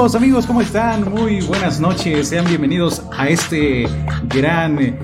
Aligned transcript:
Amigos, 0.00 0.14
amigos, 0.14 0.46
¿cómo 0.46 0.62
están? 0.62 1.10
Muy 1.10 1.42
buenas 1.42 1.78
noches. 1.78 2.30
Sean 2.30 2.46
bienvenidos 2.46 3.02
a 3.18 3.28
este 3.28 3.86
gran 4.28 4.80
eh, 4.80 4.96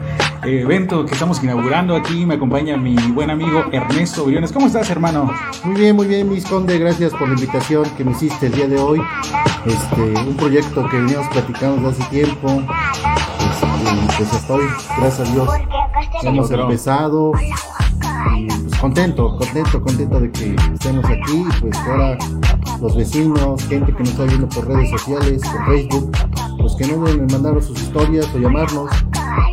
evento 0.43 1.05
que 1.05 1.13
estamos 1.13 1.45
inaugurando 1.45 1.95
aquí. 1.95 2.25
Me 2.25 2.37
acompaña 2.37 2.79
mi 2.79 2.97
buen 3.13 3.29
amigo 3.29 3.67
Ernesto 3.73 4.25
Briones. 4.25 4.53
¿Cómo 4.53 4.69
estás, 4.69 4.89
hermano? 4.89 5.31
Muy 5.65 5.79
bien, 5.79 5.97
muy 5.97 6.07
bien, 6.07 6.31
mis 6.31 6.47
conde. 6.47 6.79
Gracias 6.79 7.13
por 7.13 7.29
la 7.29 7.35
invitación 7.35 7.85
que 7.95 8.05
me 8.05 8.13
hiciste 8.13 8.47
el 8.47 8.53
día 8.53 8.69
de 8.69 8.79
hoy. 8.79 9.03
Este, 9.67 10.01
un 10.27 10.35
proyecto 10.35 10.89
que 10.89 10.97
veníamos 10.97 11.29
platicando 11.29 11.91
desde 11.91 12.03
hace 12.03 12.11
tiempo. 12.11 12.49
Este, 12.49 14.17
pues 14.17 14.33
hasta 14.33 14.55
hoy, 14.55 14.65
gracias 14.97 15.29
a 15.29 15.33
Dios, 15.35 15.51
hemos 16.23 16.51
empezado. 16.51 17.33
Y 18.35 18.47
pues 18.47 18.81
contento, 18.81 19.37
contento, 19.37 19.83
contento 19.83 20.21
de 20.21 20.31
que 20.31 20.57
estemos 20.73 21.05
aquí. 21.05 21.45
Pues 21.61 21.77
ahora 21.81 22.17
los 22.81 22.97
vecinos, 22.97 23.65
gente 23.65 23.93
que 23.93 24.01
nos 24.01 24.11
está 24.11 24.25
viendo 24.25 24.49
por 24.49 24.67
redes 24.67 24.91
sociales, 24.91 25.43
por 25.43 25.67
Facebook, 25.67 26.13
pues 26.59 26.75
que 26.75 26.87
no 26.87 27.05
deben 27.05 27.27
mandar 27.27 27.63
sus 27.63 27.81
historias 27.81 28.29
o 28.35 28.39
llamarnos 28.39 28.91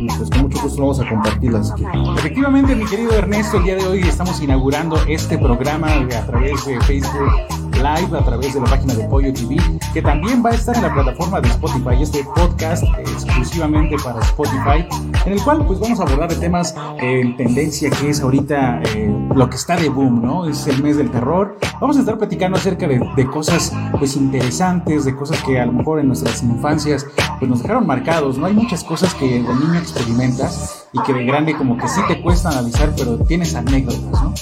y 0.00 0.06
pues 0.06 0.30
con 0.30 0.42
mucho 0.42 0.60
gusto 0.62 0.80
vamos 0.80 1.00
a 1.00 1.08
compartirlas 1.08 1.70
aquí. 1.72 1.84
Efectivamente, 2.18 2.74
mi 2.74 2.84
querido 2.84 3.12
Ernesto, 3.12 3.58
el 3.58 3.64
día 3.64 3.76
de 3.76 3.86
hoy 3.86 4.00
estamos 4.00 4.40
inaugurando 4.42 4.96
este 5.06 5.38
programa 5.38 5.92
a 5.92 6.26
través 6.26 6.64
de 6.64 6.80
Facebook 6.82 7.30
Live, 7.72 8.16
a 8.18 8.24
través 8.24 8.54
de 8.54 8.60
la 8.60 8.66
página 8.66 8.94
de 8.94 9.04
Pollo 9.04 9.32
TV, 9.32 9.56
que 9.92 10.02
también 10.02 10.44
va 10.44 10.50
a 10.50 10.54
estar 10.54 10.76
en 10.76 10.82
la 10.82 10.94
plataforma 10.94 11.40
de 11.40 11.48
Spotify, 11.48 12.02
este 12.02 12.24
podcast 12.34 12.84
exclusivamente 12.98 13.96
para 14.02 14.20
Spotify, 14.20 14.86
en 15.26 15.32
el 15.32 15.42
cual 15.42 15.64
pues 15.66 15.80
vamos 15.80 16.00
a 16.00 16.02
abordar 16.02 16.30
de 16.30 16.36
temas 16.36 16.74
en 17.00 17.36
tendencia 17.36 17.90
que 17.90 18.10
es 18.10 18.20
ahorita 18.20 18.82
eh, 18.82 19.28
lo 19.34 19.48
que 19.48 19.56
está 19.56 19.76
de 19.76 19.88
boom, 19.88 20.22
¿no? 20.22 20.46
Es 20.46 20.66
el 20.66 20.82
mes 20.82 20.96
del 20.96 21.10
terror. 21.10 21.58
Vamos 21.80 21.96
a 21.96 22.00
estar 22.00 22.18
platicando 22.18 22.58
acerca 22.58 22.86
de, 22.86 23.00
cosas 23.26 23.72
pues 23.98 24.16
interesantes, 24.16 25.04
de 25.04 25.16
cosas 25.16 25.42
que 25.42 25.58
a 25.58 25.66
lo 25.66 25.72
mejor 25.72 26.00
en 26.00 26.08
nuestras 26.08 26.42
infancias 26.42 27.06
pues 27.38 27.50
nos 27.50 27.62
dejaron 27.62 27.86
marcados, 27.86 28.38
¿no? 28.38 28.46
Hay 28.46 28.52
muchas 28.52 28.84
cosas 28.84 29.14
que 29.14 29.26
de 29.26 29.40
niño 29.40 29.78
experimentas 29.78 30.88
y 30.92 31.00
que 31.02 31.12
de 31.12 31.24
grande 31.24 31.54
como 31.54 31.76
que 31.76 31.88
sí 31.88 32.00
te 32.06 32.20
cuesta 32.20 32.50
analizar, 32.50 32.92
pero 32.96 33.18
tienes 33.18 33.54
anécdotas, 33.54 34.22
¿no? 34.22 34.34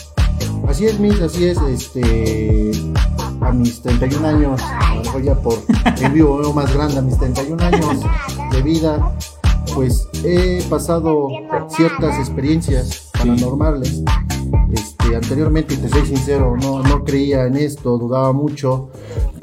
Así 0.69 0.87
es, 0.87 0.99
Miss, 0.99 1.21
así 1.21 1.47
es, 1.47 1.59
este, 1.59 2.73
a 3.41 3.53
mis 3.53 3.83
31 3.83 4.29
años, 4.29 4.63
a 4.63 4.95
lo 4.95 5.03
mejor 5.03 5.23
ya 5.23 5.35
por 5.35 5.59
el 6.01 6.13
vivo 6.13 6.39
veo 6.39 6.53
más 6.53 6.73
grande, 6.73 6.99
a 6.99 7.03
mis 7.03 7.19
31 7.19 7.63
años 7.65 8.01
de 8.51 8.63
vida, 8.63 9.13
pues 9.75 10.09
he 10.25 10.63
pasado 10.69 11.29
ciertas 11.69 12.19
experiencias 12.19 13.11
paranormales. 13.13 14.03
Este, 14.73 15.17
anteriormente, 15.17 15.77
te 15.77 15.89
soy 15.89 16.07
sincero, 16.07 16.57
no, 16.57 16.83
no 16.83 17.05
creía 17.05 17.47
en 17.47 17.57
esto, 17.57 17.99
dudaba 17.99 18.33
mucho, 18.33 18.91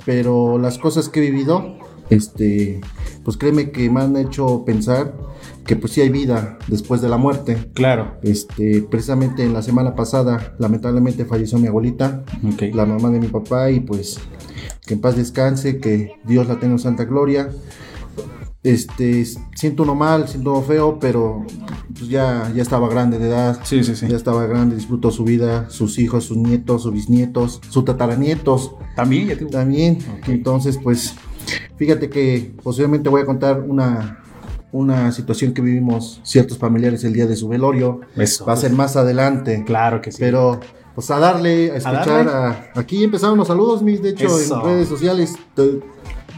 pero 0.05 0.57
las 0.57 0.77
cosas 0.77 1.09
que 1.09 1.19
he 1.19 1.31
vivido, 1.31 1.77
este, 2.09 2.81
pues 3.23 3.37
créeme 3.37 3.71
que 3.71 3.89
me 3.89 4.01
han 4.01 4.15
hecho 4.17 4.63
pensar 4.65 5.13
que 5.65 5.75
pues 5.75 5.93
sí 5.93 6.01
hay 6.01 6.09
vida 6.09 6.57
después 6.67 7.01
de 7.01 7.09
la 7.09 7.17
muerte. 7.17 7.69
Claro. 7.73 8.17
Este, 8.23 8.81
precisamente 8.81 9.43
en 9.43 9.53
la 9.53 9.61
semana 9.61 9.95
pasada, 9.95 10.55
lamentablemente 10.57 11.25
falleció 11.25 11.59
mi 11.59 11.67
abuelita, 11.67 12.23
la 12.73 12.85
mamá 12.85 13.09
de 13.09 13.19
mi 13.19 13.27
papá, 13.27 13.69
y 13.69 13.79
pues 13.79 14.19
que 14.85 14.95
en 14.95 15.01
paz 15.01 15.15
descanse, 15.15 15.79
que 15.79 16.13
Dios 16.25 16.47
la 16.47 16.59
tenga 16.59 16.73
en 16.73 16.79
santa 16.79 17.05
gloria. 17.05 17.49
Este, 18.61 19.25
siento 19.55 19.83
uno 19.83 19.95
mal, 19.95 20.27
siento 20.27 20.51
uno 20.51 20.61
feo, 20.61 20.99
pero 20.99 21.45
pues 21.97 22.09
ya, 22.09 22.51
ya 22.53 22.61
estaba 22.61 22.89
grande 22.89 23.17
de 23.17 23.27
edad. 23.29 23.59
Sí, 23.63 23.83
sí, 23.85 23.95
sí. 23.95 24.07
Ya 24.09 24.17
estaba 24.17 24.45
grande, 24.47 24.75
disfrutó 24.75 25.11
su 25.11 25.23
vida, 25.23 25.69
sus 25.69 25.97
hijos, 25.97 26.25
sus 26.25 26.35
nietos, 26.37 26.83
sus 26.83 26.91
bisnietos, 26.91 27.61
sus 27.69 27.85
tataranietos 27.85 28.73
También, 28.97 29.29
ya 29.29 29.47
también. 29.47 29.99
Entonces, 30.27 30.77
pues, 30.83 31.15
fíjate 31.77 32.09
que 32.09 32.53
posiblemente 32.61 33.07
voy 33.07 33.21
a 33.21 33.25
contar 33.25 33.61
una, 33.61 34.19
una 34.73 35.09
situación 35.13 35.53
que 35.53 35.61
vivimos 35.61 36.19
ciertos 36.23 36.57
familiares 36.57 37.05
el 37.05 37.13
día 37.13 37.27
de 37.27 37.37
su 37.37 37.47
velorio. 37.47 38.01
Eso. 38.17 38.45
Va 38.45 38.53
a 38.53 38.57
ser 38.57 38.73
más 38.73 38.97
adelante. 38.97 39.63
Claro 39.65 40.01
que 40.01 40.11
sí. 40.11 40.17
Pero, 40.19 40.59
pues, 40.95 41.09
a 41.11 41.17
darle, 41.19 41.71
a 41.71 41.77
escuchar. 41.77 42.25
darle. 42.25 42.31
a- 42.33 42.71
aquí 42.75 43.05
empezaron 43.05 43.37
los 43.37 43.47
saludos, 43.47 43.81
mis, 43.81 44.01
de 44.01 44.09
hecho, 44.09 44.25
Eso. 44.37 44.59
en 44.59 44.65
redes 44.65 44.89
sociales. 44.89 45.35
te- 45.55 45.79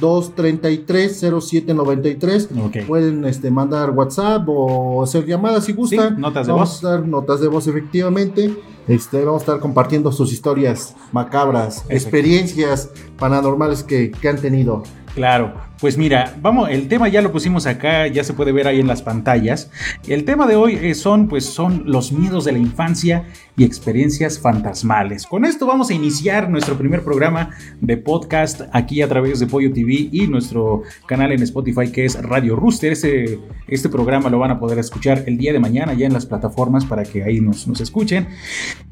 246-233-0793. 0.00 2.48
Ok. 2.66 2.86
Pueden 2.86 3.24
este, 3.24 3.50
mandar 3.50 3.90
WhatsApp 3.90 4.44
o 4.48 5.02
hacer 5.02 5.26
llamadas 5.26 5.64
si 5.64 5.72
gustan. 5.72 6.20
Notas 6.20 6.46
de 6.46 6.52
vamos 6.52 6.70
voz. 6.70 6.84
a 6.84 6.90
dar 6.90 7.04
notas 7.06 7.40
de 7.40 7.48
voz, 7.48 7.66
efectivamente. 7.66 8.54
Este, 8.86 9.24
vamos 9.24 9.40
a 9.42 9.44
estar 9.44 9.60
compartiendo 9.60 10.12
sus 10.12 10.30
historias 10.32 10.94
macabras, 11.10 11.84
experiencias 11.88 12.90
paranormales 13.18 13.82
que, 13.82 14.10
que 14.10 14.28
han 14.28 14.38
tenido. 14.38 14.82
Claro, 15.14 15.54
pues 15.80 15.96
mira, 15.96 16.34
vamos, 16.42 16.70
el 16.70 16.88
tema 16.88 17.06
ya 17.06 17.22
lo 17.22 17.30
pusimos 17.30 17.66
acá, 17.66 18.08
ya 18.08 18.24
se 18.24 18.32
puede 18.32 18.50
ver 18.50 18.66
ahí 18.66 18.80
en 18.80 18.88
las 18.88 19.00
pantallas. 19.00 19.70
El 20.08 20.24
tema 20.24 20.48
de 20.48 20.56
hoy 20.56 20.74
eh, 20.74 20.94
son, 20.96 21.28
pues, 21.28 21.44
son 21.44 21.84
los 21.86 22.10
miedos 22.10 22.44
de 22.44 22.50
la 22.50 22.58
infancia 22.58 23.24
y 23.56 23.62
experiencias 23.62 24.40
fantasmales. 24.40 25.24
Con 25.26 25.44
esto 25.44 25.66
vamos 25.66 25.90
a 25.90 25.94
iniciar 25.94 26.50
nuestro 26.50 26.76
primer 26.76 27.04
programa 27.04 27.50
de 27.80 27.96
podcast 27.96 28.62
aquí 28.72 29.02
a 29.02 29.08
través 29.08 29.38
de 29.38 29.46
Pollo 29.46 29.72
TV 29.72 30.08
y 30.10 30.26
nuestro 30.26 30.82
canal 31.06 31.30
en 31.30 31.42
Spotify 31.44 31.92
que 31.92 32.06
es 32.06 32.20
Radio 32.20 32.56
Rooster. 32.56 32.90
Este, 32.90 33.38
este 33.68 33.88
programa 33.88 34.30
lo 34.30 34.40
van 34.40 34.50
a 34.50 34.58
poder 34.58 34.80
escuchar 34.80 35.22
el 35.26 35.38
día 35.38 35.52
de 35.52 35.60
mañana 35.60 35.94
ya 35.94 36.06
en 36.06 36.12
las 36.12 36.26
plataformas 36.26 36.84
para 36.86 37.04
que 37.04 37.22
ahí 37.22 37.40
nos, 37.40 37.68
nos 37.68 37.80
escuchen. 37.80 38.26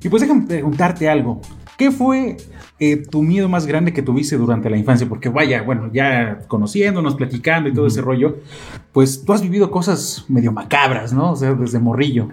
Y 0.00 0.08
pues 0.08 0.22
déjame 0.22 0.46
preguntarte 0.46 1.08
algo. 1.08 1.40
¿Qué 1.78 1.90
fue 1.90 2.36
eh, 2.78 2.96
tu 2.98 3.22
miedo 3.22 3.48
más 3.48 3.66
grande 3.66 3.92
que 3.92 4.02
tuviste 4.02 4.36
durante 4.36 4.68
la 4.70 4.76
infancia? 4.76 5.08
Porque 5.08 5.28
vaya, 5.28 5.62
bueno, 5.62 5.90
ya 5.92 6.40
conociéndonos, 6.46 7.14
platicando 7.16 7.68
y 7.68 7.72
todo 7.74 7.86
ese 7.86 8.00
rollo, 8.02 8.36
pues 8.92 9.24
tú 9.24 9.32
has 9.32 9.40
vivido 9.42 9.70
cosas 9.70 10.24
medio 10.28 10.52
macabras, 10.52 11.12
¿no? 11.12 11.32
O 11.32 11.36
sea, 11.36 11.54
desde 11.54 11.78
morrillo. 11.80 12.28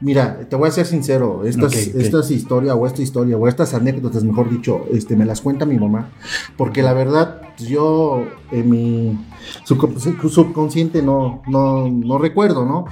Mira, 0.00 0.40
te 0.48 0.56
voy 0.56 0.68
a 0.68 0.72
ser 0.72 0.84
sincero, 0.86 1.42
estas, 1.44 1.72
Ok, 1.72 1.78
ok. 1.94 2.00
estas 2.00 2.30
historias 2.32 2.74
o 2.76 2.86
esta 2.86 3.02
historia 3.02 3.36
o 3.36 3.46
estas 3.46 3.72
anécdotas, 3.72 4.24
mejor 4.24 4.50
dicho, 4.50 4.84
este, 4.92 5.14
me 5.16 5.24
las 5.24 5.40
cuenta 5.40 5.64
mi 5.64 5.78
mamá, 5.78 6.10
porque 6.56 6.82
la 6.82 6.92
verdad 6.92 7.40
pues, 7.56 7.68
yo 7.68 8.26
en 8.50 8.68
mi 8.68 9.18
subcon- 9.64 9.96
sub- 9.98 10.28
subconsciente 10.28 11.02
no, 11.02 11.42
no, 11.46 11.88
no 11.88 12.18
recuerdo, 12.18 12.66
¿no? 12.66 12.86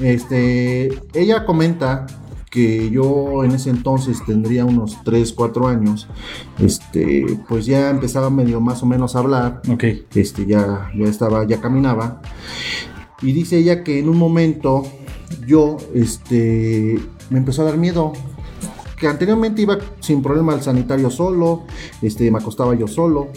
Este, 0.00 0.88
ella 1.12 1.44
comenta 1.44 2.06
que 2.54 2.88
yo 2.88 3.42
en 3.42 3.50
ese 3.50 3.68
entonces 3.70 4.24
tendría 4.24 4.64
unos 4.64 5.02
3, 5.02 5.32
4 5.32 5.66
años, 5.66 6.06
este, 6.60 7.26
pues 7.48 7.66
ya 7.66 7.90
empezaba 7.90 8.30
medio 8.30 8.60
más 8.60 8.80
o 8.84 8.86
menos 8.86 9.16
a 9.16 9.18
hablar, 9.18 9.60
Ok. 9.68 9.82
este, 10.14 10.46
ya, 10.46 10.88
ya 10.96 11.06
estaba, 11.06 11.44
ya 11.48 11.60
caminaba. 11.60 12.22
Y 13.22 13.32
dice 13.32 13.58
ella 13.58 13.82
que 13.82 13.98
en 13.98 14.08
un 14.08 14.18
momento 14.18 14.84
yo, 15.48 15.78
este, 15.94 16.96
me 17.28 17.38
empezó 17.38 17.62
a 17.62 17.64
dar 17.64 17.76
miedo. 17.76 18.12
Que 19.00 19.08
anteriormente 19.08 19.60
iba 19.60 19.76
sin 19.98 20.22
problema 20.22 20.52
al 20.52 20.62
sanitario 20.62 21.10
solo, 21.10 21.64
este, 22.02 22.30
me 22.30 22.38
acostaba 22.38 22.74
yo 22.76 22.86
solo, 22.86 23.30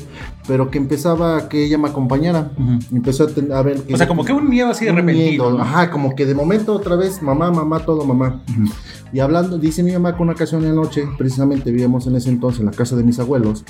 pero 0.48 0.72
que 0.72 0.78
empezaba 0.78 1.38
a 1.38 1.50
que 1.50 1.66
ella 1.66 1.78
me 1.78 1.90
acompañara. 1.90 2.52
Empezó 2.92 3.26
a, 3.26 3.28
ten- 3.28 3.52
a 3.52 3.62
ver 3.62 3.82
que 3.82 3.94
O 3.94 3.98
sea, 3.98 4.08
como 4.08 4.24
que 4.26 4.34
un 4.34 4.50
miedo 4.50 4.70
así 4.70 4.86
de 4.86 4.92
repentino. 4.94 5.60
Ajá, 5.60 5.92
como 5.92 6.16
que 6.16 6.26
de 6.26 6.34
momento 6.34 6.74
otra 6.74 6.96
vez, 6.96 7.22
mamá, 7.22 7.52
mamá, 7.52 7.80
todo 7.80 8.06
mamá. 8.06 8.42
Ujú. 8.50 8.70
Y 9.14 9.20
hablando, 9.20 9.58
dice 9.58 9.84
mi 9.84 9.94
mamá 9.94 10.16
que 10.18 10.22
una 10.22 10.34
ocasión 10.34 10.64
en 10.64 10.76
la 10.76 10.82
noche, 10.82 11.04
precisamente 11.18 11.72
vivíamos 11.72 12.06
en 12.08 12.16
ese 12.18 12.30
entonces 12.30 12.60
en 12.60 12.66
la 12.66 12.74
casa 12.74 12.96
de 12.98 13.04
mis 13.04 13.18
abuelos, 13.20 13.64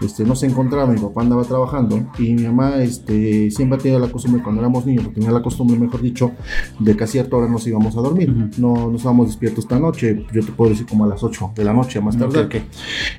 este, 0.00 0.24
no 0.24 0.36
se 0.36 0.46
encontraba, 0.46 0.86
mi 0.86 1.00
papá 1.00 1.22
andaba 1.22 1.42
trabajando 1.42 2.00
y 2.16 2.32
mi 2.34 2.42
mamá 2.44 2.76
este, 2.76 3.50
siempre 3.50 3.78
tenía 3.78 3.98
la 3.98 4.06
costumbre, 4.08 4.40
cuando 4.40 4.60
éramos 4.60 4.86
niños, 4.86 5.12
tenía 5.12 5.32
la 5.32 5.42
costumbre, 5.42 5.76
mejor 5.78 6.00
dicho, 6.00 6.30
de 6.78 6.96
que 6.96 7.02
a 7.02 7.06
cierta 7.08 7.36
hora 7.36 7.48
nos 7.48 7.66
íbamos 7.66 7.96
a 7.96 8.00
dormir. 8.02 8.32
No 8.56 8.86
nos 8.90 8.96
estábamos 8.96 9.26
despiertos 9.26 9.64
esta 9.64 9.80
noche, 9.80 10.24
yo 10.32 10.44
te 10.44 10.52
puedo 10.52 10.70
decir 10.70 10.86
como 10.86 11.04
a 11.04 11.08
las 11.08 11.22
8 11.24 11.52
de 11.56 11.64
la 11.64 11.72
noche, 11.72 11.98
a 11.98 12.02
más 12.02 12.16
tarde. 12.16 12.42
Ok, 12.42 12.54
ok. 12.54 12.62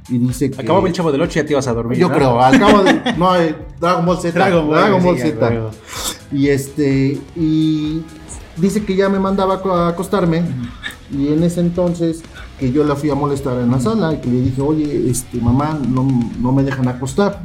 Y 0.09 0.17
dice 0.19 0.51
que... 0.51 0.61
Acababa 0.61 0.87
el 0.87 0.93
chavo 0.93 1.11
del 1.11 1.21
8 1.21 1.31
y 1.39 1.41
ya 1.41 1.45
te 1.45 1.53
ibas 1.53 1.67
a 1.67 1.73
dormir. 1.73 1.97
Yo 1.97 2.07
¿no? 2.07 2.15
creo, 2.15 2.39
al 2.41 2.57
cabo 2.57 2.83
de... 2.83 3.01
No, 3.17 3.35
eh, 3.35 3.55
Dragon 3.79 4.05
Ball 4.05 4.17
Z. 4.19 4.31
Dragon 4.37 4.67
Ball, 4.67 5.17
sí, 5.17 5.31
Ball 5.31 5.71
Z. 5.71 5.71
Y 6.31 6.49
este, 6.49 7.19
y 7.35 8.01
dice 8.57 8.83
que 8.83 8.95
ya 8.95 9.09
me 9.09 9.19
mandaba 9.19 9.61
a 9.63 9.87
acostarme. 9.89 10.43
Y 11.11 11.27
en 11.27 11.43
ese 11.43 11.59
entonces 11.61 12.23
que 12.59 12.71
yo 12.71 12.83
la 12.83 12.95
fui 12.95 13.09
a 13.09 13.15
molestar 13.15 13.59
en 13.59 13.69
la 13.69 13.79
sala 13.79 14.13
y 14.13 14.17
que 14.21 14.29
le 14.29 14.41
dije, 14.41 14.61
oye, 14.61 15.09
este, 15.09 15.39
mamá, 15.39 15.77
no, 15.87 16.07
no 16.39 16.51
me 16.51 16.63
dejan 16.63 16.87
acostar. 16.87 17.41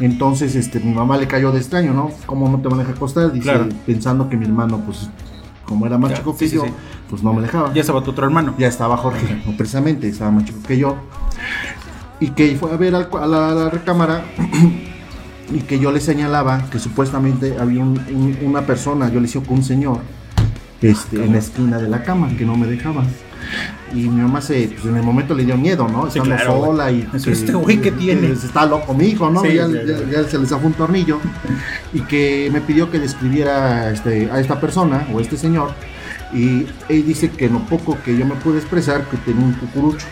Entonces, 0.00 0.54
este, 0.54 0.78
mi 0.80 0.92
mamá 0.94 1.16
le 1.16 1.26
cayó 1.26 1.50
de 1.52 1.58
extraño, 1.58 1.92
¿no? 1.92 2.10
¿Cómo 2.26 2.48
no 2.48 2.60
te 2.60 2.68
van 2.68 2.78
a 2.78 2.82
dejar 2.82 2.96
acostar? 2.96 3.32
Dice, 3.32 3.44
Claro. 3.44 3.68
pensando 3.84 4.28
que 4.28 4.36
mi 4.36 4.44
hermano, 4.46 4.80
pues, 4.86 5.08
como 5.64 5.84
era 5.86 5.98
más 5.98 6.14
chico 6.14 6.36
que 6.36 6.48
sí, 6.48 6.54
yo, 6.54 6.64
sí. 6.64 6.70
pues 7.10 7.22
no 7.22 7.32
me 7.34 7.42
dejaba. 7.42 7.72
Ya 7.74 7.80
estaba 7.80 8.02
tu 8.02 8.12
otro 8.12 8.24
hermano. 8.24 8.54
Ya 8.56 8.68
estaba 8.68 8.96
Jorge, 8.96 9.42
precisamente, 9.58 10.08
estaba 10.08 10.30
más 10.30 10.44
chico 10.44 10.60
que 10.66 10.78
yo. 10.78 10.96
Y 12.20 12.28
que 12.30 12.56
fue 12.56 12.72
a 12.72 12.76
ver 12.76 12.94
al 12.94 13.08
a 13.20 13.26
la, 13.26 13.50
a 13.50 13.54
la 13.54 13.70
recámara 13.70 14.24
y 15.52 15.60
que 15.60 15.78
yo 15.78 15.92
le 15.92 16.00
señalaba 16.00 16.64
que 16.70 16.78
supuestamente 16.78 17.56
había 17.58 17.82
un- 17.82 17.98
un- 18.10 18.38
una 18.42 18.62
persona, 18.62 19.10
yo 19.12 19.20
le 19.20 19.28
con 19.30 19.58
un 19.58 19.62
señor, 19.64 19.98
este, 20.80 21.24
en 21.24 21.32
la 21.32 21.38
esquina 21.38 21.78
de 21.78 21.88
la 21.88 22.02
cama, 22.02 22.28
que 22.36 22.44
no 22.44 22.56
me 22.56 22.66
dejaba. 22.66 23.04
Y 23.92 24.08
mi 24.08 24.20
mamá 24.22 24.40
se, 24.40 24.68
pues 24.68 24.84
en 24.86 24.96
el 24.96 25.02
momento 25.04 25.32
le 25.34 25.44
dio 25.44 25.56
miedo, 25.56 25.86
¿no? 25.88 26.10
Sí, 26.10 26.18
Estando 26.18 26.34
claro, 26.36 26.64
sola 26.66 26.90
y 26.90 27.06
este 27.14 27.52
güey, 27.52 27.80
¿qué 27.80 27.92
tiene? 27.92 28.32
Está 28.32 28.66
loco 28.66 28.92
mi 28.92 29.04
hijo, 29.06 29.30
¿no? 29.30 29.42
Sí, 29.42 29.54
ya, 29.54 29.68
ya- 29.68 29.98
sí. 29.98 30.04
ya 30.10 30.24
se 30.24 30.38
le 30.38 30.46
zafó 30.46 30.66
un 30.66 30.72
tornillo. 30.72 31.20
Y 31.92 32.00
que 32.00 32.50
me 32.52 32.60
pidió 32.60 32.90
que 32.90 32.98
describiera 32.98 33.90
este, 33.92 34.28
a 34.32 34.40
esta 34.40 34.58
persona 34.60 35.06
o 35.12 35.18
a 35.18 35.22
este 35.22 35.36
señor. 35.36 35.70
Y 36.34 36.66
él 36.88 37.06
dice 37.06 37.30
que 37.30 37.48
lo 37.48 37.60
poco 37.60 37.96
que 38.04 38.16
yo 38.18 38.26
me 38.26 38.34
pude 38.34 38.58
expresar, 38.58 39.04
que 39.08 39.16
tenía 39.18 39.44
un 39.44 39.52
cucurucho 39.52 40.06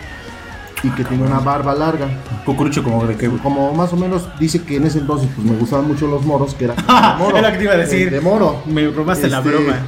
y 0.84 0.90
que 0.90 1.02
tenía 1.04 1.26
una 1.26 1.40
barba 1.40 1.74
larga. 1.74 2.06
Cucurucho 2.44 2.82
como 2.84 3.04
de 3.06 3.16
que... 3.16 3.28
Como 3.28 3.72
más 3.74 3.92
o 3.92 3.96
menos 3.96 4.28
dice 4.38 4.62
que 4.62 4.76
en 4.76 4.84
ese 4.84 4.98
entonces 4.98 5.28
pues 5.34 5.46
me 5.46 5.56
gustaban 5.56 5.88
mucho 5.88 6.06
los 6.06 6.24
moros, 6.24 6.54
que 6.54 6.66
era 6.66 6.74
Ah, 6.86 7.16
de 7.18 7.24
moro. 7.24 7.36
es 7.38 7.42
lo 7.42 7.50
que 7.52 7.58
te 7.58 7.64
iba 7.64 7.72
a 7.72 7.76
decir. 7.76 8.10
De 8.10 8.20
moro. 8.20 8.62
Me 8.66 8.86
robaste 8.90 9.28
la 9.28 9.38
Este, 9.38 9.50
broma. 9.50 9.78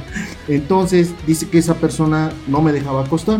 Entonces 0.47 1.13
dice 1.25 1.47
que 1.49 1.59
esa 1.59 1.75
persona 1.75 2.31
no 2.47 2.61
me 2.61 2.71
dejaba 2.71 3.03
acostar. 3.03 3.39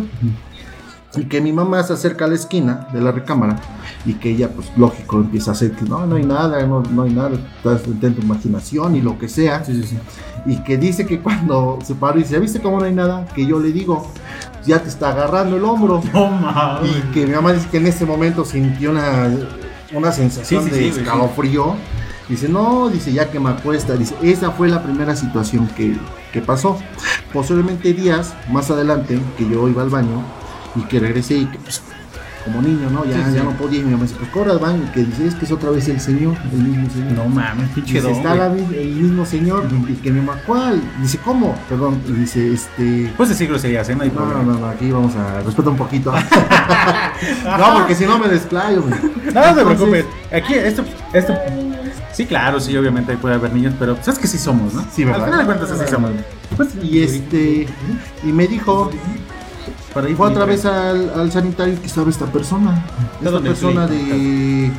Y 1.16 1.24
que 1.24 1.40
mi 1.40 1.52
mamá 1.52 1.82
se 1.82 1.94
acerca 1.94 2.26
a 2.26 2.28
la 2.28 2.34
esquina 2.34 2.86
de 2.92 3.00
la 3.00 3.10
recámara 3.12 3.56
y 4.04 4.12
que 4.12 4.30
ella, 4.30 4.50
pues 4.54 4.70
lógico, 4.76 5.16
empieza 5.16 5.50
a 5.50 5.54
hacer 5.54 5.72
que 5.72 5.86
no, 5.86 6.04
no 6.06 6.16
hay 6.16 6.24
nada, 6.24 6.64
no, 6.66 6.82
no 6.82 7.02
hay 7.04 7.10
nada, 7.10 7.30
estás 7.56 7.80
en 7.86 8.14
tu 8.14 8.20
imaginación 8.22 8.94
y 8.94 9.00
lo 9.00 9.18
que 9.18 9.26
sea. 9.26 9.64
Sí, 9.64 9.72
sí, 9.82 9.88
sí. 9.88 9.98
Y 10.44 10.58
que 10.62 10.76
dice 10.76 11.06
que 11.06 11.18
cuando 11.20 11.78
se 11.82 11.94
paró 11.94 12.18
y 12.18 12.22
dice, 12.22 12.34
¿ya 12.34 12.40
viste 12.40 12.60
cómo 12.60 12.78
no 12.78 12.84
hay 12.84 12.92
nada? 12.94 13.24
Que 13.34 13.46
yo 13.46 13.58
le 13.58 13.72
digo, 13.72 14.06
ya 14.64 14.82
te 14.82 14.88
está 14.88 15.10
agarrando 15.10 15.56
el 15.56 15.64
hombro. 15.64 16.02
No. 16.12 16.80
Y 16.86 17.00
que 17.12 17.26
mi 17.26 17.34
mamá 17.34 17.52
dice 17.52 17.68
que 17.70 17.78
en 17.78 17.86
ese 17.86 18.04
momento 18.06 18.44
sintió 18.44 18.90
una, 18.90 19.30
una 19.92 20.12
sensación 20.12 20.64
Sí, 20.64 20.70
sí, 20.70 20.76
de 20.76 20.92
sí. 20.92 21.00
escalofrío. 21.00 21.74
Dice, 22.28 22.48
no, 22.48 22.90
dice, 22.90 23.12
ya 23.12 23.30
que 23.30 23.40
me 23.40 23.50
acuesta. 23.50 23.94
Dice, 23.94 24.14
esa 24.22 24.50
fue 24.50 24.68
la 24.68 24.82
primera 24.82 25.16
situación 25.16 25.66
que, 25.68 25.96
que 26.32 26.40
pasó. 26.42 26.78
Posiblemente 27.32 27.92
días 27.94 28.34
más 28.50 28.70
adelante, 28.70 29.18
que 29.38 29.48
yo 29.48 29.66
iba 29.68 29.82
al 29.82 29.88
baño 29.88 30.22
y 30.76 30.82
que 30.82 31.00
regresé 31.00 31.38
y 31.38 31.46
que, 31.46 31.58
pues, 31.58 31.82
como 32.48 32.62
niño, 32.62 32.90
¿no? 32.90 33.04
Ya, 33.04 33.16
Sí, 33.16 33.22
sí. 33.30 33.34
ya 33.36 33.44
no 33.44 33.50
podía. 33.52 33.80
Y 33.80 33.84
mi 33.84 33.90
mamá 33.92 34.02
dice, 34.04 34.16
pues 34.18 34.30
corre 34.30 34.50
al 34.50 34.58
baño. 34.58 34.82
Y 34.88 34.92
que 34.92 35.04
dice, 35.04 35.26
es 35.28 35.34
que 35.34 35.44
es 35.44 35.52
otra 35.52 35.70
vez 35.70 35.88
el 35.88 36.00
señor, 36.00 36.36
el 36.52 36.58
mismo 36.58 36.88
señor. 36.90 37.12
No 37.12 37.28
mames, 37.28 37.68
pinche 37.70 37.94
Dice, 37.94 38.06
don, 38.08 38.12
está 38.16 38.34
la 38.34 38.46
el 38.46 38.94
mismo 38.96 39.24
señor. 39.26 39.66
Y 39.88 39.92
que 39.94 40.10
mi 40.10 40.20
mamá, 40.20 40.40
¿cuál? 40.46 40.80
Dice, 41.00 41.18
¿cómo? 41.18 41.54
Perdón. 41.68 42.00
Y 42.08 42.12
dice, 42.12 42.52
este. 42.52 43.12
Puedes 43.16 43.30
decir 43.30 43.48
groserías, 43.48 43.88
¿eh? 43.88 43.94
No 43.94 44.02
hay 44.02 44.08
No, 44.10 44.14
problema. 44.16 44.42
no, 44.42 44.58
no, 44.58 44.66
aquí 44.66 44.90
vamos 44.90 45.14
a 45.16 45.40
respetar 45.42 45.68
un 45.70 45.76
poquito. 45.78 46.12
no, 47.58 47.74
porque 47.74 47.94
si 47.94 48.04
no 48.06 48.18
me 48.18 48.28
desplayo, 48.28 48.82
güey. 48.82 48.94
No, 49.34 49.46
no 49.46 49.54
te 49.54 49.64
preocupes. 49.64 50.04
Aquí, 50.32 50.54
esto, 50.54 50.84
esto. 51.12 51.34
Sí, 52.12 52.26
claro, 52.26 52.58
sí, 52.58 52.76
obviamente 52.76 53.12
ahí 53.12 53.18
puede 53.18 53.36
haber 53.36 53.52
niños, 53.52 53.74
pero 53.78 53.96
sabes 54.02 54.18
que 54.18 54.26
sí 54.26 54.38
somos, 54.38 54.74
¿no? 54.74 54.84
Sí, 54.92 55.04
¿verdad? 55.04 55.20
Al 55.22 55.26
final 55.30 55.38
de 55.40 55.46
cuentas, 55.54 55.70
así 55.80 55.90
somos. 55.90 56.10
Pues, 56.56 56.68
Y 56.82 57.02
este. 57.02 57.68
Y 58.24 58.32
me 58.32 58.46
dijo. 58.48 58.90
Por 59.98 60.06
ahí 60.06 60.14
Fue 60.14 60.28
otra 60.28 60.44
vez 60.44 60.64
al, 60.64 61.10
al 61.10 61.32
sanitario 61.32 61.80
que 61.80 61.88
estaba 61.88 62.08
esta 62.08 62.26
persona. 62.26 62.84
Esta 63.20 63.40
persona 63.40 63.88
de. 63.88 64.70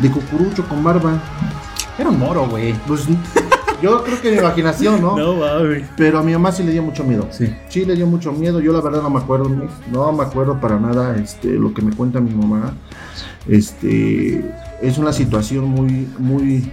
De 0.00 0.10
cucurucho 0.10 0.66
con 0.66 0.82
barba. 0.82 1.20
Era 1.98 2.08
un 2.08 2.18
moro, 2.18 2.48
güey. 2.48 2.72
Pues 2.86 3.06
yo 3.82 4.02
creo 4.02 4.22
que 4.22 4.30
mi 4.30 4.38
imaginación, 4.38 5.02
¿no? 5.02 5.18
No, 5.18 5.34
mames. 5.34 5.86
Pero 5.98 6.18
a 6.18 6.22
mi 6.22 6.32
mamá 6.32 6.50
sí 6.50 6.62
le 6.62 6.72
dio 6.72 6.82
mucho 6.82 7.04
miedo. 7.04 7.28
Sí. 7.30 7.54
Sí, 7.68 7.84
le 7.84 7.94
dio 7.94 8.06
mucho 8.06 8.32
miedo. 8.32 8.58
Yo 8.58 8.72
la 8.72 8.80
verdad 8.80 9.02
no 9.02 9.10
me 9.10 9.18
acuerdo, 9.18 9.50
no 9.92 10.12
me 10.12 10.22
acuerdo 10.22 10.58
para 10.58 10.80
nada 10.80 11.14
este, 11.16 11.48
lo 11.48 11.74
que 11.74 11.82
me 11.82 11.94
cuenta 11.94 12.18
mi 12.20 12.34
mamá. 12.34 12.72
Este, 13.46 14.42
es 14.80 14.96
una 14.96 15.12
situación 15.12 15.66
muy, 15.66 16.08
muy, 16.18 16.72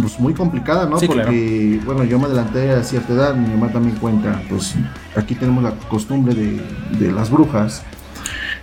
pues 0.00 0.18
muy 0.18 0.34
complicada, 0.34 0.86
¿no? 0.86 0.98
Sí, 0.98 1.06
Porque, 1.06 1.80
bueno, 1.84 2.04
yo 2.04 2.18
me 2.18 2.26
adelanté 2.26 2.70
a 2.70 2.82
cierta 2.82 3.12
edad, 3.12 3.34
mi 3.34 3.48
mamá 3.48 3.72
también 3.72 3.96
cuenta, 3.96 4.42
pues 4.48 4.74
aquí 5.14 5.34
tenemos 5.34 5.62
la 5.62 5.72
costumbre 5.88 6.34
de, 6.34 6.60
de 6.98 7.12
las 7.12 7.30
brujas. 7.30 7.82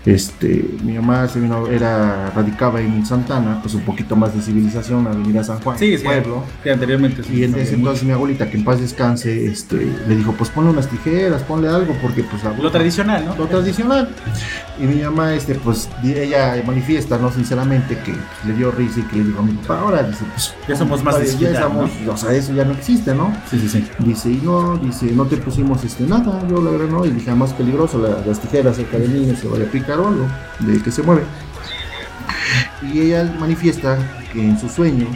Este, 0.06 0.66
mi 0.84 0.94
mamá 0.94 1.28
se 1.30 1.40
vino, 1.40 1.66
era, 1.68 2.30
radicaba 2.36 2.82
en 2.82 3.06
Santana, 3.06 3.60
pues 3.62 3.74
un 3.74 3.82
poquito 3.84 4.16
más 4.18 4.36
de 4.36 4.42
civilización, 4.42 5.08
Avenida 5.08 5.44
San 5.46 5.60
Juan, 5.62 5.78
Sí, 5.78 5.98
sí. 5.98 6.04
pueblo. 6.04 6.44
Sí, 6.62 6.70
anteriormente. 6.70 7.24
sí, 7.24 7.36
Y 7.40 7.44
en 7.46 7.52
ese 7.52 7.60
mucho. 7.72 7.76
entonces 7.78 8.04
mi 8.04 8.12
abuelita, 8.12 8.50
que 8.50 8.58
en 8.58 8.66
paz 8.66 8.82
descanse, 8.82 9.46
este, 9.46 9.78
le 10.08 10.16
dijo, 10.18 10.34
pues 10.34 10.50
ponle 10.50 10.72
unas 10.72 10.88
tijeras, 10.90 11.42
ponle 11.44 11.70
algo, 11.70 11.96
porque 12.02 12.22
pues 12.24 12.44
la 12.44 12.52
Lo 12.52 12.70
tradicional, 12.70 13.24
¿no? 13.26 13.36
lo 13.38 13.48
tradicional. 13.48 14.10
Y 14.78 14.84
mi 14.86 15.02
mamá, 15.04 15.34
este, 15.36 15.56
pues 15.56 15.88
ella 16.04 16.62
manifiesta, 16.66 17.18
¿no? 17.18 17.32
Sinceramente, 17.32 17.96
que 18.00 18.12
pues, 18.12 18.46
le 18.48 18.54
dio 18.56 18.72
risa 18.72 19.00
y 19.00 19.04
que 19.04 19.18
le 19.18 19.24
dijo 19.26 19.40
a 19.40 19.44
mi 19.44 19.54
papá, 19.54 19.80
ahora, 19.80 20.04
dice, 20.04 20.26
pues 20.34 20.54
Ya 20.68 20.76
somos 20.76 21.02
más 21.04 21.16
padre, 21.16 21.32
de 21.32 21.38
ya 21.38 21.62
somos, 21.62 21.92
o 22.10 22.18
sea, 22.18 22.34
eso 22.34 22.54
ya 22.54 22.66
no 22.66 22.74
existe, 22.74 23.14
¿no? 23.16 23.34
Sí, 23.50 23.58
sí, 23.60 23.70
sí. 23.70 23.88
Dice, 24.00 24.30
y 24.32 24.42
no, 24.44 24.78
dice, 24.78 25.06
no 25.14 25.26
te 25.28 25.38
pusimos 25.38 25.82
este 25.86 26.04
nada, 26.06 26.42
yo 26.50 26.62
la 26.62 26.72
verdad 26.72 26.88
no, 26.90 27.06
y 27.06 27.12
dije, 27.12 27.34
más 27.36 27.54
peligroso 27.54 28.00
la- 28.00 28.22
las 28.26 28.40
tijeras 28.40 28.76
cerca 28.76 28.98
del 28.98 29.14
niño, 29.14 29.36
se 29.38 29.48
vaya 29.48 29.64
a 29.66 29.68
picar 29.68 29.93
o 30.00 30.08
algo, 30.08 30.28
de 30.60 30.82
que 30.82 30.92
se 30.92 31.04
mueve. 31.04 31.24
Y 32.82 33.00
ella 33.02 33.34
manifiesta 33.40 33.98
que 34.32 34.42
en 34.44 34.60
su 34.60 34.70
sueño, 34.70 35.08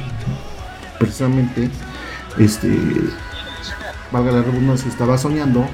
precisamente, 1.00 1.70
este, 2.38 2.80
valga 4.12 4.32
la 4.32 4.42
redundancia, 4.42 4.90
estaba 4.90 5.18
soñando 5.18 5.66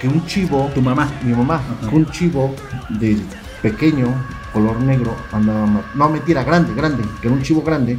que 0.00 0.08
un 0.08 0.24
chivo, 0.26 0.70
Tu 0.74 0.80
mamá. 0.80 1.08
mi 1.22 1.32
mamá, 1.34 1.56
Ajá. 1.56 1.90
que 1.90 1.96
un 1.96 2.06
chivo 2.10 2.54
del 2.88 3.22
pequeño, 3.62 4.06
color 4.52 4.80
negro, 4.80 5.14
andaba 5.32 5.66
no 5.94 6.08
mentira, 6.08 6.42
grande, 6.44 6.74
grande, 6.74 7.02
que 7.20 7.26
era 7.28 7.36
un 7.36 7.42
chivo 7.42 7.62
grande 7.62 7.98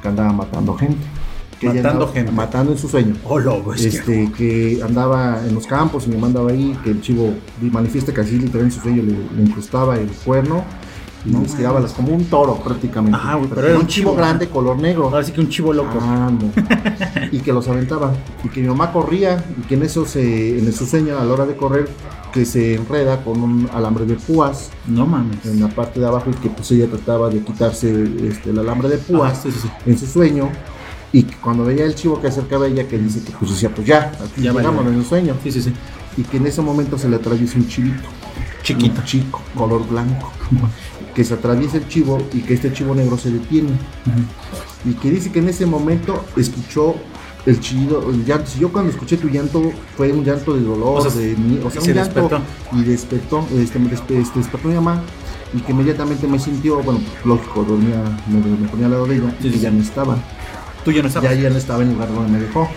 que 0.00 0.08
andaba 0.08 0.32
matando 0.32 0.76
gente. 0.76 1.04
Que 1.60 1.66
Matando 1.66 1.88
andaba 1.90 2.12
gente. 2.12 2.32
Matando 2.32 2.72
en 2.72 2.78
su 2.78 2.88
sueño. 2.88 3.14
Hola, 3.24 3.54
bestia. 3.66 3.88
Este, 3.88 4.32
que 4.32 4.80
andaba 4.82 5.40
en 5.46 5.54
los 5.54 5.66
campos 5.66 6.06
y 6.06 6.10
me 6.10 6.16
mandaba 6.16 6.50
ahí, 6.50 6.76
que 6.82 6.90
el 6.90 7.02
chivo 7.02 7.34
manifiesta 7.60 8.14
que 8.14 8.22
así 8.22 8.38
literal 8.38 8.66
en 8.66 8.72
su 8.72 8.80
sueño 8.80 9.02
le, 9.02 9.12
le 9.36 9.42
incrustaba 9.48 9.96
el 9.98 10.08
cuerno 10.08 10.64
y 11.24 11.30
No 11.30 11.42
estiraba 11.42 11.80
las 11.80 11.92
como 11.92 12.14
un 12.14 12.24
toro 12.24 12.56
prácticamente. 12.56 13.16
Ajá, 13.16 13.34
güey, 13.34 13.50
pero 13.50 13.66
era 13.66 13.78
un 13.78 13.86
chivo 13.86 14.12
chivo, 14.12 14.14
grande, 14.16 14.48
color 14.48 14.78
negro. 14.78 15.04
Ahora 15.04 15.22
sí 15.22 15.32
que 15.32 15.40
un 15.40 15.50
chivo 15.50 15.72
loco. 15.72 15.98
Ah, 16.00 16.30
no. 16.32 16.50
y 17.30 17.40
que 17.40 17.52
los 17.52 17.68
aventaba. 17.68 18.14
Y 18.42 18.48
que 18.48 18.62
mi 18.62 18.68
mamá 18.68 18.90
corría 18.90 19.44
y 19.58 19.62
que 19.66 19.74
en 19.74 19.82
eso 19.82 20.06
se, 20.06 20.58
en 20.58 20.72
su 20.72 20.86
sueño 20.86 21.18
a 21.18 21.24
la 21.24 21.32
hora 21.32 21.44
de 21.46 21.56
correr, 21.56 21.88
que 22.32 22.46
se 22.46 22.74
enreda 22.74 23.22
con 23.22 23.42
un 23.42 23.68
alambre 23.74 24.06
de 24.06 24.14
púas 24.14 24.70
No 24.86 25.04
mames. 25.04 25.44
en 25.44 25.60
la 25.60 25.68
parte 25.68 26.00
de 26.00 26.06
abajo 26.06 26.30
y 26.30 26.34
que 26.34 26.48
pues 26.48 26.70
ella 26.70 26.86
trataba 26.86 27.28
de 27.28 27.40
quitarse 27.40 27.90
este, 28.26 28.50
el 28.50 28.58
alambre 28.58 28.88
de 28.88 28.98
púas 28.98 29.32
Ajá, 29.32 29.42
sí, 29.42 29.50
sí, 29.52 29.58
sí. 29.62 29.68
en 29.90 29.98
su 29.98 30.06
sueño. 30.06 30.48
Y 31.12 31.24
que 31.24 31.34
cuando 31.36 31.64
veía 31.64 31.84
el 31.84 31.94
chivo 31.94 32.20
que 32.20 32.28
acercaba 32.28 32.66
a 32.66 32.68
ella, 32.68 32.86
que 32.86 32.96
dice 32.98 33.22
que 33.24 33.32
pues 33.32 33.50
decía, 33.50 33.70
pues 33.74 33.86
ya, 33.86 34.12
aquí 34.24 34.42
Ya 34.42 34.52
llegamos 34.52 34.86
en 34.86 34.94
el 34.94 35.04
sueño. 35.04 35.34
Sí, 35.42 35.50
sí, 35.50 35.62
sí. 35.62 35.72
Y 36.16 36.22
que 36.22 36.36
en 36.36 36.46
ese 36.46 36.62
momento 36.62 36.96
se 36.98 37.08
le 37.08 37.16
atraviesa 37.16 37.56
un 37.58 37.66
chivito. 37.68 38.08
Chiquito. 38.62 39.00
Un 39.00 39.06
chico, 39.06 39.40
color 39.56 39.86
blanco. 39.88 40.30
que 41.14 41.24
se 41.24 41.34
atraviesa 41.34 41.78
el 41.78 41.88
chivo 41.88 42.18
y 42.32 42.40
que 42.40 42.54
este 42.54 42.72
chivo 42.72 42.94
negro 42.94 43.18
se 43.18 43.30
detiene. 43.30 43.70
Y 44.84 44.92
que 44.94 45.10
dice 45.10 45.30
que 45.32 45.40
en 45.40 45.48
ese 45.48 45.66
momento 45.66 46.24
escuchó 46.36 46.94
el 47.46 47.58
chillido, 47.58 48.08
el 48.10 48.24
llanto. 48.24 48.46
Si 48.48 48.60
yo 48.60 48.70
cuando 48.70 48.90
escuché 48.90 49.16
tu 49.16 49.28
llanto 49.28 49.72
fue 49.96 50.12
un 50.12 50.24
llanto 50.24 50.54
de 50.54 50.62
dolor, 50.62 50.98
O 50.98 51.00
sea, 51.02 51.10
de 51.10 51.32
o 51.64 51.70
sea, 51.70 51.76
y 51.76 51.78
un 51.78 51.84
se 51.84 51.94
llanto 51.94 52.20
despertó. 52.20 52.40
y 52.76 52.82
despertó, 52.84 53.46
este, 53.58 53.78
me 53.78 53.90
despe- 53.90 54.20
este, 54.20 54.38
despertó 54.38 54.68
mi 54.68 54.74
mamá 54.74 55.02
y 55.52 55.60
que 55.60 55.72
inmediatamente 55.72 56.28
me 56.28 56.38
sintió, 56.38 56.80
bueno, 56.82 57.00
lógico, 57.24 57.64
dormía, 57.64 58.02
me, 58.28 58.38
me 58.56 58.68
ponía 58.68 58.86
al 58.86 58.92
lado 58.92 59.06
de 59.06 59.16
ella 59.16 59.34
Sí, 59.40 59.48
y 59.48 59.50
sí, 59.50 59.56
que 59.56 59.62
ya 59.62 59.70
no 59.70 59.82
estaba, 59.82 60.16
Tú 60.84 60.92
ya 60.92 61.02
no 61.02 61.08
estabas. 61.08 61.30
ya 61.34 61.42
ya 61.42 61.50
no 61.50 61.56
estaba 61.56 61.82
en 61.82 61.88
el 61.88 61.94
lugar 61.94 62.12
donde 62.12 62.32
me 62.32 62.44
dejó. 62.44 62.68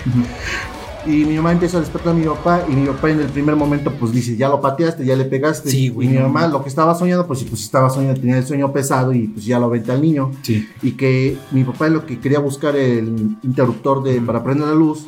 Y 1.05 1.25
mi 1.25 1.35
mamá 1.35 1.51
empieza 1.51 1.77
a 1.77 1.79
despertar 1.81 2.13
a 2.13 2.15
mi 2.15 2.25
papá 2.25 2.63
y 2.69 2.71
mi 2.71 2.87
papá 2.87 3.09
en 3.11 3.19
el 3.19 3.27
primer 3.27 3.57
momento 3.57 3.91
pues 3.91 4.13
dice, 4.13 4.37
ya 4.37 4.47
lo 4.47 4.61
pateaste, 4.61 5.03
ya 5.05 5.17
le 5.17 5.25
pegaste. 5.25 5.69
Sí, 5.69 5.89
güey, 5.89 6.07
Y 6.07 6.11
mi 6.11 6.17
no 6.17 6.29
mamá 6.29 6.47
lo 6.47 6.63
que 6.63 6.69
estaba 6.69 6.95
soñando, 6.95 7.27
pues 7.27 7.39
sí, 7.39 7.45
pues 7.49 7.61
estaba 7.61 7.89
soñando, 7.89 8.19
tenía 8.21 8.37
el 8.37 8.45
sueño 8.45 8.71
pesado 8.71 9.11
y 9.11 9.27
pues 9.27 9.45
ya 9.45 9.59
lo 9.59 9.65
aventé 9.65 9.91
al 9.91 10.01
niño. 10.01 10.31
Sí. 10.43 10.65
Y 10.81 10.91
que 10.91 11.37
mi 11.51 11.65
papá 11.65 11.89
lo 11.89 12.05
que 12.05 12.19
quería 12.19 12.39
buscar 12.39 12.77
el 12.77 13.35
interruptor 13.43 14.01
de, 14.01 14.21
para 14.21 14.43
prender 14.43 14.69
la 14.69 14.75
luz, 14.75 15.05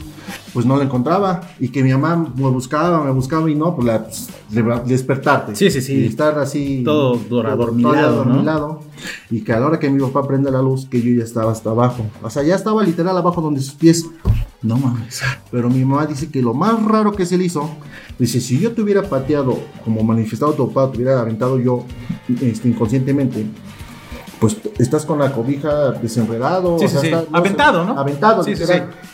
pues 0.56 0.66
no 0.66 0.76
lo 0.78 0.82
encontraba. 0.82 1.42
Y 1.60 1.68
que 1.68 1.84
mi 1.84 1.92
mamá 1.92 2.16
me 2.36 2.50
buscaba, 2.50 3.04
me 3.04 3.12
buscaba 3.12 3.48
y 3.52 3.54
no, 3.56 3.76
pues 3.76 3.86
la, 3.86 4.04
pues, 4.06 4.30
de- 4.50 4.82
despertarte. 4.88 5.56
Sí, 5.56 5.70
sí, 5.70 5.82
sí. 5.82 5.94
Y 5.94 6.06
estar 6.08 6.40
así. 6.40 6.82
Todo 6.84 7.20
dor- 7.30 8.08
adormilado, 8.08 8.70
¿no? 8.70 8.80
Y 9.30 9.42
que 9.42 9.52
a 9.54 9.60
la 9.60 9.68
hora 9.68 9.80
que 9.80 9.90
mi 9.90 10.00
papá 10.02 10.26
prende 10.26 10.50
la 10.50 10.62
luz, 10.62 10.88
que 10.90 11.02
yo 11.02 11.14
ya 11.14 11.24
estaba 11.24 11.52
hasta 11.52 11.70
abajo. 11.70 12.06
O 12.24 12.30
sea, 12.30 12.42
ya 12.42 12.56
estaba 12.56 12.82
literal 12.82 13.16
abajo 13.18 13.42
donde 13.42 13.60
sus 13.62 13.74
pies 13.76 14.06
No 14.62 14.78
mames. 14.78 15.22
Pero 15.52 15.70
mi 15.70 15.86
mamá 15.86 16.08
dice 16.08 16.32
que 16.32 16.42
lo 16.42 16.54
más 16.56 16.82
raro 16.86 17.12
que 17.12 17.26
se 17.28 17.38
le 17.38 17.44
hizo, 17.44 17.70
dice, 18.18 18.42
si 18.42 18.58
yo 18.58 18.72
te 18.72 18.82
hubiera 18.82 19.04
pateado, 19.04 19.60
como 19.84 20.02
manifestado 20.04 20.54
tu 20.54 20.72
papá, 20.72 20.92
te 20.92 20.98
hubiera 20.98 21.20
aventado 21.22 21.60
yo 21.60 21.86
este, 22.42 22.70
inconscientemente, 22.70 23.46
pues 24.40 24.58
estás 24.80 25.06
con 25.06 25.20
la 25.20 25.32
cobija 25.32 25.92
desenredado. 25.92 26.78
Sí, 26.80 26.86
o 26.86 26.90
sea, 26.90 27.02
sí. 27.02 27.08
está- 27.08 27.24
no 27.30 27.38
Aventado, 27.38 27.82
sé, 27.86 27.94
¿no? 27.94 28.00
Aventado, 28.00 28.44
Sí. 28.44 28.54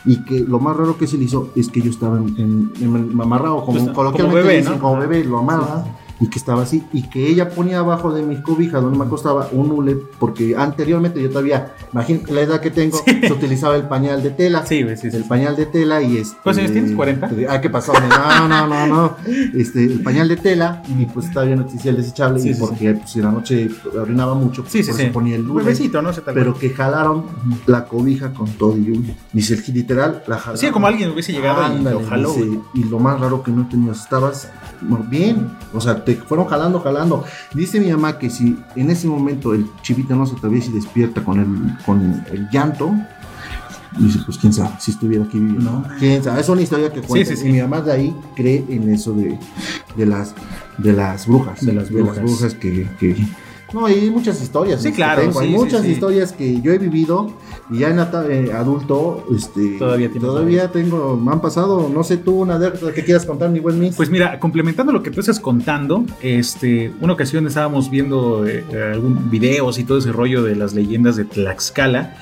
Y 0.05 0.23
que 0.23 0.39
lo 0.39 0.59
más 0.59 0.75
raro 0.75 0.97
que 0.97 1.05
se 1.07 1.17
le 1.17 1.25
hizo 1.25 1.49
es 1.55 1.69
que 1.69 1.81
yo 1.81 1.91
estaba 1.91 2.17
en, 2.17 2.35
en- 2.37 2.71
en- 2.81 3.21
amarrado, 3.21 3.63
como 3.65 3.79
Pues, 3.79 3.91
coloquialmente 3.95 4.21
como 4.21 4.33
bebé, 4.47 4.57
dicen, 4.57 4.73
¿no? 4.73 4.79
como 4.79 4.97
bebé, 4.97 5.23
lo 5.23 5.37
amaba. 5.39 5.85
Y 6.21 6.29
que 6.29 6.37
estaba 6.37 6.61
así, 6.61 6.83
y 6.93 7.03
que 7.09 7.27
ella 7.27 7.49
ponía 7.49 7.79
abajo 7.79 8.13
de 8.13 8.21
mi 8.21 8.41
cobija 8.41 8.79
donde 8.79 8.97
me 8.97 9.05
acostaba 9.05 9.49
un 9.51 9.71
hule, 9.71 9.97
porque 10.19 10.55
anteriormente 10.55 11.21
yo 11.21 11.29
todavía, 11.29 11.73
imagínate 11.91 12.31
la 12.31 12.41
edad 12.41 12.61
que 12.61 12.69
tengo, 12.69 12.97
se 13.03 13.33
utilizaba 13.33 13.75
el 13.75 13.87
pañal 13.87 14.21
de 14.21 14.29
tela. 14.29 14.65
Sí, 14.65 14.85
sí, 14.95 15.09
sí. 15.09 15.17
El 15.17 15.25
pañal 15.25 15.55
de 15.55 15.65
tela 15.65 16.01
y 16.01 16.17
este. 16.17 16.37
¿Cuántos 16.43 16.63
años 16.63 16.73
tienes? 16.73 16.95
¿40? 16.95 17.47
Ah, 17.49 17.59
¿qué 17.59 17.69
pasó? 17.69 17.93
No, 17.93 18.47
no, 18.47 18.67
no, 18.67 18.87
no. 18.87 19.15
Este, 19.55 19.83
el 19.83 20.01
pañal 20.01 20.27
de 20.27 20.37
tela 20.37 20.83
y 20.87 21.05
pues 21.05 21.31
todavía 21.31 21.55
no 21.55 21.63
existía 21.63 21.91
el 21.91 21.97
desechable 21.97 22.39
Sí, 22.39 22.49
y 22.49 22.53
sí, 22.53 22.59
porque 22.59 22.93
pues, 22.93 23.15
en 23.15 23.23
la 23.23 23.31
noche 23.31 23.69
orinaba 23.99 24.35
mucho. 24.35 24.63
Sí, 24.67 24.83
sí, 24.83 24.91
por 24.91 24.99
sí. 24.99 25.03
eso 25.03 25.13
ponía 25.13 25.35
el 25.35 25.49
hule. 25.49 25.63
bebecito, 25.63 26.01
¿no? 26.01 26.13
Se 26.13 26.21
Pero 26.21 26.53
que 26.53 26.69
jalaron 26.69 27.25
la 27.65 27.85
cobija 27.85 28.31
con 28.33 28.47
todo 28.51 28.77
y 28.77 28.91
hule. 28.91 29.15
Dice 29.33 29.61
literal, 29.71 30.23
la 30.27 30.37
jalaron. 30.37 30.59
Sí, 30.59 30.69
como 30.69 30.87
alguien 30.87 31.09
hubiese 31.09 31.31
llegado 31.31 31.75
y 31.75 31.81
lo 31.81 32.03
jaló, 32.05 32.33
dice, 32.33 32.59
y 32.73 32.83
lo 32.83 32.99
más 32.99 33.19
raro 33.19 33.43
que 33.43 33.51
no 33.51 33.67
tenías, 33.67 34.01
estabas 34.01 34.49
bien. 35.09 35.51
O 35.73 35.81
sea, 35.81 36.03
te 36.03 36.10
fueron 36.15 36.47
jalando, 36.47 36.79
jalando. 36.79 37.23
Dice 37.53 37.79
mi 37.79 37.91
mamá 37.91 38.17
que 38.19 38.29
si 38.29 38.57
en 38.75 38.89
ese 38.89 39.07
momento 39.07 39.53
el 39.53 39.67
chivito 39.81 40.15
no 40.15 40.25
se 40.25 40.35
atraviesa 40.35 40.69
y 40.69 40.73
despierta 40.73 41.23
con 41.23 41.39
el, 41.39 41.83
con 41.85 42.23
el 42.31 42.47
llanto, 42.51 42.93
dice, 43.99 44.19
pues 44.25 44.37
quién 44.37 44.53
sabe, 44.53 44.71
si 44.79 44.91
estuviera 44.91 45.23
aquí 45.25 45.37
viviendo. 45.39 45.71
No. 45.71 45.85
Quién 45.99 46.23
sabe, 46.23 46.41
es 46.41 46.49
una 46.49 46.61
historia 46.61 46.91
que 46.91 47.01
cuenta. 47.01 47.29
sí, 47.31 47.37
sí. 47.37 47.47
Y 47.47 47.51
mi 47.51 47.61
mamá 47.61 47.81
de 47.81 47.91
ahí 47.91 48.15
cree 48.35 48.65
en 48.69 48.89
eso 48.93 49.13
de, 49.13 49.37
de 49.95 50.05
las 50.05 50.33
de 50.77 50.93
las 50.93 51.27
brujas. 51.27 51.65
De 51.65 51.73
las 51.73 51.89
brujas. 51.91 52.53
que, 52.55 52.87
que- 52.99 53.15
No, 53.73 53.85
hay 53.85 54.09
muchas 54.09 54.41
historias. 54.41 54.81
Sí, 54.81 54.89
que 54.89 54.95
claro, 54.95 55.21
tengo, 55.21 55.39
Hay 55.39 55.49
sí, 55.49 55.53
muchas 55.53 55.81
sí. 55.83 55.91
historias 55.91 56.33
que 56.33 56.61
yo 56.61 56.71
he 56.73 56.77
vivido 56.77 57.31
y 57.69 57.79
ya 57.79 57.89
en 57.89 57.99
eh, 57.99 58.51
adulto, 58.53 59.25
este, 59.35 59.77
Todavía 59.77 60.09
todavía 60.11 60.71
tengo, 60.71 61.15
me 61.15 61.31
han 61.31 61.41
pasado, 61.41 61.89
no 61.89 62.03
sé 62.03 62.17
tú, 62.17 62.41
una 62.41 62.55
anécdota 62.55 62.93
que 62.93 63.03
quieras 63.03 63.25
contar, 63.25 63.49
ni 63.49 63.59
buen 63.59 63.79
mis. 63.79 63.95
Pues 63.95 64.09
mira, 64.09 64.39
complementando 64.39 64.91
lo 64.91 65.01
que 65.01 65.11
tú 65.11 65.21
estás 65.21 65.39
contando, 65.39 66.03
este, 66.21 66.91
una 66.99 67.13
ocasión 67.13 67.47
estábamos 67.47 67.89
viendo 67.89 68.45
eh, 68.45 68.65
algún 68.93 69.29
videos 69.29 69.79
y 69.79 69.83
todo 69.83 69.99
ese 69.99 70.11
rollo 70.11 70.43
de 70.43 70.55
las 70.55 70.73
leyendas 70.73 71.15
de 71.15 71.25
Tlaxcala. 71.25 72.15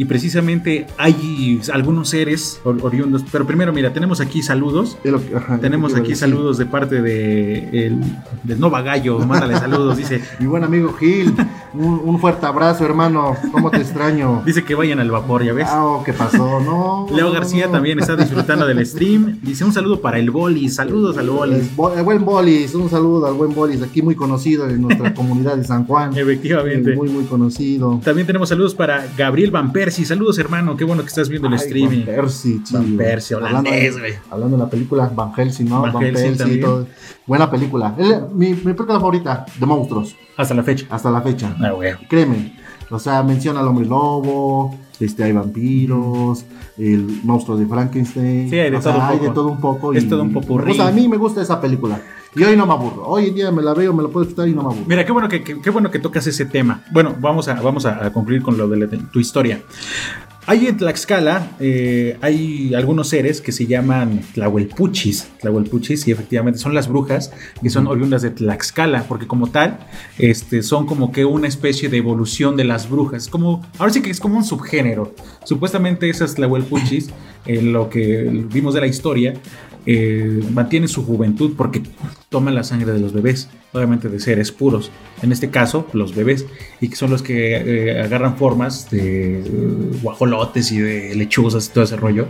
Y 0.00 0.06
precisamente 0.06 0.86
hay 0.96 1.60
algunos 1.74 2.08
seres 2.08 2.58
or- 2.64 2.78
oriundos. 2.80 3.22
Pero 3.30 3.46
primero, 3.46 3.70
mira, 3.70 3.92
tenemos 3.92 4.22
aquí 4.22 4.40
saludos. 4.42 4.96
Que- 5.02 5.10
ajá, 5.36 5.58
Tenemos 5.58 5.94
aquí 5.94 6.14
saludos 6.14 6.56
de 6.56 6.64
parte 6.64 7.02
de 7.02 7.68
el, 7.86 8.00
del 8.42 8.58
Nova 8.58 8.80
Gallo. 8.80 9.18
Mándale 9.18 9.58
saludos. 9.58 9.98
Dice, 9.98 10.22
Mi 10.40 10.46
buen 10.46 10.64
amigo 10.64 10.94
Gil, 10.94 11.34
un, 11.74 12.00
un 12.04 12.18
fuerte 12.18 12.46
abrazo, 12.46 12.84
hermano. 12.84 13.36
¿Cómo 13.52 13.70
te 13.70 13.78
extraño? 13.78 14.42
dice 14.46 14.64
que 14.64 14.74
vayan 14.74 15.00
al 15.00 15.10
vapor, 15.10 15.44
¿ya 15.44 15.52
ves? 15.52 15.66
Ah, 15.68 15.84
oh, 15.84 16.02
¿qué 16.04 16.12
pasó? 16.12 16.60
No. 16.60 17.06
Leo 17.14 17.30
García 17.32 17.66
no. 17.66 17.72
también 17.72 17.98
está 17.98 18.16
disfrutando 18.16 18.66
del 18.66 18.84
stream. 18.86 19.38
Dice 19.42 19.64
un 19.64 19.72
saludo 19.72 20.00
para 20.00 20.18
el 20.18 20.30
Bolis. 20.30 20.74
Saludos 20.76 21.16
al 21.18 21.30
Bolis. 21.30 21.58
El, 21.58 21.68
bo- 21.76 21.92
el 21.94 22.02
buen 22.02 22.24
Bolis, 22.24 22.74
un 22.74 22.88
saludo 22.90 23.26
al 23.26 23.34
buen 23.34 23.54
Bolis, 23.54 23.82
aquí 23.82 24.02
muy 24.02 24.14
conocido 24.14 24.68
en 24.68 24.82
nuestra 24.82 25.14
comunidad 25.14 25.56
de 25.56 25.64
San 25.64 25.86
Juan. 25.86 26.16
Efectivamente. 26.16 26.94
Muy, 26.96 27.08
muy 27.08 27.24
conocido. 27.24 28.00
También 28.04 28.26
tenemos 28.26 28.48
saludos 28.48 28.74
para 28.74 29.06
Gabriel 29.16 29.50
Van 29.50 29.72
Persie. 29.72 30.04
Saludos, 30.04 30.38
hermano. 30.38 30.76
Qué 30.76 30.84
bueno 30.84 31.02
que 31.02 31.08
estás 31.08 31.28
viendo 31.28 31.48
el 31.48 31.54
Ay, 31.54 31.60
streaming. 31.60 32.06
Van 32.06 32.16
Persie, 32.16 32.62
chido. 32.62 32.80
Van 32.80 32.96
Persie, 32.96 33.36
holandés, 33.36 33.72
Hablando 33.72 33.96
de- 33.96 34.00
güey. 34.00 34.12
Hablando 34.30 34.56
de 34.56 34.62
la 34.64 34.70
película 34.70 35.10
Van 35.14 35.32
Helsing, 35.34 35.68
¿no? 35.68 35.82
Van 35.82 35.92
Van, 35.92 36.02
Helsing 36.02 36.36
Helsing, 36.38 36.60
todo. 36.60 36.86
Buena 37.26 37.50
película. 37.50 37.94
Mi, 38.34 38.48
mi 38.50 38.54
película 38.54 38.94
favorita 38.94 39.46
de 39.58 39.66
monstruos, 39.66 40.16
Hasta 40.36 40.54
la 40.54 40.62
fecha. 40.64 40.86
hasta 40.90 41.10
la 41.10 41.20
fecha. 41.20 41.54
Ah, 41.62 41.70
güey. 41.72 41.92
Créeme. 42.08 42.56
O 42.90 42.98
sea, 42.98 43.22
menciona 43.22 43.60
al 43.60 43.68
hombre 43.68 43.86
lobo, 43.86 44.76
este, 44.98 45.22
hay 45.24 45.32
vampiros, 45.32 46.44
el 46.76 47.20
monstruo 47.22 47.56
de 47.56 47.66
Frankenstein. 47.66 48.50
Sí, 48.50 48.58
hay 48.58 48.70
de 48.70 48.76
o 48.76 48.82
sea, 48.82 48.92
todo 48.92 49.02
un 49.02 49.08
hay 49.08 49.16
poco. 49.18 49.28
de 49.28 49.34
todo 49.34 49.48
un 49.48 49.60
poco. 49.60 49.92
Es 49.92 50.04
y 50.04 50.08
todo 50.08 50.22
un 50.22 50.32
popurrí. 50.32 50.64
me 50.64 50.70
gusta- 50.72 50.88
a 50.88 50.92
mí 50.92 51.08
me 51.08 51.16
gusta 51.16 51.40
esa 51.42 51.60
película. 51.60 52.00
Y 52.34 52.42
hoy 52.44 52.56
no 52.56 52.64
me 52.66 52.72
aburro. 52.72 53.06
Hoy 53.06 53.26
en 53.28 53.34
día 53.34 53.50
me 53.50 53.60
la 53.62 53.74
veo, 53.74 53.92
me 53.92 54.02
la 54.02 54.08
puedo 54.08 54.26
quitar 54.26 54.46
y 54.48 54.52
no 54.54 54.62
me 54.62 54.68
aburro. 54.68 54.84
Mira, 54.86 55.04
qué 55.04 55.12
bueno 55.12 55.28
que, 55.28 55.42
que- 55.42 55.60
qué 55.60 55.70
bueno 55.70 55.90
que 55.90 55.98
tocas 55.98 56.26
ese 56.26 56.44
tema. 56.46 56.82
Bueno, 56.92 57.14
vamos 57.20 57.48
a, 57.48 57.54
vamos 57.60 57.86
a, 57.86 58.12
concluir 58.12 58.42
con 58.42 58.56
lo 58.58 58.68
de, 58.68 58.76
la- 58.78 58.86
de 58.86 58.98
tu 58.98 59.18
historia. 59.20 59.60
Hay 60.50 60.66
en 60.66 60.76
Tlaxcala, 60.76 61.52
eh, 61.60 62.16
hay 62.22 62.74
algunos 62.74 63.06
seres 63.06 63.40
que 63.40 63.52
se 63.52 63.68
llaman 63.68 64.20
Tlahuelpuchis. 64.34 65.28
Tlahuelpuchis, 65.38 66.08
y 66.08 66.10
efectivamente 66.10 66.58
son 66.58 66.74
las 66.74 66.88
brujas 66.88 67.32
que 67.62 67.70
son 67.70 67.86
oriundas 67.86 68.22
de 68.22 68.30
Tlaxcala, 68.30 69.04
porque 69.04 69.28
como 69.28 69.46
tal, 69.46 69.78
este, 70.18 70.64
son 70.64 70.86
como 70.86 71.12
que 71.12 71.24
una 71.24 71.46
especie 71.46 71.88
de 71.88 71.98
evolución 71.98 72.56
de 72.56 72.64
las 72.64 72.90
brujas. 72.90 73.28
Como, 73.28 73.64
ahora 73.78 73.92
sí 73.92 74.02
que 74.02 74.10
es 74.10 74.18
como 74.18 74.38
un 74.38 74.42
subgénero. 74.42 75.14
Supuestamente 75.44 76.10
esas 76.10 76.34
Tlahuelpuchis, 76.34 77.10
eh, 77.46 77.62
lo 77.62 77.88
que 77.88 78.28
vimos 78.52 78.74
de 78.74 78.80
la 78.80 78.88
historia, 78.88 79.34
eh, 79.86 80.42
mantienen 80.52 80.88
su 80.88 81.04
juventud 81.04 81.54
porque 81.56 81.82
toman 82.28 82.54
la 82.54 82.64
sangre 82.64 82.92
de 82.92 83.00
los 83.00 83.12
bebés, 83.12 83.48
obviamente 83.72 84.08
de 84.08 84.20
seres 84.20 84.52
puros, 84.52 84.90
en 85.22 85.32
este 85.32 85.50
caso 85.50 85.86
los 85.92 86.14
bebés, 86.14 86.46
y 86.80 86.88
que 86.88 86.96
son 86.96 87.10
los 87.10 87.22
que 87.22 87.56
eh, 87.56 88.02
agarran 88.02 88.36
formas 88.36 88.90
de 88.90 89.40
eh, 89.40 89.44
guajolotes 90.02 90.70
y 90.72 90.78
de 90.78 91.14
lechuzas 91.14 91.68
y 91.68 91.72
todo 91.72 91.84
ese 91.84 91.96
rollo, 91.96 92.28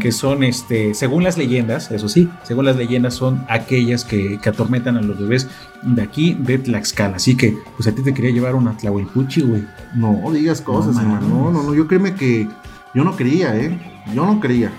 que 0.00 0.12
son, 0.12 0.42
este, 0.42 0.94
según 0.94 1.22
las 1.22 1.38
leyendas, 1.38 1.90
eso 1.90 2.08
sí, 2.08 2.28
según 2.42 2.64
las 2.64 2.76
leyendas 2.76 3.14
son 3.14 3.44
aquellas 3.48 4.04
que, 4.04 4.38
que 4.42 4.48
atormentan 4.48 4.96
a 4.96 5.02
los 5.02 5.18
bebés 5.18 5.48
de 5.82 6.02
aquí, 6.02 6.36
de 6.38 6.58
Tlaxcala. 6.58 7.16
Así 7.16 7.36
que, 7.36 7.56
pues 7.76 7.88
a 7.88 7.94
ti 7.94 8.02
te 8.02 8.12
quería 8.14 8.30
llevar 8.30 8.54
una 8.54 8.76
Tlahuelpuchi, 8.76 9.42
güey. 9.42 9.62
No 9.94 10.30
digas 10.32 10.60
cosas, 10.60 10.94
No 10.94 11.00
hermano. 11.00 11.28
No, 11.28 11.50
no, 11.50 11.62
no. 11.62 11.74
Yo 11.74 11.86
créeme 11.86 12.14
que 12.14 12.46
yo 12.94 13.04
no 13.04 13.16
creía, 13.16 13.56
¿eh? 13.56 13.78
Yo 14.14 14.26
no 14.26 14.40
creía. 14.40 14.72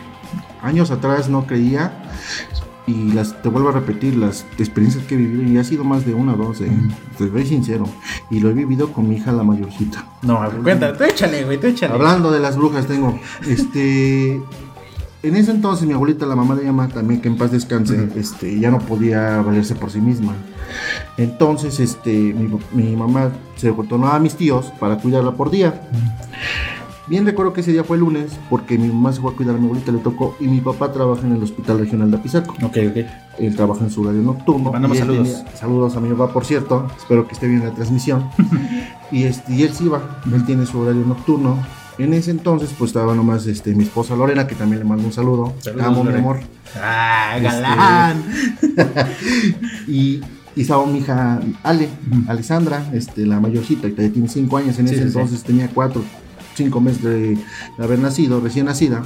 Años 0.62 0.92
atrás 0.92 1.30
no 1.30 1.46
creía. 1.46 1.92
Y 2.88 3.12
las, 3.14 3.40
te 3.42 3.48
vuelvo 3.48 3.70
a 3.70 3.74
repetir, 3.74 4.16
las 4.16 4.46
experiencias 4.58 5.06
que 5.06 5.14
he 5.14 5.18
vivido, 5.18 5.44
y 5.44 5.58
ha 5.58 5.64
sido 5.64 5.84
más 5.84 6.06
de 6.06 6.14
una 6.16 6.34
o 6.34 6.38
dos, 6.38 6.62
¿eh? 6.62 6.72
Te 7.18 7.30
soy 7.30 7.46
sincero. 7.46 7.86
Y 8.32 8.40
lo 8.40 8.50
he 8.50 8.54
vivido 8.54 8.92
con 8.92 9.08
mi 9.08 9.18
hija, 9.18 9.32
la 9.32 9.44
mayorcita. 9.44 10.04
No, 10.24 10.42
cuéntame, 10.64 10.98
tú 10.98 11.04
échale, 11.04 11.44
güey, 11.44 11.60
tú 11.60 11.68
échale. 11.68 11.94
Hablando 11.94 12.32
de 12.32 12.40
las 12.40 12.58
brujas, 12.58 12.88
tengo. 12.88 13.20
Este. 13.48 14.42
En 15.24 15.36
ese 15.36 15.52
entonces, 15.52 15.88
mi 15.88 15.94
abuelita, 15.94 16.26
la 16.26 16.36
mamá 16.36 16.56
de 16.56 16.64
ella 16.68 16.88
también, 16.88 17.22
que 17.22 17.28
en 17.28 17.38
paz 17.38 17.52
descanse, 17.52 18.10
este, 18.16 18.60
ya 18.60 18.72
no 18.72 18.80
podía 18.80 19.40
valerse 19.44 19.76
por 19.76 19.92
sí 19.92 20.02
misma. 20.02 20.34
Entonces, 21.18 21.80
este, 21.80 22.12
mi, 22.12 22.50
mi 22.74 22.96
mamá 22.96 23.30
se 23.56 23.70
retornó 23.72 24.08
a 24.08 24.18
mis 24.18 24.36
tíos 24.36 24.74
para 24.80 24.98
cuidarla 24.98 25.34
por 25.34 25.52
día. 25.52 25.88
Bien 27.12 27.26
recuerdo 27.26 27.52
que 27.52 27.60
ese 27.60 27.74
día 27.74 27.84
fue 27.84 27.98
lunes, 27.98 28.32
porque 28.50 28.78
mi 28.78 28.88
mamá 28.88 29.12
se 29.12 29.20
fue 29.20 29.34
a 29.34 29.36
cuidar 29.36 29.56
a 29.56 29.58
mi 29.58 29.66
abuelita, 29.66 29.92
le 29.92 29.98
tocó, 30.00 30.38
y 30.40 30.48
mi 30.48 30.62
papá 30.62 30.94
trabaja 30.94 31.28
en 31.28 31.34
el 31.34 31.44
Hospital 31.44 31.80
Regional 31.80 32.10
de 32.10 32.16
Apizaco. 32.16 32.54
Ok, 32.64 32.78
ok. 32.90 33.06
Él 33.38 33.54
trabaja 33.58 33.84
en 33.84 33.92
su 33.92 34.02
horario 34.02 34.22
nocturno. 34.22 34.72
Mandamos 34.72 34.98
saludos. 34.98 35.28
tenía- 35.44 35.56
saludos 35.58 35.98
a 35.98 36.00
mi 36.00 36.08
papá, 36.14 36.32
por 36.32 36.46
cierto. 36.46 36.88
Espero 36.98 37.28
que 37.28 37.34
esté 37.34 37.48
bien 37.48 37.66
la 37.66 37.72
transmisión. 37.72 38.30
y, 39.12 39.24
este, 39.24 39.54
y 39.54 39.64
él 39.64 39.74
sí 39.74 39.90
va. 39.90 40.22
Él 40.34 40.46
tiene 40.46 40.66
su 40.66 40.80
horario 40.80 41.04
nocturno. 41.06 41.58
En 41.98 42.14
ese 42.14 42.32
entonces, 42.32 42.70
pues 42.78 42.92
estaba 42.92 43.14
nomás 43.14 43.46
este, 43.46 43.76
mi 43.76 43.84
esposa 43.84 44.16
Lorena, 44.16 44.48
que 44.48 44.56
también 44.56 44.80
le 44.80 44.86
mando 44.86 45.04
un 45.04 45.12
saludo. 45.12 45.52
Saludos, 45.60 45.86
amo, 45.88 46.04
mi 46.06 46.14
amor. 46.14 46.40
Ah, 46.82 47.34
Este, 47.36 47.44
galán. 47.50 48.24
Y, 49.88 50.22
y 50.56 50.62
estaba 50.62 50.86
mi 50.86 51.00
hija 51.00 51.42
Ale, 51.64 51.90
Ujú. 52.10 52.32
Alessandra, 52.32 52.90
este, 52.94 53.26
la 53.26 53.42
mayorcita, 53.42 53.90
que 53.90 54.10
tiene 54.10 54.30
5 54.30 54.56
años. 54.58 54.80
En 54.80 54.88
Sí, 54.88 54.94
ese 54.96 55.04
sí, 55.04 55.10
sí. 55.12 55.18
entonces 55.18 55.44
tenía 55.44 55.70
4, 55.74 56.02
5 56.64 56.82
meses 56.82 57.04
de, 57.04 57.36
de 57.78 57.84
haber 57.84 58.00
nacido, 58.00 58.40
recién 58.40 58.66
nacida. 58.66 59.04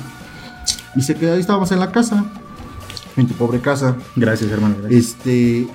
Y 0.96 1.02
se 1.02 1.16
quedó 1.16 1.34
ahí, 1.34 1.40
estábamos 1.40 1.72
en 1.72 1.80
la 1.80 1.92
casa, 1.92 2.26
en 3.18 3.28
tu 3.28 3.34
pobre 3.34 3.60
casa. 3.60 3.96
Gracias, 4.16 4.52
hermano. 4.52 4.76
Gracias. 4.82 5.06
Este, 5.06 5.68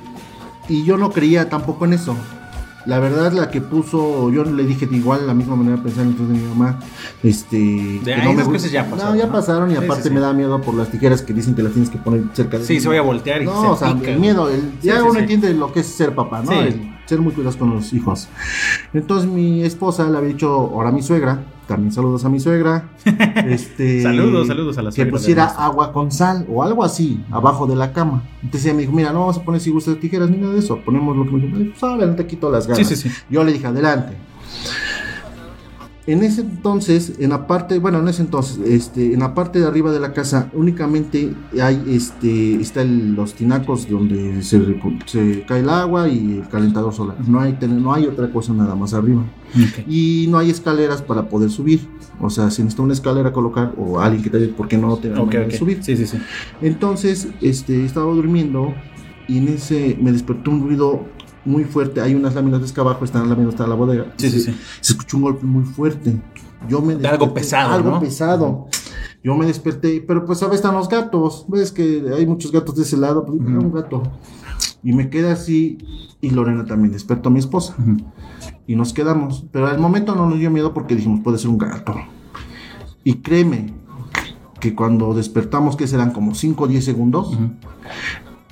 y 0.69 0.85
yo 0.85 0.97
no 0.97 1.11
creía 1.11 1.49
tampoco 1.49 1.85
en 1.85 1.93
eso. 1.95 2.17
La 2.87 2.99
verdad, 2.99 3.31
la 3.33 3.51
que 3.51 3.61
puso, 3.61 4.31
yo 4.33 4.43
le 4.43 4.65
dije 4.65 4.87
de 4.87 4.97
igual, 4.97 5.27
la 5.27 5.35
misma 5.35 5.55
manera 5.55 5.77
de 5.77 5.83
pensar 5.83 6.05
entonces 6.07 6.35
de 6.35 6.43
mi 6.43 6.49
mamá. 6.49 6.79
Este, 7.23 8.01
que 8.03 8.15
ahí 8.15 8.25
no 8.25 8.31
esas 8.33 8.49
gu- 8.49 8.53
cosas 8.53 8.71
ya 8.73 8.89
pasaron, 8.89 9.13
No, 9.15 9.21
ya 9.21 9.27
¿no? 9.27 9.33
pasaron 9.33 9.71
y 9.71 9.75
Sí, 9.77 9.85
aparte 9.85 10.03
sí, 10.05 10.09
sí. 10.09 10.15
me 10.15 10.21
da 10.21 10.33
miedo 10.33 10.61
por 10.63 10.75
las 10.75 10.91
tijeras 10.91 11.21
que 11.21 11.35
dicen 11.35 11.55
que 11.55 11.63
las 11.63 11.73
tienes 11.73 11.91
que 11.91 11.99
poner 11.99 12.23
cerca 12.33 12.59
de 12.59 12.65
Sí, 12.65 12.81
se 12.81 12.89
voy 12.89 12.97
a 12.97 13.03
voltear 13.03 13.43
y 13.43 13.45
No, 13.45 13.61
se 13.61 13.67
o 13.69 13.77
sea, 13.77 13.95
pica. 13.95 14.13
el 14.13 14.19
miedo, 14.19 14.49
el- 14.49 14.81
ya 14.81 15.05
uno 15.05 15.19
entiende 15.19 15.53
lo 15.53 15.71
que 15.73 15.81
es 15.81 15.87
ser 15.89 16.15
papá, 16.15 16.43
¿no? 16.43 16.53
El 16.53 16.97
ser 17.05 17.21
muy 17.21 17.33
cuidadoso 17.35 17.59
con 17.59 17.69
los 17.75 17.93
hijos. 17.93 18.29
Entonces 18.95 19.29
mi 19.31 19.63
esposa 19.63 20.09
le 20.09 20.17
había 20.17 20.31
dicho, 20.31 20.49
ahora 20.51 20.91
mi 20.91 21.03
suegra, 21.03 21.43
también 21.71 21.93
saludos 21.93 22.25
a 22.25 22.29
mi 22.29 22.41
suegra. 22.41 22.91
este, 23.47 24.03
Saludos, 24.03 24.49
saludos 24.49 24.77
a 24.77 24.83
la 24.83 24.91
Que 24.91 24.97
suegra 24.97 25.05
de 25.05 25.13
pusiera 25.13 25.45
agua 25.45 25.93
con 25.93 26.11
sal 26.11 26.45
o 26.51 26.65
algo 26.65 26.83
así 26.83 27.25
abajo 27.31 27.69
de 27.69 27.77
la 27.77 27.93
cama. 27.93 28.25
Entonces 28.43 28.67
ella 28.67 28.75
me 28.75 28.81
dijo, 28.83 28.93
mira, 28.93 29.13
no 29.13 29.21
vamos 29.21 29.39
a 29.39 29.45
poner 29.45 29.61
si 29.61 29.71
gustas 29.71 30.01
tijeras 30.01 30.29
ni 30.29 30.37
nada 30.37 30.53
de 30.53 30.59
eso. 30.59 30.81
Ponemos 30.85 31.17
lo 31.17 31.25
que 31.25 31.31
me 31.31 31.59
dijo, 31.59 31.71
pues 31.71 31.83
ahora 31.85 32.07
no 32.07 32.17
te 32.17 32.27
quito 32.27 32.51
las 32.51 32.67
ganas. 32.67 32.89
Sí, 32.89 32.97
sí, 32.97 33.09
sí. 33.09 33.17
Yo 33.31 33.45
le 33.45 33.53
dije, 33.53 33.69
adelante. 33.69 34.17
En 36.07 36.23
ese 36.25 36.41
entonces, 36.41 37.13
en 37.19 37.31
la 37.31 37.47
parte, 37.47 37.79
bueno, 37.79 37.99
en 37.99 38.09
ese 38.09 38.23
entonces, 38.23 38.59
este, 38.67 39.13
en 39.13 39.21
la 39.21 39.35
parte 39.35 39.61
de 39.61 39.67
arriba 39.67 39.93
de 39.93 40.01
la 40.01 40.13
casa 40.15 40.51
únicamente 40.55 41.33
hay, 41.61 41.83
este, 41.89 42.55
está 42.57 42.83
el- 42.83 43.15
los 43.15 43.35
tinacos 43.35 43.89
donde 43.89 44.43
se, 44.43 45.45
cae 45.47 45.61
el 45.61 45.69
agua 45.69 46.09
y 46.09 46.39
el 46.39 46.49
calentador 46.49 46.93
solar. 46.95 47.17
No 47.29 47.39
hay, 47.41 47.57
no 47.69 47.93
hay 47.93 48.07
otra 48.07 48.33
cosa 48.33 48.53
nada 48.55 48.75
más 48.75 48.95
arriba. 48.95 49.23
Y 49.89 50.27
no 50.31 50.39
hay 50.39 50.51
escaleras 50.51 51.03
para 51.03 51.29
poder 51.29 51.51
subir. 51.51 51.81
O 52.21 52.31
sea, 52.31 52.51
si 52.51 52.63
necesita 52.63 52.83
una 52.83 52.93
escalera 52.95 53.29
a 53.29 53.33
colocar 53.33 53.75
o 53.77 54.01
alguien 54.01 54.23
que 54.23 54.31
te 54.31 54.49
por 54.49 54.69
qué 54.69 54.79
no 54.79 54.97
te 54.97 55.11
de 55.11 55.19
ok. 55.21 55.51
subir. 55.53 55.83
Sí, 55.83 55.97
sí, 55.97 56.07
sí. 56.07 56.19
Entonces, 56.63 57.29
este, 57.41 57.85
estaba 57.85 58.13
durmiendo 58.13 58.75
y 59.29 59.39
en 59.39 59.49
ese 59.49 59.97
me 60.01 60.13
despertó 60.13 60.51
un 60.51 60.63
ruido 60.63 61.05
muy 61.45 61.65
fuerte. 61.65 62.01
Hay 62.01 62.15
unas 62.15 62.35
láminas 62.35 62.75
de 62.75 62.81
abajo, 62.81 63.05
están 63.05 63.23
las 63.23 63.31
láminas, 63.31 63.55
está 63.55 63.67
la 63.67 63.75
bodega. 63.75 64.13
Sí, 64.17 64.31
sí, 64.31 64.41
sí. 64.41 64.57
se 64.81 64.93
escuchó 64.93 65.17
un 65.17 65.23
golpe 65.25 65.47
muy 65.47 65.65
fuerte. 65.65 66.21
Yo 66.69 66.83
me 66.83 66.95
De 66.95 67.09
algo 67.09 67.33
pesado, 67.33 67.73
Algo 67.75 67.91
¿no? 67.93 68.01
pesado. 68.01 68.67
Yo 69.23 69.35
me 69.37 69.47
desperté, 69.47 70.03
pero 70.07 70.25
pues 70.25 70.43
a 70.43 70.47
veces 70.47 70.61
están 70.61 70.75
los 70.75 70.89
gatos. 70.89 71.45
Ves 71.49 71.73
que 71.73 72.05
hay 72.17 72.27
muchos 72.27 72.53
gatos 72.53 72.77
de 72.77 72.83
ese 72.83 72.97
lado, 72.97 73.25
pues 73.25 73.39
un 73.39 73.73
gato. 73.73 74.03
Y 74.83 74.93
me 74.93 75.11
quedé 75.11 75.31
así 75.31 75.79
y 76.23 76.31
Lorena 76.31 76.65
también 76.65 76.93
despertó 76.93 77.29
a 77.29 77.33
mi 77.33 77.39
esposa 77.39 77.77
y 78.67 78.77
nos 78.77 78.93
quedamos. 78.93 79.45
Pero 79.53 79.67
al 79.67 79.79
momento 79.79 80.15
no 80.15 80.29
nos 80.29 80.39
dio 80.39 80.51
miedo 80.51 80.73
porque 80.73 80.97
dijimos, 80.97 81.21
puede 81.23 81.39
ser 81.39 81.51
un 81.51 81.59
gato. 81.59 81.95
Y 83.05 83.17
créeme 83.17 83.75
que 84.59 84.75
cuando 84.75 85.15
despertamos, 85.15 85.77
que 85.77 85.87
serán 85.87 86.13
como 86.13 86.35
5 86.35 86.65
o 86.65 86.67
10 86.67 86.85
segundos. 86.85 87.37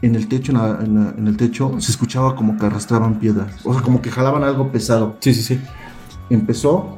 En 0.02 0.14
el 0.14 0.28
techo, 0.28 0.52
en, 0.52 0.58
la- 0.58 0.78
en 0.82 0.94
la- 0.94 1.14
en 1.16 1.26
el 1.28 1.36
techo, 1.36 1.72
se 1.80 1.90
escuchaba 1.90 2.34
como 2.36 2.56
que 2.56 2.66
arrastraban 2.66 3.18
piedras. 3.18 3.52
O 3.64 3.72
sea, 3.72 3.82
como 3.82 4.00
que 4.02 4.10
jalaban 4.10 4.44
algo 4.44 4.70
pesado. 4.70 5.16
Sí, 5.20 5.34
sí, 5.34 5.42
sí. 5.42 5.60
Empezó. 6.30 6.96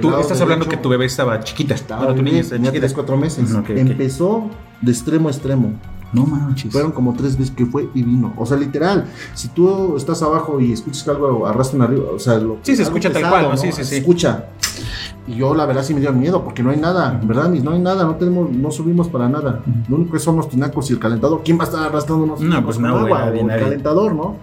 Tú 0.00 0.14
estás 0.18 0.40
hablando 0.40 0.66
que 0.68 0.76
tu 0.76 0.88
bebé 0.88 1.06
estaba 1.06 1.40
chiquita. 1.40 1.74
estaba 1.74 2.02
Bueno, 2.04 2.16
tu 2.16 2.22
niña 2.22 2.40
está 2.40 2.56
tenía 2.56 2.70
chiquita. 2.70 2.86
3, 2.86 2.94
4 2.94 3.16
meses. 3.16 3.50
Ujú, 3.50 3.58
ok, 3.60 3.64
ok. 3.70 3.76
Empezó 3.76 4.50
de 4.82 4.92
extremo 4.92 5.28
a 5.28 5.32
extremo. 5.32 5.72
No 6.12 6.24
manches. 6.24 6.72
Fueron 6.72 6.92
como 6.92 7.14
tres 7.14 7.36
veces 7.36 7.54
que 7.54 7.66
fue 7.66 7.88
y 7.94 8.02
vino. 8.02 8.32
O 8.36 8.46
sea, 8.46 8.56
literal, 8.56 9.06
si 9.34 9.48
tú 9.48 9.96
estás 9.96 10.22
abajo 10.22 10.60
y 10.60 10.72
escuchas 10.72 11.02
que 11.02 11.10
algo 11.10 11.46
arrastran 11.46 11.82
arriba, 11.82 12.04
o 12.14 12.18
sea, 12.18 12.38
lo, 12.38 12.58
Sí, 12.62 12.76
se 12.76 12.82
escucha 12.82 13.12
tal 13.12 13.28
cual, 13.28 13.48
¿no? 13.50 13.56
Sí, 13.56 13.68
sí, 13.72 13.82
sí. 13.82 13.84
Se 13.84 13.98
escucha. 13.98 14.46
Y 15.28 15.34
yo 15.34 15.54
la 15.56 15.66
verdad 15.66 15.82
sí 15.82 15.92
me 15.92 16.00
dio 16.00 16.12
miedo 16.12 16.44
porque 16.44 16.62
no 16.62 16.70
hay 16.70 16.76
nada, 16.76 17.20
¿verdad? 17.24 17.48
Mis? 17.48 17.64
No 17.64 17.72
hay 17.72 17.80
nada, 17.80 18.04
no 18.04 18.14
tenemos, 18.14 18.48
no 18.50 18.70
subimos 18.70 19.08
para 19.08 19.28
nada. 19.28 19.60
Lo 19.88 19.96
único 19.96 20.12
que 20.12 20.20
son 20.20 20.36
los 20.36 20.48
tinacos 20.48 20.88
y 20.90 20.92
el 20.92 21.00
calentador. 21.00 21.42
¿Quién 21.44 21.58
va 21.58 21.62
a 21.62 21.66
estar 21.66 21.82
arrastrando 21.82 22.24
unos 22.24 22.40
No, 22.40 22.64
pues 22.64 22.78
no, 22.78 22.96
agua? 22.96 23.26
nadie, 23.26 23.42
o 23.42 23.50
el 23.50 23.60
calentador, 23.60 24.14
¿no? 24.14 24.36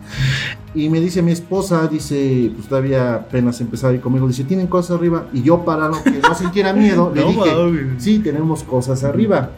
Y 0.75 0.89
me 0.89 0.99
dice 0.99 1.21
mi 1.21 1.31
esposa, 1.31 1.87
dice, 1.87 2.51
pues 2.55 2.67
todavía 2.67 3.13
apenas 3.15 3.61
empezaba 3.61 3.93
ahí 3.93 3.99
conmigo, 3.99 4.27
dice, 4.27 4.43
¿tienen 4.43 4.67
cosas 4.67 4.97
arriba? 4.97 5.27
Y 5.31 5.43
yo 5.43 5.63
para 5.63 5.87
no, 5.87 6.03
que 6.03 6.11
no 6.11 6.35
sintiera 6.35 6.73
miedo, 6.73 7.11
le 7.15 7.21
No 7.21 7.27
dije, 7.29 7.87
sí, 7.99 8.19
tenemos 8.19 8.63
cosas 8.63 9.03
arriba. 9.05 9.51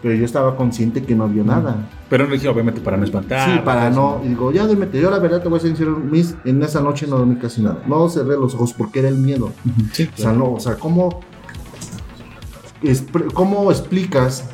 Pero 0.00 0.14
yo 0.14 0.24
estaba 0.24 0.54
consciente 0.56 1.02
que 1.02 1.14
no 1.16 1.24
había 1.24 1.42
nada. 1.42 1.88
Pero 2.08 2.26
no 2.26 2.32
dije, 2.32 2.48
obviamente, 2.48 2.80
para 2.80 2.96
no 2.96 3.04
espantar. 3.04 3.50
Sí, 3.50 3.60
para 3.64 3.90
no. 3.90 4.20
Y 4.24 4.28
digo, 4.28 4.52
ya 4.52 4.64
duérmete. 4.64 5.00
Yo 5.00 5.10
la 5.10 5.18
verdad 5.18 5.42
te 5.42 5.48
voy 5.48 5.58
a 5.58 5.62
sincero, 5.62 5.96
Miss, 5.98 6.36
en 6.44 6.62
esa 6.62 6.80
noche 6.80 7.06
no 7.08 7.18
dormí 7.18 7.36
casi 7.36 7.62
nada. 7.62 7.82
No 7.86 8.08
cerré 8.08 8.36
los 8.36 8.54
ojos 8.54 8.72
porque 8.72 9.00
era 9.00 9.08
el 9.08 9.16
miedo. 9.16 9.52
Sí, 9.92 10.08
O 10.16 10.20
sea, 10.20 10.32
no, 10.32 10.52
o 10.52 10.60
sea, 10.60 10.76
¿cómo, 10.76 11.20
cómo 13.34 13.70
explicas 13.72 14.44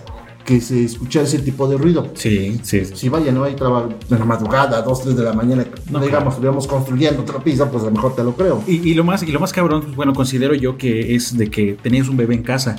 que 0.47 0.61
se 0.61 0.85
escucha 0.85 1.23
ese 1.23 1.39
tipo 1.39 1.69
de 1.69 1.77
ruido? 1.77 2.09
Sí, 2.15 2.59
sí, 2.63 2.85
sí. 2.85 2.97
Si 2.97 3.09
vaya, 3.09 3.33
no 3.33 3.45
hay 3.45 3.55
trabajo 3.55 3.91
en 4.11 4.19
la 4.19 4.25
madrugada, 4.25 4.83
2, 4.83 5.03
3 5.03 5.17
de 5.17 5.23
la 5.25 5.33
mañana, 5.33 5.67
No, 5.91 6.01
digamos, 6.01 6.35
estuviéramos 6.35 6.67
construyendo 6.67 7.23
otra 7.23 7.39
pieza, 7.39 7.71
pues 7.71 7.83
a 7.83 7.87
lo 7.87 7.93
mejor 7.93 8.15
te 8.15 8.25
lo 8.25 8.35
creo. 8.35 8.63
Y, 8.67 8.91
y 8.91 8.95
lo 8.95 9.05
más, 9.05 9.23
y 9.23 9.33
lo 9.33 9.41
más 9.41 9.53
cabrón, 9.53 9.83
pues, 9.83 9.97
bueno, 9.97 10.13
considero 10.15 10.55
yo 10.55 10.77
que 10.77 11.15
es 11.15 11.37
de 11.37 11.51
que 11.51 11.75
tenías 11.83 12.09
un 12.09 12.17
bebé 12.17 12.35
en 12.35 12.43
casa. 12.43 12.77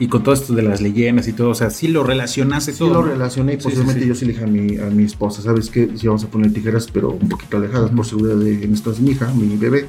Y 0.00 0.08
con 0.08 0.22
todo 0.24 0.34
esto 0.34 0.54
de 0.54 0.62
las 0.62 0.80
leyendas 0.80 1.28
y 1.28 1.32
todo, 1.34 1.50
o 1.50 1.54
sea, 1.54 1.70
sí 1.70 1.86
lo 1.86 2.02
relacionaste 2.02 2.72
Sí 2.72 2.78
todo. 2.78 2.94
lo 2.94 3.02
¿no? 3.02 3.08
relacioné 3.12 3.52
y 3.52 3.56
Sí, 3.58 3.64
posiblemente 3.64 4.00
sí, 4.00 4.04
sí. 4.04 4.08
yo 4.08 4.14
sí 4.16 4.24
le 4.24 4.32
dije 4.32 4.44
a 4.44 4.46
mi, 4.48 4.76
a 4.78 4.86
mi 4.86 5.04
esposa, 5.04 5.42
¿sabes 5.42 5.70
qué? 5.70 5.90
Si 5.96 6.06
vamos 6.08 6.24
a 6.24 6.28
poner 6.28 6.52
tijeras, 6.52 6.88
pero 6.92 7.10
un 7.10 7.28
poquito 7.28 7.58
alejadas 7.58 7.90
por 7.90 8.04
seguridad 8.06 8.36
de 8.36 8.64
en 8.64 8.72
esto 8.72 8.90
es 8.90 8.98
mi 8.98 9.10
hija, 9.12 9.32
mi 9.34 9.56
bebé. 9.56 9.86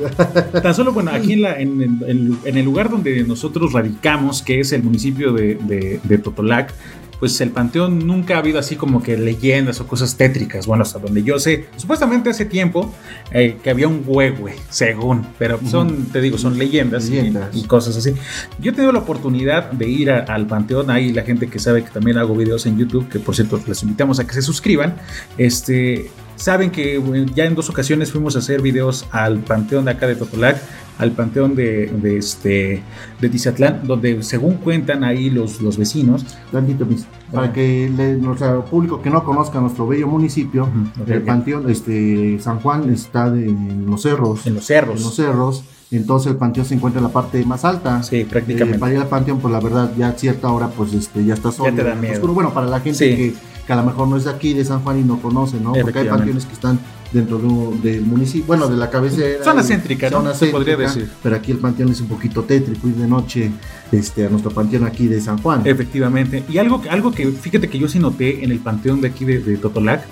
Tan 0.63 0.73
solo, 0.73 0.93
bueno, 0.93 1.11
aquí 1.11 1.33
en, 1.33 1.41
la- 1.41 1.59
en- 1.59 1.81
en- 2.07 2.39
en 2.45 2.57
el 2.57 2.63
lugar 2.63 2.89
donde 2.89 3.21
nosotros 3.25 3.73
radicamos, 3.73 4.41
que 4.41 4.61
es 4.61 4.71
el 4.71 4.81
municipio 4.81 5.33
de, 5.33 5.55
de- 5.55 5.99
de 6.01 6.17
Totolac, 6.19 6.73
pues 7.19 7.39
el 7.41 7.49
panteón 7.51 8.07
nunca 8.07 8.35
ha 8.35 8.37
habido 8.39 8.59
así 8.59 8.75
como 8.75 9.03
que 9.03 9.17
leyendas 9.17 9.79
o 9.81 9.87
cosas 9.87 10.15
tétricas. 10.15 10.65
Bueno, 10.67 10.83
hasta 10.83 10.99
donde 10.99 11.21
yo 11.23 11.37
sé, 11.39 11.65
supuestamente 11.75 12.29
hace 12.29 12.45
tiempo 12.45 12.93
eh, 13.31 13.57
que 13.61 13.69
había 13.69 13.87
un 13.87 14.03
huehue, 14.05 14.55
según, 14.69 15.25
pero 15.37 15.59
son, 15.69 16.05
te 16.05 16.21
digo, 16.21 16.37
son 16.37 16.57
leyendas, 16.57 17.09
y- 17.09 17.63
cosas 17.63 17.97
así. 17.97 18.13
Yo 18.59 18.71
he 18.71 18.73
tenido 18.73 18.91
la 18.93 18.99
oportunidad 18.99 19.71
de 19.71 19.87
ir 19.89 20.11
a- 20.11 20.19
al 20.19 20.47
panteón, 20.47 20.89
ahí 20.89 21.11
la 21.11 21.23
gente 21.23 21.47
que 21.47 21.59
sabe 21.59 21.83
que 21.83 21.89
también 21.89 22.17
hago 22.17 22.35
videos 22.35 22.65
en 22.65 22.77
YouTube, 22.77 23.09
que 23.09 23.19
por 23.19 23.35
cierto 23.35 23.61
les 23.67 23.83
invitamos 23.83 24.19
a 24.19 24.25
que 24.25 24.33
se 24.33 24.41
suscriban, 24.41 24.95
este, 25.37 26.09
saben 26.39 26.71
que 26.71 26.97
bueno, 26.97 27.31
ya 27.35 27.45
en 27.45 27.53
dos 27.55 27.69
ocasiones 27.69 28.11
fuimos 28.11 28.35
a 28.35 28.39
hacer 28.39 28.61
videos 28.61 29.05
al 29.11 29.39
panteón 29.39 29.85
de 29.85 29.91
acá 29.91 30.07
de 30.07 30.15
Totolac, 30.15 30.57
al 30.97 31.11
panteón 31.11 31.55
de, 31.55 31.87
de 31.87 32.17
este 32.17 32.81
de 33.21 33.29
Tizatlán, 33.29 33.81
donde 33.85 34.23
según 34.23 34.55
cuentan 34.55 35.03
ahí 35.03 35.29
los, 35.29 35.61
los 35.61 35.77
vecinos, 35.77 36.25
Tantito, 36.51 36.85
Miss, 36.85 37.05
para 37.31 37.53
que 37.53 37.89
le- 37.95 38.15
nuestro 38.15 38.65
público 38.65 39.01
que 39.01 39.09
no 39.09 39.23
conozca 39.23 39.59
nuestro 39.61 39.85
bello 39.87 40.07
municipio, 40.07 40.67
el 41.07 41.21
panteón, 41.21 41.69
este, 41.69 42.39
San 42.41 42.59
Juan 42.61 42.89
está 42.91 43.29
de- 43.29 43.45
en 43.49 43.85
los 43.85 44.01
cerros, 44.01 44.47
en 44.47 44.55
los 44.55 44.65
cerros, 44.65 44.97
en 44.97 45.03
los 45.03 45.15
cerros, 45.15 45.63
entonces 45.91 46.31
el 46.31 46.37
panteón 46.37 46.65
se 46.65 46.75
encuentra 46.75 46.99
en 46.99 47.07
la 47.07 47.13
parte 47.13 47.43
más 47.45 47.63
alta. 47.65 48.01
sí, 48.03 48.17
Eh, 48.17 48.27
prácticamente. 48.29 48.79
para 48.79 48.93
ir 48.93 48.99
al 48.99 49.07
panteón, 49.07 49.39
pues 49.39 49.51
la 49.53 49.59
verdad, 49.59 49.91
ya 49.97 50.09
a 50.09 50.13
cierta 50.13 50.49
hora, 50.51 50.67
pues 50.69 50.93
este, 50.93 51.23
ya 51.25 51.33
está 51.33 51.51
solo. 51.51 51.73
te 51.75 51.83
da 51.83 51.95
miedo. 51.95 52.13
oscuro. 52.13 52.33
Bueno, 52.33 52.53
para 52.53 52.67
la 52.67 52.79
gente 52.79 52.97
Sí. 53.09 53.15
que, 53.15 53.33
que 53.69 53.73
a 53.73 53.75
lo 53.75 53.83
mejor 53.83 54.07
no 54.07 54.17
es 54.17 54.23
de 54.23 54.31
aquí, 54.31 54.55
de 54.55 54.65
San 54.65 54.79
Juan 54.79 54.97
y 54.99 55.03
no 55.03 55.21
conoce, 55.21 55.59
¿no? 55.59 55.73
Porque 55.73 55.99
hay 55.99 56.07
panteones 56.07 56.47
que 56.47 56.53
están 56.53 56.79
dentro 57.13 57.37
de 57.37 57.45
un- 57.45 57.79
del 57.83 58.01
municipio, 58.01 58.47
bueno, 58.47 58.67
de 58.67 58.75
la 58.77 58.89
cabecera. 58.89 59.43
Zona 59.43 59.61
y- 59.61 59.63
céntrica, 59.65 60.09
¿no? 60.09 60.17
zona 60.17 60.31
podría 60.51 60.75
céntrica, 60.75 60.77
decir. 60.95 61.09
Pero 61.21 61.35
aquí 61.35 61.51
el 61.51 61.59
panteón 61.59 61.89
es 61.91 62.01
un 62.01 62.07
poquito 62.07 62.43
tétrico, 62.45 62.87
ir 62.87 62.95
de 62.95 63.07
noche 63.07 63.51
este, 63.91 64.25
a 64.25 64.29
nuestro 64.29 64.49
panteón 64.49 64.85
aquí 64.85 65.05
de 65.05 65.21
San 65.21 65.37
Juan. 65.37 65.61
Efectivamente. 65.65 66.43
Y 66.49 66.57
algo, 66.57 66.81
algo 66.89 67.11
que, 67.11 67.27
fíjate 67.27 67.69
que 67.69 67.77
yo 67.77 67.87
sí 67.87 67.99
noté 67.99 68.43
en 68.43 68.49
el 68.51 68.57
panteón 68.57 69.01
de 69.01 69.09
aquí 69.09 69.23
de, 69.23 69.37
de 69.37 69.57
Totolac, 69.57 70.03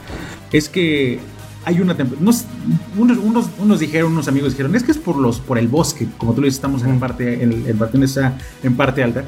es 0.54 0.70
que 0.70 1.20
hay 1.66 1.82
una 1.82 1.96
unos, 2.22 2.46
unos, 2.96 3.48
unos, 3.60 3.80
dijeron, 3.80 4.12
unos 4.12 4.28
amigos 4.28 4.52
dijeron, 4.52 4.76
es 4.76 4.84
que 4.84 4.92
es 4.92 5.00
por 5.00 5.18
los, 5.18 5.40
por 5.40 5.58
el 5.58 5.68
bosque, 5.68 6.08
como 6.20 6.34
tú 6.34 6.42
lo 6.42 6.46
dices, 6.46 6.58
estamos 6.60 6.84
en 6.84 7.00
parte, 7.00 7.44
el, 7.44 7.66
el 7.66 7.76
panteón 7.76 8.04
está 8.04 8.38
en 8.62 8.76
parte 8.76 9.02
alta. 9.04 9.26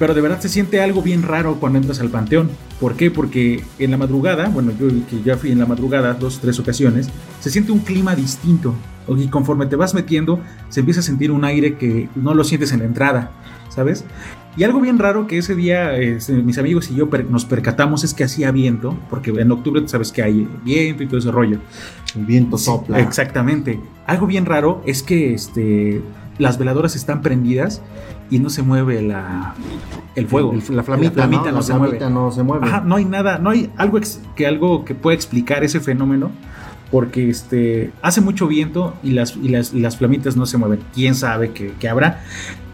Pero 0.00 0.14
de 0.14 0.20
verdad 0.20 0.40
se 0.40 0.48
siente 0.48 0.80
algo 0.80 1.02
bien 1.02 1.22
raro 1.22 1.56
cuando 1.60 1.78
entras 1.78 2.00
al 2.00 2.08
panteón. 2.08 2.50
¿Por 2.80 2.96
qué? 2.96 3.10
Porque 3.10 3.62
en 3.78 3.90
la 3.92 3.98
madrugada, 3.98 4.48
bueno, 4.48 4.72
yo 4.80 4.88
que 5.08 5.22
ya 5.22 5.36
fui 5.36 5.52
en 5.52 5.58
la 5.60 5.66
madrugada 5.66 6.14
dos 6.14 6.40
tres 6.40 6.58
ocasiones, 6.58 7.08
se 7.38 7.50
siente 7.50 7.70
un 7.70 7.80
clima 7.80 8.16
distinto. 8.16 8.74
Y 9.08 9.26
conforme 9.28 9.66
te 9.66 9.76
vas 9.76 9.92
metiendo, 9.94 10.40
se 10.70 10.80
empieza 10.80 11.00
a 11.00 11.02
sentir 11.02 11.30
un 11.30 11.44
aire 11.44 11.76
que 11.76 12.08
no 12.16 12.32
lo 12.34 12.44
sientes 12.44 12.72
en 12.72 12.78
la 12.80 12.84
entrada, 12.86 13.30
¿sabes? 13.68 14.04
Y 14.56 14.64
algo 14.64 14.80
bien 14.80 14.98
raro 14.98 15.26
que 15.26 15.38
ese 15.38 15.54
día 15.54 15.96
este, 15.96 16.32
mis 16.32 16.58
amigos 16.58 16.90
y 16.90 16.94
yo 16.94 17.10
per- 17.10 17.24
nos 17.30 17.44
percatamos 17.44 18.02
es 18.02 18.14
que 18.14 18.24
hacía 18.24 18.50
viento, 18.52 18.96
porque 19.10 19.30
en 19.30 19.50
octubre 19.52 19.80
tú 19.82 19.88
sabes 19.88 20.12
que 20.12 20.22
hay 20.22 20.48
viento 20.64 21.02
y 21.02 21.06
todo 21.06 21.18
ese 21.18 21.30
rollo. 21.30 21.58
El 22.16 22.24
viento 22.24 22.56
Sí, 22.58 22.64
sopla. 22.66 23.00
Exactamente. 23.00 23.78
Algo 24.06 24.26
bien 24.26 24.46
raro 24.46 24.82
es 24.86 25.02
que 25.02 25.34
este, 25.34 26.00
las 26.40 26.58
veladoras 26.58 26.96
están 26.96 27.22
prendidas 27.22 27.82
y 28.30 28.38
no 28.38 28.50
se 28.50 28.62
mueve 28.62 29.02
la, 29.02 29.54
el 30.16 30.26
fuego. 30.26 30.52
El- 30.52 30.76
la 30.76 30.82
flamita, 30.82 31.10
La 31.14 31.22
flamita 31.28 31.44
¿no? 31.44 31.50
no 31.50 31.56
La 31.58 31.62
se 31.62 31.72
flamita 31.74 31.98
mueve. 32.08 32.10
no 32.14 32.32
se 32.32 32.42
mueve. 32.42 32.66
Ajá, 32.66 32.80
no 32.80 32.96
hay 32.96 33.04
nada, 33.04 33.38
no 33.38 33.50
hay 33.50 33.70
algo 33.76 33.98
ex- 33.98 34.20
que 34.34 34.46
algo 34.46 34.84
que 34.84 34.94
pueda 34.94 35.14
explicar 35.14 35.62
ese 35.64 35.80
fenómeno. 35.80 36.30
Porque 36.90 37.30
este 37.30 37.92
hace 38.02 38.20
mucho 38.20 38.48
viento 38.48 38.94
y 39.02 39.12
las, 39.12 39.36
y 39.36 39.48
las, 39.48 39.72
y 39.72 39.80
las 39.80 39.96
flamitas 39.96 40.36
no 40.36 40.46
se 40.46 40.58
mueven. 40.58 40.80
Quién 40.92 41.14
sabe 41.14 41.52
qué, 41.52 41.72
qué 41.78 41.88
habrá. 41.88 42.22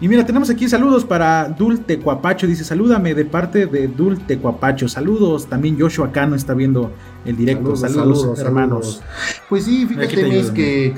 Y 0.01 0.09
mira, 0.09 0.27
tenemos 0.27 0.51
aquí 0.51 0.69
saludos 0.69 1.05
para 1.05 1.49
Dul 1.49 1.81
Tecuapacho. 1.81 2.47
Dice: 2.47 2.65
Salúdame 2.65 3.15
de 3.15 3.25
parte 3.25 3.67
de 3.67 3.89
Dul 3.89 4.19
Tecuapacho. 4.19 4.89
Saludos. 4.89 5.47
También 5.47 5.79
Joshua 5.79 6.13
Cano 6.13 6.35
está 6.35 6.55
viendo 6.55 6.93
el 7.25 7.37
directo. 7.37 7.77
Saludos, 7.77 8.39
hermanos. 8.39 9.03
Pues 9.49 9.65
sí, 9.65 9.87
fíjate, 9.87 10.25
ayudan. 10.25 10.55
que, 10.55 10.95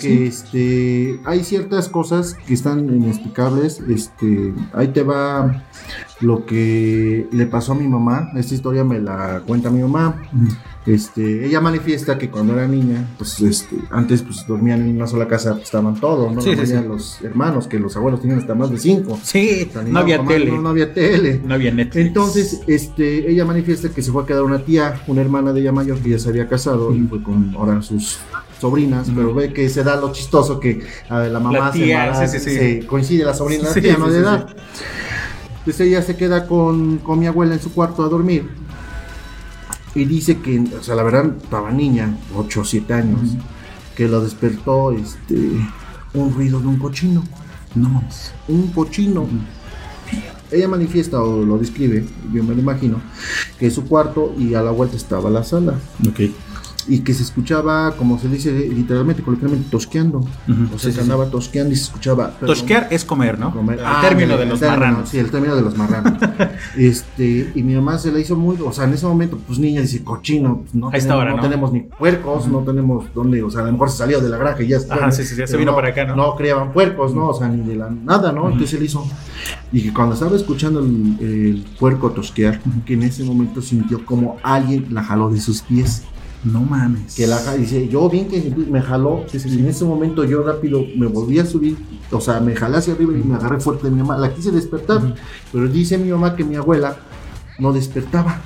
que, 0.00 0.26
este, 0.26 1.20
hay 1.24 1.44
ciertas 1.44 1.88
cosas 1.88 2.34
que 2.46 2.54
están 2.54 2.88
inexplicables. 2.88 3.80
Este, 3.80 4.54
ahí 4.72 4.88
te 4.88 5.02
va 5.02 5.64
lo 6.20 6.46
que 6.46 7.28
le 7.30 7.46
pasó 7.46 7.72
a 7.72 7.74
mi 7.74 7.86
mamá. 7.86 8.30
Esta 8.34 8.54
historia 8.54 8.82
me 8.82 8.98
la 8.98 9.42
cuenta 9.46 9.70
mi 9.70 9.80
mamá. 9.80 10.22
Este, 10.88 11.44
ella 11.44 11.60
manifiesta 11.60 12.16
que 12.16 12.30
cuando 12.30 12.54
era 12.54 12.66
niña, 12.66 13.06
pues 13.18 13.38
este, 13.42 13.76
antes 13.90 14.22
pues 14.22 14.46
dormían 14.46 14.80
en 14.80 14.96
una 14.96 15.06
sola 15.06 15.28
casa, 15.28 15.52
pues, 15.52 15.64
estaban 15.64 16.00
todos, 16.00 16.32
¿no? 16.32 16.40
Sí, 16.40 16.56
los 16.56 17.20
hermanos, 17.20 17.66
que 17.66 17.78
los 17.78 17.94
abuelos 17.94 18.22
tenían 18.22 18.38
hasta 18.38 18.54
más 18.54 18.70
de 18.70 18.78
cinco. 18.78 19.20
Sí, 19.22 19.70
no 19.86 19.98
había 19.98 20.16
mamá, 20.16 20.30
tele. 20.30 20.50
No, 20.50 20.62
no 20.62 20.68
había 20.70 20.94
tele. 20.94 21.42
No 21.44 21.52
había 21.52 21.72
Netflix. 21.72 22.06
Entonces, 22.06 22.60
este, 22.66 23.30
ella 23.30 23.44
manifiesta 23.44 23.90
que 23.90 24.00
se 24.00 24.10
fue 24.10 24.22
a 24.22 24.26
quedar 24.26 24.44
una 24.44 24.64
tía, 24.64 25.02
una 25.08 25.20
hermana 25.20 25.52
de 25.52 25.60
ella 25.60 25.72
mayor 25.72 25.98
que 25.98 26.08
ya 26.08 26.18
se 26.18 26.30
había 26.30 26.48
casado 26.48 26.94
y 26.94 27.00
fue 27.02 27.22
con 27.22 27.54
ahora 27.54 27.82
sus 27.82 28.20
sobrinas, 28.58 29.10
pero 29.14 29.34
ve 29.34 29.52
que 29.52 29.68
se 29.68 29.84
da 29.84 30.00
lo 30.00 30.10
chistoso 30.12 30.58
que 30.58 30.80
a 31.10 31.18
ver, 31.18 31.32
la 31.32 31.38
mamá 31.38 31.58
La 31.58 31.72
se 31.72 31.84
embaraza, 31.84 32.26
se 32.26 32.86
coincide 32.86 33.24
la 33.24 33.34
sobrina 33.34 33.64
la 33.64 33.74
tía, 33.74 33.98
no 33.98 34.10
de 34.10 34.20
edad. 34.20 34.56
Entonces 35.58 35.86
ella 35.86 36.00
se 36.00 36.16
queda 36.16 36.46
con, 36.46 36.96
con 36.98 37.18
mi 37.18 37.26
abuela 37.26 37.52
en 37.52 37.60
su 37.60 37.74
cuarto 37.74 38.02
a 38.02 38.08
dormir 38.08 38.48
y 39.98 40.04
dice 40.04 40.38
que, 40.38 40.60
o 40.78 40.82
sea, 40.82 40.94
la 40.94 41.02
verdad 41.02 41.32
estaba 41.42 41.70
niña, 41.72 42.16
8 42.36 42.60
o 42.60 42.64
7 42.64 42.92
años, 42.94 43.20
que 43.96 44.08
lo 44.08 44.20
despertó 44.20 44.92
este 44.92 45.34
un 46.14 46.32
ruido 46.32 46.60
de 46.60 46.66
un 46.68 46.78
cochino, 46.78 47.22
No 47.74 47.88
mames. 47.88 48.32
un 48.48 48.68
cochino. 48.68 49.26
Ella 50.50 50.68
manifiesta 50.68 51.20
o 51.22 51.44
lo 51.44 51.58
describe, 51.58 52.06
yo 52.32 52.42
me 52.42 52.54
lo 52.54 52.60
imagino, 52.60 53.00
que 53.58 53.66
es 53.66 53.74
su 53.74 53.84
cuarto 53.86 54.34
y 54.38 54.54
a 54.54 54.62
la 54.62 54.70
vuelta 54.70 54.96
estaba 54.96 55.28
la 55.28 55.44
sala. 55.44 55.74
Ok. 56.08 56.20
Y 56.88 57.00
que 57.00 57.12
se 57.12 57.22
escuchaba, 57.22 57.92
como 57.96 58.18
se 58.18 58.28
dice 58.28 58.50
literalmente, 58.52 59.22
coloquialmente, 59.22 59.68
tosqueando. 59.70 60.18
Ujú, 60.18 60.74
O 60.74 60.78
sea, 60.78 60.90
sí, 60.90 60.92
sí, 60.92 61.00
andaba 61.00 61.26
tosqueando 61.30 61.72
y 61.72 61.76
se 61.76 61.82
escuchaba. 61.82 62.30
perdón, 62.30 62.56
Tosquear 62.56 62.88
es 62.90 63.04
comer, 63.04 63.38
¿no? 63.38 63.52
comer. 63.52 63.78
El 63.78 64.00
término 64.08 64.36
de 64.38 64.46
los 64.46 64.58
término, 64.60 64.80
marranos. 64.80 65.08
Sí, 65.10 65.18
el 65.18 65.30
término 65.30 65.54
de 65.54 65.62
los 65.62 65.76
marranos. 65.76 66.14
este, 66.76 67.52
y 67.54 67.62
mi 67.62 67.74
mamá 67.74 67.98
se 67.98 68.10
le 68.10 68.20
hizo 68.20 68.36
muy, 68.36 68.56
o 68.64 68.72
sea, 68.72 68.84
en 68.84 68.94
ese 68.94 69.06
momento, 69.06 69.38
pues 69.46 69.58
niña 69.58 69.80
dice, 69.82 70.02
cochino, 70.02 70.62
pues, 70.62 70.74
no, 70.74 70.90
tenemos, 70.90 71.16
hora, 71.16 71.30
no 71.30 71.36
¿no? 71.36 71.42
tenemos 71.42 71.72
ni 71.72 71.80
puercos, 71.80 72.48
no 72.48 72.60
tenemos 72.60 73.04
dónde, 73.14 73.42
o 73.42 73.50
sea, 73.50 73.62
a 73.62 73.66
lo 73.66 73.72
mejor 73.72 73.90
se 73.90 73.98
salió 73.98 74.20
de 74.20 74.28
la 74.28 74.38
granja 74.38 74.62
y 74.62 74.68
ya 74.68 74.78
está. 74.78 74.94
Ajá, 74.94 75.10
sí, 75.10 75.24
sí, 75.24 75.36
ya 75.36 75.46
se 75.46 75.56
vino 75.56 75.74
para 75.74 75.88
acá, 75.88 76.04
¿no? 76.04 76.16
No 76.16 76.36
criaban 76.36 76.72
puercos, 76.72 77.14
¿no? 77.14 77.28
O 77.28 77.34
sea, 77.34 77.48
ni 77.48 77.62
de 77.68 77.76
la 77.76 77.90
nada, 77.90 78.32
¿no? 78.32 78.48
Entonces 78.50 78.78
él 78.78 78.84
hizo. 78.86 79.06
Y 79.72 79.82
que 79.82 79.92
cuando 79.92 80.14
estaba 80.14 80.34
escuchando 80.36 80.80
el, 80.80 81.16
el 81.20 81.64
puerco 81.78 82.10
tosquear, 82.12 82.60
que 82.86 82.94
en 82.94 83.02
ese 83.02 83.24
momento 83.24 83.60
sintió 83.60 84.04
como 84.06 84.38
alguien 84.42 84.86
la 84.90 85.02
jaló 85.02 85.28
de 85.30 85.40
sus 85.40 85.60
pies. 85.62 86.04
No 86.44 86.60
mames. 86.60 87.14
Que 87.16 87.26
la 87.26 87.54
dice, 87.56 87.88
yo 87.88 88.08
bien 88.08 88.28
que 88.28 88.54
me 88.70 88.80
jaló, 88.80 89.24
y 89.32 89.58
en 89.58 89.66
ese 89.66 89.84
momento 89.84 90.24
yo 90.24 90.42
rápido 90.42 90.84
me 90.96 91.06
volví 91.06 91.38
a 91.38 91.46
subir, 91.46 91.76
o 92.10 92.20
sea, 92.20 92.40
me 92.40 92.54
jalé 92.54 92.76
hacia 92.76 92.94
arriba 92.94 93.12
y 93.12 93.22
me 93.22 93.34
agarré 93.34 93.60
fuerte 93.60 93.84
de 93.84 93.90
mi 93.90 93.98
mamá. 93.98 94.16
La 94.18 94.32
quise 94.32 94.50
despertar, 94.52 95.14
pero 95.52 95.68
dice 95.68 95.98
mi 95.98 96.10
mamá 96.10 96.36
que 96.36 96.44
mi 96.44 96.54
abuela 96.56 96.96
no 97.58 97.72
despertaba. 97.72 98.40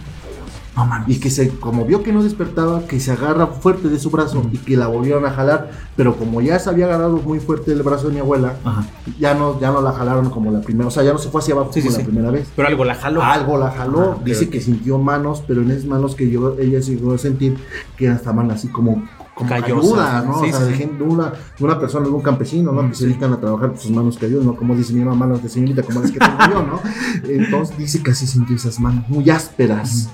No 0.77 0.87
mames. 0.87 1.09
Y 1.17 1.21
que 1.21 1.29
se, 1.29 1.51
como 1.51 1.85
vio 1.85 2.03
que 2.03 2.13
no 2.15 2.23
despertaba, 2.23 2.87
que 2.87 2.99
se 2.99 3.13
agarra 3.13 3.47
fuerte 3.47 3.89
de 3.89 3.99
su 3.99 4.11
brazo 4.11 4.43
y 4.53 4.57
que 4.59 4.77
la 4.77 4.87
volvieron 4.87 5.27
a 5.27 5.31
jalar. 5.31 5.71
Pero 5.97 6.17
como 6.17 6.41
ya 6.41 6.59
se 6.59 6.71
había 6.71 6.87
agarrado 6.87 7.19
muy 7.19 7.41
fuerte 7.41 7.73
del 7.75 7.83
brazo 7.83 8.09
de 8.09 8.15
mi 8.15 8.21
abuela, 8.21 8.55
Ajá. 8.65 8.87
ya 9.19 9.35
no, 9.35 9.61
ya 9.61 9.71
no 9.71 9.83
la 9.83 9.93
jalaron 9.93 10.31
como 10.31 10.51
la 10.51 10.63
primera, 10.63 10.89
o 10.89 10.91
sea, 10.91 11.03
ya 11.03 11.13
no 11.13 11.19
se 11.19 11.29
fue 11.29 11.41
hacia 11.43 11.53
abajo 11.55 11.71
Sí, 11.75 11.81
como 11.81 11.91
sí, 11.91 11.97
la 11.99 12.05
sí. 12.05 12.11
primera 12.11 12.31
vez. 12.31 12.49
Pero 12.57 12.69
algo 12.69 12.85
la 12.87 12.95
jaló. 12.95 13.23
Algo 13.23 13.59
la 13.59 13.71
jaló, 13.71 14.17
Ah, 14.19 14.23
dice 14.25 14.49
que 14.49 14.61
sintió 14.63 14.99
manos, 14.99 15.43
pero 15.47 15.61
en 15.61 15.71
esas 15.73 15.85
manos 15.85 16.15
que 16.15 16.31
yo, 16.31 16.57
ella 16.59 16.79
llegó 16.81 17.13
a 17.13 17.19
sentir 17.19 17.59
que 17.97 18.07
estaban 18.11 18.51
así 18.51 18.69
como, 18.69 19.05
como 19.35 19.51
¿no? 19.51 19.67
sí, 19.67 19.73
o 19.73 19.95
sea, 19.95 20.25
sí, 20.43 20.65
de, 20.65 20.73
gente, 20.75 21.03
una, 21.05 21.33
una 21.61 21.79
persona, 21.79 22.09
un 22.09 22.23
campesino, 22.23 22.73
¿no? 22.73 22.83
Mm, 22.83 22.89
que 22.89 22.95
se 22.95 23.05
dedican 23.07 23.33
a 23.35 23.39
trabajar 23.41 23.71
con 23.71 23.79
sus 23.79 23.91
manos 23.91 24.17
cayudas, 24.17 24.45
¿no? 24.47 24.57
Como 24.57 24.75
dice 24.75 24.95
mi 24.95 25.01
mamá, 25.05 25.27
manos 25.27 25.43
de 25.43 25.51
señorita, 25.51 25.83
como 25.83 26.01
las 26.01 26.11
que 26.11 26.19
tengo 26.19 26.39
yo, 26.51 26.63
¿no? 26.63 26.81
Entonces 27.29 27.77
dice 27.77 28.03
que 28.03 28.11
así 28.13 28.27
sintió 28.27 28.57
esas 28.57 28.81
manos, 28.81 29.07
muy 29.09 29.29
ásperas. 29.29 30.09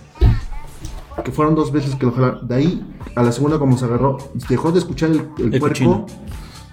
Que 1.28 1.32
fueron 1.34 1.54
dos 1.54 1.70
veces 1.72 1.94
que 1.94 2.06
lo 2.06 2.12
jalaron. 2.12 2.48
De 2.48 2.54
ahí, 2.54 2.82
a 3.14 3.22
la 3.22 3.32
segunda, 3.32 3.58
como 3.58 3.76
se 3.76 3.84
agarró, 3.84 4.16
dejó 4.48 4.72
de 4.72 4.78
escuchar 4.78 5.10
el, 5.10 5.16
el 5.36 5.52
El 5.52 5.60
puerco 5.60 5.68
cochino. 5.68 6.06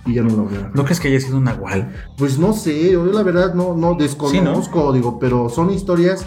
y 0.05 0.13
ya 0.13 0.21
no 0.23 0.33
lo 0.33 0.45
vieron. 0.45 0.71
¿No 0.73 0.85
crees 0.85 1.01
que 1.01 1.09
haya 1.09 1.19
sido 1.19 1.39
un 1.39 1.43
nahual? 1.43 1.93
Pues 2.17 2.39
no 2.39 2.53
sé, 2.53 2.93
yo 2.93 3.05
la 3.07 3.21
verdad 3.21 3.53
no, 3.53 3.75
no 3.75 3.95
desconozco, 3.95 4.93
digo, 4.93 5.19
pero 5.19 5.49
son 5.49 5.71
historias 5.71 6.25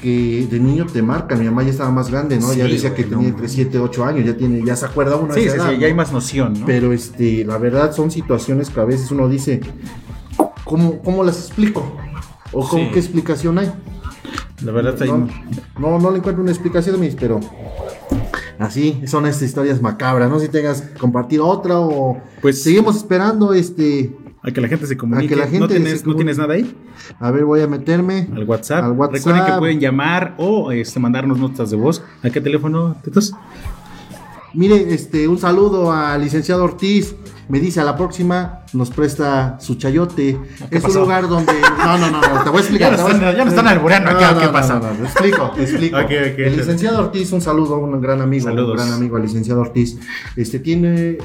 que 0.00 0.46
de 0.48 0.60
niño 0.60 0.86
te 0.86 1.02
marcan. 1.02 1.40
Mi 1.40 1.46
mamá 1.46 1.64
ya 1.64 1.70
estaba 1.70 1.90
más 1.90 2.12
grande, 2.12 2.38
¿no? 2.38 2.52
ya 2.54 2.66
decía 2.66 2.94
que 2.94 3.02
tenía 3.02 3.26
entre 3.30 3.48
7, 3.48 3.76
8 3.80 4.04
años, 4.04 4.24
ya 4.24 4.36
tiene, 4.36 4.64
ya 4.64 4.76
se 4.76 4.86
acuerda 4.86 5.16
uno 5.16 5.34
de 5.34 5.40
Sí, 5.42 5.48
sí, 5.48 5.56
edad, 5.56 5.66
sí, 5.70 5.74
¿no? 5.74 5.80
ya 5.80 5.86
hay 5.88 5.94
más 5.94 6.12
noción, 6.12 6.60
¿no? 6.60 6.64
Pero 6.64 6.92
este, 6.92 7.44
la 7.44 7.58
verdad 7.58 7.90
son 7.92 8.12
situaciones 8.12 8.70
que 8.70 8.78
a 8.78 8.84
veces 8.84 9.10
uno 9.10 9.28
dice, 9.28 9.58
¿cómo, 10.62 11.02
cómo 11.02 11.24
las 11.24 11.38
explico? 11.38 11.82
¿O 12.52 12.68
con 12.68 12.78
Sí. 12.78 12.88
qué 12.92 13.00
explicación 13.00 13.58
hay? 13.58 13.72
La 14.62 14.72
verdad. 14.72 14.98
No, 15.06 15.28
no, 15.78 15.98
no 15.98 16.10
le 16.10 16.18
encuentro 16.18 16.42
una 16.42 16.50
explicación, 16.52 16.98
mis, 17.00 17.14
pero 17.14 17.40
así 18.58 19.02
son 19.06 19.26
estas 19.26 19.42
historias 19.42 19.80
macabras. 19.80 20.30
No 20.30 20.38
sé 20.38 20.46
si 20.46 20.52
tengas 20.52 20.82
compartido 20.98 21.46
otra 21.46 21.78
o 21.78 22.20
Pues 22.42 22.62
seguimos 22.62 22.96
esperando 22.96 23.52
este. 23.54 24.16
a 24.42 24.50
que 24.50 24.60
la 24.60 24.68
gente 24.68 24.86
se 24.86 24.96
comunique. 24.96 25.36
la 25.36 25.44
gente 25.44 25.60
¿No, 25.60 25.68
se 25.68 25.74
tienes, 25.74 26.06
¿No 26.06 26.14
tienes 26.16 26.38
nada 26.38 26.54
ahí? 26.54 26.74
A 27.20 27.30
ver, 27.30 27.44
voy 27.44 27.60
a 27.60 27.66
meterme. 27.66 28.28
Al 28.34 28.44
WhatsApp. 28.44 28.84
Al 28.84 28.92
WhatsApp. 28.92 29.16
Recuerden 29.16 29.44
que 29.46 29.58
pueden 29.58 29.80
llamar 29.80 30.34
o 30.38 30.72
este, 30.72 30.98
mandarnos 31.00 31.38
notas 31.38 31.70
de 31.70 31.76
voz. 31.76 32.02
¿A 32.22 32.30
qué 32.30 32.40
teléfono, 32.40 32.96
Tetos? 33.02 33.34
Mire, 34.54 34.94
este, 34.94 35.28
un 35.28 35.38
saludo 35.38 35.92
al 35.92 36.20
licenciado 36.22 36.64
Ortiz. 36.64 37.14
Me 37.48 37.60
dice 37.60 37.80
a 37.80 37.84
la 37.84 37.96
próxima 37.96 38.60
nos 38.74 38.90
presta 38.90 39.56
su 39.58 39.76
chayote. 39.76 40.38
¿Qué 40.70 40.76
Es 40.76 40.82
pasó? 40.82 40.98
un 40.98 41.04
lugar 41.04 41.28
donde. 41.28 41.52
No, 41.78 41.96
no, 41.96 42.10
no, 42.10 42.20
no, 42.20 42.42
te 42.44 42.50
voy 42.50 42.58
a 42.58 42.60
explicar. 42.60 42.94
Ya 42.96 43.02
a- 43.02 43.08
están- 43.08 43.20
ya 43.36 43.44
nos 43.44 43.48
están 43.54 43.68
albureando 43.68 44.10
acá, 44.10 44.36
¿qué 44.38 44.48
pasa? 44.48 44.78
No, 44.78 45.04
explico, 45.06 45.50
te 45.56 45.62
explico. 45.62 45.96
El 45.98 46.56
licenciado 46.56 46.98
Ortiz, 46.98 47.32
un 47.32 47.40
saludo, 47.40 47.78
un 47.78 47.98
gran 48.00 48.20
amigo, 48.20 48.44
Saludos. 48.44 48.70
un 48.72 48.76
gran 48.76 48.92
amigo 48.92 49.16
al 49.16 49.22
licenciado 49.22 49.60
Ortiz. 49.62 49.96
Este 50.36 50.58
tiene, 50.58 51.16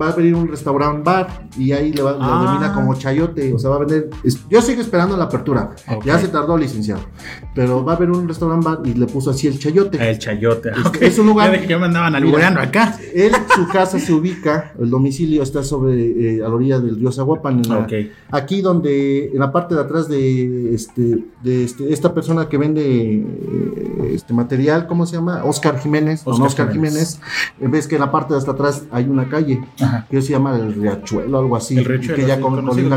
va 0.00 0.06
a 0.06 0.10
abrir 0.12 0.34
un 0.34 0.48
restaurante 0.48 1.02
bar 1.04 1.48
y 1.58 1.72
ahí 1.72 1.92
le 1.92 2.00
va, 2.02 2.12
lo 2.12 2.18
Ah. 2.22 2.40
denomina 2.40 2.72
como 2.72 2.94
chayote. 2.94 3.52
O 3.52 3.58
sea, 3.58 3.68
va 3.70 3.76
a 3.76 3.78
vender. 3.80 4.08
yo 4.48 4.62
sigo 4.62 4.80
esperando 4.80 5.16
la 5.16 5.24
apertura. 5.24 5.70
Ya 6.04 6.18
se 6.18 6.28
tardó, 6.28 6.56
licenciado. 6.56 7.02
Pero 7.54 7.84
va 7.84 7.92
a 7.92 7.96
haber 7.96 8.10
un 8.10 8.26
restaurante 8.26 8.66
bar 8.66 8.78
y 8.84 8.94
le 8.94 9.06
puso 9.06 9.30
así 9.30 9.46
el 9.46 9.58
chayote. 9.58 9.98
Ah, 10.00 10.08
El 10.08 10.18
chayote. 10.18 10.70
Es- 11.00 11.18
un 11.18 11.26
lugar- 11.26 11.52
Ya 11.52 11.66
que 11.66 11.76
me 11.76 11.86
andaban 11.86 12.14
albureando 12.14 12.60
acá. 12.60 12.96
Él, 13.14 13.32
su 13.54 13.66
casa 13.68 13.98
se 13.98 14.12
ubica, 14.12 14.72
el 14.80 14.88
domicilio 14.88 15.42
está 15.42 15.57
sobre 15.62 16.36
eh, 16.38 16.44
a 16.44 16.48
la 16.48 16.54
orilla 16.54 16.78
del 16.80 16.96
río 16.96 17.10
Zaguapan, 17.12 17.56
en 17.64 17.68
la- 17.68 17.76
aquí 18.30 18.60
donde, 18.60 19.26
en 19.32 19.38
la 19.38 19.50
parte 19.52 19.74
de 19.74 19.80
atrás 19.80 20.08
de 20.08 20.74
este, 20.74 21.24
de 21.42 21.64
este, 21.64 21.92
esta 21.92 22.12
persona 22.14 22.48
que 22.48 22.58
vende 22.58 22.82
eh, 23.16 24.10
este 24.12 24.32
material, 24.34 24.86
¿cómo 24.86 25.06
se 25.06 25.16
llama? 25.16 25.42
Oscar 25.44 25.78
Jiménez, 25.78 26.22
Oscar 26.24 26.46
Oscar 26.46 26.72
Jiménez. 26.72 27.18
Jiménez. 27.58 27.72
Ves 27.72 27.86
que 27.88 27.96
en 27.96 28.00
la 28.02 28.10
parte 28.10 28.34
de 28.34 28.38
hasta 28.38 28.52
atrás 28.52 28.84
hay 28.90 29.04
una 29.08 29.28
calle 29.28 29.60
Ajá. 29.80 30.06
que 30.10 30.20
se 30.22 30.32
llama 30.32 30.56
el 30.56 30.74
Riachuelo, 30.74 31.38
algo 31.38 31.56
así, 31.56 31.76
El 31.78 31.84
Riachuelo, 31.84 32.16
que 32.16 32.26
ya 32.26 32.36
sí, 32.36 32.40
con- 32.42 32.58
el 32.58 32.58
el 32.60 32.88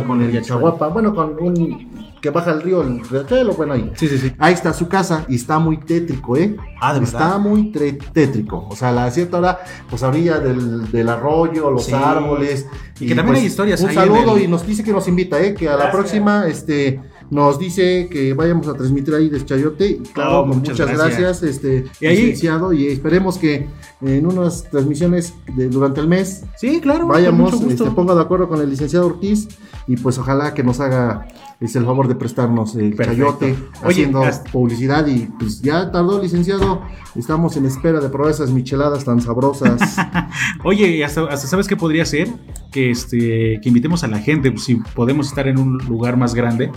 bueno, 0.93 1.13
con 1.15 1.35
un 1.41 2.10
que 2.21 2.29
baja 2.29 2.51
el 2.51 2.61
río, 2.61 2.81
el 2.81 3.03
riachuelo, 3.09 3.53
bueno 3.53 3.73
ahí. 3.73 3.91
Sí, 3.95 4.07
sí, 4.07 4.17
sí. 4.17 4.31
Ahí 4.37 4.53
está 4.53 4.71
su 4.73 4.87
casa 4.87 5.25
y 5.27 5.35
está 5.35 5.57
muy 5.59 5.77
tétrico, 5.77 6.37
¿eh? 6.37 6.55
Ah, 6.79 6.93
¿de 6.93 7.03
Está 7.03 7.17
verdad? 7.19 7.39
muy 7.39 7.71
tétrico. 7.71 8.67
O 8.69 8.75
sea, 8.75 8.89
a 8.89 8.91
la 8.91 9.09
cierta 9.11 9.39
hora, 9.39 9.59
pues 9.89 10.03
a 10.03 10.09
orilla 10.09 10.39
del, 10.39 10.89
del 10.91 11.09
arroyo, 11.09 11.71
los 11.71 11.85
Sí. 11.85 11.93
árboles. 11.93 12.67
Y 12.99 13.07
que 13.07 13.15
también 13.15 13.37
hay 13.37 13.45
historias 13.45 13.81
Un 13.81 13.89
ahí 13.89 13.95
saludo 13.95 14.37
el- 14.37 14.43
y 14.43 14.47
nos 14.47 14.65
dice 14.65 14.83
que 14.83 14.91
nos 14.93 15.07
invita, 15.07 15.41
¿eh? 15.41 15.55
Que 15.55 15.67
a 15.67 15.71
la 15.71 15.77
Gracias. 15.77 15.95
próxima, 15.95 16.47
este. 16.47 17.01
Nos 17.31 17.57
dice 17.57 18.09
que 18.11 18.33
vayamos 18.33 18.67
a 18.67 18.73
transmitir 18.73 19.15
ahí 19.15 19.29
de 19.29 19.43
Chayote. 19.45 19.87
Y 19.87 19.97
claro, 19.99 20.41
Oh, 20.41 20.45
pues, 20.45 20.57
muchas 20.57 20.73
muchas, 20.77 20.97
gracias. 20.97 21.19
gracias, 21.21 21.43
este, 21.55 21.85
Y 22.01 22.05
ahí- 22.05 22.17
licenciado. 22.17 22.73
Y 22.73 22.87
esperemos 22.87 23.37
que 23.37 23.67
en 24.01 24.27
unas 24.27 24.63
transmisiones 24.69 25.33
de- 25.55 25.69
durante 25.69 26.01
el 26.01 26.09
mes 26.09 26.43
Sí, 26.57 26.81
claro. 26.81 27.01
con 27.01 27.09
vayamos, 27.09 27.53
mucho 27.53 27.63
gusto. 27.63 27.83
este, 27.85 27.95
ponga 27.95 28.15
de 28.15 28.21
acuerdo 28.21 28.49
con 28.49 28.59
el 28.59 28.69
licenciado 28.69 29.05
Ortiz 29.07 29.47
y 29.87 29.95
pues 29.95 30.17
ojalá 30.17 30.53
que 30.53 30.61
nos 30.61 30.81
haga 30.81 31.25
es 31.61 31.75
el 31.75 31.85
favor 31.85 32.07
de 32.09 32.15
prestarnos 32.15 32.75
el 32.75 32.95
Perfecto. 32.95 33.11
chayote 33.39 33.55
Oye, 33.83 33.91
haciendo 33.91 34.23
hasta- 34.23 34.51
publicidad 34.51 35.05
y 35.07 35.27
pues 35.39 35.61
ya 35.61 35.91
tardó 35.91 36.21
licenciado, 36.21 36.81
estamos 37.15 37.55
en 37.55 37.65
espera 37.67 37.99
de 38.01 38.09
probar 38.09 38.31
esas 38.31 38.49
micheladas 38.51 39.05
tan 39.05 39.21
sabrosas. 39.21 39.79
Oye, 40.65 41.05
hasta, 41.05 41.21
hasta 41.25 41.47
sabes 41.47 41.67
qué 41.67 41.77
podría 41.77 42.03
ser 42.05 42.27
que 42.71 42.89
este 42.91 43.59
que 43.61 43.69
invitemos 43.69 44.03
a 44.03 44.07
la 44.07 44.19
gente, 44.19 44.51
pues, 44.51 44.63
si 44.65 44.75
podemos 44.75 45.27
estar 45.27 45.47
en 45.47 45.57
un 45.59 45.77
lugar 45.87 46.17
más 46.17 46.33
grande. 46.35 46.71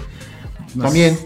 También. 0.79 1.17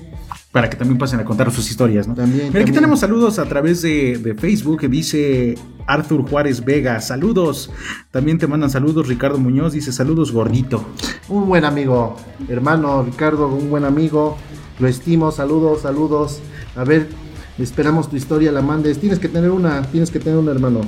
Para 0.53 0.71
que 0.71 0.77
también 0.77 0.97
pasen 0.99 1.21
a 1.21 1.25
contar 1.25 1.51
sus 1.53 1.71
historias, 1.71 2.09
¿no? 2.09 2.15
También, 2.15 2.37
Mira, 2.37 2.47
aquí 2.49 2.53
también. 2.59 2.75
tenemos 2.75 3.01
saludos 3.01 3.39
a 3.39 3.45
través 3.45 3.83
de, 3.83 4.17
de 4.17 4.35
Facebook, 4.35 4.81
que 4.81 4.89
dice 4.89 5.57
Arthur 5.87 6.23
Juárez 6.29 6.65
Vega, 6.65 7.01
saludos. 7.03 7.71
También 8.11 8.39
te 8.39 8.47
mandan 8.47 8.71
saludos, 8.71 9.09
Ricardo 9.09 9.39
Muñoz 9.39 9.75
dice 9.75 9.93
saludos 9.93 10.33
gordito. 10.33 10.87
un 11.29 11.47
buen 11.49 11.65
amigo, 11.67 12.17
hermano 12.49 13.03
Ricardo, 13.03 13.49
un 13.49 13.69
buen 13.69 13.85
amigo, 13.85 14.39
lo 14.79 14.89
estimo, 14.89 15.31
saludos, 15.33 15.83
saludos. 15.83 16.41
A 16.77 16.85
ver, 16.85 17.09
esperamos 17.59 18.09
tu 18.09 18.17
historia, 18.17 18.51
la 18.51 18.63
mandes. 18.63 18.99
Tienes 19.01 19.19
que 19.19 19.29
tener 19.29 19.51
una, 19.51 19.83
tienes 19.83 20.11
que 20.11 20.19
tener 20.19 20.39
un 20.39 20.49
hermano. 20.49 20.81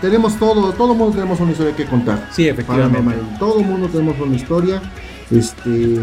Tenemos 0.00 0.38
todo, 0.38 0.72
todo 0.72 0.94
mundo 0.94 1.14
tenemos 1.14 1.40
una 1.40 1.52
historia 1.52 1.74
que 1.74 1.84
contar. 1.86 2.28
Sí, 2.32 2.48
efectivamente. 2.48 2.98
Paranormal. 2.98 3.38
Todo 3.38 3.60
mundo 3.60 3.88
tenemos 3.88 4.18
una 4.20 4.36
historia. 4.36 4.82
Este, 5.30 6.00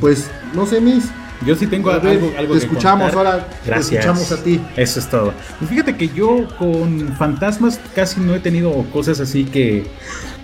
pues, 0.00 0.30
no 0.54 0.64
sé, 0.66 0.80
Miss. 0.80 1.04
Yo 1.44 1.54
sí 1.56 1.66
tengo 1.66 1.90
A 1.90 1.94
algo, 1.96 2.06
ver, 2.06 2.36
algo 2.38 2.54
te 2.54 2.60
que 2.60 2.66
escuchamos 2.66 3.12
contar. 3.12 3.26
ahora. 3.34 3.48
Gracias. 3.66 3.88
Te 3.90 3.96
escuchamos 3.96 4.32
a 4.32 4.42
ti. 4.42 4.60
Eso 4.76 5.00
es 5.00 5.10
todo. 5.10 5.34
Pues 5.58 5.68
fíjate 5.70 5.96
que 5.96 6.08
yo 6.08 6.46
con 6.58 7.14
fantasmas 7.18 7.80
casi 7.94 8.20
no 8.20 8.34
he 8.34 8.40
tenido 8.40 8.72
cosas 8.92 9.20
así 9.20 9.44
que 9.44 9.84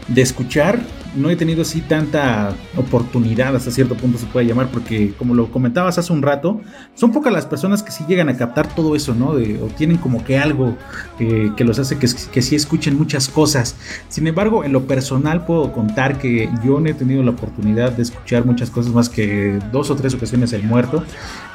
de 0.08 0.20
escuchar. 0.20 0.80
No 1.16 1.30
he 1.30 1.36
tenido 1.36 1.62
así 1.62 1.80
tanta 1.80 2.54
oportunidad, 2.76 3.54
hasta 3.56 3.70
cierto 3.70 3.96
punto 3.96 4.18
se 4.18 4.26
puede 4.26 4.46
llamar, 4.46 4.68
porque 4.68 5.12
como 5.18 5.34
lo 5.34 5.50
comentabas 5.50 5.98
hace 5.98 6.12
un 6.12 6.22
rato, 6.22 6.60
son 6.94 7.12
pocas 7.12 7.32
las 7.32 7.46
personas 7.46 7.82
que 7.82 7.90
sí 7.90 8.04
llegan 8.08 8.28
a 8.28 8.36
captar 8.36 8.74
todo 8.74 8.94
eso, 8.94 9.14
¿no? 9.14 9.34
De, 9.34 9.60
o 9.62 9.66
tienen 9.66 9.96
como 9.96 10.24
que 10.24 10.38
algo 10.38 10.76
que, 11.18 11.52
que 11.56 11.64
los 11.64 11.78
hace 11.78 11.98
que, 11.98 12.06
sí 12.06 12.54
escuchen 12.54 12.96
muchas 12.96 13.28
cosas. 13.28 13.76
Sin 14.08 14.26
embargo, 14.26 14.64
en 14.64 14.72
lo 14.72 14.86
personal 14.86 15.44
puedo 15.44 15.72
contar 15.72 16.18
que 16.18 16.48
yo 16.64 16.80
no 16.80 16.88
he 16.88 16.94
tenido 16.94 17.22
la 17.22 17.32
oportunidad 17.32 17.92
de 17.92 18.02
escuchar 18.02 18.44
muchas 18.44 18.70
cosas 18.70 18.92
más 18.92 19.08
que 19.08 19.58
dos 19.72 19.90
o 19.90 19.96
tres 19.96 20.14
ocasiones 20.14 20.52
el 20.52 20.62
muerto. 20.62 21.04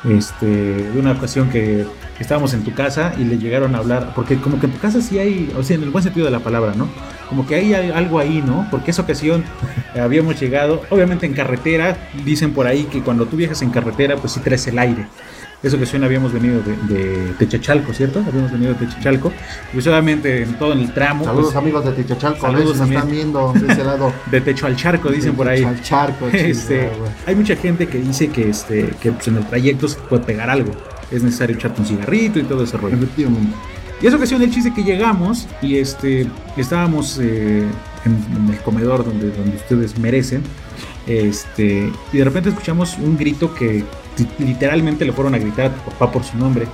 Este, 0.04 0.46
de 0.46 1.00
una 1.00 1.14
ocasión 1.14 1.50
que 1.50 1.86
estábamos 2.20 2.54
en 2.54 2.64
tu 2.64 2.74
casa 2.74 3.14
y 3.18 3.24
le 3.24 3.38
llegaron 3.38 3.74
a 3.76 3.80
hablar, 3.80 4.14
porque 4.16 4.38
como 4.38 4.60
que 4.60 4.68
en 4.68 4.74
tu 4.74 4.80
casa 4.80 5.02
sí 5.02 5.18
hay, 5.18 5.52
o 5.58 5.64
sea, 5.64 5.78
en 5.78 5.84
el 5.84 5.90
buen 5.90 6.04
sentido 6.04 6.26
de 6.26 6.32
la 6.32 6.40
palabra, 6.40 6.74
¿no? 6.76 6.88
Como 7.30 7.48
que 7.48 7.56
hay 7.56 7.74
algo 7.74 8.20
ahí, 8.20 8.44
¿no? 8.46 8.68
Porque 8.70 8.92
esa 8.92 9.02
ocasión 9.02 9.42
eh, 9.42 9.45
habíamos 10.00 10.40
llegado, 10.40 10.82
obviamente 10.90 11.26
en 11.26 11.34
carretera, 11.34 11.98
dicen 12.24 12.54
por 12.54 12.68
ahí 12.68 12.84
que 12.86 13.02
cuando 13.02 13.26
tú 13.26 13.38
viajas 13.38 13.62
en 13.62 13.70
carretera, 13.70 14.16
pues 14.18 14.34
sí 14.34 14.40
traes 14.40 14.66
el 14.68 14.78
aire. 14.80 15.06
Esa 15.64 15.78
ocasión 15.78 16.04
habíamos 16.04 16.32
venido 16.32 16.62
de, 16.62 16.76
de 16.94 17.34
Techachalco, 17.40 17.92
¿cierto? 17.92 18.24
Habíamos 18.28 18.52
venido 18.52 18.74
de 18.74 18.86
Techachalco. 18.86 19.32
Pues 19.74 19.88
obviamente 19.88 20.44
en 20.44 20.54
todo 20.60 20.74
el 20.74 20.94
tramo, 20.94 21.26
Saludos 21.26 21.46
pues, 21.46 21.56
amigos 21.56 21.86
de 21.86 21.92
Techachalco, 21.94 22.46
a 22.46 22.52
saludos 22.52 22.78
también. 22.78 23.00
están 23.00 23.12
viendo 23.12 23.54
de 23.54 23.74
ese 23.74 23.84
lado. 23.86 24.14
de 24.30 24.42
techo 24.42 24.68
al 24.68 24.76
charco, 24.76 25.10
dicen 25.10 25.34
por 25.34 25.48
ahí. 25.48 25.62
Techachalco, 25.66 26.28
Este, 26.34 26.82
Chihuahua. 26.92 27.10
hay 27.26 27.36
mucha 27.36 27.56
gente 27.56 27.88
que 27.88 27.98
dice 27.98 28.28
que, 28.30 28.50
este, 28.50 28.90
que 29.02 29.12
pues, 29.12 29.28
en 29.28 29.38
el 29.38 29.46
trayecto 29.48 29.88
se 29.88 29.98
puede 30.02 30.24
pegar 30.24 30.52
algo. 30.52 30.72
Es 31.10 31.24
necesario 31.24 31.56
echarte 31.56 31.82
un 31.82 31.88
cigarrito 31.88 32.38
y 32.38 32.44
todo 32.44 32.64
ese 32.64 32.78
rollo. 32.78 32.96
Efectivamente. 32.98 33.56
Y 34.02 34.08
esa 34.08 34.18
ocasión 34.18 34.42
el 34.42 34.52
chiste 34.52 34.74
que 34.74 34.84
llegamos 34.84 35.48
y 35.62 35.78
este 35.78 36.28
estábamos 36.58 37.18
eh, 37.20 37.64
en, 38.06 38.38
en 38.38 38.54
el 38.54 38.60
comedor 38.62 39.06
donde, 39.06 39.32
donde 39.32 39.56
ustedes 39.56 39.98
merecen. 39.98 40.44
Este, 41.08 41.92
y 42.12 42.18
de 42.18 42.24
repente 42.24 42.50
escuchamos 42.50 42.98
un 42.98 43.18
grito 43.18 43.54
que 43.54 43.84
literalmente 44.40 45.06
le 45.06 45.12
fueron 45.12 45.36
a 45.36 45.38
gritar 45.38 45.68
a 45.68 45.74
tu 45.76 45.92
papá 45.92 46.12
por 46.12 46.24
su 46.24 46.38
nombre. 46.38 46.68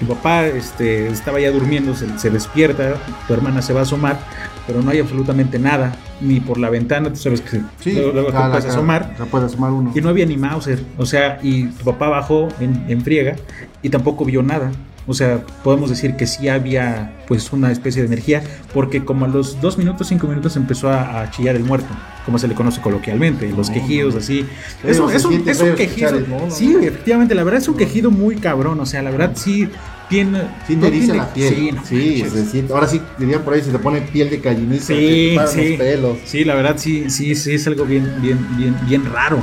Tu 0.00 0.06
papá 0.06 0.46
este, 0.46 1.08
estaba 1.08 1.40
ya 1.40 1.50
durmiendo, 1.50 1.94
se, 1.94 2.18
se 2.18 2.30
despierta, 2.30 2.94
tu 3.26 3.32
hermana 3.34 3.62
se 3.62 3.72
va 3.72 3.80
a 3.80 3.82
asomar, 3.84 4.18
pero 4.66 4.82
no 4.82 4.90
hay 4.90 4.98
absolutamente 4.98 5.58
nada, 5.58 5.96
ni 6.20 6.38
por 6.40 6.58
la 6.58 6.68
ventana, 6.68 7.08
tú 7.10 7.16
sabes 7.16 7.40
que 7.40 7.62
Sí, 7.80 7.92
luego, 7.92 8.12
luego 8.12 8.28
te 8.30 8.36
puedes 8.38 8.64
asomar. 8.66 9.16
puede 9.30 9.46
asomar 9.46 9.72
uno. 9.72 9.92
Y 9.94 10.00
no 10.00 10.10
había 10.10 10.26
ni 10.26 10.36
Mauser. 10.36 10.82
O 10.98 11.06
sea, 11.06 11.38
y 11.42 11.66
tu 11.68 11.84
papá 11.84 12.08
bajó 12.08 12.48
en, 12.60 12.84
en 12.88 13.00
friega 13.00 13.36
y 13.82 13.88
tampoco 13.88 14.24
vio 14.24 14.42
nada. 14.42 14.70
O 15.08 15.14
sea, 15.14 15.40
podemos 15.62 15.88
decir 15.90 16.16
que 16.16 16.26
sí 16.26 16.48
había 16.48 17.12
pues 17.28 17.52
una 17.52 17.70
especie 17.70 18.02
de 18.02 18.08
energía, 18.08 18.42
porque 18.74 19.04
como 19.04 19.24
a 19.24 19.28
los 19.28 19.60
dos 19.60 19.78
minutos, 19.78 20.08
cinco 20.08 20.26
minutos 20.26 20.56
empezó 20.56 20.88
a, 20.90 21.22
a 21.22 21.30
chillar 21.30 21.54
el 21.56 21.62
muerto, 21.64 21.86
como 22.24 22.38
se 22.38 22.48
le 22.48 22.54
conoce 22.54 22.80
coloquialmente, 22.80 23.48
los 23.50 23.70
quejidos 23.70 24.14
así. 24.16 24.44
Es 24.84 24.98
un, 24.98 25.12
es 25.12 25.24
un- 25.24 25.48
es 25.48 25.58
quejido. 25.76 26.18
Sí, 26.50 26.76
efectivamente, 26.80 27.34
la 27.34 27.44
verdad 27.44 27.60
es 27.62 27.68
un 27.68 27.76
quejido 27.76 28.10
muy 28.10 28.36
cabrón. 28.36 28.80
O 28.80 28.86
sea, 28.86 29.02
la 29.02 29.10
verdad 29.10 29.32
sí 29.36 29.68
tiene. 30.08 30.42
Sí 30.66 30.74
te 30.76 30.90
dice 30.90 31.14
la 31.14 31.32
piel. 31.32 31.54
Sí, 31.54 31.70
no 31.72 31.84
Sí, 31.84 32.24
se 32.28 32.44
siente- 32.46 32.72
ahora 32.72 32.86
sí 32.88 33.00
dirían 33.18 33.42
por 33.42 33.54
ahí 33.54 33.62
se 33.62 33.70
te 33.70 33.78
pone 33.78 34.00
piel 34.02 34.28
de 34.30 34.38
gallinita, 34.38 34.84
se 34.84 34.94
Sí, 34.96 35.36
te 35.36 35.46
sí. 35.46 35.68
los 35.70 35.78
pelos. 35.78 36.18
Sí, 36.24 36.44
la 36.44 36.54
verdad 36.56 36.74
sí, 36.78 37.10
sí, 37.10 37.34
sí 37.36 37.54
es 37.54 37.66
algo 37.68 37.84
bien, 37.84 38.12
bien, 38.20 38.38
bien, 38.56 38.76
bien 38.88 39.04
raro. 39.04 39.38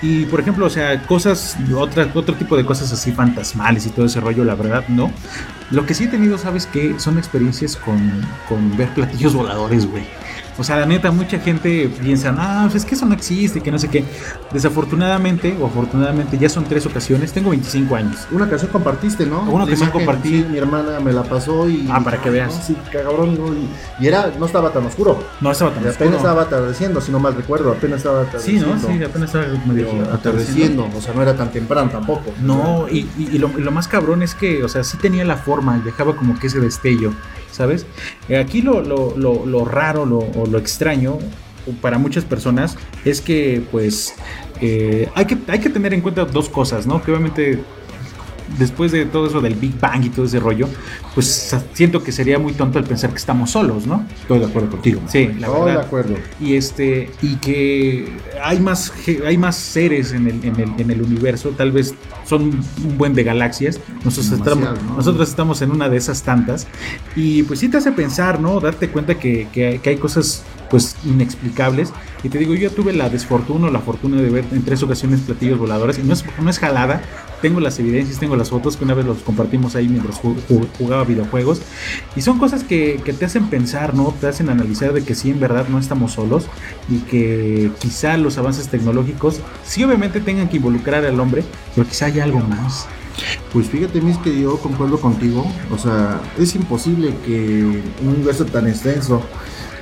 Y 0.00 0.26
por 0.26 0.40
ejemplo, 0.40 0.66
o 0.66 0.70
sea, 0.70 1.02
cosas, 1.02 1.56
otra, 1.76 2.08
otro 2.14 2.34
tipo 2.36 2.56
de 2.56 2.64
cosas 2.64 2.92
así 2.92 3.10
fantasmales 3.10 3.86
y 3.86 3.90
todo 3.90 4.06
ese 4.06 4.20
rollo, 4.20 4.44
la 4.44 4.54
verdad, 4.54 4.84
no. 4.88 5.10
Lo 5.70 5.86
que 5.86 5.94
sí 5.94 6.04
he 6.04 6.08
tenido, 6.08 6.38
¿sabes 6.38 6.66
qué? 6.66 6.98
Son 6.98 7.18
experiencias 7.18 7.76
con, 7.76 7.98
con 8.48 8.76
ver 8.76 8.88
platillos 8.90 9.34
voladores, 9.34 9.86
güey. 9.86 10.04
O 10.58 10.64
sea, 10.64 10.76
la 10.76 10.86
neta, 10.86 11.10
mucha 11.12 11.38
gente 11.38 11.88
piensa, 12.02 12.34
ah, 12.36 12.66
pues 12.70 12.82
es 12.82 12.84
que 12.88 12.96
eso 12.96 13.06
no 13.06 13.14
existe, 13.14 13.60
que 13.60 13.70
no 13.70 13.78
sé 13.78 13.88
qué. 13.88 14.04
Desafortunadamente, 14.52 15.56
o 15.60 15.66
afortunadamente, 15.66 16.36
ya 16.36 16.48
son 16.48 16.64
tres 16.64 16.84
ocasiones. 16.84 17.32
Tengo 17.32 17.50
25 17.50 17.94
años. 17.94 18.26
Una 18.32 18.46
ocasión 18.46 18.70
compartiste, 18.72 19.24
¿no? 19.24 19.42
Una 19.42 19.64
imagen, 19.64 19.90
compartí. 19.90 20.28
sí, 20.42 20.46
mi 20.50 20.58
hermana 20.58 20.98
me 21.00 21.12
la 21.12 21.22
pasó 21.22 21.68
y. 21.68 21.88
Ah, 21.90 22.00
para 22.02 22.20
que 22.20 22.28
veas. 22.30 22.54
No, 22.54 22.62
sí, 22.62 22.76
cabrón. 22.92 23.38
y, 24.00 24.04
y 24.04 24.08
era, 24.08 24.32
no 24.38 24.46
estaba 24.46 24.72
tan 24.72 24.84
oscuro. 24.86 25.22
No 25.40 25.50
estaba 25.52 25.70
tan 25.70 25.78
apenas 25.80 25.96
oscuro. 26.00 26.16
estaba 26.16 26.42
atardeciendo, 26.42 27.00
si 27.00 27.12
no 27.12 27.20
mal 27.20 27.34
recuerdo. 27.36 27.70
Apenas 27.72 27.98
estaba 27.98 28.22
Sí, 28.22 28.28
atardeciendo. 28.58 28.66
¿no? 28.74 28.80
Sí, 28.80 29.04
apenas 29.04 29.34
estaba 29.34 29.46
medio 29.66 29.86
Pero 29.90 30.12
atardeciendo, 30.12 30.88
o 30.96 31.00
sea, 31.00 31.14
no 31.14 31.22
era 31.22 31.36
tan 31.36 31.50
temprano 31.52 31.90
tampoco. 31.90 32.32
No, 32.42 32.86
y, 32.90 33.08
y- 33.16 33.28
y 33.32 33.38
lo, 33.38 33.50
y 33.56 33.62
lo 33.62 33.70
más 33.70 33.86
cabrón 33.86 34.22
es 34.22 34.34
que, 34.34 34.64
o 34.64 34.68
sea, 34.68 34.82
sí 34.82 34.96
tenía 34.96 35.24
la 35.24 35.36
forma 35.36 35.78
y 35.78 35.82
dejaba 35.82 36.16
como 36.16 36.38
que 36.38 36.48
ese 36.48 36.58
destello, 36.60 37.12
¿sabes? 37.58 37.86
Eh, 38.28 38.38
aquí 38.38 38.62
lo, 38.62 38.80
lo, 38.80 39.14
lo, 39.16 39.64
raro 39.64 40.06
lo, 40.06 40.18
o 40.18 40.46
lo 40.46 40.58
extraño 40.58 41.18
para 41.82 41.98
muchas 41.98 42.24
personas 42.24 42.78
es 43.04 43.20
que, 43.20 43.62
pues, 43.70 44.14
eh, 44.60 45.08
hay, 45.14 45.26
que, 45.26 45.36
hay 45.48 45.58
que 45.58 45.68
tener 45.68 45.92
en 45.92 46.00
cuenta 46.00 46.24
dos 46.24 46.48
cosas, 46.48 46.86
¿no? 46.86 47.02
Que 47.02 47.10
obviamente 47.10 47.58
después 48.58 48.92
de 48.92 49.04
todo 49.06 49.26
eso 49.26 49.40
del 49.40 49.54
Big 49.54 49.78
Bang 49.78 50.04
y 50.04 50.08
todo 50.10 50.26
ese 50.26 50.40
rollo, 50.40 50.68
pues 51.14 51.54
siento 51.72 52.02
que 52.02 52.12
sería 52.12 52.38
muy 52.38 52.52
tonto 52.52 52.78
el 52.78 52.84
pensar 52.84 53.10
que 53.10 53.16
estamos 53.16 53.50
solos, 53.50 53.86
¿no? 53.86 54.06
Estoy 54.20 54.38
de 54.38 54.46
acuerdo 54.46 54.70
contigo. 54.70 55.00
Sí, 55.06 55.26
la 55.38 55.48
Estoy 55.48 55.60
de 55.60 55.64
verdad 55.66 55.84
acuerdo. 55.84 56.14
y 56.40 56.54
este 56.54 57.10
y 57.22 57.36
que 57.36 58.12
hay 58.42 58.60
más 58.60 58.92
hay 59.26 59.36
más 59.36 59.56
seres 59.56 60.12
en 60.12 60.26
el, 60.28 60.44
en 60.44 60.60
el, 60.60 60.80
en 60.80 60.90
el 60.90 61.02
universo 61.02 61.50
tal 61.50 61.72
vez 61.72 61.94
son 62.24 62.42
un 62.84 62.98
buen 62.98 63.14
de 63.14 63.24
galaxias 63.24 63.80
nosotros 64.04 64.32
estamos 64.32 64.82
¿no? 64.82 64.96
nosotros 64.96 65.28
estamos 65.28 65.62
en 65.62 65.70
una 65.70 65.88
de 65.88 65.96
esas 65.96 66.22
tantas 66.22 66.66
y 67.16 67.42
pues 67.44 67.60
sí 67.60 67.68
te 67.68 67.78
hace 67.78 67.92
pensar 67.92 68.40
no 68.40 68.60
darte 68.60 68.88
cuenta 68.90 69.18
que, 69.18 69.48
que, 69.52 69.80
que 69.82 69.90
hay 69.90 69.96
cosas 69.96 70.44
pues 70.70 70.96
inexplicables. 71.04 71.92
Y 72.22 72.28
te 72.28 72.38
digo, 72.38 72.54
yo 72.54 72.70
tuve 72.70 72.92
la 72.92 73.08
desfortuna 73.08 73.68
o 73.68 73.70
la 73.70 73.80
fortuna 73.80 74.20
de 74.20 74.28
ver 74.28 74.44
en 74.52 74.62
tres 74.64 74.82
ocasiones 74.82 75.20
platillos 75.20 75.58
voladores 75.58 75.98
y 75.98 76.02
no 76.02 76.12
es, 76.12 76.24
no 76.38 76.50
es 76.50 76.58
jalada, 76.58 77.00
tengo 77.40 77.60
las 77.60 77.78
evidencias, 77.78 78.18
tengo 78.18 78.36
las 78.36 78.50
fotos 78.50 78.76
que 78.76 78.84
una 78.84 78.94
vez 78.94 79.06
los 79.06 79.18
compartimos 79.18 79.76
ahí 79.76 79.88
mientras 79.88 80.20
jugaba 80.78 81.04
videojuegos 81.04 81.62
y 82.16 82.22
son 82.22 82.38
cosas 82.38 82.64
que, 82.64 83.00
que 83.04 83.12
te 83.12 83.24
hacen 83.24 83.48
pensar, 83.48 83.94
¿no? 83.94 84.14
Te 84.20 84.26
hacen 84.26 84.50
analizar 84.50 84.92
de 84.92 85.02
que 85.04 85.14
sí, 85.14 85.30
en 85.30 85.40
verdad 85.40 85.68
no 85.68 85.78
estamos 85.78 86.12
solos 86.12 86.46
y 86.88 86.98
que 87.00 87.70
quizá 87.78 88.16
los 88.16 88.38
avances 88.38 88.68
tecnológicos 88.68 89.40
sí 89.64 89.84
obviamente 89.84 90.20
tengan 90.20 90.48
que 90.48 90.56
involucrar 90.56 91.04
al 91.04 91.18
hombre, 91.20 91.44
pero 91.74 91.86
quizá 91.86 92.06
haya 92.06 92.24
algo 92.24 92.40
más. 92.40 92.86
Pues 93.52 93.68
fíjate, 93.68 94.00
Mis, 94.00 94.16
que 94.18 94.40
yo 94.40 94.58
concuerdo 94.58 95.00
contigo. 95.00 95.46
O 95.70 95.78
sea, 95.78 96.20
es 96.38 96.54
imposible 96.54 97.14
que 97.24 97.82
un 98.02 98.08
universo 98.08 98.44
tan 98.44 98.68
extenso, 98.68 99.22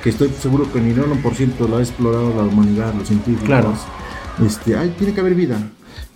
que 0.03 0.09
estoy 0.09 0.29
seguro 0.39 0.71
que 0.71 0.79
ni 0.79 0.91
el 0.91 1.03
1% 1.03 1.67
lo 1.67 1.77
ha 1.77 1.81
explorado 1.81 2.33
la 2.35 2.43
humanidad, 2.43 2.93
los 2.93 3.07
científicos. 3.07 3.45
Claro. 3.45 3.73
Este, 4.45 4.75
ay, 4.75 4.93
tiene 4.97 5.13
que 5.13 5.19
haber 5.19 5.35
vida. 5.35 5.59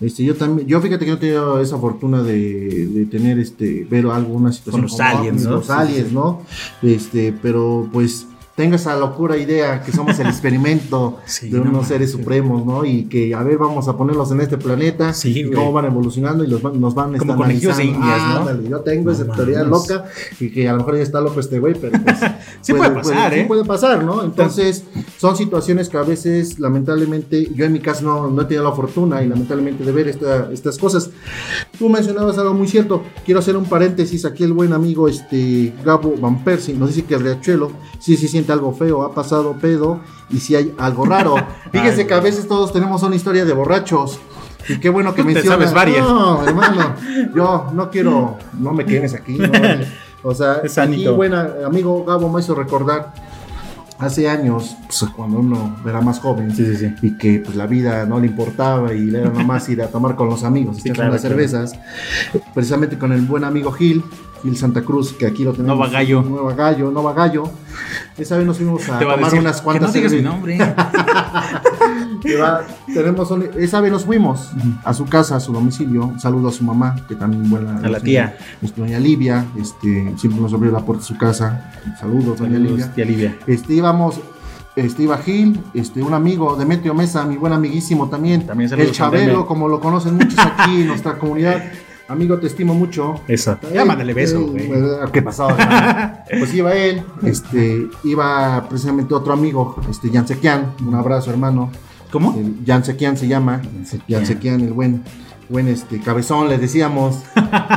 Este, 0.02 0.24
yo 0.24 0.34
también, 0.34 0.66
yo 0.66 0.80
fíjate 0.80 1.04
que 1.04 1.12
no 1.12 1.16
he 1.16 1.20
tenido 1.20 1.60
esa 1.60 1.78
fortuna 1.78 2.22
de, 2.22 2.88
de 2.88 3.06
tener 3.06 3.38
este, 3.38 3.86
ver 3.88 4.06
alguna 4.06 4.52
situación 4.52 4.82
con 4.82 4.90
los 4.90 5.00
aliens, 5.00 5.44
¿no? 5.44 5.50
Los 5.52 5.70
aliens, 5.70 6.12
¿no? 6.12 6.42
Este, 6.82 7.32
pero 7.40 7.88
pues 7.92 8.26
tenga 8.54 8.76
esa 8.76 8.96
locura 8.96 9.36
idea 9.36 9.82
que 9.82 9.92
somos 9.92 10.18
el 10.18 10.26
experimento 10.28 11.18
de 11.42 11.58
unos 11.58 11.88
seres 11.88 12.10
supremos, 12.10 12.64
¿no? 12.66 12.84
Y 12.84 13.04
que, 13.04 13.34
a 13.34 13.42
ver, 13.42 13.58
vamos 13.58 13.88
a 13.88 13.96
ponerlos 13.96 14.30
en 14.32 14.40
este 14.40 14.58
planeta 14.58 15.12
y 15.24 15.50
cómo 15.50 15.72
van 15.72 15.86
evolucionando 15.86 16.44
y 16.44 16.48
los 16.48 16.62
nos 16.62 16.94
van 16.94 17.16
Como 17.16 17.36
conejillos 17.36 17.76
de 17.76 17.84
indias, 17.84 18.22
¿no? 18.28 18.62
yo 18.62 18.80
tengo 18.80 19.10
esa 19.10 19.26
teoría 19.26 19.62
loca 19.62 20.04
y 20.38 20.50
que 20.50 20.68
a 20.68 20.72
lo 20.72 20.78
mejor 20.78 20.96
ya 20.96 21.02
está 21.02 21.20
loco 21.20 21.40
este 21.40 21.58
güey, 21.58 21.74
pero 21.74 21.98
pues... 22.02 22.18
sí 22.60 22.72
puede, 22.72 22.90
pasar, 22.90 23.34
¿eh? 23.34 23.42
Sí 23.42 23.48
puede 23.48 23.64
pasar, 23.64 24.04
¿no? 24.04 24.22
Entonces, 24.22 24.84
son 25.18 25.36
situaciones 25.36 25.88
que 25.88 25.96
a 25.96 26.02
veces, 26.02 26.58
lamentablemente, 26.58 27.48
yo 27.54 27.64
en 27.64 27.72
mi 27.72 27.80
caso 27.80 28.04
no, 28.04 28.28
no 28.28 28.42
he 28.42 28.44
tenido 28.44 28.64
la 28.64 28.72
fortuna 28.72 29.22
y 29.22 29.28
lamentablemente 29.28 29.84
de 29.84 29.92
ver 29.92 30.08
estas 30.08 30.78
cosas. 30.78 31.10
Tú 31.78 31.88
mencionabas 31.88 32.38
algo 32.38 32.54
muy 32.54 32.68
cierto. 32.68 33.02
Quiero 33.24 33.40
hacer 33.40 33.56
un 33.56 33.64
paréntesis. 33.64 34.24
Aquí 34.24 34.44
el 34.44 34.52
buen 34.52 34.72
amigo 34.72 35.08
este 35.08 35.72
Gabo 35.84 36.14
Van 36.20 36.44
Persie 36.44 36.74
nos 36.74 36.94
dice 36.94 37.04
que 37.04 37.14
el 37.14 37.22
Riachuelo 37.22 37.72
sí, 37.98 38.16
sí 38.16 38.28
siente 38.42 38.52
algo 38.52 38.72
feo, 38.72 39.02
ha 39.02 39.14
pasado 39.14 39.54
pedo 39.54 40.00
y 40.30 40.38
si 40.40 40.56
hay 40.56 40.74
algo 40.78 41.04
raro. 41.04 41.36
Fíjese 41.72 42.06
que 42.06 42.14
a 42.14 42.20
veces 42.20 42.48
todos 42.48 42.72
tenemos 42.72 43.02
una 43.02 43.14
historia 43.16 43.44
de 43.44 43.52
borrachos. 43.52 44.18
Y 44.68 44.78
qué 44.78 44.90
bueno 44.90 45.14
que 45.14 45.24
mencionas. 45.24 45.52
sabes 45.52 45.74
varias. 45.74 46.06
No, 46.06 46.46
hermano, 46.46 46.94
yo 47.34 47.66
no 47.72 47.90
quiero, 47.90 48.36
no 48.58 48.72
me 48.72 48.84
quedes 48.84 49.14
aquí. 49.14 49.38
O 50.24 50.32
sea, 50.36 50.60
es 50.62 50.78
aquí, 50.78 51.08
buena, 51.08 51.50
amigo 51.66 52.04
Gabo 52.04 52.32
me 52.32 52.40
hizo 52.40 52.54
recordar 52.54 53.12
hace 53.98 54.28
años, 54.28 54.76
pues, 54.86 55.04
cuando 55.16 55.38
uno 55.38 55.76
era 55.84 56.00
más 56.00 56.20
joven 56.20 56.52
y 57.02 57.16
que 57.16 57.42
pues, 57.44 57.56
la 57.56 57.66
vida 57.66 58.06
no 58.06 58.20
le 58.20 58.28
importaba 58.28 58.92
y 58.92 59.00
le 59.00 59.20
era 59.20 59.30
nomás 59.30 59.68
ir 59.68 59.82
a 59.82 59.88
tomar 59.88 60.14
con 60.14 60.28
los 60.28 60.44
amigos, 60.44 60.78
sí, 60.80 60.90
echar 60.90 61.08
unas 61.08 61.22
cervezas, 61.22 61.72
precisamente 62.54 62.98
con 62.98 63.12
el 63.12 63.22
buen 63.22 63.42
amigo 63.42 63.72
Gil, 63.72 64.04
Gil 64.42 64.56
Santa 64.56 64.82
Cruz, 64.82 65.12
que 65.12 65.26
aquí 65.26 65.44
lo 65.44 65.52
tenemos. 65.52 65.78
Nova 65.78 65.88
Gallo. 65.88 66.22
Nueva 66.22 66.54
Gallo, 66.54 66.90
Nova 66.90 67.12
Gallo. 67.12 67.44
Esa 68.18 68.36
vez 68.36 68.46
nos 68.46 68.56
fuimos 68.56 68.88
a 68.88 68.98
tomar 68.98 69.34
unas 69.34 69.62
cuantas. 69.62 69.92
Que 69.92 70.02
no 70.02 70.08
digas 70.08 70.12
mi 70.12 70.22
nombre. 70.22 70.58
tenemos 72.94 73.30
esa 73.56 73.80
vez 73.80 73.92
nos 73.92 74.04
fuimos 74.04 74.50
a 74.84 74.94
su 74.94 75.06
casa, 75.06 75.36
a 75.36 75.40
su 75.40 75.52
domicilio. 75.52 76.06
Un 76.06 76.20
saludo 76.20 76.48
a 76.48 76.52
su 76.52 76.64
mamá, 76.64 76.96
que 77.08 77.14
también 77.14 77.48
buena. 77.48 77.78
A 77.78 77.88
la 77.88 78.00
tía. 78.00 78.36
Nuestra 78.60 78.84
doña 78.84 78.98
Livia, 78.98 79.46
este, 79.58 80.12
siempre 80.16 80.40
nos 80.40 80.52
abrió 80.52 80.72
la 80.72 80.80
puerta 80.80 81.02
de 81.02 81.08
su 81.08 81.16
casa. 81.16 81.72
Saludos, 82.00 82.38
doña 82.38 82.58
Livia. 82.58 82.92
Tía 82.92 83.04
Livia. 83.04 83.38
Este, 83.46 83.74
íbamos 83.74 84.20
este 84.74 85.02
iba 85.02 85.18
Gil, 85.18 85.60
este, 85.74 86.02
un 86.02 86.14
amigo, 86.14 86.56
Demetrio 86.56 86.94
Mesa, 86.94 87.26
mi 87.26 87.36
buen 87.36 87.52
amiguísimo 87.52 88.08
también, 88.08 88.46
también 88.46 88.72
el 88.72 88.90
Chabelo, 88.90 89.46
como 89.46 89.68
lo 89.68 89.80
conocen 89.80 90.14
muchos 90.14 90.38
aquí 90.38 90.80
en 90.80 90.86
nuestra 90.88 91.18
comunidad. 91.18 91.62
Amigo, 92.12 92.38
te 92.38 92.46
estimo 92.46 92.74
mucho. 92.74 93.14
Eso. 93.26 93.58
Ya 93.72 93.86
mándale 93.86 94.12
beso, 94.12 94.40
güey. 94.46 94.70
¿Qué 95.12 95.22
pasó? 95.22 95.48
pues 96.38 96.52
iba 96.52 96.74
él, 96.74 97.02
este, 97.22 97.88
iba 98.04 98.66
precisamente 98.68 99.14
otro 99.14 99.32
amigo, 99.32 99.76
este, 99.88 100.10
Yansequian. 100.10 100.74
Un 100.86 100.94
abrazo, 100.94 101.30
hermano. 101.30 101.70
¿Cómo? 102.10 102.38
Yansequian 102.64 103.16
se 103.16 103.28
llama. 103.28 103.62
Yansequian, 104.06 104.60
el 104.60 104.74
buen 104.74 105.02
buen 105.48 105.68
este 105.68 106.00
cabezón, 106.00 106.48
le 106.48 106.58
decíamos, 106.58 107.18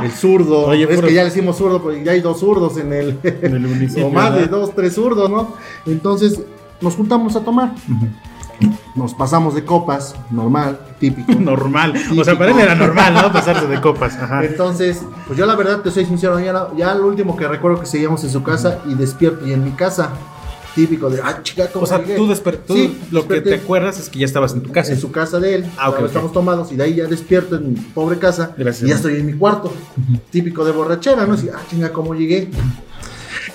el 0.04 0.12
zurdo. 0.18 0.66
Oye, 0.68 0.84
es 0.90 1.02
que 1.02 1.14
ya 1.14 1.24
le 1.24 1.30
decimos 1.30 1.58
zurdo, 1.58 1.82
porque 1.82 2.04
ya 2.04 2.12
hay 2.12 2.22
dos 2.22 2.40
zurdos 2.40 2.78
en 2.78 2.92
el, 2.92 3.20
en 3.24 3.54
el 3.54 3.60
municipio. 3.68 4.08
o 4.08 4.12
más 4.12 4.34
de 4.34 4.48
dos, 4.48 4.74
tres 4.76 4.96
zurdos, 4.96 5.30
¿no? 5.30 5.56
Entonces 5.86 6.42
nos 6.82 6.96
juntamos 6.96 7.36
a 7.36 7.42
tomar. 7.42 7.74
Nos 8.96 9.14
pasamos 9.14 9.56
de 9.56 9.66
copas, 9.66 10.16
normal, 10.32 10.80
típico. 11.00 11.34
normal. 11.40 11.94
O 12.18 12.24
sea, 12.24 12.38
para 12.38 12.52
él 12.52 12.60
era 12.60 12.76
normal, 12.76 13.14
¿no? 13.14 13.32
Pasarse 13.32 13.68
de 13.68 13.82
copas. 13.82 14.18
Entonces, 14.42 15.02
pues 15.28 15.38
yo 15.38 15.46
la 15.46 15.56
verdad 15.56 15.82
te 15.82 15.92
soy 15.92 16.06
sincero, 16.06 16.40
ya, 16.40 16.70
ya 16.76 16.94
lo 16.96 17.08
último 17.08 17.36
que 17.36 17.48
recuerdo 17.48 17.80
que 17.80 17.86
seguíamos 17.86 18.24
en 18.24 18.30
su 18.30 18.44
casa 18.44 18.80
y 18.86 18.94
despierto 18.94 19.46
y 19.48 19.54
en 19.54 19.64
mi 19.64 19.72
casa 19.72 20.12
típico 20.76 21.10
de, 21.10 21.22
ah, 21.24 21.40
chica, 21.42 21.70
¿cómo 21.72 21.86
O 21.86 21.88
sea, 21.88 22.04
tú, 22.04 22.36
sí, 22.68 22.98
lo 23.10 23.28
que 23.28 23.42
te 23.42 23.56
acuerdas 23.56 23.98
es 23.98 24.10
que 24.10 24.20
ya 24.20 24.26
estabas 24.26 24.54
en 24.54 24.62
tu 24.62 24.72
casa. 24.72 24.92
En 24.92 25.00
su 25.00 25.10
casa 25.10 25.40
de 25.40 25.56
él. 25.56 25.66
Ah, 25.78 25.90
ok. 25.90 26.02
Estamos 26.02 26.34
tomados 26.34 26.72
y 26.72 26.76
de 26.76 26.84
ahí 26.84 26.96
ya 26.96 27.06
despierto 27.06 27.56
en 27.56 27.74
mi 27.74 27.80
pobre 27.80 28.20
casa. 28.20 28.54
Gracias. 28.58 28.84
Y 28.84 28.90
ya 28.90 28.96
estoy 28.96 29.16
en 29.16 29.26
mi 29.26 29.34
cuarto. 29.34 29.74
Típico 30.30 30.66
de 30.66 30.74
borrachera, 30.74 31.26
¿no? 31.26 31.34
Así, 31.34 31.50
ah, 31.50 31.60
chinga, 31.70 31.92
¿cómo 31.92 32.14
llegué? 32.14 32.50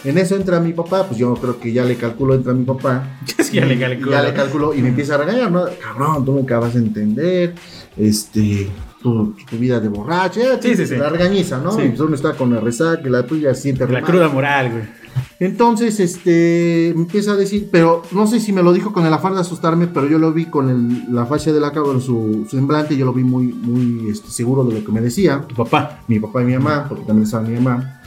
En 0.02 0.16
eso 0.16 0.34
entra 0.34 0.60
mi 0.60 0.72
papá, 0.72 1.06
pues 1.06 1.18
yo 1.18 1.34
creo 1.34 1.60
que 1.60 1.72
ya 1.72 1.84
le 1.84 1.96
calculo, 1.96 2.34
entra 2.34 2.54
mi 2.54 2.64
papá. 2.64 3.18
ya 3.52 3.66
le 3.66 3.78
calculo. 3.78 4.10
Ya 4.10 4.22
le 4.22 4.32
calculo 4.32 4.74
y 4.74 4.80
me 4.80 4.88
empieza 4.88 5.16
a 5.16 5.18
regañar, 5.18 5.50
¿no? 5.50 5.64
Cabrón, 5.80 6.24
tú 6.24 6.32
me 6.32 6.42
acabas 6.42 6.74
de 6.74 6.80
entender, 6.80 7.54
este, 7.98 8.70
tu, 9.02 9.34
vida 9.52 9.78
de 9.78 9.88
borracha, 9.88 10.60
sí, 10.60 10.74
sí, 10.74 10.86
sí. 10.86 10.96
la 10.96 11.10
regañiza, 11.10 11.58
¿no? 11.58 11.72
Sí. 11.72 11.82
Pues 11.88 12.00
uno 12.00 12.14
está 12.14 12.32
con 12.32 12.54
la 12.54 12.60
resaca, 12.60 13.08
la 13.10 13.26
tuya 13.26 13.54
siente 13.54 13.86
La 13.86 14.00
cruda 14.00 14.28
moral, 14.28 14.70
güey. 14.70 15.00
Entonces, 15.38 16.00
este, 16.00 16.92
me 16.94 17.02
empieza 17.02 17.32
a 17.32 17.36
decir, 17.36 17.68
pero 17.70 18.02
no 18.12 18.26
sé 18.26 18.40
si 18.40 18.52
me 18.52 18.62
lo 18.62 18.72
dijo 18.72 18.92
con 18.92 19.04
el 19.04 19.12
afán 19.12 19.34
de 19.34 19.40
asustarme, 19.40 19.86
pero 19.86 20.06
yo 20.06 20.18
lo 20.18 20.32
vi 20.32 20.46
con 20.46 20.70
el, 20.70 21.14
la 21.14 21.26
facha 21.26 21.52
de 21.52 21.60
la 21.60 21.72
cabra 21.72 21.92
en 21.92 22.00
su, 22.00 22.46
semblante, 22.50 22.96
yo 22.96 23.04
lo 23.04 23.12
vi 23.12 23.24
muy, 23.24 23.46
muy 23.48 24.08
este, 24.10 24.30
seguro 24.30 24.64
de 24.64 24.78
lo 24.78 24.84
que 24.84 24.92
me 24.92 25.00
decía. 25.00 25.44
Tu 25.46 25.54
papá. 25.54 26.00
Mi 26.08 26.20
papá 26.20 26.42
y 26.42 26.46
mi 26.46 26.54
mamá, 26.54 26.86
porque 26.88 27.04
también 27.04 27.24
estaba 27.24 27.42
mi 27.42 27.58
mamá 27.58 27.99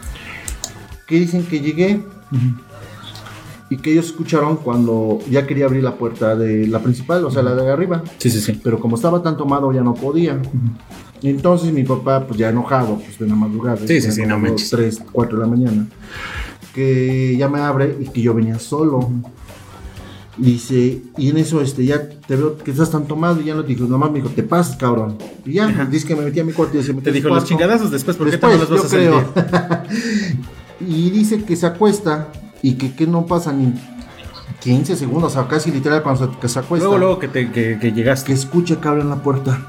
que 1.14 1.20
dicen 1.20 1.46
que 1.46 1.60
llegué 1.60 2.02
y 3.70 3.78
que 3.78 3.92
ellos 3.92 4.08
escucharon 4.08 4.58
cuando 4.58 5.20
ya 5.30 5.46
quería 5.46 5.66
abrir 5.66 5.84
la 5.84 5.94
puerta 5.94 6.36
de 6.36 6.66
la 6.66 6.80
principal, 6.80 7.24
o 7.24 7.30
sea, 7.30 7.44
la 7.44 7.54
de 7.54 7.72
arriba. 7.72 8.04
Sí, 8.18 8.32
sí, 8.32 8.42
sí. 8.42 8.60
Pero 8.64 8.80
como 8.80 8.96
estaba 8.96 9.22
tan 9.22 9.38
tomado 9.38 9.72
ya 9.72 9.82
no 9.82 9.94
podía. 9.94 10.42
Entonces 11.22 11.72
mi 11.72 11.84
papá, 11.84 12.26
pues 12.26 12.40
ya 12.40 12.50
enojado, 12.50 12.98
pues 12.98 13.20
de 13.20 13.28
la 13.28 13.36
madrugada. 13.36 13.86
Sí, 13.86 14.02
sí, 14.02 14.12
sí, 14.12 14.26
no 14.26 14.40
manches. 14.40 14.72
3, 14.72 15.04
4 15.12 15.38
de 15.38 15.44
la 15.44 15.48
mañana. 15.48 15.88
Que 16.74 17.38
ya 17.38 17.48
me 17.48 17.60
abre 17.60 17.96
y 18.00 18.06
que 18.06 18.24
yo 18.24 18.34
venía 18.34 18.58
solo. 18.58 19.12
Dice, 20.36 21.00
y 21.16 21.30
en 21.30 21.38
eso 21.38 21.62
este, 21.62 21.86
ya 21.86 22.10
te 22.10 22.36
veo 22.36 22.58
que 22.58 22.72
estás 22.72 22.90
tan 22.90 23.06
tomado 23.06 23.40
y 23.40 23.44
ya 23.44 23.54
no 23.54 23.62
te 23.62 23.68
dijo, 23.68 23.84
nomás 23.84 24.10
me 24.10 24.18
dijo, 24.18 24.30
te 24.30 24.42
pasas, 24.42 24.78
cabrón. 24.78 25.20
Y 25.46 25.54
ya, 25.54 25.68
dice 25.86 26.08
que 26.08 26.16
me 26.16 26.24
metí 26.24 26.40
a 26.40 26.44
mi 26.44 26.54
cuarto 26.54 26.76
y 26.80 26.82
se 26.82 26.92
metió 26.92 27.12
Te 27.12 27.20
dijo, 27.20 27.30
los 27.30 27.46
chingadazos 27.46 27.92
después, 27.92 28.18
porque 28.18 28.32
después, 28.32 28.56
no 28.56 28.62
los 28.62 28.70
vas 28.72 28.92
a 28.92 28.98
creo. 28.98 29.34
y 30.88 31.10
dice 31.10 31.44
que 31.44 31.56
se 31.56 31.66
acuesta 31.66 32.30
y 32.62 32.76
que, 32.76 32.94
que 32.94 33.08
no 33.08 33.26
pasa 33.26 33.52
ni 33.52 33.74
15 34.62 34.96
segundos, 34.96 35.34
o 35.34 35.36
sea, 35.36 35.48
casi 35.48 35.72
literal 35.72 36.04
cuando 36.04 36.32
se, 36.32 36.40
que 36.40 36.48
se 36.48 36.60
acuesta. 36.60 36.86
Luego, 36.86 36.98
luego 36.98 37.20
que, 37.20 37.28
te, 37.28 37.52
que, 37.52 37.78
que 37.80 37.92
llegaste. 37.92 38.28
Que 38.28 38.34
escucha 38.34 38.80
que 38.80 38.88
abren 38.88 39.10
la 39.10 39.18
puerta. 39.18 39.60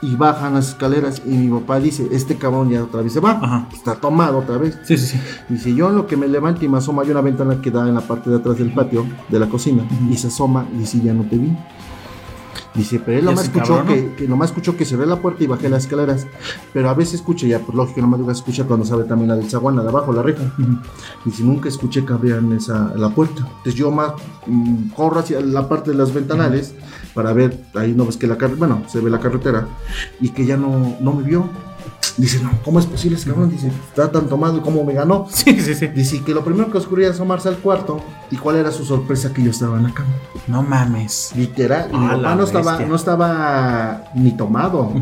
Y 0.00 0.16
bajan 0.16 0.54
las 0.54 0.70
escaleras 0.70 1.22
y 1.24 1.30
mi 1.30 1.60
papá 1.60 1.78
dice, 1.78 2.08
este 2.10 2.36
cabrón 2.36 2.70
ya 2.70 2.82
otra 2.82 3.02
vez 3.02 3.12
se 3.12 3.20
va. 3.20 3.68
Está 3.72 3.94
tomado 3.94 4.38
otra 4.38 4.58
vez. 4.58 4.76
Sí, 4.84 4.96
sí, 4.96 5.06
sí. 5.06 5.20
Dice, 5.48 5.72
yo 5.74 5.90
en 5.90 5.96
lo 5.96 6.08
que 6.08 6.16
me 6.16 6.26
levanto 6.26 6.64
y 6.64 6.68
me 6.68 6.78
asoma, 6.78 7.02
hay 7.02 7.10
una 7.12 7.20
ventana 7.20 7.60
que 7.62 7.70
da 7.70 7.86
en 7.86 7.94
la 7.94 8.00
parte 8.00 8.28
de 8.28 8.36
atrás 8.36 8.58
del 8.58 8.72
patio, 8.74 9.06
de 9.28 9.38
la 9.38 9.48
cocina. 9.48 9.86
Y 10.10 10.16
se 10.16 10.26
asoma 10.26 10.66
y 10.74 10.78
dice, 10.78 11.00
ya 11.00 11.14
no 11.14 11.22
te 11.22 11.36
vi. 11.38 11.56
Dice, 12.74 13.00
pero 13.04 13.18
él 13.18 13.24
nomás 13.26 13.44
escuchó 13.44 13.84
que, 13.84 14.14
que, 14.14 14.26
nomás 14.26 14.50
escuchó 14.50 14.76
que 14.76 14.84
cerré 14.84 15.04
la 15.04 15.16
puerta 15.16 15.44
y 15.44 15.46
bajé 15.46 15.68
las 15.68 15.84
escaleras. 15.84 16.26
Pero 16.72 16.88
a 16.88 16.94
veces 16.94 17.14
escucha, 17.14 17.46
ya 17.46 17.58
por 17.58 17.74
lógico, 17.74 18.00
nomás 18.00 18.38
escucha 18.38 18.64
cuando 18.64 18.86
sabe 18.86 19.04
también 19.04 19.28
la 19.28 19.36
del 19.36 19.50
zaguán, 19.50 19.76
la 19.76 19.82
de 19.82 19.90
abajo, 19.90 20.12
la 20.12 20.22
reja. 20.22 20.42
Dice, 21.24 21.42
nunca 21.42 21.68
escuché 21.68 22.04
que 22.04 22.12
abrieran 22.12 22.52
esa, 22.52 22.92
la 22.96 23.10
puerta. 23.10 23.46
Entonces 23.46 23.74
yo 23.74 23.90
más 23.90 24.12
mm, 24.46 24.90
corro 24.90 25.20
hacia 25.20 25.40
la 25.40 25.68
parte 25.68 25.90
de 25.90 25.96
las 25.98 26.14
ventanales 26.14 26.74
para 27.14 27.32
ver, 27.32 27.64
ahí 27.74 27.92
no 27.92 28.06
ves 28.06 28.16
que 28.16 28.26
la 28.26 28.38
carretera, 28.38 28.66
bueno, 28.66 28.88
se 28.88 29.00
ve 29.00 29.10
la 29.10 29.20
carretera, 29.20 29.66
y 30.20 30.30
que 30.30 30.46
ya 30.46 30.56
no, 30.56 30.96
no 31.00 31.12
me 31.12 31.22
vio. 31.22 31.48
Dice, 32.16 32.42
no, 32.42 32.50
¿cómo 32.64 32.78
es 32.78 32.86
posible 32.86 33.16
ese 33.16 33.28
cabrón? 33.30 33.50
Dice, 33.50 33.68
está 33.68 34.10
tan 34.10 34.28
tomado 34.28 34.58
y 34.58 34.60
cómo 34.60 34.84
me 34.84 34.92
ganó. 34.92 35.26
Sí, 35.32 35.60
sí, 35.60 35.74
sí. 35.74 35.88
Dice 35.88 36.22
que 36.22 36.34
lo 36.34 36.44
primero 36.44 36.70
que 36.70 36.78
oscuría 36.78 37.08
es 37.08 37.14
asomarse 37.14 37.48
al 37.48 37.56
cuarto. 37.56 38.00
¿Y 38.30 38.36
cuál 38.36 38.56
era 38.56 38.70
su 38.70 38.84
sorpresa? 38.84 39.32
Que 39.32 39.42
yo 39.42 39.50
estaba 39.50 39.76
en 39.76 39.84
la 39.84 39.94
cama. 39.94 40.10
No 40.46 40.62
mames. 40.62 41.32
Literal. 41.36 41.90
Mi 41.92 42.08
papá 42.08 42.34
no 42.34 42.44
estaba, 42.44 42.78
no 42.80 42.94
estaba 42.94 44.04
ni 44.14 44.32
tomado. 44.32 44.92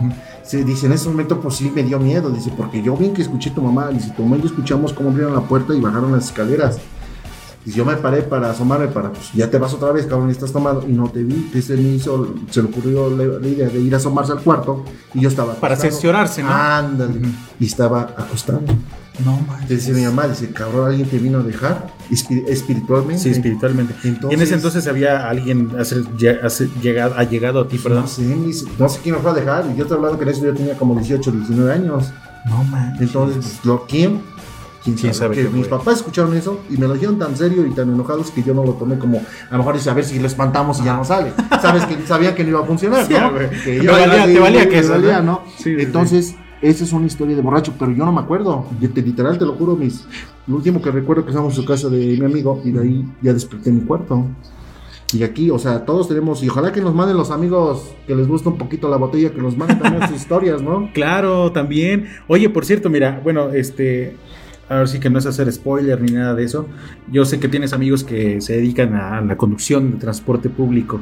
Se 0.42 0.64
dice, 0.64 0.86
en 0.86 0.92
ese 0.92 1.08
momento 1.08 1.40
pues 1.40 1.56
sí 1.56 1.70
me 1.74 1.82
dio 1.82 1.98
miedo. 1.98 2.30
Dice, 2.30 2.52
porque 2.56 2.82
yo 2.82 2.96
bien 2.96 3.12
que 3.12 3.22
escuché 3.22 3.50
a 3.50 3.54
tu 3.54 3.62
mamá. 3.62 3.88
Dice, 3.88 4.10
tu 4.10 4.22
mamá 4.22 4.36
y 4.36 4.40
yo 4.40 4.46
escuchamos 4.46 4.92
cómo 4.92 5.10
abrieron 5.10 5.34
la 5.34 5.42
puerta 5.42 5.74
y 5.74 5.80
bajaron 5.80 6.12
las 6.12 6.26
escaleras. 6.26 6.78
Y 7.66 7.72
yo 7.72 7.84
me 7.84 7.94
paré 7.96 8.22
para 8.22 8.50
asomarme 8.50 8.88
para, 8.88 9.12
pues 9.12 9.32
ya 9.34 9.50
te 9.50 9.58
vas 9.58 9.74
otra 9.74 9.92
vez, 9.92 10.06
cabrón, 10.06 10.28
y 10.28 10.32
estás 10.32 10.50
tomado. 10.52 10.82
Y 10.88 10.92
no 10.92 11.10
te 11.10 11.22
vi. 11.22 11.34
Entonces 11.34 11.78
me 11.78 11.90
hizo, 11.90 12.34
se 12.50 12.62
le 12.62 12.68
ocurrió 12.68 13.10
la, 13.10 13.38
la 13.38 13.46
idea 13.46 13.68
de 13.68 13.78
ir 13.80 13.92
a 13.94 13.98
asomarse 13.98 14.32
al 14.32 14.40
cuarto 14.40 14.84
y 15.12 15.20
yo 15.20 15.28
estaba. 15.28 15.54
Para 15.54 15.74
acostado. 15.74 15.92
cerciorarse, 15.92 16.42
¿no? 16.42 16.48
Ándale. 16.50 17.20
Y 17.58 17.66
estaba 17.66 18.00
acostado. 18.16 18.62
No, 19.24 19.36
Entonces 19.38 19.68
dice 19.86 19.92
mi 19.92 20.06
mamá, 20.06 20.26
dice, 20.28 20.48
cabrón, 20.50 20.88
alguien 20.88 21.06
te 21.06 21.18
vino 21.18 21.40
a 21.40 21.42
dejar 21.42 21.88
espi- 22.10 22.42
espiritualmente. 22.48 23.22
Sí, 23.22 23.28
espiritualmente. 23.28 23.92
Entonces- 24.04 24.30
y 24.30 24.34
en 24.34 24.40
ese 24.40 24.54
entonces 24.54 24.86
había 24.86 25.28
alguien 25.28 25.70
hace- 25.78 26.02
hace- 26.42 26.70
llegado, 26.80 27.14
ha 27.18 27.24
llegado 27.24 27.60
a 27.60 27.68
ti, 27.68 27.76
perdón. 27.76 28.02
No 28.02 28.06
sé, 28.08 28.22
no 28.78 28.88
sé 28.88 29.00
quién 29.02 29.16
me 29.16 29.20
fue 29.20 29.32
a 29.32 29.34
dejar. 29.34 29.66
Y 29.70 29.76
yo 29.76 29.82
estoy 29.82 29.98
hablando 29.98 30.16
que 30.18 30.24
en 30.24 30.30
eso 30.30 30.42
yo 30.46 30.54
tenía 30.54 30.74
como 30.78 30.94
18, 30.94 31.30
19 31.32 31.70
años. 31.70 32.10
No, 32.46 32.64
man. 32.64 32.96
Entonces, 32.98 33.36
pues, 33.44 33.64
lo, 33.66 33.84
¿quién? 33.86 34.22
¿Quién 34.82 34.96
¿Quién 34.96 35.12
sabe? 35.14 35.34
sabe 35.36 35.48
Que 35.48 35.54
mis 35.54 35.68
fue? 35.68 35.78
papás 35.78 35.96
escucharon 35.98 36.34
eso 36.36 36.60
y 36.70 36.76
me 36.78 36.86
lo 36.88 36.94
dijeron 36.94 37.18
tan 37.18 37.36
serio 37.36 37.66
y 37.66 37.70
tan 37.70 37.92
enojados 37.92 38.30
que 38.30 38.42
yo 38.42 38.54
no 38.54 38.64
lo 38.64 38.72
tomé 38.72 38.98
como, 38.98 39.18
a 39.18 39.52
lo 39.52 39.58
mejor 39.58 39.74
dice, 39.74 39.90
a 39.90 39.94
ver 39.94 40.04
si 40.04 40.18
lo 40.18 40.26
espantamos 40.26 40.80
y 40.80 40.84
ya 40.84 40.96
no 40.96 41.04
sale. 41.04 41.32
Sabes 41.60 41.84
que 41.84 41.96
sabían 42.06 42.34
que 42.34 42.42
no 42.44 42.50
iba 42.50 42.60
a 42.60 42.64
funcionar, 42.64 43.04
Sí, 43.06 43.12
¿no? 43.12 43.34
Que 43.34 43.46
Te 43.46 43.86
valía- 43.86 44.24
te 44.26 44.38
valía 44.40 44.68
que 44.68 44.78
eso, 44.78 44.90
valía, 44.92 45.20
¿no? 45.20 45.42
Entonces, 45.64 46.34
esa 46.62 46.84
es 46.84 46.92
una 46.92 47.06
historia 47.06 47.36
de 47.36 47.42
borracho, 47.42 47.74
pero 47.78 47.90
yo 47.92 48.04
no 48.04 48.12
me 48.12 48.20
acuerdo. 48.20 48.66
Yo 48.80 48.90
te- 48.90 49.02
literal, 49.02 49.38
te 49.38 49.44
lo 49.44 49.54
juro, 49.54 49.76
mis, 49.76 50.06
lo 50.46 50.56
último 50.56 50.80
que 50.80 50.90
recuerdo 50.90 51.24
que 51.24 51.30
estábamos 51.30 51.54
en 51.56 51.62
su 51.62 51.66
casa 51.66 51.88
de 51.88 51.98
mi 52.18 52.24
amigo 52.24 52.60
y 52.64 52.70
de 52.72 52.80
ahí 52.80 53.04
ya 53.22 53.32
desperté 53.34 53.70
en 53.70 53.76
mi 53.80 53.82
cuarto. 53.84 54.24
Y 55.12 55.24
aquí, 55.24 55.50
o 55.50 55.58
sea, 55.58 55.84
todos 55.84 56.06
tenemos, 56.08 56.42
y 56.44 56.48
ojalá 56.48 56.70
que 56.72 56.80
nos 56.80 56.94
manden 56.94 57.16
los 57.16 57.30
amigos 57.32 57.82
que 58.06 58.14
les 58.14 58.28
gusta 58.28 58.48
un 58.48 58.56
poquito 58.58 58.88
la 58.88 58.96
botella, 58.96 59.30
que 59.32 59.42
nos 59.42 59.56
manden 59.56 59.78
también 59.80 60.06
sus 60.08 60.16
historias, 60.22 60.62
¿no? 60.62 60.88
Claro, 60.94 61.50
también. 61.50 62.06
Oye, 62.28 62.48
por 62.48 62.64
cierto, 62.64 62.88
mira, 62.88 63.20
bueno, 63.22 63.50
este. 63.50 64.16
Ahora 64.70 64.86
sí 64.86 65.00
que 65.00 65.10
no 65.10 65.18
es 65.18 65.26
hacer 65.26 65.50
spoiler 65.52 66.00
ni 66.00 66.12
nada 66.12 66.32
de 66.32 66.44
eso. 66.44 66.68
Yo 67.10 67.24
sé 67.24 67.40
que 67.40 67.48
tienes 67.48 67.72
amigos 67.72 68.04
que 68.04 68.40
se 68.40 68.52
dedican 68.52 68.94
a 68.94 69.20
la 69.20 69.36
conducción 69.36 69.90
de 69.90 69.98
transporte 69.98 70.48
público. 70.48 71.00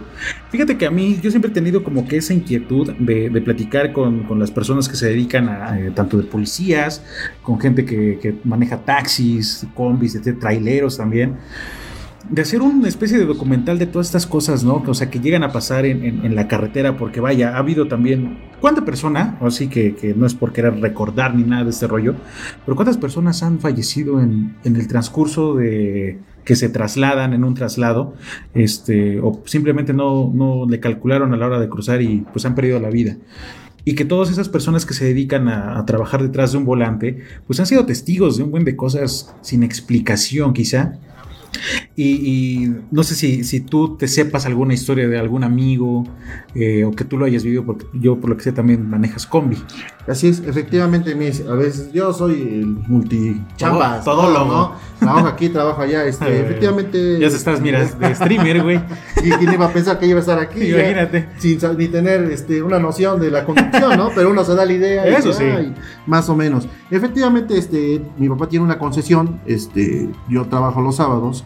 Fíjate 0.51 0.79
que 0.79 0.87
a 0.87 0.91
mí, 0.91 1.21
yo 1.23 1.31
siempre 1.31 1.51
he 1.51 1.55
tenido 1.55 1.85
como 1.85 2.09
que 2.09 2.17
esa 2.17 2.33
inquietud 2.33 2.91
de, 2.99 3.29
de 3.29 3.41
platicar 3.43 3.93
con, 3.93 4.23
con 4.23 4.39
las 4.39 4.51
personas 4.51 4.89
que 4.89 4.97
se 4.97 5.09
dedican 5.09 5.51
a, 5.51 5.79
eh, 5.79 5.91
tanto 5.95 6.17
de 6.17 6.23
policías, 6.23 7.05
con 7.43 7.61
gente 7.61 7.85
que, 7.85 8.39
maneja 8.43 8.79
taxis, 8.79 9.67
combis, 9.75 10.15
etcétera, 10.15 10.41
traileros 10.41 10.97
también. 10.97 11.37
De 12.31 12.43
hacer 12.43 12.61
una 12.61 12.89
especie 12.89 13.17
de 13.17 13.25
documental 13.25 13.79
de 13.79 13.87
todas 13.87 14.09
estas 14.09 14.27
cosas, 14.27 14.63
¿no? 14.63 14.83
O 14.87 14.95
sea, 14.95 15.09
que 15.09 15.19
llegan 15.19 15.43
a 15.45 15.51
pasar 15.51 15.87
en, 15.87 16.35
la 16.35 16.47
carretera, 16.47 16.99
porque 16.99 17.21
vaya, 17.21 17.55
ha 17.55 17.59
habido 17.59 17.89
también. 17.89 18.39
¿Cuánta 18.61 18.85
persona? 18.85 19.39
Así 19.41 19.69
que, 19.69 20.15
no 20.17 20.27
es 20.27 20.35
por 20.35 20.53
querer 20.53 20.79
recordar 20.81 21.35
ni 21.35 21.45
nada 21.45 21.65
de 21.65 21.71
este 21.71 21.87
rollo, 21.87 22.17
pero 22.65 22.77
¿cuántas 22.77 22.99
personas 22.99 23.43
han 23.43 23.61
fallecido 23.61 24.21
en, 24.21 24.57
el 24.65 24.89
transcurso 24.89 25.55
de 25.55 26.19
que 26.45 26.57
se 26.57 26.69
trasladan 26.69 27.33
en 27.33 27.45
un 27.45 27.55
traslado? 27.55 28.15
Este, 28.53 29.21
o 29.21 29.41
simplemente 29.47 29.95
no, 29.95 30.31
no 30.35 30.67
le 30.69 30.81
calcularon 30.81 31.33
a 31.33 31.37
la 31.37 31.47
hora 31.47 31.61
de 31.61 31.69
cruzar 31.69 32.03
y 32.03 32.27
pues 32.33 32.45
han 32.45 32.55
perdido 32.55 32.79
la 32.79 32.91
vida. 32.91 33.17
Y 33.85 33.95
que 33.95 34.05
todas 34.05 34.31
esas 34.31 34.51
personas 34.51 34.85
que 34.85 34.93
se 34.93 35.07
dedican 35.07 35.49
a, 35.49 35.79
a 35.79 35.87
trabajar 35.87 36.23
detrás 36.23 36.53
de 36.53 36.59
un 36.59 36.67
volante, 36.67 37.23
pues 37.47 37.59
han 37.59 37.65
sido 37.65 37.87
testigos 37.87 38.37
de 38.37 38.43
un 38.43 38.51
buen 38.51 38.65
de 38.65 38.77
cosas 38.77 39.35
sin 39.41 39.63
explicación, 39.63 40.53
quizá. 40.53 40.99
Y, 41.97 42.05
y 42.65 42.77
no 42.91 43.03
sé 43.03 43.15
si, 43.15 43.43
si 43.45 43.61
tú 43.61 43.97
te 43.97 44.07
sepas 44.09 44.47
alguna 44.47 44.75
historia 44.75 45.09
de 45.09 45.19
algún 45.19 45.43
amigo 45.45 46.05
eh, 46.55 46.85
o 46.85 46.93
que 46.93 47.05
tú 47.05 47.19
lo 47.19 47.25
hayas 47.25 47.43
vivido, 47.43 47.65
porque 47.65 47.87
yo 47.93 48.17
por 48.21 48.31
lo 48.31 48.37
que 48.37 48.45
sé 48.45 48.53
también 48.53 48.89
manejas 48.89 49.27
combi. 49.27 49.57
Así 50.07 50.29
es, 50.29 50.41
efectivamente, 50.41 51.15
mis, 51.15 51.41
a 51.47 51.55
veces 51.55 51.93
yo 51.93 52.13
soy 52.13 52.33
el 52.41 52.67
multichambas. 52.89 54.05
Todo- 54.05 54.23
todólogo. 54.23 54.51
¿no? 54.51 54.89
Trabajo 54.99 55.27
aquí, 55.29 55.49
trabajo 55.49 55.83
allá. 55.83 56.05
Este, 56.09 56.41
efectivamente. 56.41 57.19
Ya 57.21 57.29
se 57.31 57.37
estás, 57.37 57.61
mira, 57.61 57.85
de 57.85 58.15
streamer, 58.15 58.63
güey. 58.63 58.81
¿Y 59.25 59.31
quién 59.31 59.53
iba 59.53 59.67
a 59.67 59.73
pensar 59.73 59.99
que 59.99 60.07
iba 60.07 60.19
a 60.19 60.21
estar 60.21 60.39
aquí? 60.39 60.63
Imagínate. 60.71 61.29
sin 61.39 61.59
ni 61.77 61.89
tener 61.89 62.23
este, 62.33 62.63
una 62.63 62.79
noción 62.79 63.21
de 63.21 63.31
la 63.31 63.45
conducción, 63.45 63.97
¿no? 63.97 64.11
Pero 64.15 64.31
uno 64.31 64.45
se 64.45 64.55
da 64.55 64.65
la 64.65 64.73
idea. 64.73 65.09
y 65.11 65.15
Eso 65.15 65.29
dice, 65.29 65.39
sí. 65.39 65.45
"Ay", 65.57 65.75
más 66.07 66.29
o 66.29 66.35
menos. 66.37 66.67
Efectivamente, 66.91 67.57
este, 67.59 68.01
mi 68.17 68.29
papá 68.29 68.49
tiene 68.49 68.65
una 68.65 68.79
concesión. 68.79 69.41
Este, 69.47 70.09
yo 70.29 70.47
trabajo 70.47 70.81
los 70.81 70.97
sábados. 70.97 71.38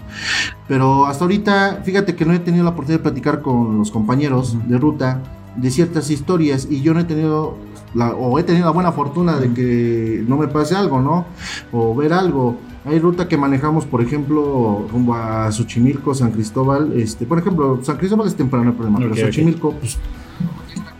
Pero 0.68 1.07
hasta 1.07 1.24
ahorita, 1.24 1.82
fíjate 1.84 2.14
que 2.14 2.24
no 2.24 2.32
he 2.32 2.38
tenido 2.38 2.64
la 2.64 2.70
oportunidad 2.70 3.01
de 3.01 3.11
platicar 3.11 3.43
con 3.43 3.78
los 3.78 3.90
compañeros 3.90 4.57
de 4.68 4.78
ruta 4.78 5.22
de 5.57 5.70
ciertas 5.70 6.11
historias 6.11 6.66
y 6.70 6.80
yo 6.80 6.95
no 6.95 7.01
he 7.01 7.05
tenido 7.05 7.57
la, 7.95 8.12
o 8.12 8.38
he 8.38 8.43
tenido 8.43 8.64
la 8.66 8.72
buena 8.72 8.93
fortuna 8.93 9.36
de 9.36 9.53
que 9.53 10.24
no 10.26 10.36
me 10.36 10.49
pase 10.49 10.74
algo, 10.74 11.01
¿no? 11.01 11.26
O 11.72 11.95
ver 11.95 12.12
algo. 12.12 12.57
Hay 12.84 12.99
ruta 12.99 13.28
que 13.28 13.36
manejamos, 13.36 13.84
por 13.84 14.03
ejemplo, 14.03 14.86
rumbo 14.90 15.14
a 15.14 15.53
Xochimilco, 15.53 16.14
San 16.14 16.32
Cristóbal. 16.32 16.93
Este, 16.95 17.26
por 17.26 17.38
ejemplo, 17.38 17.78
San 17.82 17.97
Cristóbal 17.97 18.26
es 18.26 18.34
temprano 18.34 18.70
el 18.70 18.76
problema, 18.76 18.99
pero. 18.99 19.14
Xochimilco, 19.14 19.72
pues 19.72 19.99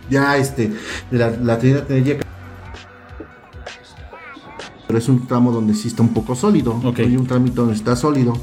ya 0.09 0.37
este, 0.37 0.71
de 1.09 1.17
la, 1.17 1.31
la 1.31 1.57
Trinidad 1.57 1.83
tendría 1.87 2.17
que 2.17 2.23
pero 4.93 5.01
es 5.01 5.09
un 5.09 5.25
tramo 5.25 5.51
donde 5.51 5.73
sí 5.73 5.87
está 5.87 6.03
un 6.03 6.09
poco 6.13 6.35
sólido. 6.35 6.79
Ok. 6.83 6.99
Hay 6.99 7.17
un 7.17 7.25
trámite 7.25 7.55
donde 7.55 7.73
está 7.73 7.95
sólido. 7.95 8.33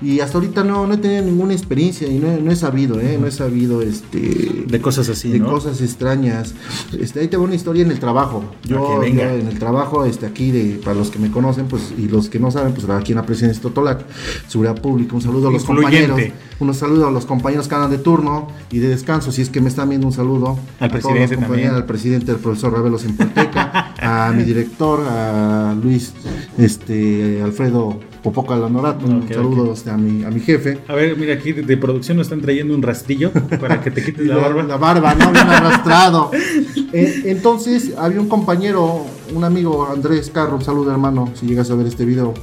Y 0.00 0.18
hasta 0.18 0.36
ahorita 0.38 0.64
no, 0.64 0.84
no 0.84 0.94
he 0.94 0.96
tenido 0.96 1.22
ninguna 1.22 1.52
experiencia 1.52 2.08
y 2.08 2.18
no, 2.18 2.26
he- 2.26 2.40
no 2.42 2.50
he 2.50 2.56
sabido, 2.56 2.98
¿eh? 2.98 3.16
No 3.20 3.28
he 3.28 3.30
sabido 3.30 3.82
este, 3.82 4.64
De 4.66 4.80
cosas 4.80 5.08
así, 5.08 5.30
de 5.30 5.38
¿no? 5.38 5.46
cosas 5.46 5.80
extrañas. 5.80 6.54
Este, 6.98 7.20
ahí 7.20 7.28
tengo 7.28 7.44
una 7.44 7.54
historia 7.54 7.84
en 7.84 7.92
el 7.92 8.00
trabajo. 8.00 8.42
Yo, 8.64 8.82
Ok, 8.82 9.00
venga. 9.02 9.22
yo 9.32 9.38
en 9.38 9.46
el 9.46 9.60
trabajo, 9.60 10.04
este, 10.04 10.26
aquí, 10.26 10.50
de, 10.50 10.80
para 10.82 10.96
los 10.96 11.10
que 11.12 11.20
me 11.20 11.30
conocen, 11.30 11.66
pues, 11.66 11.94
y 11.96 12.08
los 12.08 12.28
que 12.28 12.40
no 12.40 12.50
saben, 12.50 12.72
pues 12.74 12.88
aquí 12.90 13.12
en 13.12 13.18
la 13.18 13.24
presidencia 13.26 13.60
de 13.60 13.68
Totolac, 13.68 14.04
Seguridad 14.48 14.80
Pública, 14.82 15.14
un 15.14 15.22
saludo 15.22 15.50
a 15.50 15.52
los 15.52 15.62
Influyente. 15.62 16.08
compañeros. 16.08 16.38
Un 16.58 16.74
saludo 16.74 17.08
a 17.08 17.10
los 17.10 17.26
compañeros 17.26 17.66
que 17.68 17.74
andan 17.74 17.90
de 17.90 17.98
turno 17.98 18.48
y 18.72 18.78
de 18.78 18.88
descanso, 18.88 19.30
si 19.32 19.42
es 19.42 19.50
que 19.50 19.60
me 19.60 19.68
están 19.68 19.88
viendo 19.88 20.06
un 20.06 20.12
saludo. 20.12 20.58
Al 20.80 20.86
A 20.86 20.88
todos 20.88 20.92
los 20.92 21.02
presidente 21.02 21.34
compañeros, 21.36 21.48
también. 21.48 21.74
Al 21.74 21.86
presidente, 21.86 22.30
al 22.32 22.36
profesor 22.38 22.72
Ravelos 22.72 23.04
en 23.04 23.16
Porteca, 23.16 23.94
a 24.00 24.32
mi 24.32 24.42
director, 24.44 25.00
a 25.08 25.74
Luis, 25.82 25.91
este, 26.58 27.40
Alfredo 27.42 27.98
Popoca 28.22 28.54
Lanorato, 28.56 29.04
un 29.06 29.22
Ok, 29.22 29.32
saludo 29.32 29.62
ok. 29.64 29.72
este, 29.76 29.90
a, 29.90 29.96
mi, 29.96 30.24
a 30.24 30.30
mi 30.30 30.40
jefe. 30.40 30.78
A 30.88 30.94
ver, 30.94 31.16
mira, 31.16 31.34
aquí 31.34 31.52
de, 31.52 31.62
de 31.62 31.76
producción 31.76 32.16
nos 32.16 32.26
están 32.26 32.40
trayendo 32.40 32.74
un 32.74 32.82
rastrillo 32.82 33.32
para 33.60 33.80
que 33.80 33.90
te 33.90 34.04
quites 34.04 34.26
la 34.26 34.36
barba. 34.36 34.62
La 34.62 34.76
barba, 34.76 35.14
¿no? 35.14 35.32
Bien 35.32 35.46
arrastrado. 35.48 36.30
Eh, 36.92 37.22
entonces, 37.26 37.92
había 37.98 38.20
un 38.20 38.28
compañero, 38.28 39.04
un 39.34 39.44
amigo, 39.44 39.88
Andrés 39.90 40.30
Carro, 40.32 40.56
un 40.56 40.62
saludo 40.62 40.90
hermano, 40.92 41.30
si 41.34 41.46
llegas 41.46 41.70
a 41.70 41.74
ver 41.74 41.86
este 41.86 42.04
video. 42.04 42.34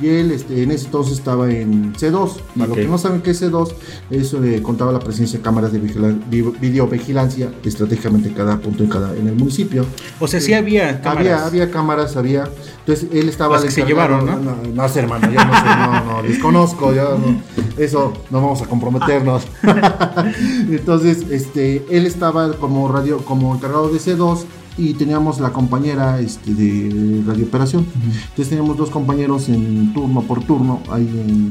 Y 0.00 0.08
él, 0.08 0.30
este, 0.30 0.62
en 0.62 0.70
ese 0.70 0.86
entonces 0.86 1.14
estaba 1.18 1.50
en 1.50 1.92
C2. 1.94 2.12
Para 2.56 2.64
Ok. 2.64 2.68
los 2.68 2.76
que 2.78 2.84
no 2.88 2.98
saben 2.98 3.20
qué 3.20 3.30
es 3.32 3.42
C2, 3.42 3.72
eso 4.10 4.38
le 4.40 4.62
contaba 4.62 4.92
la 4.92 5.00
presencia 5.00 5.38
de 5.38 5.42
cámaras 5.42 5.72
de 5.72 5.82
vigilan- 5.82 6.20
vi- 6.30 6.42
videovigilancia 6.60 7.50
estratégicamente 7.64 8.28
en 8.28 8.34
cada 8.34 8.58
punto 8.58 8.84
en 8.84 8.90
cada 8.90 9.16
en 9.16 9.26
el 9.28 9.34
municipio. 9.34 9.84
O 10.20 10.28
sea, 10.28 10.40
sí 10.40 10.54
había 10.54 11.00
cámaras. 11.00 11.18
Había, 11.18 11.46
había 11.46 11.70
cámaras, 11.70 12.16
había. 12.16 12.48
Entonces 12.80 13.08
él 13.12 13.28
estaba. 13.28 13.56
Las 13.56 13.64
que 13.64 13.70
se 13.70 13.84
llevaron, 13.84 14.24
¿no? 14.24 14.36
No, 14.38 14.56
no 14.74 14.88
sé, 14.88 15.00
hermano, 15.00 15.30
yo 15.32 15.44
no 15.44 15.54
sé, 15.54 15.64
no, 15.66 16.04
no, 16.04 16.22
desconozco, 16.28 16.94
yo 16.94 17.18
no- 17.18 17.42
eso 17.76 18.12
no 18.30 18.40
vamos 18.40 18.62
a 18.62 18.66
comprometernos. 18.66 19.42
Entonces, 20.70 21.24
este, 21.30 21.84
él 21.90 22.06
estaba 22.06 22.52
como 22.54 22.88
radio, 22.90 23.18
como 23.18 23.54
encargado 23.54 23.88
de 23.88 23.98
C2 23.98 24.40
y 24.78 24.94
teníamos 24.94 25.40
la 25.40 25.50
compañera 25.50 26.20
este, 26.20 26.54
de 26.54 27.22
radiooperación. 27.26 27.84
Entonces 27.94 28.48
teníamos 28.48 28.76
dos 28.76 28.90
compañeros 28.90 29.48
en 29.48 29.92
turno 29.92 30.22
por 30.22 30.42
turno, 30.44 30.80
ahí 30.90 31.02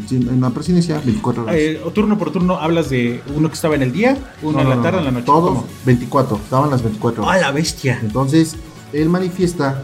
en, 0.09 0.29
en 0.29 0.41
la 0.41 0.49
presidencia, 0.49 1.01
24 1.03 1.43
horas. 1.43 1.55
Eh, 1.55 1.81
o 1.85 1.91
turno 1.91 2.17
por 2.17 2.31
turno 2.31 2.55
hablas 2.57 2.89
de 2.89 3.21
uno 3.35 3.49
que 3.49 3.55
estaba 3.55 3.75
en 3.75 3.81
el 3.83 3.91
día, 3.91 4.17
uno 4.41 4.53
No, 4.53 4.61
en 4.61 4.69
la 4.69 4.75
no, 4.77 4.81
tarde, 4.81 4.99
en 4.99 5.05
la 5.05 5.11
noche. 5.11 5.25
Todos 5.25 5.49
¿Cómo? 5.49 5.67
24, 5.85 6.37
estaban 6.37 6.69
las 6.69 6.81
24 6.81 7.23
horas. 7.23 7.35
¡Ah, 7.35 7.41
la 7.41 7.51
bestia! 7.51 7.99
Entonces, 8.01 8.55
él 8.93 9.09
manifiesta, 9.09 9.83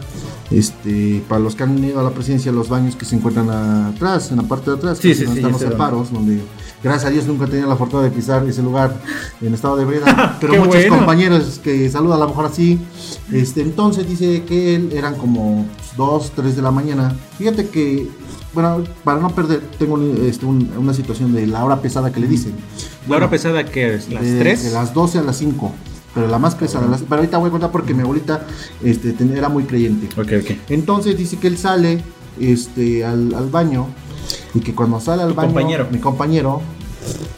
este, 0.50 1.22
para 1.28 1.40
los 1.40 1.54
que 1.54 1.64
han 1.64 1.84
ido 1.84 2.00
a 2.00 2.02
la 2.02 2.10
presidencia, 2.10 2.50
los 2.50 2.70
baños 2.70 2.96
que 2.96 3.04
se 3.04 3.14
encuentran 3.16 3.50
atrás, 3.50 4.30
en 4.30 4.38
la 4.38 4.44
parte 4.44 4.70
de 4.70 4.76
atrás, 4.78 4.98
Sí, 4.98 5.08
que 5.08 5.14
sí, 5.14 5.24
están 5.24 5.52
los 5.52 5.60
separos, 5.60 6.10
donde 6.10 6.40
gracias 6.84 7.06
a 7.06 7.10
Dios 7.10 7.26
nunca 7.26 7.46
he 7.46 7.48
tenido 7.48 7.68
la 7.68 7.74
fortuna 7.76 8.02
de 8.04 8.10
pisar 8.10 8.46
ese 8.46 8.62
lugar 8.62 8.94
en 9.40 9.52
estado 9.54 9.76
de 9.76 9.82
ebriedad, 9.82 10.36
pero 10.40 10.54
muchos 10.54 10.74
bueno. 10.76 10.96
compañeros 10.98 11.60
que 11.64 11.88
saludan 11.90 12.18
a 12.18 12.22
lo 12.24 12.28
mejor 12.28 12.46
así, 12.46 12.78
este, 13.32 13.62
entonces 13.62 14.08
dice 14.08 14.42
que 14.44 14.76
él 14.76 14.90
eran 14.92 15.16
como 15.16 15.66
2, 15.96 16.32
3 16.36 16.54
de 16.56 16.62
la 16.62 16.70
mañana. 16.70 17.16
Fíjate 17.38 17.68
que, 17.68 18.08
bueno, 18.52 18.84
para 19.02 19.18
no 19.20 19.30
perder, 19.30 19.60
tengo 19.78 19.98
este, 20.24 20.46
un- 20.46 20.70
una 20.78 20.94
situación 20.94 21.32
de 21.34 21.46
la 21.46 21.64
hora 21.64 21.80
pesada 21.80 22.12
que 22.12 22.20
le 22.20 22.28
dicen. 22.28 22.52
¿La 23.08 23.16
hora 23.16 23.30
pesada 23.30 23.64
que 23.64 23.94
es? 23.94 24.08
¿Las 24.12 24.22
De- 24.22 24.38
3? 24.38 24.64
De 24.64 24.70
las 24.70 24.94
12 24.94 25.18
a 25.18 25.22
las 25.22 25.36
5. 25.38 25.72
Pero 26.14 26.28
la 26.28 26.38
más 26.38 26.54
pesada. 26.54 26.86
las- 26.86 27.02
pero 27.02 27.16
ahorita 27.16 27.38
voy 27.38 27.48
a 27.48 27.50
contar 27.50 27.72
porque 27.72 27.92
mi 27.94 28.02
abuelita 28.02 28.46
este, 28.82 29.14
era 29.34 29.48
muy 29.48 29.64
creyente. 29.64 30.08
Ok, 30.20 30.28
ok. 30.44 30.56
Entonces 30.68 31.16
dice 31.18 31.38
que 31.38 31.48
él 31.48 31.58
sale 31.58 32.02
este, 32.38 33.04
al, 33.04 33.34
al 33.34 33.48
baño 33.50 33.86
y 34.54 34.60
que 34.60 34.74
cuando 34.74 35.00
sale 35.00 35.22
al 35.22 35.30
Tu 35.30 35.34
baño, 35.34 35.48
compañero. 35.48 35.88
mi 35.90 35.98
compañero, 35.98 36.62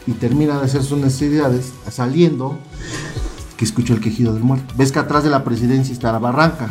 y 0.05 0.13
termina 0.13 0.57
de 0.59 0.65
hacer 0.65 0.83
sus 0.83 0.97
necesidades, 0.97 1.73
saliendo, 1.89 2.57
que 3.57 3.65
escuchó 3.65 3.93
el 3.93 3.99
quejido 3.99 4.33
del 4.33 4.43
muerto. 4.43 4.73
Ves 4.77 4.91
que 4.91 4.99
atrás 4.99 5.23
de 5.23 5.29
la 5.29 5.43
presidencia 5.43 5.91
está 5.91 6.11
la 6.11 6.19
barranca, 6.19 6.69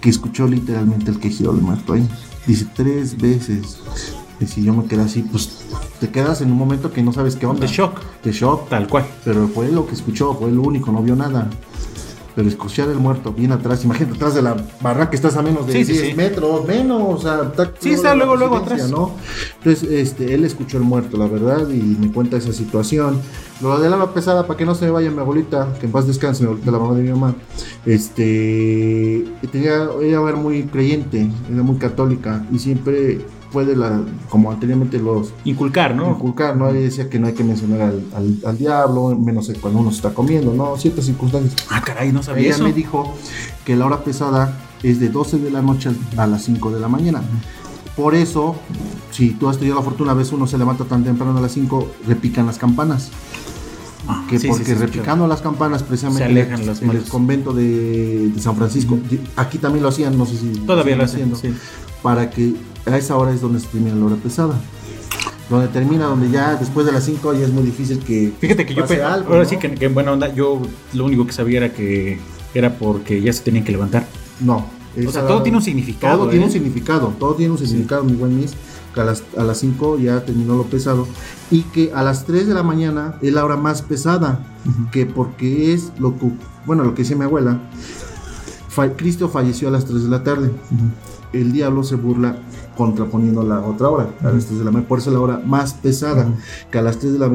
que 0.00 0.10
escuchó 0.10 0.46
literalmente 0.46 1.10
el 1.10 1.18
quejido 1.18 1.52
del 1.52 1.62
muerto 1.62 1.94
ahí. 1.94 2.06
Dice 2.46 2.66
tres 2.74 3.16
veces. 3.16 3.78
Y 4.40 4.46
si 4.46 4.62
yo 4.62 4.74
me 4.74 4.84
quedé 4.86 5.02
así, 5.02 5.22
pues 5.22 5.64
te 6.00 6.10
quedas 6.10 6.40
en 6.40 6.50
un 6.50 6.58
momento 6.58 6.92
que 6.92 7.02
no 7.02 7.12
sabes 7.12 7.36
qué 7.36 7.46
onda. 7.46 7.60
De 7.60 7.68
shock. 7.68 8.00
De 8.22 8.32
shock. 8.32 8.68
Tal 8.68 8.88
cual. 8.88 9.06
Pero 9.24 9.48
fue 9.48 9.70
lo 9.70 9.86
que 9.86 9.94
escuchó, 9.94 10.34
fue 10.34 10.50
lo 10.50 10.62
único, 10.62 10.90
no 10.92 11.02
vio 11.02 11.14
nada. 11.16 11.48
Pero 12.34 12.48
escuchar 12.48 12.88
el 12.88 12.96
muerto 12.96 13.32
bien 13.32 13.52
atrás, 13.52 13.84
imagínate 13.84 14.16
atrás 14.16 14.34
de 14.34 14.42
la 14.42 14.56
barra 14.80 15.08
que 15.08 15.14
estás 15.16 15.36
a 15.36 15.42
menos 15.42 15.66
de 15.68 15.72
Sí, 15.72 15.84
sí, 15.84 15.92
10 15.92 16.06
sí. 16.08 16.14
metros, 16.14 16.66
menos, 16.66 17.02
o 17.02 17.18
sea, 17.20 17.42
está, 17.44 17.70
Sí, 17.78 17.90
está 17.90 18.14
luego, 18.16 18.34
luego 18.34 18.56
atrás. 18.56 18.90
¿no? 18.90 19.12
Entonces, 19.58 19.88
este, 19.88 20.34
él 20.34 20.44
escuchó 20.44 20.78
el 20.78 20.82
muerto, 20.82 21.16
la 21.16 21.28
verdad, 21.28 21.68
y 21.68 21.80
me 21.80 22.10
cuenta 22.10 22.36
esa 22.36 22.52
situación. 22.52 23.20
Lo 23.60 23.78
de 23.78 23.88
la 23.88 23.96
ala 23.96 24.12
pesada, 24.12 24.46
para 24.48 24.56
que 24.56 24.66
no 24.66 24.74
se 24.74 24.84
me 24.86 24.90
vaya 24.90 25.10
mi 25.12 25.20
abuelita, 25.20 25.68
que 25.78 25.86
en 25.86 25.92
paz 25.92 26.08
descanse, 26.08 26.42
mi 26.42 26.46
abuelita, 26.48 26.72
la 26.72 26.78
mamá 26.78 26.94
de 26.94 27.02
mi 27.02 27.10
mamá, 27.10 27.34
este, 27.86 29.24
tenía, 29.52 29.88
ella 30.02 30.20
era 30.28 30.36
muy 30.36 30.64
creyente, 30.64 31.30
era 31.52 31.62
muy 31.62 31.76
católica, 31.76 32.44
y 32.52 32.58
siempre 32.58 33.20
fue 33.54 33.64
de 33.64 33.76
la, 33.76 34.02
como 34.28 34.50
anteriormente 34.50 34.98
los 34.98 35.32
Inculcar, 35.44 35.94
¿no? 35.94 36.10
inculcar, 36.10 36.56
¿no? 36.56 36.72
Decía 36.72 37.08
que 37.08 37.18
no 37.20 37.28
hay 37.28 37.32
que 37.34 37.44
mencionar 37.44 37.80
al, 37.82 38.04
al- 38.14 38.38
al 38.44 38.58
diablo, 38.58 39.16
menos 39.16 39.50
cuando 39.60 39.78
uno 39.80 39.90
se 39.90 39.96
está 39.98 40.10
comiendo, 40.12 40.52
¿no? 40.52 40.76
Ciertas 40.76 41.04
circunstancias. 41.06 41.54
Ah, 41.70 41.80
caray, 41.86 42.12
no 42.12 42.22
sabía 42.22 42.46
Ella 42.46 42.54
eso. 42.56 42.64
me 42.64 42.72
dijo 42.72 43.14
que 43.64 43.76
la 43.76 43.86
hora 43.86 44.02
pesada 44.04 44.58
es 44.82 44.98
de 45.00 45.08
12 45.08 45.38
de 45.38 45.50
la 45.52 45.62
noche 45.62 45.90
a 46.16 46.26
las 46.26 46.42
5 46.42 46.70
de 46.72 46.80
la 46.80 46.88
mañana. 46.88 47.22
Por 47.96 48.16
eso, 48.16 48.56
si 49.12 49.30
tú 49.30 49.48
has 49.48 49.56
tenido 49.58 49.76
la 49.76 49.82
fortuna, 49.82 50.10
a 50.10 50.14
veces 50.14 50.32
uno 50.32 50.48
se 50.48 50.58
levanta 50.58 50.84
tan 50.84 51.04
temprano 51.04 51.38
a 51.38 51.40
las 51.40 51.52
5, 51.52 51.86
repican 52.08 52.44
las 52.46 52.58
campanas. 52.58 53.10
Ah, 54.08 54.26
Que 54.28 54.38
sí, 54.38 54.48
porque 54.48 54.64
sí, 54.64 54.72
sí, 54.72 54.76
repicando 54.78 55.26
las 55.26 55.40
campanas, 55.40 55.82
precisamente 55.82 56.24
en 56.28 56.36
el 56.36 56.86
malos. 56.86 57.08
convento 57.08 57.52
de, 57.54 58.28
de 58.34 58.40
San 58.40 58.54
Francisco, 58.56 58.98
aquí 59.36 59.56
también 59.58 59.82
lo 59.82 59.88
hacían, 59.88 60.18
no 60.18 60.26
sé 60.26 60.36
si 60.36 60.48
Todavía 60.66 60.96
lo 60.96 61.04
hacen. 61.04 61.32
haciendo, 61.32 61.58
para 62.02 62.28
que 62.28 62.52
a 62.86 62.96
esa 62.98 63.16
hora 63.16 63.32
es 63.32 63.40
donde 63.40 63.60
se 63.60 63.66
termina 63.68 63.94
la 63.96 64.06
hora 64.06 64.16
pesada. 64.16 64.54
Donde 65.50 65.68
termina, 65.68 66.06
donde 66.06 66.30
ya 66.30 66.54
después 66.56 66.86
de 66.86 66.92
las 66.92 67.04
5 67.04 67.34
ya 67.34 67.44
es 67.44 67.52
muy 67.52 67.62
difícil 67.64 67.98
que 67.98 68.32
Fíjate 68.40 68.64
que 68.64 68.74
yo 68.74 68.82
pase 68.82 69.02
algo, 69.02 69.28
ahora 69.28 69.42
¿no? 69.44 69.48
sí 69.48 69.58
que, 69.58 69.74
que 69.74 69.84
en 69.84 69.92
buena 69.94 70.12
onda, 70.12 70.32
yo 70.34 70.62
lo 70.94 71.04
único 71.04 71.26
que 71.26 71.32
sabía 71.32 71.58
era 71.58 71.72
que 71.72 72.18
era 72.54 72.78
porque 72.78 73.20
ya 73.20 73.32
se 73.32 73.42
tenían 73.42 73.64
que 73.64 73.72
levantar. 73.72 74.06
No. 74.40 74.66
O 75.06 75.10
sea, 75.10 75.26
todo 75.26 75.42
tiene 75.42 75.58
un 75.58 75.64
significado. 75.64 76.18
Todo 76.18 76.28
tiene 76.30 76.44
¿eh? 76.44 76.48
un 76.48 76.52
significado, 76.52 77.08
todo 77.18 77.34
tiene 77.34 77.52
un 77.52 77.58
significado, 77.58 78.04
mi 78.04 78.12
buen 78.14 78.36
Miss. 78.38 78.54
Que 78.94 79.00
a 79.00 79.04
las, 79.04 79.24
a 79.36 79.42
las 79.42 79.58
5 79.58 79.98
ya 79.98 80.24
terminó 80.24 80.54
lo 80.54 80.62
pesado. 80.64 81.08
Y 81.50 81.62
que 81.62 81.90
a 81.92 82.02
las 82.04 82.26
3 82.26 82.46
de 82.46 82.54
la 82.54 82.62
mañana 82.62 83.18
es 83.20 83.32
la 83.34 83.44
hora 83.44 83.56
más 83.56 83.82
pesada. 83.82 84.46
Que 84.92 85.04
porque 85.04 85.74
es 85.74 85.90
lo 85.98 86.16
que, 86.16 86.30
bueno, 86.64 86.84
lo 86.84 86.94
que 86.94 87.02
dice 87.02 87.16
mi 87.16 87.24
abuela, 87.24 87.58
fa- 88.68 88.92
Cristo 88.96 89.28
falleció 89.28 89.66
a 89.68 89.72
las 89.72 89.84
3 89.84 90.04
de 90.04 90.08
la 90.08 90.22
tarde. 90.22 90.52
El 91.32 91.52
diablo 91.52 91.82
se 91.82 91.96
burla 91.96 92.38
contraponiendo 92.76 93.42
la 93.42 93.60
otra 93.60 93.88
hora, 93.88 94.08
a 94.20 94.30
las 94.30 94.46
3 94.46 94.58
de 94.58 94.64
la 94.64 94.70
mañana. 94.70 94.88
Por 94.88 94.98
eso 94.98 95.10
es 95.10 95.14
la 95.14 95.20
hora 95.20 95.40
más 95.44 95.74
pesada. 95.74 96.26
Que 96.70 96.78
a 96.78 96.82
las 96.82 96.98
3 96.98 97.14
de 97.14 97.18
la 97.18 97.28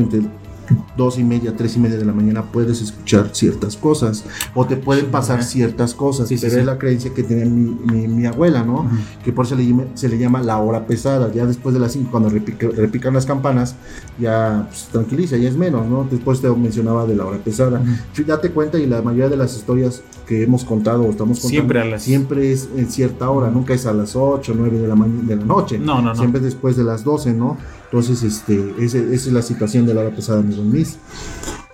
2 0.98 1.20
y 1.20 1.24
media, 1.24 1.56
3 1.56 1.76
y 1.76 1.80
media 1.80 1.98
de 1.98 2.06
la 2.06 2.14
mañana 2.14 2.44
puedes 2.44 2.82
escuchar 2.82 3.30
ciertas 3.34 3.78
cosas. 3.78 4.24
O 4.56 4.66
te 4.66 4.76
pueden 4.78 5.08
pasar 5.08 5.44
ciertas 5.44 5.94
cosas. 5.94 6.28
Sí, 6.28 6.38
sí, 6.38 6.42
pero 6.42 6.54
sí. 6.56 6.60
es 6.60 6.66
la 6.66 6.78
creencia 6.78 7.14
que 7.14 7.24
tenía 7.24 7.46
mi, 7.46 7.72
mi- 7.92 8.08
mi 8.08 8.26
abuela, 8.26 8.64
¿no? 8.64 8.90
Que 9.24 9.32
por 9.32 9.46
eso 9.46 9.56
se 9.56 9.62
le, 9.62 9.68
llama- 9.70 9.84
se 9.94 10.10
le 10.10 10.18
llama 10.18 10.42
la 10.42 10.58
hora 10.58 10.86
pesada. 10.88 11.32
Ya 11.32 11.46
después 11.46 11.74
de 11.74 11.80
las 11.80 11.94
5, 11.94 12.10
cuando 12.12 12.30
repica- 12.30 12.70
repican 12.76 13.14
las 13.14 13.26
campanas, 13.26 13.76
ya 14.20 14.66
pues, 14.70 14.88
tranquiliza, 14.92 15.38
ya 15.38 15.50
es 15.50 15.56
menos, 15.58 15.88
¿no? 15.88 16.08
Después 16.10 16.42
te 16.42 16.50
mencionaba 16.50 17.06
de 17.06 17.16
la 17.16 17.26
hora 17.26 17.38
pesada. 17.38 17.82
Sí, 18.14 18.24
Date 18.24 18.52
cuenta 18.52 18.78
y 18.78 18.86
la 18.86 19.02
mayoría 19.02 19.30
de 19.30 19.38
las 19.38 19.56
historias 19.56 20.02
que 20.28 20.44
hemos 20.44 20.64
contado 20.64 21.02
o 21.04 21.10
estamos 21.10 21.40
contando 21.40 21.50
Siempre 21.50 21.82
a 21.82 21.86
las- 21.86 22.04
siempre 22.04 22.52
es 22.52 22.70
en 22.76 22.90
cierta 22.90 23.30
hora, 23.30 23.50
nunca 23.50 23.74
es 23.74 23.86
a 23.86 23.94
las 23.94 24.16
8, 24.16 24.54
9 24.56 24.78
de 24.80 24.88
la, 24.88 24.96
de 24.96 25.36
la 25.36 25.44
noche. 25.46 25.80
No, 25.80 25.96
no, 26.02 26.10
no. 26.10 26.16
Siempre 26.16 26.40
es 26.40 26.46
después 26.46 26.76
de 26.78 26.84
las 26.84 27.04
12, 27.04 27.34
¿no? 27.34 27.58
Entonces, 27.92 28.22
este, 28.22 28.76
esa 28.80 29.00
es 29.00 29.28
la 29.28 29.42
situación 29.42 29.88
de 29.88 29.96
la 29.96 30.02
hora 30.02 30.16
pesada, 30.16 30.44
mi 30.44 30.54
buen 30.54 30.72
Miss. 30.72 31.00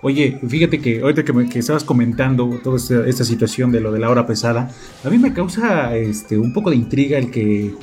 Oye, 0.00 0.40
fíjate 0.46 0.80
que 0.80 1.00
ahorita 1.00 1.24
que, 1.24 1.48
que 1.48 1.58
estabas 1.58 1.84
comentando 1.84 2.58
toda 2.62 2.78
esta, 2.78 3.24
situación 3.24 3.70
de 3.70 3.80
lo 3.80 3.92
de 3.92 3.98
la 3.98 4.08
hora 4.08 4.26
pesada, 4.26 4.70
a 5.04 5.10
mí 5.10 5.18
me 5.18 5.34
causa 5.34 5.94
este, 5.96 6.38
un 6.38 6.52
poco 6.52 6.70
de 6.70 6.76
intriga 6.76 7.18
el 7.18 7.30
que... 7.30 7.74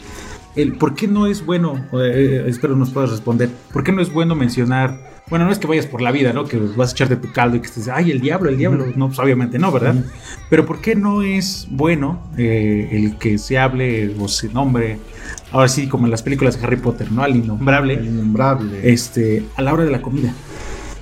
El, 0.56 0.78
¿Por 0.78 0.96
qué 0.96 1.08
no 1.08 1.28
es 1.28 1.46
bueno? 1.46 1.86
eh, 1.94 2.46
espero 2.48 2.76
nos 2.76 2.92
puedas 2.92 3.12
responder. 3.12 3.50
¿Por 3.72 3.84
qué 3.84 3.92
no 3.92 4.02
es 4.02 4.12
bueno 4.12 4.36
mencionar? 4.36 5.13
Bueno, 5.34 5.48
no 5.48 5.52
es 5.52 5.58
que 5.58 5.66
vayas 5.66 5.88
por 5.88 6.00
la 6.00 6.12
vida, 6.12 6.32
¿no? 6.32 6.46
Que 6.46 6.60
vas 6.60 6.90
a 6.90 6.92
echarte 6.92 7.16
tu 7.16 7.32
caldo 7.32 7.58
y 7.58 7.60
que 7.60 7.66
estés, 7.66 7.88
ay, 7.88 8.12
el 8.12 8.22
diablo, 8.22 8.52
el 8.52 8.58
diablo. 8.60 8.86
No, 8.96 9.08
pues 9.08 9.18
obviamente 9.18 9.58
no, 9.58 9.72
¿verdad? 9.72 9.96
Pero 10.48 10.64
¿por 10.64 10.80
qué 10.80 10.96
no 10.96 11.24
es 11.24 11.66
bueno 11.72 12.22
eh, 12.38 12.88
el 12.92 13.18
que 13.18 13.40
se 13.40 13.58
hable 13.58 14.14
o 14.20 14.28
se 14.28 14.50
nombre, 14.50 15.00
ahora 15.52 15.70
sí, 15.70 15.88
como 15.88 16.06
en 16.06 16.12
las 16.12 16.22
películas 16.22 16.56
de 16.56 16.64
Harry 16.68 16.76
Potter, 16.76 17.12
¿no? 17.12 17.24
Al 17.24 17.32
El 17.32 17.38
innombrable, 17.38 17.96
innombrable. 17.96 18.94
este, 18.94 19.44
a 19.56 19.64
la 19.64 19.74
hora 19.74 19.86
de 19.86 19.90
la 19.90 20.04
comida. 20.04 20.32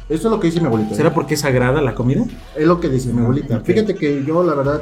Eso 0.08 0.30
es 0.30 0.32
lo 0.32 0.40
que 0.40 0.48
dice 0.48 0.62
mi 0.62 0.68
abuelita. 0.68 0.94
¿eh? 0.94 0.96
¿Será 0.96 1.14
porque 1.14 1.34
es 1.34 1.42
sagrada 1.42 1.82
la 1.82 1.94
comida? 1.94 2.24
Es 2.56 2.66
lo 2.66 2.80
que 2.80 2.88
dice 2.88 3.12
mi 3.12 3.20
abuelita. 3.20 3.60
Fíjate 3.60 3.96
que 3.96 4.24
yo, 4.24 4.46
la 4.46 4.54
verdad, 4.54 4.82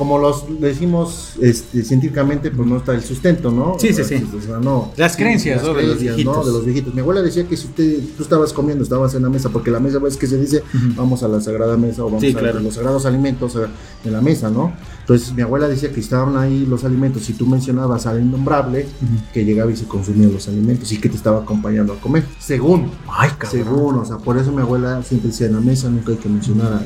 como 0.00 0.16
los 0.18 0.46
decimos 0.62 1.34
este, 1.42 1.84
científicamente, 1.84 2.50
pues 2.50 2.66
no 2.66 2.78
está 2.78 2.94
el 2.94 3.02
sustento, 3.04 3.50
¿no? 3.50 3.76
Sí, 3.78 3.92
sí, 3.92 4.02
sí. 4.02 4.26
O 4.34 4.40
sea, 4.40 4.56
no. 4.56 4.92
Las 4.96 5.14
creencias, 5.14 5.62
¿no? 5.62 5.74
De 5.74 5.82
los 5.82 6.00
viejitos. 6.00 6.36
¿no? 6.38 6.42
De 6.42 6.52
los 6.52 6.64
viejitos. 6.64 6.94
Mi 6.94 7.02
abuela 7.02 7.20
decía 7.20 7.46
que 7.46 7.54
si 7.54 7.66
usted, 7.66 7.98
tú 8.16 8.22
estabas 8.22 8.54
comiendo, 8.54 8.82
estabas 8.82 9.14
en 9.14 9.24
la 9.24 9.28
mesa, 9.28 9.50
porque 9.50 9.70
la 9.70 9.78
mesa, 9.78 9.98
ves 9.98 10.16
que 10.16 10.26
se 10.26 10.38
dice, 10.40 10.62
Ujú. 10.74 10.94
vamos 10.96 11.22
a 11.22 11.28
la 11.28 11.38
sagrada 11.42 11.76
mesa 11.76 12.00
o 12.02 12.06
vamos 12.06 12.22
Sí, 12.22 12.30
a 12.34 12.38
claro. 12.38 12.60
los 12.60 12.72
sagrados 12.76 13.04
alimentos 13.04 13.54
eh, 13.56 13.66
en 14.06 14.12
la 14.14 14.22
mesa, 14.22 14.48
¿no? 14.48 14.72
Entonces 15.00 15.34
mi 15.34 15.42
abuela 15.42 15.68
decía 15.68 15.92
que 15.92 16.00
estaban 16.00 16.34
ahí 16.38 16.64
los 16.64 16.84
alimentos, 16.84 17.24
si 17.24 17.34
tú 17.34 17.44
mencionabas 17.46 18.06
al 18.06 18.22
innombrable, 18.22 18.86
que 19.34 19.44
llegaba 19.44 19.70
y 19.70 19.76
se 19.76 19.84
consumía 19.84 20.28
los 20.28 20.48
alimentos 20.48 20.90
y 20.92 20.98
que 20.98 21.10
te 21.10 21.16
estaba 21.16 21.40
acompañando 21.42 21.92
a 21.92 22.00
comer. 22.00 22.24
Según, 22.38 22.90
Ay, 23.06 23.28
cabrón. 23.36 23.50
según, 23.50 23.94
o 23.96 24.04
sea, 24.06 24.16
por 24.16 24.38
eso 24.38 24.50
mi 24.50 24.62
abuela 24.62 25.02
siempre 25.02 25.28
decía 25.28 25.48
en 25.48 25.54
la 25.56 25.60
mesa 25.60 25.90
nunca 25.90 26.12
hay 26.12 26.16
que 26.18 26.28
mencionar 26.30 26.84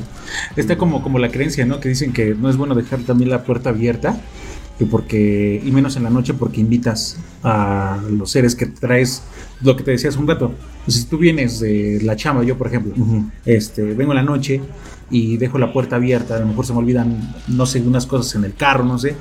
Está 0.56 0.76
como, 0.78 1.02
como 1.02 1.18
la 1.18 1.30
creencia, 1.30 1.66
¿no? 1.66 1.78
Que 1.80 1.90
dicen 1.90 2.12
que 2.12 2.34
no 2.34 2.48
es 2.48 2.56
bueno 2.56 2.74
dejar 2.74 3.03
también 3.04 3.30
la 3.30 3.44
puerta 3.44 3.70
abierta. 3.70 4.20
Que 4.78 4.86
porque, 4.86 5.62
y 5.64 5.70
menos 5.70 5.94
en 5.96 6.02
la 6.02 6.10
noche, 6.10 6.34
porque 6.34 6.60
invitas 6.60 7.16
a 7.44 8.00
los 8.10 8.32
seres 8.32 8.56
que 8.56 8.66
traes, 8.66 9.22
lo 9.62 9.76
que 9.76 9.84
te 9.84 9.92
decías 9.92 10.16
un 10.16 10.26
rato. 10.26 10.52
Pues, 10.84 10.96
si 10.96 11.04
tú 11.04 11.16
vienes 11.16 11.60
de 11.60 12.00
la 12.02 12.16
chamba, 12.16 12.42
yo 12.42 12.58
por 12.58 12.66
ejemplo, 12.66 12.92
este, 13.46 13.82
vengo 13.82 14.12
en 14.12 14.16
la 14.16 14.24
noche 14.24 14.60
y 15.10 15.36
dejo 15.36 15.58
la 15.58 15.72
puerta 15.72 15.96
abierta, 15.96 16.36
a 16.36 16.40
lo 16.40 16.46
mejor 16.46 16.66
se 16.66 16.72
me 16.72 16.80
olvidan, 16.80 17.34
no 17.46 17.66
sé, 17.66 17.80
unas 17.82 18.06
cosas 18.06 18.34
en 18.34 18.44
el 18.44 18.54
carro, 18.54 18.84
no 18.84 18.98
sé, 18.98 19.14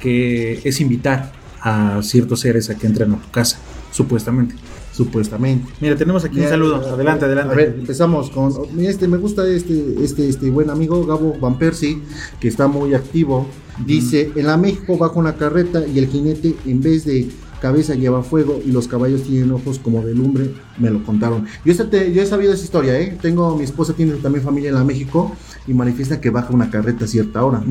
que 0.00 0.60
es 0.64 0.80
invitar 0.80 1.32
a 1.60 2.00
ciertos 2.02 2.40
seres 2.40 2.68
a 2.70 2.76
que 2.76 2.86
entren 2.86 3.12
a 3.12 3.16
tu 3.18 3.30
casa, 3.30 3.58
supuestamente. 3.92 4.54
Supuestamente. 4.98 5.70
Mira, 5.80 5.96
tenemos 5.96 6.24
aquí 6.24 6.40
un 6.40 6.48
saludo. 6.48 6.76
a- 6.76 6.92
Adelante, 6.94 7.24
adelante. 7.24 7.52
A 7.54 7.56
ver, 7.56 7.76
empezamos 7.78 8.30
con. 8.30 8.52
Este, 8.80 9.06
me 9.08 9.16
gusta 9.16 9.46
este, 9.48 9.94
este, 10.02 10.28
este 10.28 10.50
buen 10.50 10.68
amigo 10.70 11.06
Gabo 11.06 11.36
Van 11.40 11.56
Persie, 11.58 11.98
que 12.40 12.48
está 12.48 12.66
muy 12.66 12.94
activo. 12.94 13.46
Dice: 13.86 14.32
En 14.34 14.46
la 14.46 14.56
México 14.56 14.98
bajo 14.98 15.20
una 15.20 15.36
carreta 15.36 15.86
y 15.86 15.98
el 15.98 16.08
jinete, 16.08 16.56
en 16.66 16.80
vez 16.82 17.04
de 17.04 17.28
cabeza, 17.60 17.94
lleva 17.94 18.22
fuego 18.22 18.60
y 18.64 18.70
los 18.72 18.88
caballos 18.88 19.22
tienen 19.24 19.50
ojos 19.52 19.78
como 19.78 20.02
de 20.02 20.14
lumbre. 20.14 20.54
Me 20.78 20.90
lo 20.90 21.02
contaron. 21.04 21.46
Yo, 21.64 21.72
esta 21.72 21.88
te- 21.90 22.12
yo 22.12 22.22
he 22.22 22.26
sabido 22.26 22.52
esa 22.52 22.64
historia, 22.64 22.98
¿eh? 22.98 23.16
Tengo, 23.20 23.56
mi 23.56 23.64
esposa 23.64 23.92
tiene 23.94 24.12
también 24.14 24.44
familia 24.44 24.68
en 24.70 24.76
la 24.76 24.84
México 24.84 25.32
y 25.66 25.74
manifiesta 25.74 26.20
que 26.20 26.30
baja 26.30 26.52
una 26.54 26.70
carreta 26.70 27.04
a 27.04 27.08
cierta 27.08 27.44
hora, 27.44 27.62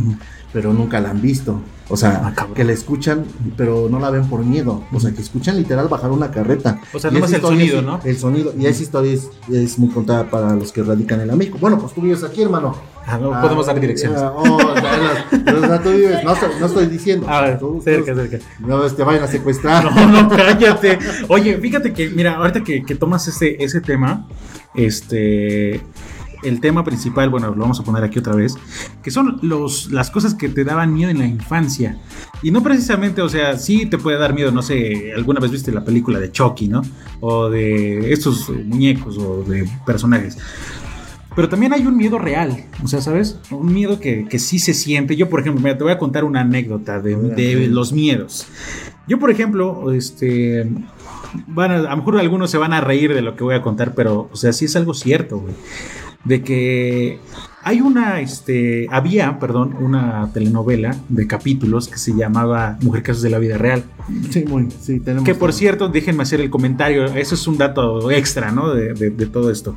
pero 0.53 0.73
nunca 0.73 0.99
la 1.01 1.09
han 1.11 1.21
visto. 1.21 1.59
O 1.89 1.95
sea, 1.95 2.33
Ah, 2.37 2.47
que 2.53 2.63
la 2.65 2.73
escuchan, 2.73 3.23
pero 3.55 3.87
no 3.89 3.99
la 3.99 4.09
ven 4.09 4.27
por 4.27 4.43
miedo. 4.43 4.83
O 4.91 4.99
sea, 4.99 5.11
que 5.13 5.21
escuchan 5.21 5.55
literal 5.57 5.87
bajar 5.87 6.11
una 6.11 6.31
carreta. 6.31 6.81
O 6.93 6.99
sea, 6.99 7.09
nomás 7.11 7.31
el 7.31 7.41
sonido, 7.41 7.77
es- 7.79 7.83
¿no? 7.85 7.99
El 8.03 8.17
sonido. 8.17 8.53
Y 8.59 8.65
esa 8.65 8.83
historia 8.83 9.13
es, 9.13 9.29
es 9.51 9.79
muy 9.79 9.89
contada 9.89 10.29
para 10.29 10.53
los 10.55 10.71
que 10.73 10.83
radican 10.83 11.21
en 11.21 11.27
la 11.27 11.35
México. 11.35 11.57
Bueno, 11.61 11.79
pues 11.79 11.93
tú 11.93 12.01
vives 12.01 12.23
aquí, 12.23 12.41
hermano. 12.41 12.75
Ah, 13.07 13.17
no 13.17 13.39
podemos 13.41 13.65
dar 13.65 13.79
direcciones. 13.79 14.19
Ah, 14.21 14.33
oh, 14.35 14.45
no, 14.47 15.67
no, 15.67 15.79
tú 15.79 15.91
vives, 15.91 16.23
no, 16.23 16.33
estoy- 16.33 16.49
no 16.59 16.65
estoy 16.65 16.85
diciendo. 16.87 17.25
Ah, 17.29 17.57
Tú- 17.57 17.75
tú- 17.77 17.81
cerca, 17.81 18.13
cerca. 18.13 18.37
No 18.59 18.81
te 18.81 19.03
vayan 19.03 19.23
a 19.23 19.27
secuestrar. 19.27 19.85
No, 19.95 20.07
no, 20.23 20.29
cállate. 20.29 20.99
Oye, 21.29 21.57
fíjate 21.57 21.93
que, 21.93 22.09
mira, 22.09 22.35
ahorita 22.35 22.63
que, 22.63 22.83
que 22.83 22.95
tomas 22.95 23.27
ese, 23.27 23.55
ese 23.63 23.81
tema, 23.81 24.27
este. 24.75 25.81
El 26.43 26.61
tema 26.61 26.83
principal, 26.83 27.29
bueno, 27.31 27.47
lo 27.49 27.55
vamos 27.61 27.79
a 27.79 27.83
poner 27.83 28.03
aquí 28.03 28.19
otra 28.19 28.35
vez, 28.35 28.53
que 29.01 29.09
son 29.09 29.39
los, 29.41 29.91
las 29.91 30.11
cosas 30.11 30.35
que 30.35 30.47
te 30.49 30.63
daban 30.63 30.93
miedo 30.93 31.09
en 31.09 31.17
la 31.17 31.25
infancia. 31.25 31.97
Y 32.43 32.51
no 32.51 32.61
precisamente, 32.61 33.23
o 33.23 33.27
sea, 33.27 33.57
sí 33.57 33.87
te 33.87 33.97
puede 33.97 34.19
dar 34.19 34.35
miedo, 34.35 34.51
no 34.51 34.61
sé, 34.61 35.13
alguna 35.15 35.39
vez 35.39 35.49
viste 35.49 35.71
la 35.71 35.83
película 35.83 36.19
de 36.19 36.31
Chucky, 36.31 36.67
¿no? 36.67 36.83
O 37.21 37.49
de 37.49 38.13
estos 38.13 38.49
muñecos 38.49 39.17
o 39.17 39.43
de 39.47 39.67
personajes. 39.83 40.37
Pero 41.37 41.47
también 41.47 41.71
hay 41.71 41.85
un 41.85 41.95
miedo 41.95 42.17
real, 42.19 42.65
o 42.83 42.87
sea, 42.87 42.99
¿sabes? 42.99 43.39
Un 43.51 43.71
miedo 43.73 43.99
que, 44.01 44.25
que 44.27 44.39
sí 44.39 44.57
se 44.59 44.73
siente. 44.73 45.15
Yo, 45.15 45.29
por 45.29 45.39
ejemplo, 45.39 45.61
mira, 45.63 45.77
te 45.77 45.83
voy 45.83 45.93
a 45.93 45.97
contar 45.99 46.25
una 46.25 46.41
anécdota 46.41 46.99
de, 46.99 47.15
de 47.15 47.67
los 47.67 47.93
miedos. 47.93 48.47
Yo, 49.07 49.19
por 49.19 49.29
ejemplo, 49.31 49.91
este. 49.93 50.67
Van 51.47 51.71
a, 51.71 51.75
a 51.77 51.81
lo 51.91 51.97
mejor 51.97 52.17
algunos 52.19 52.49
se 52.49 52.57
van 52.57 52.73
a 52.73 52.81
reír 52.81 53.13
de 53.13 53.21
lo 53.21 53.35
que 53.35 53.43
voy 53.43 53.53
a 53.55 53.61
contar, 53.61 53.93
pero, 53.93 54.29
o 54.33 54.35
sea, 54.35 54.51
sí 54.51 54.65
es 54.65 54.75
algo 54.75 54.93
cierto, 54.93 55.37
güey. 55.39 55.53
de 56.25 56.41
que 56.41 57.19
hay 57.63 57.81
una, 57.81 58.21
este, 58.21 58.87
había, 58.89 59.37
perdón, 59.39 59.75
una 59.81 60.31
telenovela 60.33 60.95
de 61.09 61.27
capítulos 61.27 61.87
que 61.89 61.97
se 61.97 62.13
llamaba 62.15 62.77
Mujer 62.81 63.03
Casos 63.03 63.21
de 63.23 63.29
la 63.29 63.39
Vida 63.39 63.57
Real. 63.57 63.83
Sí, 64.31 64.45
muy, 64.47 64.69
sí, 64.81 65.01
tenemos. 65.01 65.25
Que 65.25 65.35
por 65.35 65.51
cierto, 65.53 65.89
déjenme 65.89 66.23
hacer 66.23 66.39
el 66.41 66.49
comentario, 66.49 67.05
eso 67.05 67.35
es 67.35 67.45
un 67.45 67.57
dato 67.57 68.09
extra, 68.09 68.51
¿no? 68.51 68.73
De, 68.73 68.93
de- 68.93 69.09
de 69.09 69.25
todo 69.27 69.51
esto. 69.51 69.75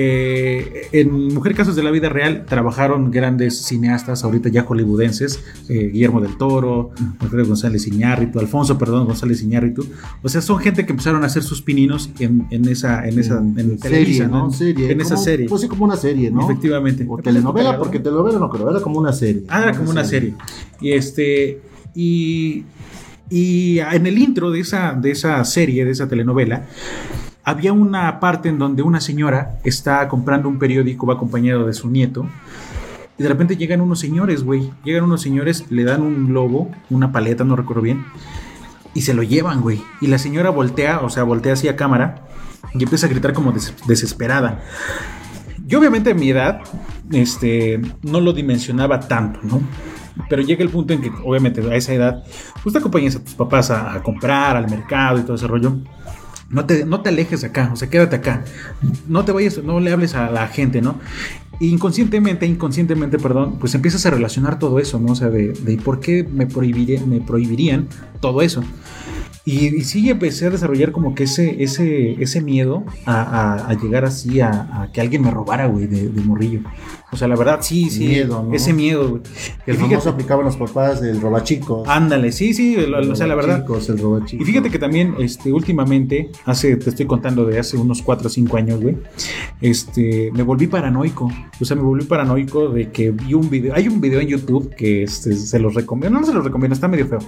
Eh, 0.00 0.86
en 0.92 1.34
Mujer 1.34 1.56
Casos 1.56 1.74
de 1.74 1.82
la 1.82 1.90
Vida 1.90 2.08
Real 2.08 2.46
trabajaron 2.46 3.10
grandes 3.10 3.62
cineastas, 3.62 4.22
ahorita 4.22 4.48
ya 4.48 4.62
hollywoodenses, 4.62 5.42
eh, 5.68 5.90
Guillermo 5.92 6.20
del 6.20 6.36
Toro, 6.38 6.92
Alfredo 7.18 7.46
González 7.46 7.84
Iñárritu, 7.88 8.38
Alfonso, 8.38 8.78
perdón, 8.78 9.06
González 9.06 9.42
Iñárritu. 9.42 9.84
O 10.22 10.28
sea, 10.28 10.40
son 10.40 10.60
gente 10.60 10.86
que 10.86 10.92
empezaron 10.92 11.24
a 11.24 11.26
hacer 11.26 11.42
sus 11.42 11.62
pininos 11.62 12.10
en, 12.20 12.46
en 12.52 12.68
esa, 12.68 13.08
en 13.08 13.18
esa, 13.18 13.38
en 13.38 13.56
serie, 13.56 13.76
Televisa, 13.78 14.28
¿no? 14.28 14.44
¿no? 14.44 14.50
Serie. 14.52 14.92
En 14.92 15.00
esa 15.00 15.14
como- 15.16 15.24
serie. 15.24 15.48
Pues 15.48 15.62
sí, 15.62 15.66
como 15.68 15.84
una 15.84 15.96
serie, 15.96 16.30
¿no? 16.30 16.44
Efectivamente. 16.44 17.04
O 17.08 17.18
telenovela, 17.18 17.76
porque 17.76 17.98
telenovela 17.98 18.38
no 18.38 18.48
creo, 18.50 18.70
era 18.70 18.80
como 18.80 19.00
una 19.00 19.12
serie. 19.12 19.42
Ah, 19.48 19.64
era 19.64 19.72
como 19.76 19.90
una 19.90 20.04
serie. 20.04 20.34
Y 20.80 20.92
este. 20.92 21.60
Y. 21.96 22.62
Y 23.30 23.80
en 23.80 24.06
el 24.06 24.16
intro 24.16 24.50
de 24.52 24.60
esa, 24.60 24.92
de 24.94 25.10
esa 25.10 25.44
serie, 25.44 25.84
de 25.84 25.90
esa 25.90 26.08
telenovela, 26.08 26.66
había 27.48 27.72
una 27.72 28.20
parte 28.20 28.48
en 28.48 28.58
donde 28.58 28.82
una 28.82 29.00
señora 29.00 29.58
está 29.64 30.06
comprando 30.08 30.48
un 30.48 30.58
periódico, 30.58 31.06
va 31.06 31.14
acompañado 31.14 31.66
de 31.66 31.72
su 31.72 31.88
nieto. 31.90 32.26
Y 33.18 33.22
de 33.22 33.28
repente 33.28 33.56
llegan 33.56 33.80
unos 33.80 33.98
señores, 34.00 34.44
güey. 34.44 34.70
Llegan 34.84 35.04
unos 35.04 35.22
señores, 35.22 35.64
le 35.70 35.84
dan 35.84 36.02
un 36.02 36.28
globo, 36.28 36.70
una 36.90 37.10
paleta, 37.10 37.44
no 37.44 37.56
recuerdo 37.56 37.82
bien. 37.82 38.04
Y 38.94 39.02
se 39.02 39.14
lo 39.14 39.22
llevan, 39.22 39.60
güey. 39.60 39.82
Y 40.00 40.06
la 40.08 40.18
señora 40.18 40.50
voltea, 40.50 41.00
o 41.00 41.08
sea, 41.10 41.24
voltea 41.24 41.54
hacia 41.54 41.74
cámara. 41.74 42.22
Y 42.74 42.82
empieza 42.82 43.06
a 43.06 43.10
gritar 43.10 43.32
como 43.32 43.52
des- 43.52 43.74
desesperada. 43.86 44.60
Yo 45.66 45.78
obviamente 45.80 46.10
a 46.10 46.14
mi 46.14 46.30
edad, 46.30 46.60
este, 47.10 47.80
no 48.02 48.20
lo 48.20 48.32
dimensionaba 48.32 49.00
tanto, 49.00 49.40
¿no? 49.42 49.60
Pero 50.28 50.42
llega 50.42 50.62
el 50.62 50.70
punto 50.70 50.92
en 50.94 51.00
que, 51.00 51.10
obviamente, 51.24 51.60
a 51.60 51.74
esa 51.76 51.92
edad, 51.92 52.24
pues 52.62 52.72
te 52.72 52.78
acompañas 52.78 53.16
a 53.16 53.24
tus 53.24 53.34
papás 53.34 53.70
a, 53.70 53.94
a 53.94 54.02
comprar, 54.02 54.56
al 54.56 54.68
mercado 54.68 55.18
y 55.18 55.22
todo 55.22 55.36
ese 55.36 55.46
rollo. 55.46 55.76
No 56.50 56.64
te, 56.64 56.84
no 56.86 57.02
te 57.02 57.10
alejes 57.10 57.44
acá, 57.44 57.70
o 57.72 57.76
sea, 57.76 57.90
quédate 57.90 58.16
acá. 58.16 58.42
No 59.06 59.24
te 59.24 59.32
vayas, 59.32 59.62
no 59.62 59.80
le 59.80 59.92
hables 59.92 60.14
a 60.14 60.30
la 60.30 60.48
gente, 60.48 60.80
¿no? 60.80 60.98
Inconscientemente, 61.60 62.46
inconscientemente, 62.46 63.18
perdón, 63.18 63.56
pues 63.58 63.74
empiezas 63.74 64.06
a 64.06 64.10
relacionar 64.10 64.58
todo 64.58 64.78
eso, 64.78 64.98
¿no? 64.98 65.12
O 65.12 65.16
sea, 65.16 65.28
de, 65.28 65.48
de 65.52 65.76
por 65.76 66.00
qué 66.00 66.22
me, 66.24 66.48
prohibiré- 66.48 67.04
me 67.04 67.20
prohibirían 67.20 67.88
todo 68.20 68.40
eso. 68.42 68.62
Y, 69.50 69.76
y 69.76 69.84
sí 69.84 70.10
empecé 70.10 70.46
a 70.46 70.50
desarrollar 70.50 70.92
como 70.92 71.14
que 71.14 71.24
ese, 71.24 71.62
ese, 71.62 72.20
ese 72.22 72.42
miedo 72.42 72.84
a, 73.06 73.22
a- 73.22 73.68
a 73.70 73.74
llegar 73.74 74.04
así 74.04 74.40
a, 74.40 74.82
a 74.82 74.92
que 74.92 75.00
alguien 75.00 75.22
me 75.22 75.30
robara, 75.30 75.66
güey, 75.66 75.86
de, 75.86 76.08
de 76.08 76.20
morrillo. 76.20 76.60
O 77.10 77.16
sea, 77.16 77.26
la 77.28 77.36
verdad, 77.36 77.60
sí, 77.62 77.88
sí. 77.88 78.06
Miedo, 78.08 78.42
¿no? 78.46 78.52
Ese 78.54 78.74
miedo, 78.74 79.08
güey. 79.08 79.22
El 79.66 79.76
Y 79.76 79.78
famoso 79.78 80.10
aplicaban 80.10 80.44
los 80.44 80.56
papás 80.58 81.00
del 81.00 81.20
robachicos. 81.22 81.88
Ándale, 81.88 82.30
sí, 82.32 82.52
sí, 82.52 82.74
el- 82.74 82.92
o 82.92 83.16
sea, 83.16 83.26
la 83.26 83.34
verdad. 83.36 83.56
El. 83.60 83.64
Y 84.42 84.44
fíjate 84.44 84.68
que 84.68 84.78
también, 84.78 85.14
este, 85.18 85.50
últimamente, 85.50 86.30
hace, 86.44 86.76
te 86.76 86.90
estoy 86.90 87.06
contando 87.06 87.46
de 87.46 87.58
hace 87.58 87.78
unos 87.78 88.02
4 88.02 88.26
o 88.26 88.30
5 88.30 88.56
años, 88.58 88.80
güey, 88.82 88.98
este, 89.62 90.30
me 90.34 90.42
volví 90.42 90.66
paranoico. 90.66 91.30
O 91.60 91.64
sea, 91.64 91.76
me 91.76 91.82
volví 91.82 92.04
paranoico 92.04 92.68
de 92.68 92.90
que 92.90 93.10
vi 93.10 93.34
un 93.34 93.48
video, 93.48 93.74
hay 93.74 93.88
un 93.88 94.00
video 94.00 94.20
en 94.20 94.28
YouTube 94.28 94.74
que 94.76 95.02
este, 95.04 95.34
se 95.34 95.58
los 95.58 95.74
recomiendo, 95.74 96.20
no 96.20 96.26
se 96.26 96.34
los 96.34 96.44
recomiendo, 96.44 96.74
está 96.74 96.88
medio 96.88 97.06
feo. 97.06 97.20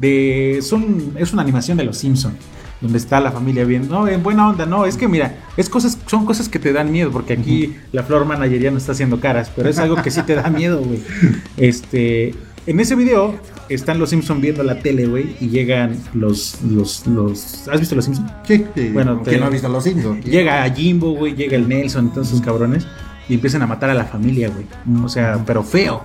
De, 0.00 0.60
son, 0.62 1.12
es 1.18 1.32
una 1.32 1.42
animación 1.42 1.76
de 1.78 1.84
los 1.84 1.98
Simpson 1.98 2.34
donde 2.80 2.98
está 2.98 3.20
la 3.20 3.32
familia 3.32 3.64
bien, 3.64 3.88
no, 3.88 4.06
en 4.06 4.22
buena 4.22 4.48
onda, 4.48 4.64
no, 4.64 4.86
es 4.86 4.96
que 4.96 5.08
mira, 5.08 5.34
es 5.56 5.68
cosas, 5.68 5.98
son 6.06 6.24
cosas 6.24 6.48
que 6.48 6.60
te 6.60 6.72
dan 6.72 6.92
miedo, 6.92 7.10
porque 7.10 7.32
aquí 7.32 7.74
la 7.90 8.04
flor 8.04 8.24
manager 8.24 8.60
ya 8.60 8.70
no 8.70 8.78
está 8.78 8.92
haciendo 8.92 9.18
caras, 9.18 9.50
pero 9.56 9.68
es 9.68 9.78
algo 9.80 9.96
que 10.00 10.12
sí 10.12 10.22
te 10.22 10.36
da 10.36 10.48
miedo, 10.48 10.80
güey. 10.80 11.00
Este, 11.56 12.34
en 12.66 12.78
ese 12.78 12.94
video 12.94 13.34
están 13.68 13.98
los 13.98 14.10
Simpson 14.10 14.40
viendo 14.40 14.62
la 14.62 14.78
tele, 14.78 15.06
güey, 15.06 15.34
y 15.40 15.48
llegan 15.48 15.96
los, 16.14 16.62
los, 16.62 17.04
los, 17.08 17.66
¿has 17.66 17.80
visto 17.80 17.96
los 17.96 18.04
Simpson? 18.04 18.30
Sí, 18.46 18.64
sí, 18.76 18.90
Bueno, 18.90 19.22
¿quién 19.24 19.34
te- 19.36 19.40
no 19.40 19.46
ha 19.46 19.50
visto 19.50 19.68
los 19.68 19.82
Simpsons? 19.82 20.24
Llega 20.24 20.62
a 20.62 20.70
Jimbo, 20.70 21.14
güey, 21.16 21.34
llega 21.34 21.56
el 21.56 21.68
Nelson, 21.68 22.12
todos 22.12 22.28
esos 22.28 22.40
cabrones, 22.42 22.86
y 23.28 23.34
empiezan 23.34 23.62
a 23.62 23.66
matar 23.66 23.90
a 23.90 23.94
la 23.94 24.04
familia, 24.04 24.50
güey. 24.50 24.66
O 25.04 25.08
sea, 25.08 25.42
pero 25.44 25.64
feo. 25.64 26.00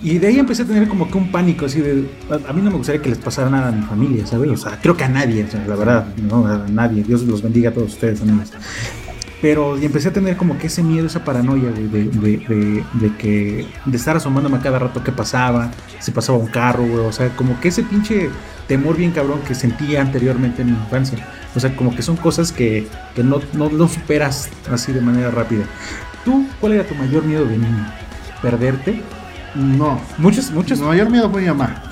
Y 0.00 0.18
de 0.18 0.28
ahí 0.28 0.38
empecé 0.38 0.62
a 0.62 0.64
tener 0.64 0.86
como 0.88 1.10
que 1.10 1.18
un 1.18 1.32
pánico 1.32 1.66
así 1.66 1.80
de. 1.80 2.08
A, 2.30 2.50
a 2.50 2.52
mí 2.52 2.62
no 2.62 2.70
me 2.70 2.76
gustaría 2.76 3.02
que 3.02 3.08
les 3.08 3.18
pasara 3.18 3.50
nada 3.50 3.68
a 3.68 3.72
mi 3.72 3.82
familia, 3.82 4.26
¿sabes? 4.26 4.50
O 4.50 4.56
sea, 4.56 4.78
creo 4.80 4.96
que 4.96 5.04
a 5.04 5.08
nadie, 5.08 5.44
o 5.44 5.50
sea, 5.50 5.64
la 5.66 5.74
verdad, 5.74 6.06
no, 6.16 6.46
a 6.46 6.66
nadie. 6.68 7.02
Dios 7.02 7.22
los 7.22 7.42
bendiga 7.42 7.70
a 7.70 7.72
todos 7.72 7.92
ustedes, 7.94 8.22
amigos. 8.22 8.52
Pero 9.40 9.78
y 9.78 9.84
empecé 9.84 10.08
a 10.08 10.12
tener 10.12 10.36
como 10.36 10.58
que 10.58 10.68
ese 10.68 10.82
miedo, 10.82 11.06
esa 11.06 11.24
paranoia, 11.24 11.70
de, 11.70 11.88
de, 11.88 12.04
de, 12.08 12.84
de 12.92 13.16
que. 13.16 13.66
de 13.84 13.96
estar 13.96 14.16
asomándome 14.16 14.58
a 14.58 14.60
cada 14.60 14.78
rato 14.78 15.02
qué 15.02 15.12
pasaba, 15.12 15.70
si 15.98 16.12
pasaba 16.12 16.38
un 16.38 16.48
carro, 16.48 16.84
güey. 16.84 17.06
O 17.06 17.12
sea, 17.12 17.30
como 17.36 17.58
que 17.60 17.68
ese 17.68 17.82
pinche 17.82 18.30
temor 18.68 18.96
bien 18.96 19.10
cabrón 19.10 19.40
que 19.46 19.54
sentía 19.54 20.00
anteriormente 20.00 20.62
en 20.62 20.72
mi 20.72 20.74
infancia. 20.74 21.26
O 21.56 21.60
sea, 21.60 21.74
como 21.74 21.94
que 21.94 22.02
son 22.02 22.16
cosas 22.16 22.52
que, 22.52 22.86
que 23.16 23.24
no, 23.24 23.40
no, 23.52 23.68
no 23.68 23.88
superas 23.88 24.48
así 24.70 24.92
de 24.92 25.00
manera 25.00 25.30
rápida. 25.30 25.64
¿Tú 26.24 26.46
cuál 26.60 26.74
era 26.74 26.84
tu 26.84 26.94
mayor 26.94 27.24
miedo 27.24 27.44
de 27.46 27.58
niño? 27.58 27.86
¿Perderte? 28.42 29.02
No, 29.58 30.00
Muchos, 30.18 30.52
muchos 30.52 30.78
mi 30.78 30.86
mayor 30.86 31.10
miedo 31.10 31.28
fue 31.28 31.42
mi 31.42 31.48
mamá. 31.48 31.82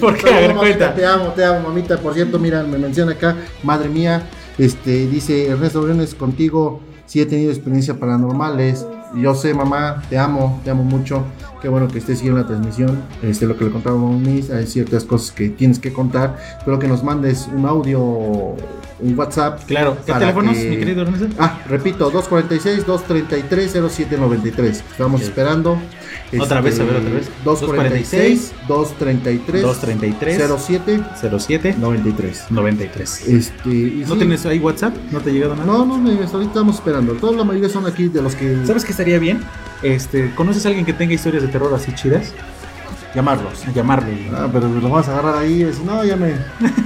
¿Por 0.00 0.16
qué? 0.16 0.52
Mamita. 0.54 0.94
Te 0.94 1.04
amo, 1.04 1.26
te 1.28 1.44
amo, 1.44 1.68
mamita. 1.68 1.98
Por 1.98 2.14
cierto, 2.14 2.38
mira, 2.38 2.62
me 2.62 2.78
menciona 2.78 3.12
acá, 3.12 3.34
madre 3.64 3.88
mía, 3.88 4.22
este, 4.58 5.08
dice 5.08 5.48
Ernesto 5.48 5.82
Briones, 5.82 6.14
contigo 6.14 6.80
sí 7.06 7.20
he 7.20 7.26
tenido 7.26 7.50
experiencias 7.50 7.96
paranormales. 7.96 8.86
Yo 9.16 9.34
sé, 9.34 9.52
mamá, 9.52 10.00
te 10.08 10.16
amo, 10.16 10.60
te 10.62 10.70
amo 10.70 10.84
mucho. 10.84 11.24
Qué 11.60 11.68
bueno 11.68 11.88
que 11.88 11.98
estés 11.98 12.18
siguiendo 12.18 12.40
la 12.40 12.46
transmisión. 12.46 13.02
Este, 13.20 13.46
lo 13.46 13.56
que 13.56 13.64
le 13.64 13.72
contaba 13.72 13.96
a 13.96 13.98
Moniz, 13.98 14.50
hay 14.50 14.68
ciertas 14.68 15.04
cosas 15.04 15.32
que 15.32 15.48
tienes 15.48 15.80
que 15.80 15.92
contar. 15.92 16.36
Espero 16.58 16.78
que 16.78 16.86
nos 16.86 17.02
mandes 17.02 17.48
un 17.52 17.66
audio, 17.66 18.54
un 19.02 19.16
WhatsApp. 19.18 19.64
Claro, 19.66 19.96
¿qué 20.04 20.12
teléfonos, 20.12 20.56
que- 20.56 20.70
mi 20.70 20.76
querido 20.78 21.02
Ernesto? 21.02 21.28
Ah, 21.38 21.58
repito, 21.68 22.10
246-233-0793. 22.10 24.82
Estamos 24.90 25.20
esperando. 25.22 25.78
Otra 26.38 26.60
vez, 26.60 26.78
a 26.78 26.84
ver, 26.84 26.96
otra 26.96 27.10
vez. 27.10 27.28
246-233. 27.44 29.62
233 29.62 30.42
07 30.58 31.00
07 31.38 31.74
93. 31.78 32.44
93. 32.50 33.28
Este, 33.28 33.68
y 33.68 34.04
¿No 34.06 34.12
sí, 34.14 34.18
tienes 34.18 34.46
ahí 34.46 34.58
WhatsApp? 34.58 34.94
¿No 35.10 35.20
te 35.20 35.30
ha 35.30 35.32
llegado 35.32 35.56
nada? 35.56 35.66
No, 35.66 35.84
no, 35.84 35.96
hasta 36.22 36.36
ahorita 36.36 36.52
estamos 36.52 36.76
esperando. 36.76 37.14
Toda 37.14 37.36
la 37.36 37.44
mayoría 37.44 37.68
son 37.68 37.86
aquí 37.86 38.08
de 38.08 38.22
los 38.22 38.34
que. 38.36 38.58
¿Sabes 38.64 38.84
qué 38.84 38.92
estaría 38.92 39.18
bien? 39.18 39.40
Este, 39.82 40.32
¿conoces 40.34 40.64
a 40.66 40.68
alguien 40.68 40.86
que 40.86 40.92
tenga 40.92 41.14
historias 41.14 41.42
de 41.42 41.48
terror 41.48 41.72
así 41.74 41.92
chidas? 41.94 42.32
Llamarlos. 43.14 43.66
A 43.66 43.72
llamarle. 43.72 44.30
Ah, 44.32 44.48
pero 44.52 44.68
los 44.68 44.82
vamos 44.82 45.08
a 45.08 45.12
agarrar 45.12 45.38
ahí 45.38 45.60
y 45.62 45.64
decir, 45.64 45.84
no, 45.84 46.04
ya 46.04 46.16
me. 46.16 46.34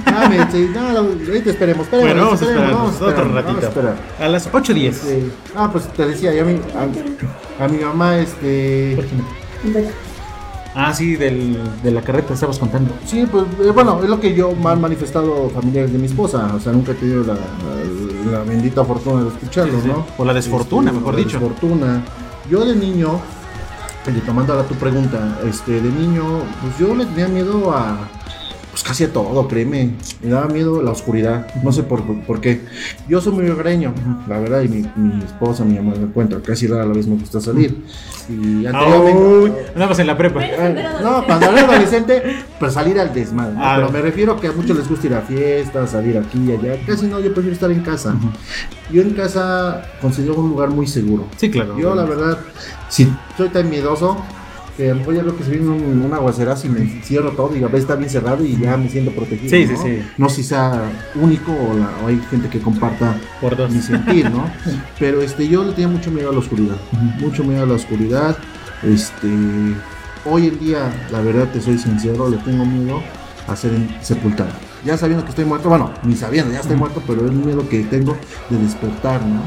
Ya 0.05 0.27
me. 0.29 0.51
sí, 0.51 0.69
no, 0.73 0.91
lo- 0.91 0.99
ahorita 1.27 1.49
esperemos. 1.51 1.83
esperemos 1.85 2.13
bueno, 2.13 2.25
vamos 2.25 2.41
a 2.41 2.45
esperar 2.45 2.73
vamos 2.73 2.93
a 2.93 2.95
otro 2.95 3.09
esperar, 3.09 3.31
a 3.37 3.41
ratito. 3.41 3.67
esperar. 3.67 3.95
A 4.19 4.27
las 4.29 4.51
8.10. 4.51 4.87
Este, 4.89 5.31
ah, 5.55 5.69
pues 5.71 5.87
te 5.89 6.05
decía, 6.07 6.33
ya 6.33 6.43
mi, 6.43 6.53
a, 6.53 7.63
a 7.63 7.67
mi 7.67 7.77
mamá, 7.77 8.17
este. 8.17 8.97
Ah, 10.77 10.93
sí, 10.93 11.15
del, 11.15 11.57
de 11.83 11.91
la 11.91 12.01
carreta 12.01 12.33
estabas 12.33 12.59
contando. 12.59 12.91
Sí, 13.05 13.25
pues 13.31 13.45
eh, 13.63 13.71
bueno, 13.73 14.01
es 14.03 14.09
lo 14.09 14.19
que 14.19 14.33
yo 14.35 14.51
me 14.53 14.71
han 14.71 14.81
manifestado 14.81 15.49
familiares 15.49 15.93
de 15.93 15.97
mi 15.99 16.07
esposa. 16.07 16.51
O 16.53 16.59
sea, 16.59 16.73
nunca 16.73 16.91
he 16.91 16.95
tenido 16.95 17.23
la, 17.23 17.33
la- 17.35 18.31
la 18.31 18.39
bendita 18.43 18.83
fortuna 18.83 19.21
de 19.23 19.29
escucharlos, 19.29 19.83
Sí, 19.83 19.87
sí. 19.87 19.87
¿no? 19.95 20.05
O 20.17 20.25
la 20.25 20.33
desfortuna, 20.33 20.89
Este, 20.89 20.99
mejor 20.99 21.13
o 21.13 21.17
la 21.17 21.23
dicho. 21.23 21.39
Desfortuna. 21.39 22.03
Yo 22.49 22.65
de 22.65 22.75
niño, 22.75 23.19
y 24.13 24.19
tomando 24.19 24.53
ahora 24.53 24.67
tu 24.67 24.75
pregunta, 24.75 25.39
este, 25.43 25.81
de 25.81 25.89
niño, 25.89 26.43
pues 26.61 26.77
yo 26.77 26.93
le 26.93 27.05
tenía 27.05 27.27
miedo 27.27 27.71
a. 27.73 27.97
Pues 28.75 28.83
casi 28.83 29.05
a 29.05 29.13
todo, 29.13 29.47
créeme. 29.47 29.91
Me 30.21 30.29
daba 30.31 30.47
miedo 30.47 30.81
la 30.81 30.91
oscuridad. 30.91 31.47
No 31.63 31.71
sé 31.71 31.83
por, 31.83 32.03
por 32.25 32.41
qué. 32.41 32.59
Yo 33.07 33.21
soy 33.21 33.31
muy 33.31 33.49
hogareño, 33.49 33.93
la 34.27 34.37
verdad, 34.37 34.63
y 34.63 34.67
mi, 34.67 34.85
mi 34.97 35.23
esposa, 35.23 35.63
mi 35.63 35.75
mamá 35.75 35.93
me 35.97 36.07
cuenta. 36.07 36.41
Casi 36.41 36.67
rara 36.67 36.85
la 36.85 36.91
vez 36.93 37.07
me 37.07 37.15
gusta 37.15 37.39
salir. 37.39 37.85
Y 38.27 38.33
Uy, 38.67 38.67
andabas 38.67 39.99
en 39.99 40.07
la 40.07 40.17
prepa. 40.17 40.43
eh, 40.43 40.85
no, 41.01 41.25
cuando 41.25 41.51
era 41.51 41.61
adolescente, 41.61 42.21
pues 42.59 42.73
salir 42.73 42.99
al 42.99 43.13
desmadre. 43.13 43.53
¿no? 43.53 43.63
Ah, 43.63 43.75
Pero 43.77 43.91
me 43.93 44.01
refiero 44.01 44.33
a 44.33 44.41
que 44.41 44.47
a 44.47 44.51
muchos 44.51 44.75
les 44.75 44.89
gusta 44.89 45.07
ir 45.07 45.13
a 45.13 45.21
fiestas, 45.21 45.91
salir 45.91 46.17
aquí 46.17 46.37
y 46.45 46.51
allá. 46.51 46.77
Casi 46.85 47.05
no, 47.07 47.21
yo 47.21 47.33
prefiero 47.33 47.53
estar 47.53 47.71
en 47.71 47.79
casa. 47.79 48.13
Yo 48.91 49.01
en 49.03 49.11
casa 49.11 49.83
considero 50.01 50.35
un 50.35 50.49
lugar 50.49 50.67
muy 50.71 50.85
seguro. 50.85 51.27
Sí, 51.37 51.49
claro. 51.49 51.79
Yo, 51.79 51.95
la 51.95 52.03
verdad, 52.03 52.39
si 52.89 53.07
soy 53.37 53.47
tan 53.47 53.69
miedoso, 53.69 54.17
que 54.77 54.89
a 54.89 54.93
lo 54.93 54.99
mejor 54.99 55.15
ya 55.15 55.23
veo 55.23 55.37
que 55.37 55.43
se 55.43 55.51
viene 55.51 55.67
un, 55.69 56.01
un 56.03 56.13
aguacerazo 56.13 56.67
y 56.67 56.69
me 56.69 57.01
cierro 57.03 57.31
todo 57.31 57.55
y 57.55 57.59
a 57.63 57.67
veces 57.67 57.81
está 57.81 57.95
bien 57.95 58.09
cerrado 58.09 58.43
y 58.45 58.57
ya 58.57 58.75
me 58.77 58.89
siento 58.89 59.11
protegido. 59.11 59.49
Sí, 59.49 59.65
sí, 59.67 59.73
¿no? 59.73 59.83
sí. 59.83 59.99
No 60.17 60.29
sé 60.29 60.35
si 60.37 60.43
sea 60.43 60.91
único 61.15 61.51
o, 61.53 61.73
la- 61.77 61.91
o 62.03 62.07
hay 62.07 62.19
gente 62.29 62.49
que 62.49 62.59
comparta 62.59 63.15
Por 63.39 63.55
dos. 63.55 63.71
mi 63.71 63.81
sentir, 63.81 64.29
¿no? 64.29 64.49
Pero 64.99 65.21
este, 65.21 65.47
yo 65.47 65.63
le 65.63 65.71
tenía 65.73 65.87
mucho 65.87 66.11
miedo 66.11 66.29
a 66.29 66.33
la 66.33 66.39
oscuridad, 66.39 66.75
mucho 67.19 67.43
miedo 67.43 67.63
a 67.63 67.65
la 67.65 67.73
oscuridad. 67.75 68.37
Este, 68.83 69.27
hoy 70.25 70.47
en 70.47 70.59
día, 70.59 71.07
la 71.11 71.21
verdad 71.21 71.47
te 71.51 71.61
soy 71.61 71.77
sincero, 71.77 72.29
le 72.29 72.37
tengo 72.37 72.65
miedo 72.65 73.01
a 73.47 73.55
ser 73.55 73.71
sepultado. 74.01 74.49
Ya 74.85 74.97
sabiendo 74.97 75.25
que 75.25 75.31
estoy 75.31 75.45
muerto, 75.45 75.67
bueno, 75.67 75.91
ni 76.03 76.15
sabiendo, 76.15 76.53
ya 76.53 76.59
estoy 76.59 76.75
muerto, 76.75 77.01
pero 77.07 77.25
es 77.25 77.31
el 77.31 77.37
miedo 77.37 77.67
que 77.67 77.83
tengo 77.83 78.15
de 78.49 78.57
despertar, 78.57 79.25
¿no? 79.25 79.41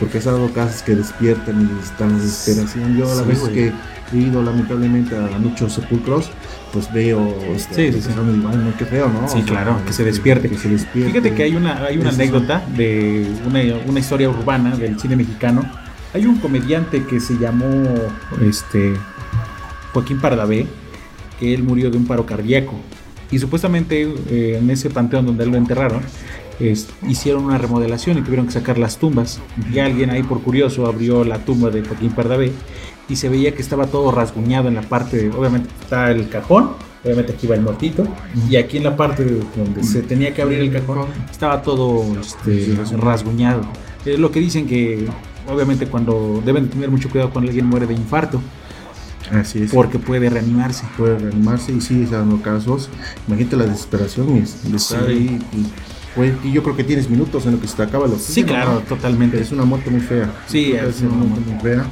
Porque 0.00 0.18
ha 0.18 0.22
dado 0.22 0.50
casos 0.52 0.82
que 0.82 0.96
despiertan 0.96 1.68
y 1.68 1.84
están 1.84 2.18
desesperación. 2.18 2.96
Yo 2.96 3.14
la 3.14 3.22
vez 3.22 3.40
que 3.40 3.72
he 4.12 4.16
ido 4.16 4.42
lamentablemente 4.42 5.14
a 5.14 5.38
muchos 5.38 5.74
sepulcros, 5.74 6.30
pues 6.72 6.90
veo 6.92 7.34
este, 7.54 7.92
sí, 7.92 8.00
sí, 8.00 8.08
sí. 8.08 8.14
no, 8.16 8.76
qué 8.78 8.86
feo, 8.86 9.08
¿no? 9.08 9.28
Sí, 9.28 9.42
claro, 9.42 9.76
que, 9.86 9.92
se 9.92 10.04
despierte. 10.04 10.48
que 10.48 10.56
se 10.56 10.68
despierte. 10.70 11.12
Fíjate 11.12 11.34
que 11.34 11.42
hay 11.42 11.54
una, 11.54 11.84
hay 11.84 11.98
una 11.98 12.08
anécdota 12.10 12.64
de 12.74 13.30
una, 13.46 13.60
una 13.86 14.00
historia 14.00 14.30
urbana 14.30 14.74
del 14.76 14.98
cine 14.98 15.16
mexicano. 15.16 15.62
Hay 16.14 16.24
un 16.24 16.38
comediante 16.38 17.04
que 17.04 17.20
se 17.20 17.36
llamó 17.38 17.94
este 18.40 18.94
Joaquín 19.92 20.18
Pardavé, 20.18 20.66
que 21.38 21.52
él 21.52 21.62
murió 21.62 21.90
de 21.90 21.98
un 21.98 22.06
paro 22.06 22.24
cardíaco. 22.24 22.74
Y 23.30 23.38
supuestamente 23.38 24.02
eh, 24.30 24.58
en 24.60 24.70
ese 24.70 24.90
panteón 24.90 25.26
donde 25.26 25.44
él 25.44 25.50
lo 25.50 25.56
enterraron, 25.56 26.00
hicieron 27.08 27.44
una 27.44 27.56
remodelación 27.56 28.18
y 28.18 28.22
tuvieron 28.22 28.46
que 28.46 28.52
sacar 28.52 28.78
las 28.78 28.98
tumbas. 28.98 29.40
Y 29.72 29.78
alguien 29.78 30.10
ahí 30.10 30.22
por 30.22 30.42
curioso 30.42 30.86
abrió 30.86 31.24
la 31.24 31.44
tumba 31.44 31.70
de 31.70 31.82
Joaquín 31.82 32.10
Pardavé 32.10 32.52
y 33.08 33.16
se 33.16 33.28
veía 33.28 33.54
que 33.54 33.62
estaba 33.62 33.86
todo 33.86 34.10
rasguñado 34.12 34.68
en 34.68 34.74
la 34.74 34.82
parte, 34.82 35.30
obviamente 35.30 35.68
está 35.80 36.10
el 36.10 36.28
cajón, 36.28 36.72
obviamente 37.02 37.32
aquí 37.32 37.46
va 37.46 37.54
el 37.54 37.62
mortito, 37.62 38.06
y 38.50 38.56
aquí 38.56 38.76
en 38.76 38.84
la 38.84 38.96
parte 38.96 39.24
donde 39.56 39.82
se 39.82 40.02
tenía 40.02 40.34
que 40.34 40.42
abrir 40.42 40.60
el 40.60 40.70
cajón 40.70 41.06
estaba 41.30 41.62
todo 41.62 42.04
este, 42.20 42.76
rasguñado. 42.98 43.62
Es 44.04 44.18
lo 44.18 44.30
que 44.30 44.40
dicen 44.40 44.66
que 44.66 45.06
obviamente 45.48 45.86
cuando 45.86 46.42
deben 46.44 46.68
tener 46.68 46.90
mucho 46.90 47.08
cuidado 47.08 47.30
cuando 47.30 47.48
alguien 47.48 47.66
muere 47.66 47.86
de 47.86 47.94
infarto. 47.94 48.40
Así 49.32 49.62
es. 49.62 49.72
Porque 49.72 49.98
puede 49.98 50.30
reanimarse. 50.30 50.84
Puede 50.96 51.18
reanimarse 51.18 51.72
y 51.72 51.80
sí, 51.80 52.06
dando 52.06 52.40
casos. 52.40 52.88
Imagínate 53.26 53.56
la 53.56 53.64
desesperación 53.66 54.34
de 54.34 54.76
estar 54.76 55.06
ahí 55.06 55.38
y 56.44 56.52
yo 56.52 56.62
creo 56.62 56.76
que 56.76 56.84
tienes 56.84 57.08
minutos 57.08 57.46
en 57.46 57.52
lo 57.52 57.60
que 57.60 57.68
se 57.68 57.76
te 57.76 57.82
acaba 57.82 58.06
el 58.06 58.18
Sí, 58.18 58.42
claro, 58.42 58.82
totalmente. 58.88 59.40
Es 59.40 59.52
una 59.52 59.64
moto 59.64 59.90
muy 59.90 60.00
fea. 60.00 60.30
Sí, 60.46 60.72
es, 60.72 61.00
una 61.00 61.24
moto 61.24 61.40
muy 61.40 61.60
fea. 61.60 61.84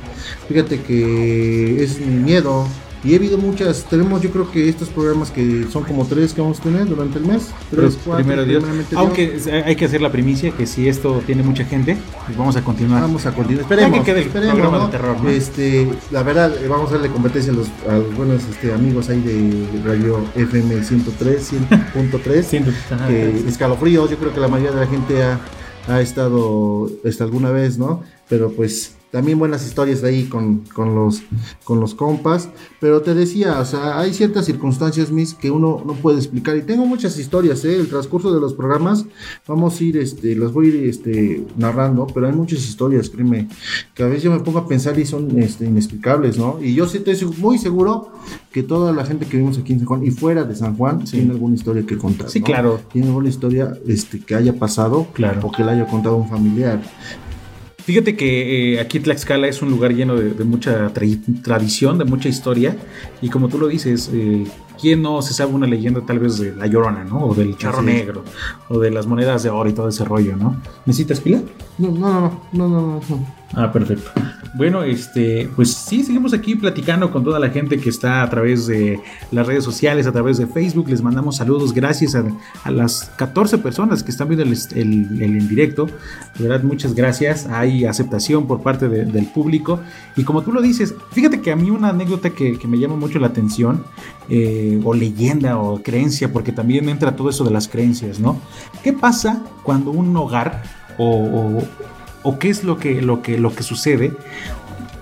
Fíjate 0.48 0.80
que 0.80 1.82
es 1.82 2.00
mi 2.00 2.16
miedo 2.16 2.66
y 3.04 3.12
he 3.12 3.16
habido 3.16 3.38
muchas, 3.38 3.84
tenemos 3.84 4.20
yo 4.22 4.30
creo 4.30 4.50
que 4.50 4.68
estos 4.68 4.88
programas 4.88 5.30
que 5.30 5.66
son 5.70 5.84
como 5.84 6.06
tres 6.06 6.32
que 6.32 6.40
vamos 6.40 6.58
a 6.60 6.62
tener 6.62 6.86
durante 6.86 7.18
el 7.18 7.26
mes. 7.26 7.50
Tres, 7.70 7.98
cuatro, 8.04 8.24
primero 8.24 8.44
Dios. 8.44 8.64
Aunque 8.94 9.40
hay 9.64 9.76
que 9.76 9.84
hacer 9.84 10.00
la 10.00 10.10
primicia 10.10 10.50
que 10.50 10.66
si 10.66 10.88
esto 10.88 11.22
tiene 11.24 11.42
mucha 11.42 11.64
gente, 11.64 11.96
pues 12.24 12.36
vamos 12.36 12.56
a 12.56 12.62
continuar. 12.62 13.02
Vamos 13.02 13.24
a 13.26 13.32
continuar. 13.32 13.62
Esperemos. 13.62 14.04
Que 14.04 14.20
esperemos 14.20 14.72
¿no? 14.72 14.86
de 14.86 14.90
terror, 14.90 15.16
Este, 15.28 15.88
la 16.10 16.22
verdad, 16.22 16.52
eh, 16.56 16.68
vamos 16.68 16.90
a 16.90 16.94
darle 16.94 17.10
competencia 17.10 17.52
a 17.52 17.56
los, 17.56 17.68
a 17.88 17.98
los 17.98 18.16
buenos 18.16 18.42
este, 18.50 18.72
amigos 18.72 19.08
ahí 19.08 19.20
de 19.20 19.68
Radio 19.84 20.24
FM 20.34 20.82
103, 20.82 21.52
100.3. 21.52 23.06
que 23.06 23.48
escalofríos, 23.48 24.10
yo 24.10 24.16
creo 24.16 24.34
que 24.34 24.40
la 24.40 24.48
mayoría 24.48 24.72
de 24.72 24.80
la 24.80 24.86
gente 24.86 25.22
ha, 25.22 25.40
ha 25.86 26.00
estado 26.00 26.90
hasta 27.06 27.24
alguna 27.24 27.50
vez, 27.50 27.78
¿no? 27.78 28.02
Pero 28.28 28.50
pues 28.50 28.95
también 29.16 29.38
buenas 29.38 29.64
historias 29.64 30.02
de 30.02 30.10
ahí 30.10 30.24
con, 30.24 30.62
los, 30.76 31.22
con 31.64 31.80
los 31.80 31.94
compas. 31.94 32.50
Pero 32.82 33.00
te 33.00 33.14
decía, 33.14 33.58
o 33.58 33.64
sea, 33.64 33.98
hay 33.98 34.12
ciertas 34.12 34.44
circunstancias, 34.44 35.10
mis, 35.10 35.32
que 35.32 35.50
uno 35.50 35.82
no 35.86 35.94
puede 35.94 36.18
explicar. 36.18 36.54
Y 36.54 36.60
tengo 36.60 36.84
muchas 36.84 37.18
historias, 37.18 37.64
¿eh? 37.64 37.76
El 37.76 37.88
transcurso 37.88 38.34
de 38.34 38.42
los 38.42 38.52
programas, 38.52 39.06
vamos 39.48 39.80
a 39.80 39.84
ir, 39.84 39.96
este, 39.96 40.36
las 40.36 40.52
voy 40.52 40.66
a 40.66 40.68
ir 40.68 40.88
este, 40.90 41.46
narrando, 41.56 42.06
pero 42.08 42.26
hay 42.26 42.34
muchas 42.34 42.58
historias, 42.58 43.08
créeme, 43.08 43.48
que 43.94 44.02
a 44.02 44.06
veces 44.06 44.24
yo 44.24 44.30
me 44.30 44.40
pongo 44.40 44.58
a 44.58 44.68
pensar 44.68 44.98
y 44.98 45.06
son 45.06 45.38
este, 45.38 45.64
inexplicables, 45.64 46.36
¿no? 46.36 46.58
Y 46.60 46.74
yo 46.74 46.86
sí 46.86 46.98
estoy 46.98 47.16
muy 47.38 47.56
seguro 47.56 48.12
que 48.52 48.62
toda 48.62 48.92
la 48.92 49.06
gente 49.06 49.24
que 49.24 49.38
vivimos 49.38 49.56
aquí 49.56 49.72
en 49.72 49.78
San 49.78 49.88
Juan 49.88 50.04
y 50.04 50.10
fuera 50.10 50.44
de 50.44 50.54
San 50.54 50.76
Juan 50.76 51.04
tiene 51.04 51.30
alguna 51.30 51.54
historia 51.54 51.86
que 51.86 51.96
contar. 51.96 52.28
Sí, 52.28 52.42
claro. 52.42 52.80
Tiene 52.92 53.06
alguna 53.06 53.30
historia 53.30 53.78
este, 53.86 54.20
que 54.20 54.34
haya 54.34 54.52
pasado 54.58 55.06
claro. 55.14 55.40
o 55.42 55.50
que 55.50 55.64
le 55.64 55.70
haya 55.70 55.86
contado 55.86 56.16
un 56.16 56.28
familiar. 56.28 56.82
Fíjate 57.86 58.16
que 58.16 58.74
eh, 58.74 58.80
aquí 58.80 58.98
Tlaxcala 58.98 59.46
es 59.46 59.62
un 59.62 59.70
lugar 59.70 59.94
lleno 59.94 60.16
de, 60.16 60.42
mucha 60.42 60.92
tradición, 60.92 61.98
de 61.98 62.04
mucha 62.04 62.28
historia, 62.28 62.76
y 63.22 63.28
como 63.28 63.46
tú 63.46 63.60
lo 63.60 63.68
dices, 63.68 64.10
eh, 64.12 64.44
¿quién 64.80 65.02
no 65.02 65.22
se 65.22 65.32
sabe 65.32 65.52
una 65.52 65.68
leyenda 65.68 66.00
tal 66.04 66.18
vez 66.18 66.36
de 66.40 66.52
La 66.56 66.66
Llorona, 66.66 67.04
¿no? 67.04 67.26
O 67.26 67.32
del 67.32 67.56
Charro 67.56 67.82
Negro, 67.82 68.24
o 68.68 68.80
de 68.80 68.90
las 68.90 69.06
monedas 69.06 69.44
de 69.44 69.50
oro 69.50 69.70
y 69.70 69.72
todo 69.72 69.88
ese 69.88 70.04
rollo, 70.04 70.34
¿no? 70.34 70.60
¿Necesitas 70.84 71.20
pila? 71.20 71.40
No, 71.78 71.92
no, 71.92 72.10
no, 72.10 72.40
no, 72.52 72.68
no, 72.68 73.00
no. 73.08 73.34
Ah, 73.54 73.70
perfecto. 73.70 74.10
Bueno, 74.56 74.84
este, 74.84 75.50
pues 75.54 75.74
sí, 75.74 76.02
seguimos 76.02 76.32
aquí 76.32 76.54
platicando 76.54 77.12
con 77.12 77.22
toda 77.22 77.38
la 77.38 77.50
gente 77.50 77.78
que 77.78 77.90
está 77.90 78.22
a 78.22 78.30
través 78.30 78.66
de 78.66 78.98
las 79.30 79.46
redes 79.46 79.62
sociales, 79.62 80.06
a 80.06 80.12
través 80.12 80.38
de 80.38 80.46
Facebook. 80.46 80.88
Les 80.88 81.02
mandamos 81.02 81.36
saludos, 81.36 81.74
gracias 81.74 82.14
a, 82.14 82.70
las 82.70 83.12
14 83.16 83.58
personas 83.58 84.02
que 84.02 84.10
están 84.10 84.28
viendo 84.28 84.44
el, 84.44 84.56
el, 84.74 85.22
en 85.22 85.46
directo. 85.46 85.88
De 86.38 86.48
verdad, 86.48 86.64
muchas 86.64 86.94
gracias. 86.94 87.46
Hay 87.48 87.84
aceptación 87.84 88.46
por 88.46 88.62
parte 88.62 88.88
del 88.88 89.26
público. 89.26 89.78
Y 90.16 90.24
como 90.24 90.40
tú 90.40 90.52
lo 90.52 90.62
dices, 90.62 90.94
fíjate 91.12 91.42
que 91.42 91.52
a 91.52 91.56
mí 91.56 91.68
una 91.68 91.90
anécdota 91.90 92.30
que, 92.30 92.58
me 92.66 92.78
llama 92.78 92.96
mucho 92.96 93.18
la 93.18 93.26
atención, 93.26 93.84
eh, 94.30 94.80
o 94.82 94.94
leyenda 94.94 95.58
o 95.58 95.82
creencia, 95.82 96.32
porque 96.32 96.52
también 96.52 96.88
entra 96.88 97.14
todo 97.14 97.28
eso 97.28 97.44
de 97.44 97.50
las 97.50 97.68
creencias, 97.68 98.20
¿no? 98.20 98.40
¿Qué 98.82 98.94
pasa 98.94 99.44
cuando 99.62 99.90
un 99.90 100.16
hogar 100.16 100.62
o 100.96 101.62
qué 102.38 102.50
es 102.50 102.64
lo 102.64 102.78
que, 102.78 103.02
lo 103.02 103.22
que, 103.22 103.38
lo 103.38 103.54
que 103.54 103.62
sucede 103.62 104.12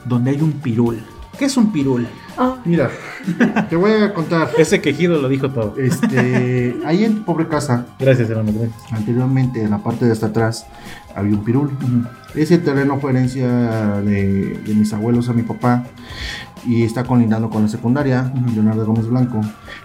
donde 0.05 0.31
hay 0.31 0.41
un 0.41 0.53
pirul. 0.53 1.03
¿Qué 1.39 1.47
es 1.47 1.57
un 1.57 1.73
pirul? 1.73 2.07
Ah. 2.37 2.57
Mira, 2.65 2.91
te 3.69 3.77
voy 3.77 3.93
a 3.93 4.15
contar. 4.15 4.51
Ese 4.59 4.81
quejido 4.81 5.21
lo 5.21 5.29
dijo 5.29 5.51
todo. 5.51 5.75
Este, 5.79 6.77
ahí 6.85 7.05
en 7.05 7.25
pobre 7.25 7.49
casa. 7.49 7.87
Gracias, 7.99 8.31
hermano. 8.31 8.53
Anteriormente, 8.91 9.63
en 9.63 9.71
la 9.71 9.79
parte 9.79 10.05
de 10.05 10.13
hasta 10.13 10.27
atrás, 10.27 10.67
había 11.15 11.35
un 11.35 11.45
pirul. 11.45 11.71
Ese 12.35 12.59
terreno 12.59 12.99
fue 13.01 13.11
herencia 13.11 13.49
de, 14.01 14.59
de, 14.65 14.75
mis 14.75 14.93
abuelos 14.93 15.29
a 15.29 15.33
mi 15.33 15.43
papá 15.43 15.85
y 16.67 16.83
está 16.83 17.05
colindando 17.05 17.51
con 17.51 17.63
la 17.63 17.69
secundaria, 17.69 18.33
Leonardo 18.55 18.87
Gómez 18.87 19.07
Blanco. 19.07 19.41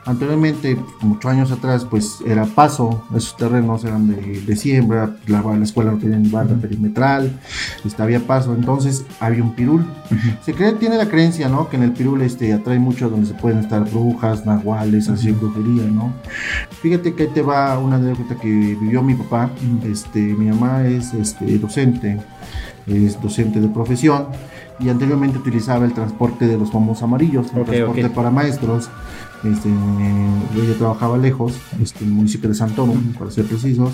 Anteriormente, 0.05 0.77
muchos 1.01 1.31
años 1.31 1.51
atrás, 1.51 1.85
pues 1.85 2.19
era 2.25 2.45
paso, 2.45 3.03
esos 3.15 3.35
terrenos 3.35 3.83
eran 3.83 4.07
de, 4.07 4.55
siembra, 4.55 5.15
la, 5.27 5.41
la, 5.41 5.63
escuela 5.63 5.91
no 5.91 5.97
tenía 5.97 6.19
barra 6.31 6.55
perimetral, 6.55 7.39
este, 7.85 8.01
había 8.01 8.19
paso, 8.19 8.53
entonces 8.53 9.05
había 9.19 9.43
un 9.43 9.53
pirul. 9.53 9.85
Se 10.43 10.53
cree, 10.53 10.73
tiene 10.73 10.97
la 10.97 11.07
creencia, 11.07 11.49
¿no? 11.49 11.69
Que 11.69 11.77
en 11.77 11.83
el 11.83 11.91
pirul 11.91 12.21
este, 12.21 12.53
atrae 12.53 12.79
mucho 12.79 13.09
donde 13.09 13.27
se 13.27 13.33
pueden 13.33 13.59
estar 13.59 13.83
brujas, 13.89 14.45
nahuales, 14.45 15.09
así, 15.09 15.31
brujería, 15.31 15.83
¿no? 15.83 16.13
Fíjate 16.81 17.13
que 17.13 17.23
ahí 17.23 17.29
te 17.33 17.41
va 17.41 17.77
una 17.77 17.97
anécdota 17.97 18.35
que 18.35 18.47
vivió 18.47 19.01
mi 19.01 19.15
papá, 19.15 19.49
este, 19.85 20.19
mi 20.19 20.47
mamá 20.47 20.87
es 20.87 21.13
este, 21.13 21.57
docente, 21.57 22.19
es 22.87 23.21
docente 23.21 23.59
de 23.59 23.67
profesión 23.67 24.27
y 24.79 24.89
anteriormente 24.89 25.37
utilizaba 25.37 25.85
el 25.85 25.93
transporte 25.93 26.47
de 26.47 26.57
los 26.57 26.71
famosos 26.71 27.03
amarillos, 27.03 27.47
el 27.55 27.65
transporte 27.65 28.09
para 28.09 28.31
maestros. 28.31 28.89
Este, 29.43 29.69
ella 29.69 30.77
trabajaba 30.77 31.17
lejos, 31.17 31.53
este, 31.81 32.03
en 32.03 32.09
el 32.09 32.15
municipio 32.15 32.49
de 32.49 32.55
Santoro, 32.55 32.93
para 33.17 33.31
ser 33.31 33.45
precisos, 33.45 33.93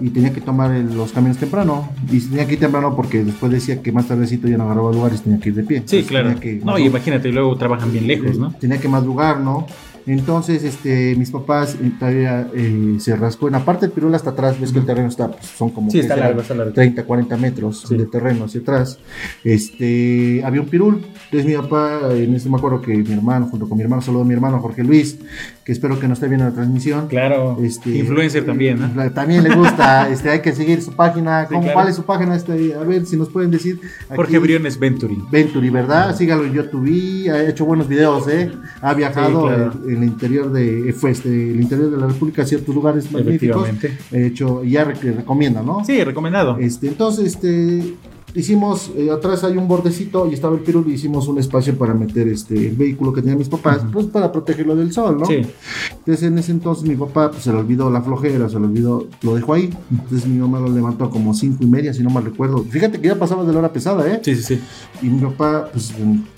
y 0.00 0.10
tenía 0.10 0.34
que 0.34 0.42
tomar 0.42 0.70
los 0.70 1.12
camiones 1.12 1.38
temprano. 1.38 1.88
Y 2.10 2.20
tenía 2.20 2.46
que 2.46 2.54
ir 2.54 2.60
temprano 2.60 2.94
porque 2.94 3.24
después 3.24 3.50
decía 3.50 3.80
que 3.80 3.90
más 3.90 4.06
tardecito 4.06 4.48
ya 4.48 4.58
no 4.58 4.64
agarraba 4.64 4.92
lugares, 4.92 5.22
tenía 5.22 5.40
que 5.40 5.48
ir 5.48 5.54
de 5.54 5.62
pie. 5.62 5.82
Sí, 5.86 6.02
claro. 6.02 6.34
no, 6.62 6.78
y 6.78 6.84
imagínate, 6.84 7.30
luego 7.30 7.56
trabajan 7.56 7.90
bien 7.90 8.06
lejos, 8.06 8.38
¿no? 8.38 8.52
Tenía 8.52 8.78
que 8.78 8.88
madrugar, 8.88 9.40
¿no? 9.40 9.66
Entonces, 10.06 10.62
este, 10.62 11.16
mis 11.16 11.30
papás 11.30 11.74
eh, 11.74 11.92
todavía 11.98 12.48
eh, 12.54 12.96
se 13.00 13.16
rascó 13.16 13.48
en 13.48 13.54
la 13.54 13.64
parte 13.64 13.86
del 13.86 13.92
pirul 13.92 14.14
hasta 14.14 14.30
atrás, 14.30 14.60
ves 14.60 14.72
que 14.72 14.78
el 14.78 14.86
terreno 14.86 15.08
está, 15.08 15.30
pues, 15.30 15.46
son 15.46 15.70
como 15.70 15.90
sí, 15.90 15.98
está 15.98 16.14
largo, 16.16 16.40
está 16.40 16.54
largo. 16.54 16.72
30, 16.72 17.04
40 17.04 17.36
metros 17.36 17.88
de 17.88 18.06
terreno 18.06 18.44
hacia 18.44 18.60
atrás. 18.60 18.98
Este, 19.42 20.42
había 20.44 20.60
un 20.60 20.68
pirul. 20.68 21.04
Entonces 21.24 21.46
mi 21.46 21.54
papá, 21.54 22.12
en 22.12 22.34
ese 22.34 22.48
me 22.48 22.56
acuerdo 22.56 22.80
que 22.80 22.96
mi 22.96 23.12
hermano, 23.12 23.46
junto 23.46 23.68
con 23.68 23.76
mi 23.76 23.82
hermano, 23.82 24.00
saludo 24.00 24.22
a 24.22 24.24
mi 24.26 24.34
hermano 24.34 24.60
Jorge 24.60 24.84
Luis, 24.84 25.18
que 25.66 25.72
espero 25.72 25.98
que 25.98 26.06
no 26.06 26.14
esté 26.14 26.28
viendo 26.28 26.44
la 26.44 26.52
transmisión. 26.52 27.08
Claro. 27.08 27.58
Este, 27.60 27.90
Influencer 27.90 28.46
también, 28.46 28.78
¿no? 28.78 29.10
También 29.10 29.42
le 29.42 29.52
gusta, 29.52 30.08
este, 30.12 30.30
hay 30.30 30.40
que 30.40 30.52
seguir 30.52 30.80
su 30.80 30.92
página. 30.92 31.48
¿Cuál 31.72 31.88
es 31.88 31.96
su 31.96 32.04
página? 32.04 32.36
Este, 32.36 32.72
a 32.72 32.84
ver 32.84 33.04
si 33.04 33.16
nos 33.16 33.30
pueden 33.30 33.50
decir. 33.50 33.80
Jorge 34.14 34.38
Briones 34.38 34.78
Venturi. 34.78 35.20
Venturi, 35.28 35.68
¿verdad? 35.70 36.14
Sígalo 36.14 36.44
en 36.44 36.52
YouTube, 36.52 37.28
ha 37.32 37.42
hecho 37.42 37.64
buenos 37.64 37.88
videos, 37.88 38.28
¿eh? 38.28 38.52
Ha 38.80 38.94
viajado 38.94 39.52
en, 39.52 39.96
el 39.96 40.04
interior 40.04 40.52
de, 40.52 40.92
fue 40.92 41.10
este, 41.10 41.30
el 41.30 41.60
interior 41.60 41.90
de 41.90 41.96
la 41.96 42.06
República 42.06 42.42
a 42.42 42.46
ciertos 42.46 42.72
lugares 42.72 43.10
magníficos. 43.10 43.68
He 44.12 44.26
hecho, 44.26 44.62
ya 44.62 44.84
recomienda, 44.84 45.64
¿no? 45.64 45.84
Sí, 45.84 46.04
recomendado. 46.04 46.58
Este, 46.60 46.86
entonces, 46.86 47.34
este, 47.34 47.96
hicimos, 48.36 48.92
eh, 48.96 49.10
atrás 49.10 49.42
hay 49.44 49.56
un 49.56 49.66
bordecito 49.66 50.28
y 50.30 50.34
estaba 50.34 50.54
el 50.54 50.62
pirul 50.62 50.88
y 50.88 50.94
hicimos 50.94 51.26
un 51.26 51.38
espacio 51.38 51.76
para 51.76 51.94
meter 51.94 52.28
este, 52.28 52.68
el 52.68 52.76
vehículo 52.76 53.12
que 53.12 53.22
tenían 53.22 53.38
mis 53.38 53.48
papás, 53.48 53.80
pues 53.90 54.06
para 54.06 54.30
protegerlo 54.30 54.76
del 54.76 54.92
sol, 54.92 55.18
¿no? 55.18 55.26
Sí. 55.26 55.42
Entonces 55.90 56.22
en 56.22 56.38
ese 56.38 56.52
entonces 56.52 56.86
mi 56.86 56.94
papá 56.94 57.30
pues, 57.30 57.44
se 57.44 57.52
le 57.52 57.58
olvidó 57.58 57.90
la 57.90 58.02
flojera, 58.02 58.48
se 58.48 58.60
le 58.60 58.66
olvidó, 58.66 59.08
lo 59.22 59.34
dejó 59.34 59.54
ahí. 59.54 59.70
Entonces 59.90 60.28
mi 60.28 60.38
mamá 60.38 60.60
lo 60.60 60.68
levantó 60.68 61.08
como 61.10 61.32
cinco 61.34 61.64
y 61.64 61.66
media, 61.66 61.94
si 61.94 62.02
no 62.02 62.10
mal 62.10 62.24
recuerdo. 62.24 62.62
Fíjate 62.64 63.00
que 63.00 63.08
ya 63.08 63.18
pasaba 63.18 63.44
de 63.44 63.52
la 63.52 63.60
hora 63.60 63.72
pesada, 63.72 64.06
¿eh? 64.08 64.20
Sí, 64.22 64.36
sí, 64.36 64.42
sí. 64.42 64.60
Y 65.02 65.08
mi 65.08 65.20
papá, 65.20 65.70
pues 65.72 65.94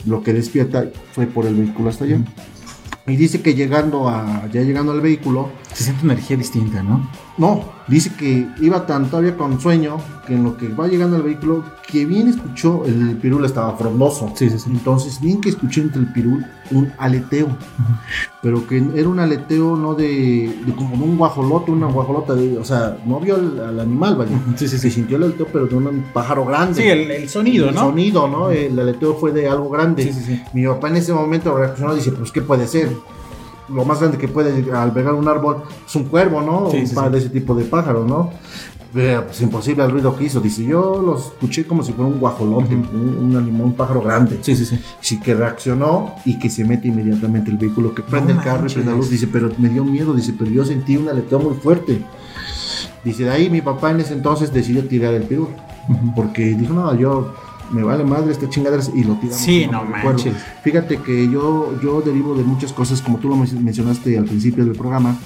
lo 0.06 0.22
que 0.22 0.32
despierta 0.32 0.88
fue 1.12 1.26
por 1.26 1.46
el 1.46 1.56
vehículo 1.56 1.88
hasta 1.88 2.04
allá. 2.04 2.24
Y 3.06 3.16
dice 3.16 3.40
que 3.40 3.54
llegando 3.54 4.08
a, 4.08 4.48
ya 4.52 4.62
llegando 4.62 4.92
al 4.92 5.00
vehículo, 5.00 5.50
Se 5.72 5.84
siente 5.84 6.04
una 6.04 6.12
energía 6.12 6.36
distinta, 6.36 6.82
¿no? 6.82 7.08
No, 7.38 7.64
dice 7.86 8.12
que 8.18 8.48
iba 8.60 8.84
tan 8.84 9.08
todavía 9.08 9.36
con 9.36 9.60
sueño 9.60 9.98
que 10.26 10.34
en 10.34 10.44
lo 10.44 10.56
que 10.56 10.68
va 10.68 10.88
llegando 10.88 11.16
al 11.16 11.22
vehículo, 11.22 11.64
que 11.90 12.04
bien 12.04 12.28
escuchó, 12.28 12.84
el 12.84 13.16
pirul 13.16 13.44
estaba 13.44 13.76
frondoso. 13.76 14.32
Sí, 14.34 14.50
sí, 14.50 14.58
sí. 14.58 14.68
Entonces, 14.70 15.20
bien 15.20 15.40
que 15.40 15.48
escuché 15.48 15.80
entre 15.82 16.00
el 16.02 16.12
pirul 16.12 16.44
un 16.70 16.92
aleteo, 16.98 17.48
pero 18.42 18.66
que 18.66 18.76
era 18.94 19.08
un 19.08 19.18
aleteo 19.20 19.74
no 19.76 19.94
de, 19.94 20.54
de 20.66 20.72
como 20.74 20.96
de 20.96 21.02
un 21.02 21.16
guajolote, 21.16 21.70
una 21.70 21.86
guajolota, 21.86 22.34
de, 22.34 22.58
o 22.58 22.64
sea, 22.64 22.98
no 23.06 23.20
vio 23.20 23.36
al, 23.36 23.58
al 23.60 23.80
animal, 23.80 24.16
vaya. 24.16 24.38
Sí, 24.56 24.68
sí, 24.68 24.76
Se 24.78 24.90
sintió 24.90 25.16
el 25.16 25.22
aleteo, 25.22 25.46
pero 25.50 25.66
de 25.66 25.76
un 25.76 26.04
pájaro 26.12 26.44
grande. 26.44 26.82
Sí, 26.82 26.88
el, 26.88 27.10
el 27.10 27.28
sonido, 27.28 27.68
El 27.70 27.74
¿no? 27.74 27.80
sonido, 27.82 28.28
¿no? 28.28 28.50
El 28.50 28.78
aleteo 28.78 29.14
fue 29.14 29.32
de 29.32 29.48
algo 29.48 29.70
grande. 29.70 30.02
Sí, 30.02 30.12
sí, 30.12 30.22
sí. 30.24 30.42
Mi 30.52 30.66
papá 30.66 30.88
en 30.88 30.96
ese 30.96 31.12
momento 31.14 31.56
reaccionó 31.56 31.94
y 31.94 31.96
dice, 31.96 32.12
pues, 32.12 32.32
¿qué 32.32 32.42
puede 32.42 32.66
ser? 32.66 32.90
Lo 33.68 33.84
más 33.84 34.00
grande 34.00 34.18
que 34.18 34.28
puede 34.28 34.70
albergar 34.72 35.14
un 35.14 35.28
árbol 35.28 35.62
es 35.86 35.94
un 35.96 36.04
cuervo, 36.04 36.40
¿no? 36.40 36.70
Sí, 36.70 36.78
un 36.78 36.86
sí, 36.86 36.94
par 36.94 37.06
sí. 37.06 37.12
de 37.12 37.18
ese 37.18 37.28
tipo 37.30 37.54
de 37.54 37.64
pájaros, 37.64 38.06
¿no? 38.06 38.30
Pero, 38.94 39.26
pues 39.26 39.40
imposible 39.42 39.84
el 39.84 39.90
ruido 39.90 40.16
que 40.16 40.24
hizo. 40.24 40.40
Dice, 40.40 40.64
yo 40.64 41.02
lo 41.04 41.18
escuché 41.18 41.66
como 41.66 41.82
si 41.82 41.92
fuera 41.92 42.10
un 42.10 42.18
guajolote, 42.18 42.74
Ujú. 42.74 42.96
un, 42.96 43.18
un 43.30 43.36
animal, 43.36 43.62
un 43.66 43.74
pájaro 43.74 44.00
grande. 44.00 44.38
Sí, 44.40 44.56
sí, 44.56 44.64
sí. 44.64 44.80
Sí, 45.00 45.20
que 45.20 45.34
reaccionó 45.34 46.14
y 46.24 46.38
que 46.38 46.48
se 46.48 46.64
mete 46.64 46.88
inmediatamente 46.88 47.50
el 47.50 47.58
vehículo, 47.58 47.94
que 47.94 48.02
prende 48.02 48.32
No 48.32 48.40
el 48.40 48.44
carro 48.46 48.66
y 48.66 48.72
prende 48.72 48.90
la 48.90 48.96
luz. 48.96 49.06
manches. 49.06 49.20
Dice, 49.20 49.26
pero 49.30 49.50
me 49.58 49.68
dio 49.68 49.84
miedo, 49.84 50.14
dice, 50.14 50.34
pero 50.38 50.50
yo 50.50 50.64
sentí 50.64 50.96
un 50.96 51.06
aleteo 51.08 51.38
muy 51.38 51.54
fuerte. 51.54 52.02
Dice, 53.04 53.24
de 53.24 53.30
ahí 53.30 53.50
mi 53.50 53.60
papá 53.60 53.90
en 53.90 54.00
ese 54.00 54.14
entonces 54.14 54.52
decidió 54.52 54.86
tirar 54.88 55.12
el 55.12 55.24
pirul. 55.24 55.48
Ujú. 55.88 56.14
Porque 56.16 56.42
dijo, 56.54 56.72
no, 56.72 56.94
yo 56.94 57.34
me 57.70 57.82
vale 57.82 58.04
madre 58.04 58.32
esta 58.32 58.48
chingadera 58.48 58.82
y 58.94 59.04
lo 59.04 59.14
tiramos. 59.14 59.36
Sí, 59.40 59.66
no 59.70 59.78
acuerdo". 59.78 60.04
manches. 60.04 60.34
Fíjate 60.64 60.98
que 60.98 61.28
yo, 61.30 61.74
yo 61.82 62.00
derivo 62.00 62.34
de 62.34 62.44
muchas 62.44 62.72
cosas, 62.72 63.00
como 63.02 63.18
tú 63.18 63.28
lo 63.28 63.36
men- 63.36 63.64
mencionaste 63.64 64.16
al 64.18 64.24
principio 64.24 64.64
del 64.64 64.74
programa, 64.74 65.16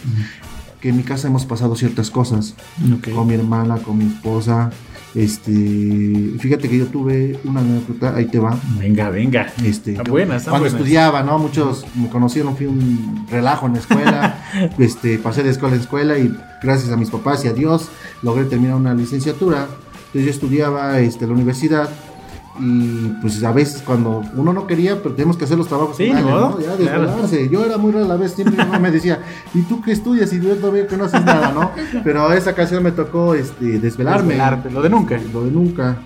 que 0.80 0.88
en 0.88 0.96
mi 0.96 1.02
casa 1.04 1.28
hemos 1.28 1.44
pasado 1.46 1.76
ciertas 1.76 2.10
cosas. 2.10 2.54
Ok. 2.98 3.10
Con 3.14 3.26
mi 3.28 3.34
hermana, 3.34 3.76
con 3.78 3.98
mi 3.98 4.06
esposa. 4.06 4.70
Este, 5.14 6.32
fíjate 6.38 6.68
que 6.68 6.78
yo 6.78 6.86
tuve 6.86 7.38
una 7.44 7.60
anécdota, 7.60 8.14
ahí 8.16 8.26
te 8.26 8.38
va. 8.38 8.58
Venga, 8.78 9.08
venga. 9.10 9.46
Este, 9.64 9.92
Están 9.92 10.06
yo 10.06 10.12
buenas, 10.12 10.38
están 10.38 10.52
cuando 10.52 10.64
buenas. 10.68 10.80
estudiaba, 10.80 11.22
¿no? 11.22 11.38
Muchos 11.38 11.84
me 11.94 12.08
conocieron, 12.08 12.56
fui 12.56 12.66
un 12.66 13.26
relajo 13.30 13.66
en 13.66 13.74
la 13.74 13.78
escuela, 13.78 14.44
este, 14.78 15.18
pasé 15.18 15.42
de 15.42 15.50
escuela 15.50 15.74
en 15.76 15.80
escuela 15.82 16.18
y 16.18 16.34
gracias 16.62 16.90
a 16.92 16.96
mis 16.96 17.10
papás 17.10 17.44
y 17.44 17.48
a 17.48 17.52
Dios 17.52 17.88
logré 18.22 18.44
terminar 18.46 18.76
una 18.76 18.94
licenciatura. 18.94 19.66
Entonces 20.06 20.24
yo 20.24 20.30
estudiaba 20.30 20.98
este, 21.00 21.26
la 21.26 21.32
universidad 21.32 21.88
y 22.60 23.08
pues 23.22 23.42
a 23.42 23.52
veces 23.52 23.82
cuando 23.82 24.22
uno 24.36 24.52
no 24.52 24.66
quería, 24.66 25.02
pero 25.02 25.14
tenemos 25.14 25.36
que 25.36 25.44
hacer 25.44 25.56
los 25.56 25.68
trabajos 25.68 25.96
Sí, 25.96 26.04
finales, 26.04 26.26
¿no? 26.30 26.60
Ya 26.60 26.76
claro. 26.76 27.02
desvelarse. 27.02 27.48
Yo 27.48 27.64
era 27.64 27.78
muy 27.78 27.92
rara 27.92 28.06
la 28.06 28.16
vez, 28.16 28.32
siempre 28.32 28.56
mi 28.56 28.62
mamá 28.64 28.78
me 28.78 28.90
decía, 28.90 29.20
¿y 29.54 29.62
tú 29.62 29.80
qué 29.80 29.92
estudias? 29.92 30.32
Y 30.32 30.40
yo 30.40 30.54
todavía 30.56 30.86
que 30.86 30.96
no 30.96 31.04
haces 31.04 31.24
nada, 31.24 31.52
¿no? 31.52 31.70
Pero 32.04 32.30
esa 32.32 32.50
ocasión 32.50 32.82
me 32.82 32.92
tocó 32.92 33.34
este, 33.34 33.78
desvelarme. 33.78 34.34
Desvelarte, 34.34 34.70
lo 34.70 34.82
de 34.82 34.90
nunca. 34.90 35.18
Lo 35.32 35.44
de 35.44 35.50
nunca. 35.50 35.96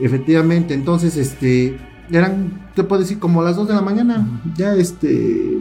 Efectivamente, 0.00 0.74
entonces, 0.74 1.16
este, 1.16 1.78
eran, 2.10 2.68
te 2.74 2.84
puedo 2.84 3.00
decir, 3.00 3.18
como 3.18 3.42
las 3.42 3.56
2 3.56 3.68
de 3.68 3.74
la 3.74 3.82
mañana. 3.82 4.26
Ya, 4.56 4.74
este, 4.74 5.56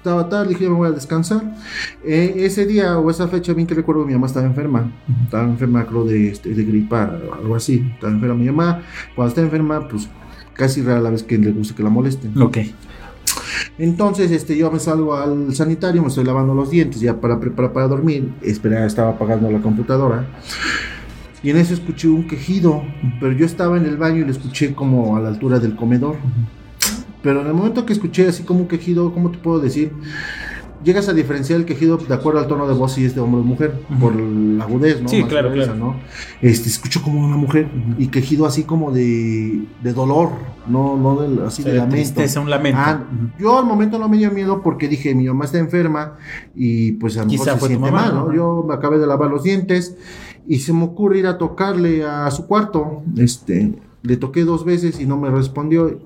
estaba 0.00 0.30
tarde, 0.30 0.48
dije, 0.48 0.66
me 0.66 0.76
voy 0.76 0.88
a 0.88 0.92
descansar. 0.92 1.42
Eh, 2.02 2.32
ese 2.38 2.64
día 2.64 2.98
o 2.98 3.10
esa 3.10 3.28
fecha, 3.28 3.52
bien 3.52 3.66
que 3.66 3.74
recuerdo, 3.74 4.06
mi 4.06 4.14
mamá 4.14 4.28
estaba 4.28 4.46
enferma. 4.46 4.90
Estaba 5.24 5.44
enferma, 5.44 5.84
creo, 5.84 6.04
de, 6.04 6.28
este, 6.28 6.54
de 6.54 6.64
gripa 6.64 7.18
o 7.28 7.34
algo 7.34 7.54
así. 7.54 7.86
Estaba 7.92 8.10
enferma 8.10 8.34
mi 8.34 8.46
mamá. 8.46 8.80
Cuando 9.14 9.28
está 9.28 9.42
enferma, 9.42 9.86
pues 9.88 10.08
casi 10.54 10.80
rara 10.80 11.02
la 11.02 11.10
vez 11.10 11.22
que 11.22 11.36
le 11.36 11.52
gusta 11.52 11.74
que 11.74 11.82
la 11.82 11.90
molesten. 11.90 12.32
Ok. 12.40 12.58
Entonces, 13.76 14.30
este, 14.30 14.56
yo 14.56 14.70
me 14.70 14.78
salgo 14.78 15.14
al 15.14 15.54
sanitario, 15.54 16.00
me 16.00 16.08
estoy 16.08 16.24
lavando 16.24 16.54
los 16.54 16.70
dientes 16.70 16.98
ya 17.02 17.20
para 17.20 17.38
preparar 17.38 17.74
para 17.74 17.86
dormir. 17.86 18.32
Esperaba, 18.40 18.86
estaba 18.86 19.10
apagando 19.10 19.50
la 19.50 19.60
computadora. 19.60 20.26
Y 21.42 21.50
en 21.50 21.58
eso 21.58 21.74
escuché 21.74 22.08
un 22.08 22.26
quejido, 22.26 22.82
pero 23.20 23.32
yo 23.32 23.44
estaba 23.44 23.76
en 23.76 23.84
el 23.84 23.98
baño 23.98 24.22
y 24.22 24.24
lo 24.24 24.30
escuché 24.30 24.74
como 24.74 25.18
a 25.18 25.20
la 25.20 25.28
altura 25.28 25.58
del 25.58 25.76
comedor. 25.76 26.16
Pero 27.22 27.40
en 27.42 27.46
el 27.48 27.54
momento 27.54 27.84
que 27.86 27.92
escuché 27.92 28.28
así 28.28 28.42
como 28.44 28.60
un 28.60 28.68
quejido, 28.68 29.12
¿cómo 29.12 29.30
te 29.30 29.38
puedo 29.38 29.58
decir? 29.60 29.92
Llegas 30.82 31.10
a 31.10 31.12
diferenciar 31.12 31.58
el 31.60 31.66
quejido 31.66 31.98
de 31.98 32.14
acuerdo 32.14 32.40
al 32.40 32.46
tono 32.48 32.66
de 32.66 32.72
voz 32.72 32.92
si 32.92 33.04
es 33.04 33.14
de 33.14 33.20
hombre 33.20 33.42
o 33.42 33.44
mujer, 33.44 33.78
Ujú. 33.90 34.00
por 34.00 34.16
la 34.18 34.64
agudez, 34.64 35.02
¿no? 35.02 35.08
Sí, 35.10 35.20
Más 35.20 35.28
claro, 35.28 35.52
claro. 35.52 35.74
¿no? 35.74 35.96
Este, 36.40 36.70
escucho 36.70 37.02
como 37.02 37.20
una 37.22 37.36
mujer 37.36 37.68
y 37.98 38.06
quejido 38.06 38.46
así 38.46 38.62
como 38.64 38.90
de, 38.90 39.60
de 39.82 39.92
dolor, 39.92 40.30
no, 40.66 40.96
no 40.96 41.20
de, 41.20 41.44
así 41.46 41.62
de 41.62 41.72
de 41.72 41.76
lamento. 41.76 41.96
tristeza, 41.96 42.40
un 42.40 42.48
lamento. 42.48 42.80
Ah, 42.82 43.04
yo 43.38 43.58
al 43.58 43.66
momento 43.66 43.98
no 43.98 44.08
me 44.08 44.16
dio 44.16 44.30
miedo 44.30 44.62
porque 44.62 44.88
dije, 44.88 45.14
mi 45.14 45.26
mamá 45.26 45.44
está 45.44 45.58
enferma 45.58 46.16
y 46.54 46.92
pues 46.92 47.18
a 47.18 47.26
Quizá 47.26 47.58
se 47.58 47.66
siente 47.66 47.90
mamá, 47.90 48.06
mal, 48.06 48.14
¿no? 48.14 48.26
¿no? 48.28 48.34
Yo 48.34 48.64
me 48.66 48.72
acabé 48.72 48.98
de 48.98 49.06
lavar 49.06 49.30
los 49.30 49.42
dientes 49.42 49.98
y 50.48 50.60
se 50.60 50.72
me 50.72 50.84
ocurre 50.84 51.18
ir 51.18 51.26
a 51.26 51.36
tocarle 51.36 52.04
a 52.04 52.30
su 52.30 52.46
cuarto. 52.46 53.02
Este, 53.18 53.74
le 54.02 54.16
toqué 54.16 54.44
dos 54.44 54.64
veces 54.64 54.98
y 54.98 55.04
no 55.04 55.18
me 55.18 55.28
respondió. 55.28 56.00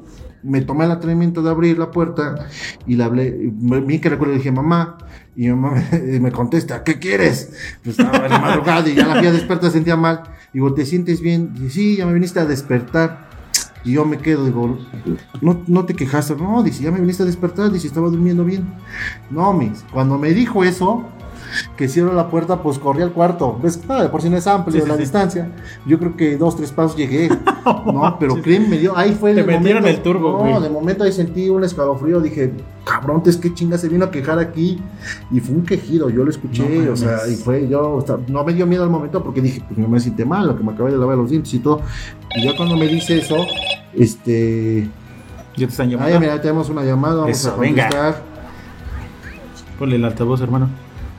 Me 0.45 0.61
tomé 0.61 0.85
el 0.85 0.91
atrevimiento 0.91 1.43
de 1.43 1.51
abrir 1.51 1.79
la 1.79 1.91
puerta 1.91 2.47
y 2.87 2.97
le 2.97 3.05
hablé, 3.05 3.31
bien 3.31 4.01
que 4.01 4.09
recuerdo, 4.09 4.35
dije, 4.35 4.53
mamá, 4.53 4.99
y 5.37 5.43
mi 5.43 5.55
mamá 5.55 5.83
me, 6.21 6.31
contesta, 6.31 6.85
¿qué 6.85 6.99
quieres? 6.99 7.53
Pues 7.83 7.99
estaba 7.99 8.27
en 8.27 8.33
la 8.33 8.39
madrugada 8.39 8.89
y 8.89 8.95
ya 8.95 9.07
la 9.07 9.17
fui 9.17 9.27
a 9.27 9.33
despertar, 9.33 9.71
sentía 9.71 9.97
mal. 9.97 10.23
Digo, 10.53 10.73
¿te 10.75 10.87
sientes 10.87 11.21
bien? 11.21 11.55
Dice, 11.55 11.71
sí, 11.71 11.97
ya 11.97 12.07
me 12.07 12.13
viniste 12.13 12.39
a 12.41 12.45
despertar. 12.45 13.29
Y 13.85 13.93
yo 13.93 14.05
me 14.05 14.19
quedo, 14.19 14.47
digo, 14.47 14.79
no, 15.43 15.63
no 15.67 15.85
te 15.85 15.95
quejaste. 15.95 16.37
No, 16.37 16.63
dice, 16.63 16.83
ya 16.83 16.91
me 16.91 17.01
viniste 17.01 17.23
a 17.23 17.27
despertar, 17.27 17.71
dice, 17.71 17.87
estaba 17.87 18.09
durmiendo 18.09 18.45
bien. 18.45 18.65
No, 19.31 19.53
mis, 19.53 19.85
cuando 19.93 20.19
me 20.19 20.31
dijo 20.33 20.65
eso, 20.65 21.05
que 21.77 21.89
cierro 21.89 22.13
la 22.13 22.29
puerta, 22.29 22.63
pues 22.63 22.79
corrí 22.79 23.03
al 23.03 23.13
cuarto. 23.13 23.59
¿Ves? 23.63 23.81
Ah, 23.89 24.03
de 24.03 24.09
por 24.09 24.23
si 24.23 24.29
no 24.31 24.37
es 24.37 24.47
amplio 24.47 24.83
Sí, 24.83 24.89
la 24.89 24.95
sí. 24.95 25.01
distancia. 25.01 25.51
Yo 25.87 25.99
creo 25.99 26.17
que 26.17 26.37
dos, 26.37 26.57
tres 26.57 26.73
pasos 26.73 26.97
llegué. 26.97 27.29
No, 27.65 28.17
pero 28.21 28.43
créeme, 28.43 28.69
me 28.69 28.79
dio, 28.79 28.95
ahí 28.95 29.17
fue 29.19 29.33
Te 29.33 29.41
el 29.41 29.47
metieron 29.47 29.83
momento- 29.83 29.89
el 29.89 30.03
turbo, 30.03 30.33
No, 30.33 30.39
güey. 30.51 30.63
de 30.63 30.69
momento 30.69 31.03
ahí 31.05 31.13
sentí 31.13 31.49
un 31.49 31.65
escalofrío. 31.65 32.21
Dije, 32.21 32.53
cabrón, 32.85 33.23
es 33.25 33.39
que 33.39 33.55
chinga 33.55 33.79
se 33.79 33.89
vino 33.89 34.05
a 34.05 34.11
quejar 34.11 34.39
aquí. 34.39 34.79
Y 35.31 35.41
fue 35.41 35.55
un 35.55 35.63
quejido, 35.65 36.11
yo 36.11 36.25
lo 36.25 36.31
escuché. 36.31 36.63
No 36.85 36.93
o 36.93 36.97
sea, 36.97 37.27
y 37.27 37.37
fue, 37.37 37.67
yo, 37.67 37.93
o 37.95 38.01
sea, 38.07 38.19
no 38.29 38.45
me 38.45 38.53
dio 38.53 38.67
miedo 38.67 38.83
al 38.85 38.91
momento 38.91 39.23
porque 39.25 39.41
dije, 39.41 39.63
pues 39.67 39.79
no 39.79 39.89
me 39.89 39.99
siente 39.99 40.27
mal, 40.27 40.47
lo 40.47 40.57
que 40.59 40.63
me 40.63 40.73
acabé 40.73 40.91
de 40.93 40.99
lavar 40.99 41.17
los 41.17 41.31
dientes 41.31 41.55
y 41.55 41.59
todo. 41.61 41.81
Y 42.37 42.45
ya 42.45 42.55
cuando 42.55 42.77
me 42.77 42.87
dice 42.87 43.17
eso, 43.19 43.37
este. 43.95 44.89
Ya 45.57 45.67
te 45.67 45.71
están 45.73 45.89
llamando. 45.89 46.13
Ay, 46.15 46.21
mira, 46.21 46.39
tenemos 46.43 46.69
una 46.69 46.83
llamada, 46.85 47.15
vamos 47.23 47.31
Eso, 47.31 47.53
a 47.53 47.57
venga. 47.57 47.89
Ponle 49.79 49.97
el 49.97 50.05
altavoz, 50.05 50.41
hermano. 50.43 50.69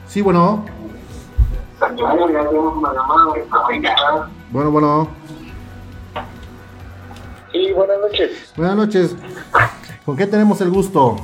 Sí, 0.07 0.21
bueno. 0.21 0.65
Bueno, 4.51 4.71
bueno. 4.71 5.07
Sí, 7.51 7.71
buenas 7.73 7.97
noches. 7.99 8.53
Buenas 8.55 8.75
noches. 8.75 9.15
¿Con 10.05 10.15
qué 10.15 10.27
tenemos 10.27 10.59
el 10.61 10.69
gusto? 10.69 11.15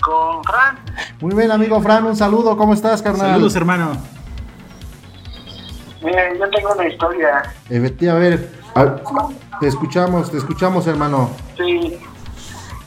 Con 0.00 0.44
Fran. 0.44 0.78
Muy 1.20 1.34
bien, 1.34 1.50
amigo 1.50 1.80
Fran, 1.80 2.04
un 2.06 2.16
saludo. 2.16 2.56
¿Cómo 2.56 2.74
estás, 2.74 3.02
carnal? 3.02 3.32
Saludos, 3.32 3.56
hermano. 3.56 3.92
Miren, 6.02 6.38
yo 6.38 6.48
tengo 6.50 6.72
una 6.74 6.86
historia. 6.88 7.42
Efectivamente, 7.68 8.50
a 8.74 8.84
ver, 8.84 8.98
a- 9.02 9.58
te 9.58 9.66
escuchamos, 9.66 10.30
te 10.30 10.36
escuchamos, 10.38 10.86
hermano. 10.86 11.30
Sí. 11.56 11.98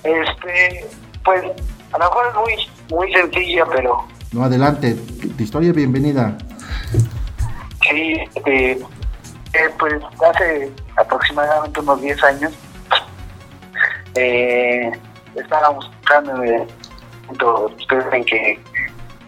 Este, 0.04 0.90
pues, 1.24 1.44
a 1.92 1.98
lo 1.98 2.06
mejor 2.06 2.28
es 2.30 2.36
muy, 2.36 2.70
muy 2.92 3.12
sencilla, 3.14 3.66
pero 3.74 4.06
No, 4.32 4.44
adelante. 4.44 4.96
Tu, 5.38 5.44
historia, 5.44 5.72
bienvenida. 5.74 6.38
sí, 7.90 8.14
este, 8.36 8.72
eh, 8.74 9.70
pues 9.80 9.96
hace 10.30 10.72
aproximadamente 10.98 11.80
unos 11.80 12.02
10 12.02 12.24
años 12.24 12.54
eh, 14.16 14.92
estábamos 15.36 15.90
buscando 15.98 16.44
eh, 16.44 16.68
ustedes 17.78 18.12
ven 18.12 18.24
que 18.26 18.60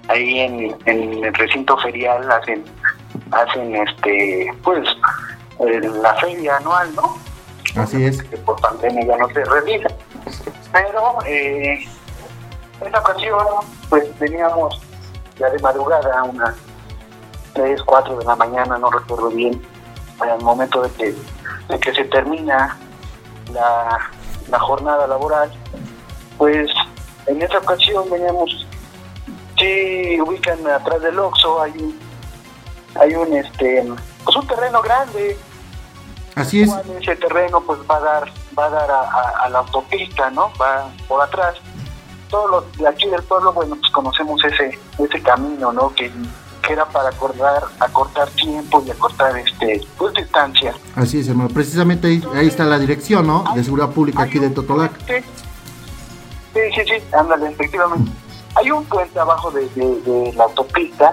ahí 0.10 0.40
en, 0.42 0.76
en 0.86 1.24
el 1.24 1.34
recinto 1.34 1.78
ferial 1.78 2.30
hacen 2.32 2.64
hacen 3.32 3.76
este 3.76 4.52
pues 4.64 4.86
la 5.60 6.14
feria 6.16 6.58
anual 6.58 6.94
no 6.96 7.18
Así 7.82 8.04
es. 8.04 8.22
que 8.24 8.38
por 8.38 8.60
pandemia 8.62 9.04
ya 9.08 9.18
no 9.18 9.28
se 9.30 9.44
realiza. 9.46 9.88
Pero 10.72 11.18
eh, 11.26 11.80
en 12.84 12.88
esta 12.88 13.00
ocasión, 13.00 13.38
pues 13.90 14.04
teníamos 14.20 14.80
ya 15.40 15.50
de 15.50 15.60
madrugada, 15.60 16.24
unas 16.24 16.56
3, 17.54 17.82
4 17.84 18.18
de 18.18 18.26
la 18.26 18.36
mañana, 18.36 18.78
no 18.78 18.90
recuerdo 18.90 19.30
bien, 19.30 19.62
al 20.20 20.42
momento 20.42 20.82
de 20.82 20.90
que, 20.92 21.16
de 21.70 21.80
que 21.80 21.94
se 21.94 22.04
termina 22.06 22.78
la, 23.52 24.00
la 24.50 24.60
jornada 24.60 25.08
laboral, 25.08 25.52
pues 26.38 26.70
en 27.28 27.42
esa 27.42 27.58
ocasión 27.60 28.10
veníamos, 28.10 28.68
sí, 29.58 30.20
ubican 30.22 30.66
atrás 30.68 31.02
del 31.02 31.18
Oxxo, 31.20 31.62
hay 31.62 31.72
un, 31.72 32.00
hay 33.00 33.16
un, 33.16 33.34
este, 33.34 33.92
pues 34.24 34.36
un 34.38 34.48
terreno 34.48 34.82
grande, 34.82 35.38
Así 36.36 36.64
es. 36.64 36.70
ese 37.00 37.16
terreno 37.18 37.62
pues 37.62 37.80
va 37.90 37.98
a 37.98 38.00
dar 38.00 38.32
va 38.58 38.66
a 38.66 38.70
dar 38.70 38.90
a, 38.90 39.02
a- 39.02 39.34
a 39.46 39.50
la 39.50 39.60
autopista 39.60 40.32
no 40.32 40.52
va 40.60 40.90
por 41.08 41.22
atrás 41.22 41.56
todos 42.34 42.50
los 42.50 42.78
de 42.80 42.88
aquí 42.88 43.08
del 43.10 43.22
pueblo, 43.22 43.54
bueno, 43.54 43.76
pues 43.80 43.92
conocemos 43.92 44.44
ese, 44.44 44.80
ese 44.98 45.22
camino, 45.22 45.72
¿no? 45.72 45.94
Que, 45.94 46.12
que 46.64 46.74
era 46.74 46.84
para 46.86 47.10
acordar, 47.10 47.64
acortar 47.80 48.28
tiempo 48.32 48.84
y 48.88 48.90
acortar 48.90 49.38
este, 49.38 49.86
pues 50.00 50.16
distancia. 50.16 50.74
Así 50.96 51.20
es, 51.20 51.28
hermano. 51.28 51.50
Precisamente 51.54 52.08
ahí, 52.08 52.24
ahí 52.34 52.48
está 52.48 52.64
la 52.64 52.80
dirección, 52.80 53.28
¿no? 53.28 53.44
De 53.54 53.64
seguridad 53.64 53.92
pública 53.92 54.24
aquí 54.24 54.40
de 54.40 54.50
Totolac. 54.50 54.98
Sí, 55.06 55.24
sí, 56.74 56.82
sí, 56.88 57.04
ándale, 57.16 57.52
efectivamente. 57.52 58.12
Hay 58.56 58.72
un 58.72 58.84
puente 58.86 59.20
abajo 59.20 59.52
de, 59.52 59.70
de, 59.76 60.02
de 60.02 60.34
la 60.34 60.46
autopista 60.46 61.12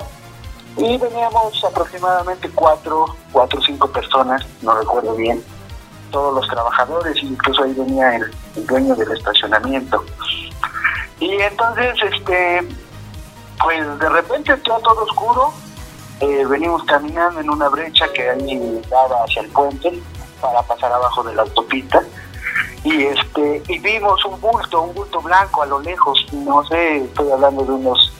y 0.78 0.96
veníamos 0.96 1.62
aproximadamente 1.64 2.48
cuatro, 2.54 3.14
cuatro 3.30 3.60
o 3.60 3.62
cinco 3.62 3.88
personas, 3.88 4.46
no 4.62 4.72
recuerdo 4.74 5.14
bien, 5.16 5.44
todos 6.10 6.34
los 6.34 6.48
trabajadores, 6.48 7.22
incluso 7.22 7.62
ahí 7.62 7.74
venía 7.74 8.16
el, 8.16 8.34
el 8.56 8.66
dueño 8.66 8.94
del 8.94 9.12
estacionamiento. 9.12 10.02
Y 11.20 11.32
entonces, 11.40 11.94
este, 12.12 12.66
pues 13.62 13.98
de 13.98 14.08
repente 14.08 14.52
está 14.52 14.78
todo 14.78 15.04
oscuro, 15.04 15.52
eh, 16.20 16.44
venimos 16.46 16.82
caminando 16.84 17.40
en 17.40 17.50
una 17.50 17.68
brecha 17.68 18.10
que 18.12 18.28
ahí 18.28 18.82
daba 18.90 19.24
hacia 19.24 19.42
el 19.42 19.48
puente 19.48 20.02
para 20.40 20.62
pasar 20.62 20.92
abajo 20.92 21.22
de 21.22 21.34
la 21.34 21.42
autopista 21.42 22.02
y 22.82 23.04
este 23.04 23.62
y 23.68 23.78
vimos 23.78 24.24
un 24.24 24.40
bulto, 24.40 24.82
un 24.82 24.94
bulto 24.94 25.20
blanco 25.20 25.62
a 25.62 25.66
lo 25.66 25.80
lejos, 25.80 26.26
no 26.32 26.64
sé, 26.64 26.98
estoy 26.98 27.30
hablando 27.30 27.64
de 27.64 27.72
unos 27.72 28.12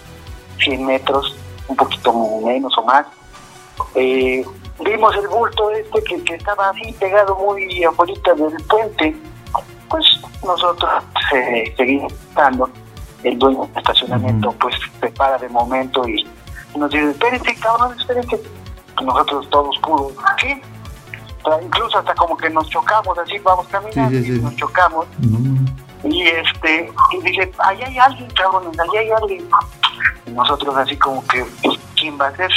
100 0.59 0.84
metros, 0.84 1.34
un 1.68 1.76
poquito 1.76 2.12
menos 2.44 2.76
o 2.76 2.82
más. 2.84 3.07
Eh, 3.94 4.44
vimos 4.80 5.16
el 5.16 5.28
bulto 5.28 5.70
este 5.70 6.03
que, 6.05 6.22
que 6.24 6.34
estaba 6.34 6.70
así 6.70 6.92
pegado 6.98 7.36
muy 7.36 7.84
afuera 7.84 8.12
del 8.34 8.64
puente. 8.64 9.16
Pues 9.88 10.05
nosotros 10.44 10.90
eh, 11.34 11.74
seguimos 11.76 12.12
estando. 12.12 12.70
El 13.22 13.38
dueño 13.38 13.66
del 13.66 13.76
estacionamiento 13.76 14.52
pues 14.60 14.74
se 15.00 15.08
para 15.08 15.36
de 15.38 15.48
momento 15.48 16.06
y 16.08 16.26
nos 16.76 16.90
dice, 16.90 17.10
espérense 17.10 17.54
cabrón, 17.56 17.94
espérense. 17.98 18.40
Nosotros 19.02 19.48
todos 19.50 19.76
oscuros, 19.76 20.12
¿qué? 20.38 20.60
Incluso 21.64 21.98
hasta 21.98 22.14
como 22.14 22.36
que 22.36 22.50
nos 22.50 22.68
chocamos, 22.68 23.16
así 23.18 23.38
vamos 23.38 23.66
caminando 23.68 24.10
Sí, 24.10 24.24
sí, 24.24 24.32
sí. 24.32 24.38
y 24.38 24.42
nos 24.42 24.56
chocamos. 24.56 25.06
Y 26.04 26.22
este, 26.22 26.92
y 27.12 27.22
dice, 27.22 27.50
ahí 27.58 27.82
hay 27.82 27.98
alguien, 27.98 28.28
cabrón, 28.30 28.70
ahí 28.78 28.98
hay 28.98 29.10
alguien. 29.10 29.48
Y 30.26 30.30
nosotros 30.32 30.76
así 30.76 30.96
como 30.96 31.26
que, 31.26 31.44
pues, 31.62 31.78
¿quién 31.96 32.18
va 32.20 32.28
a 32.28 32.36
ser? 32.36 32.50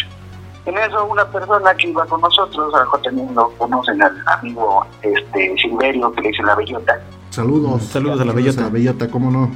En 0.65 0.77
eso 0.77 1.05
una 1.05 1.25
persona 1.25 1.73
que 1.75 1.89
iba 1.89 2.05
con 2.05 2.21
nosotros, 2.21 2.73
a 2.73 2.77
lo 2.79 2.83
mejor 2.85 3.01
también 3.01 3.35
lo 3.35 3.49
conocen 3.57 4.01
al 4.01 4.23
amigo 4.27 4.85
este 5.01 5.55
Silverio, 5.61 6.11
que 6.13 6.21
le 6.21 6.27
dice 6.29 6.43
la 6.43 6.55
bellota. 6.55 7.01
Saludos. 7.31 7.83
Saludos 7.83 8.21
a 8.21 8.25
la 8.25 8.33
bellota. 8.33 8.61
A 8.61 8.63
la 8.65 8.69
bellota, 8.69 9.09
¿cómo 9.09 9.29
no? 9.31 9.51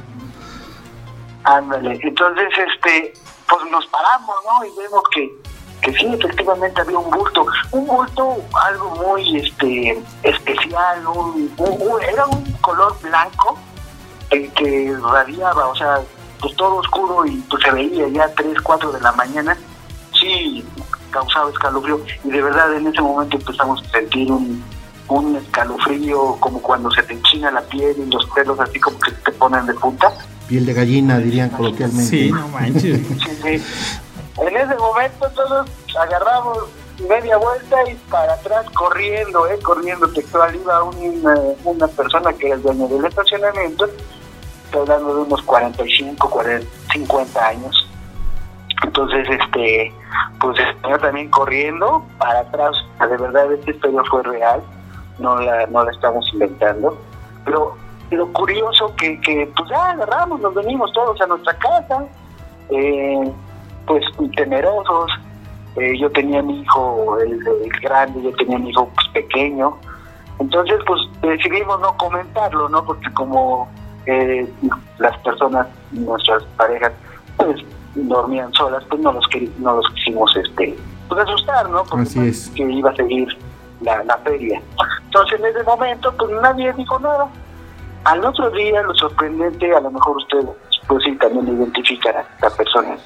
Ándale, 1.48 1.98
entonces 2.02 2.48
este, 2.58 3.14
pues 3.48 3.70
nos 3.70 3.86
paramos, 3.86 4.36
¿no? 4.44 4.64
Y 4.66 4.70
vemos 4.76 5.02
que, 5.14 5.30
que 5.80 5.92
sí, 5.94 6.06
efectivamente 6.12 6.80
había 6.82 6.98
un 6.98 7.10
bulto, 7.10 7.46
un 7.70 7.86
bulto 7.86 8.36
algo 8.66 8.90
muy 8.96 9.38
este 9.38 10.02
especial, 10.24 11.06
un, 11.06 11.50
un- 11.56 12.02
era 12.02 12.26
un 12.26 12.44
color 12.60 12.94
blanco 13.00 13.56
el 14.28 14.52
que 14.52 14.94
radiaba, 15.10 15.68
o 15.68 15.74
sea, 15.76 16.00
pues 16.38 16.54
todo 16.56 16.76
oscuro 16.76 17.24
y 17.24 17.36
pues 17.50 17.62
se 17.62 17.70
veía 17.70 18.08
ya 18.08 18.28
3, 18.34 18.60
4 18.60 18.92
de 18.92 19.00
la 19.00 19.12
mañana, 19.12 19.56
sí 20.20 20.62
causaba 21.10 21.48
escalofrío 21.50 21.98
y 22.24 22.28
de 22.30 22.42
verdad 22.42 22.74
en 22.74 22.88
ese 22.88 23.00
momento 23.00 23.38
empezamos 23.38 23.82
a 23.82 23.90
sentir 23.92 24.30
un, 24.30 24.62
un 25.08 25.36
escalofrío 25.36 26.36
como 26.40 26.60
cuando 26.60 26.90
se 26.90 27.02
te 27.04 27.14
enchina 27.14 27.50
la 27.50 27.62
piel 27.62 27.96
y 28.06 28.10
los 28.12 28.26
pelos 28.32 28.60
así 28.60 28.78
como 28.78 28.98
que 29.00 29.12
te 29.12 29.32
ponen 29.32 29.64
de 29.64 29.72
punta. 29.72 30.12
Piel 30.48 30.66
de 30.66 30.72
gallina, 30.72 31.18
dirían 31.18 31.50
coloquialmente. 31.50 32.10
Sí, 32.10 32.32
no 32.32 32.48
manches. 32.48 33.00
Sí, 33.06 33.38
sí. 33.42 33.62
En 34.40 34.56
ese 34.56 34.74
momento 34.76 35.28
todos 35.34 35.68
agarramos 35.98 36.58
media 37.08 37.36
vuelta 37.36 37.76
y 37.90 37.94
para 38.10 38.32
atrás 38.32 38.66
corriendo, 38.70 39.46
eh, 39.46 39.58
corriendo 39.62 40.08
textual 40.08 40.54
iba 40.54 40.82
una, 40.82 41.34
una 41.64 41.86
persona 41.88 42.32
que 42.32 42.46
era 42.46 42.56
el 42.56 42.62
dueño 42.62 42.88
del 42.88 43.04
estacionamiento, 43.04 43.88
estoy 44.64 44.80
hablando 44.80 45.14
de 45.14 45.20
unos 45.22 45.42
45, 45.42 46.30
40, 46.30 46.66
50 46.92 47.46
años. 47.46 47.88
Entonces, 48.84 49.26
este, 49.28 49.92
pues 50.40 50.58
el 50.58 50.80
señor 50.82 51.00
también 51.00 51.28
corriendo 51.30 52.04
para 52.18 52.40
atrás, 52.40 52.76
de 53.00 53.16
verdad 53.16 53.52
esta 53.52 53.70
historia 53.70 54.02
fue 54.10 54.22
real, 54.22 54.62
no 55.18 55.40
la, 55.40 55.66
no 55.66 55.84
la 55.84 55.90
estamos 55.90 56.28
inventando, 56.32 56.96
pero 57.44 57.76
lo 58.10 58.32
curioso 58.32 58.94
que, 58.96 59.20
que 59.20 59.50
pues 59.56 59.68
ya 59.70 59.90
agarramos, 59.90 60.40
nos 60.40 60.54
venimos 60.54 60.92
todos 60.92 61.20
a 61.20 61.26
nuestra 61.26 61.54
casa, 61.58 62.04
eh, 62.70 63.32
pues 63.86 64.04
temerosos. 64.36 65.10
Eh, 65.76 65.96
yo 65.98 66.10
tenía 66.10 66.42
mi 66.42 66.60
hijo, 66.60 67.18
el, 67.20 67.32
el 67.46 67.70
grande, 67.80 68.22
yo 68.22 68.32
tenía 68.32 68.58
mi 68.58 68.70
hijo 68.70 68.90
pues, 68.94 69.08
pequeño. 69.08 69.76
Entonces, 70.40 70.80
pues 70.86 71.00
decidimos 71.20 71.80
no 71.80 71.96
comentarlo, 71.96 72.68
¿no? 72.68 72.84
Porque 72.84 73.12
como 73.12 73.68
eh, 74.06 74.50
las 74.98 75.16
personas, 75.18 75.66
nuestras 75.92 76.42
parejas, 76.56 76.92
pues 77.36 77.60
dormían 77.94 78.52
solas, 78.54 78.84
pues 78.88 79.00
no 79.02 79.12
los, 79.12 79.28
no 79.58 79.76
los 79.76 79.88
quisimos 79.94 80.34
este, 80.36 80.76
pues, 81.08 81.20
asustar, 81.20 81.68
¿no? 81.70 81.84
Porque 81.84 82.02
Así 82.02 82.18
pues, 82.18 82.46
es. 82.46 82.50
que 82.50 82.62
iba 82.62 82.90
a 82.90 82.96
seguir 82.96 83.28
la, 83.82 84.02
la 84.04 84.16
feria. 84.18 84.60
Entonces, 85.04 85.38
en 85.38 85.46
ese 85.46 85.62
momento, 85.64 86.12
pues 86.16 86.30
nadie 86.42 86.72
dijo 86.72 86.98
nada. 86.98 87.28
Al 88.04 88.24
otro 88.24 88.50
día, 88.50 88.82
lo 88.82 88.94
sorprendente, 88.94 89.74
a 89.74 89.80
lo 89.80 89.90
mejor 89.90 90.16
usted, 90.16 90.38
pues 90.86 91.04
sí, 91.04 91.12
también 91.18 91.46
lo 91.46 91.52
identifican 91.54 92.16
a 92.16 92.20
esta 92.20 92.50
persona, 92.56 92.96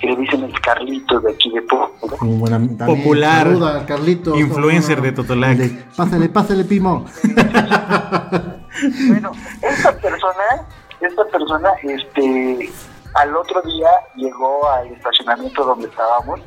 que 0.00 0.06
le 0.08 0.16
dicen 0.16 0.44
el 0.44 0.60
Carlito 0.60 1.18
de 1.20 1.32
aquí 1.32 1.50
de 1.50 1.62
Puebla. 1.62 1.88
Como 2.18 2.32
buena- 2.38 2.58
también 2.58 2.98
Popular. 3.02 3.46
saluda, 3.46 3.86
Carlitos. 3.86 4.38
Influencer 4.38 5.00
de 5.02 5.12
Totolac. 5.12 5.58
Pásale, 5.96 6.28
pásale, 6.28 6.64
Pimo. 6.64 7.06
Bueno, 9.06 9.30
esta 9.60 9.92
persona, 9.96 10.66
esta 11.00 11.24
persona, 11.26 11.70
este, 11.82 12.70
al 13.14 13.36
otro 13.36 13.62
día 13.62 13.88
llegó 14.16 14.68
al 14.70 14.88
estacionamiento 14.88 15.64
donde 15.64 15.86
estábamos 15.86 16.40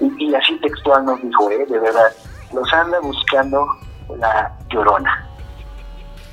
y, 0.00 0.26
y 0.28 0.34
así 0.34 0.56
textual 0.60 1.04
nos 1.04 1.20
dijo, 1.22 1.50
eh, 1.50 1.66
de 1.68 1.78
verdad, 1.80 2.12
los 2.52 2.72
anda 2.72 3.00
buscando 3.00 3.66
la 4.18 4.52
llorona. 4.70 5.26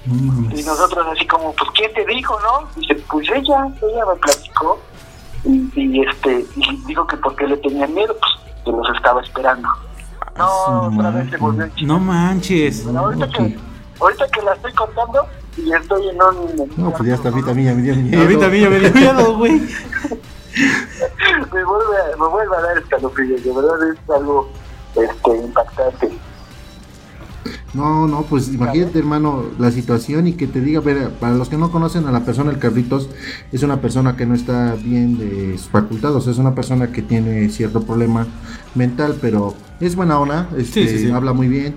Y 0.05 0.63
nosotros 0.63 1.05
así 1.11 1.25
como, 1.27 1.53
pues, 1.53 1.69
¿quién 1.75 1.93
te 1.93 2.05
dijo, 2.05 2.37
no? 2.41 2.67
Dice, 2.75 2.95
pues 3.09 3.29
ella, 3.29 3.67
ella 3.81 4.05
me 4.05 4.15
platicó. 4.19 4.79
Y, 5.43 5.69
y, 5.75 6.01
este, 6.01 6.45
y 6.55 6.75
dijo 6.87 7.05
que 7.07 7.17
porque 7.17 7.47
le 7.47 7.57
tenían 7.57 7.93
miedo, 7.93 8.15
pues, 8.19 8.31
que 8.65 8.71
los 8.71 8.89
estaba 8.95 9.21
esperando. 9.21 9.67
No, 10.37 10.91
su 10.91 10.97
otra 10.97 11.11
vez 11.11 11.29
se 11.29 11.37
volvió 11.37 11.69
No 11.83 11.99
manches. 11.99 12.83
Pero 12.85 12.99
ahorita, 12.99 13.29
que, 13.29 13.57
ahorita 13.99 14.27
que 14.29 14.41
la 14.41 14.53
estoy 14.53 14.73
contando, 14.73 15.27
y 15.57 15.73
estoy 15.73 16.09
en 16.09 16.21
un... 16.21 16.71
No, 16.77 16.91
pues 16.91 17.09
ya 17.09 17.15
está, 17.15 17.29
a 17.29 17.31
mí 17.31 17.43
también 17.43 17.69
ya 17.69 17.75
me 17.75 17.81
dio 17.81 17.95
miedo. 17.95 18.21
A 18.21 18.25
mí 18.25 18.37
también 18.37 18.63
ya 18.63 18.69
me 18.69 18.79
dio 18.79 18.93
miedo, 18.93 19.37
güey. 19.37 19.51
me 21.53 21.63
vuelve, 21.63 21.97
a, 21.97 22.17
me 22.17 22.27
vuelve 22.27 22.55
a 22.55 22.61
dar 22.61 22.77
escalofrío, 22.77 23.37
de 23.37 23.53
verdad 23.53 23.91
es 23.91 24.09
algo 24.09 24.49
este, 24.95 25.37
impactante. 25.37 26.11
No, 27.73 28.07
no, 28.07 28.23
pues 28.23 28.53
imagínate, 28.53 28.99
hermano, 28.99 29.45
la 29.57 29.71
situación 29.71 30.27
y 30.27 30.33
que 30.33 30.47
te 30.47 30.61
diga, 30.61 30.79
ver, 30.81 31.09
para 31.11 31.35
los 31.35 31.49
que 31.49 31.57
no 31.57 31.71
conocen 31.71 32.05
a 32.05 32.11
la 32.11 32.25
persona, 32.25 32.51
el 32.51 32.59
Carlitos 32.59 33.09
es 33.51 33.63
una 33.63 33.81
persona 33.81 34.15
que 34.15 34.25
no 34.25 34.35
está 34.35 34.75
bien 34.75 35.17
de 35.17 35.57
sus 35.57 35.69
facultades, 35.69 36.27
es 36.27 36.37
una 36.37 36.53
persona 36.53 36.91
que 36.91 37.01
tiene 37.01 37.49
cierto 37.49 37.81
problema 37.83 38.27
mental, 38.75 39.15
pero 39.21 39.55
es 39.79 39.95
buena 39.95 40.19
onda, 40.19 40.49
este, 40.57 40.87
Sí, 40.87 40.97
sí, 40.97 41.05
sí. 41.07 41.11
habla 41.11 41.33
muy 41.33 41.47
bien, 41.47 41.73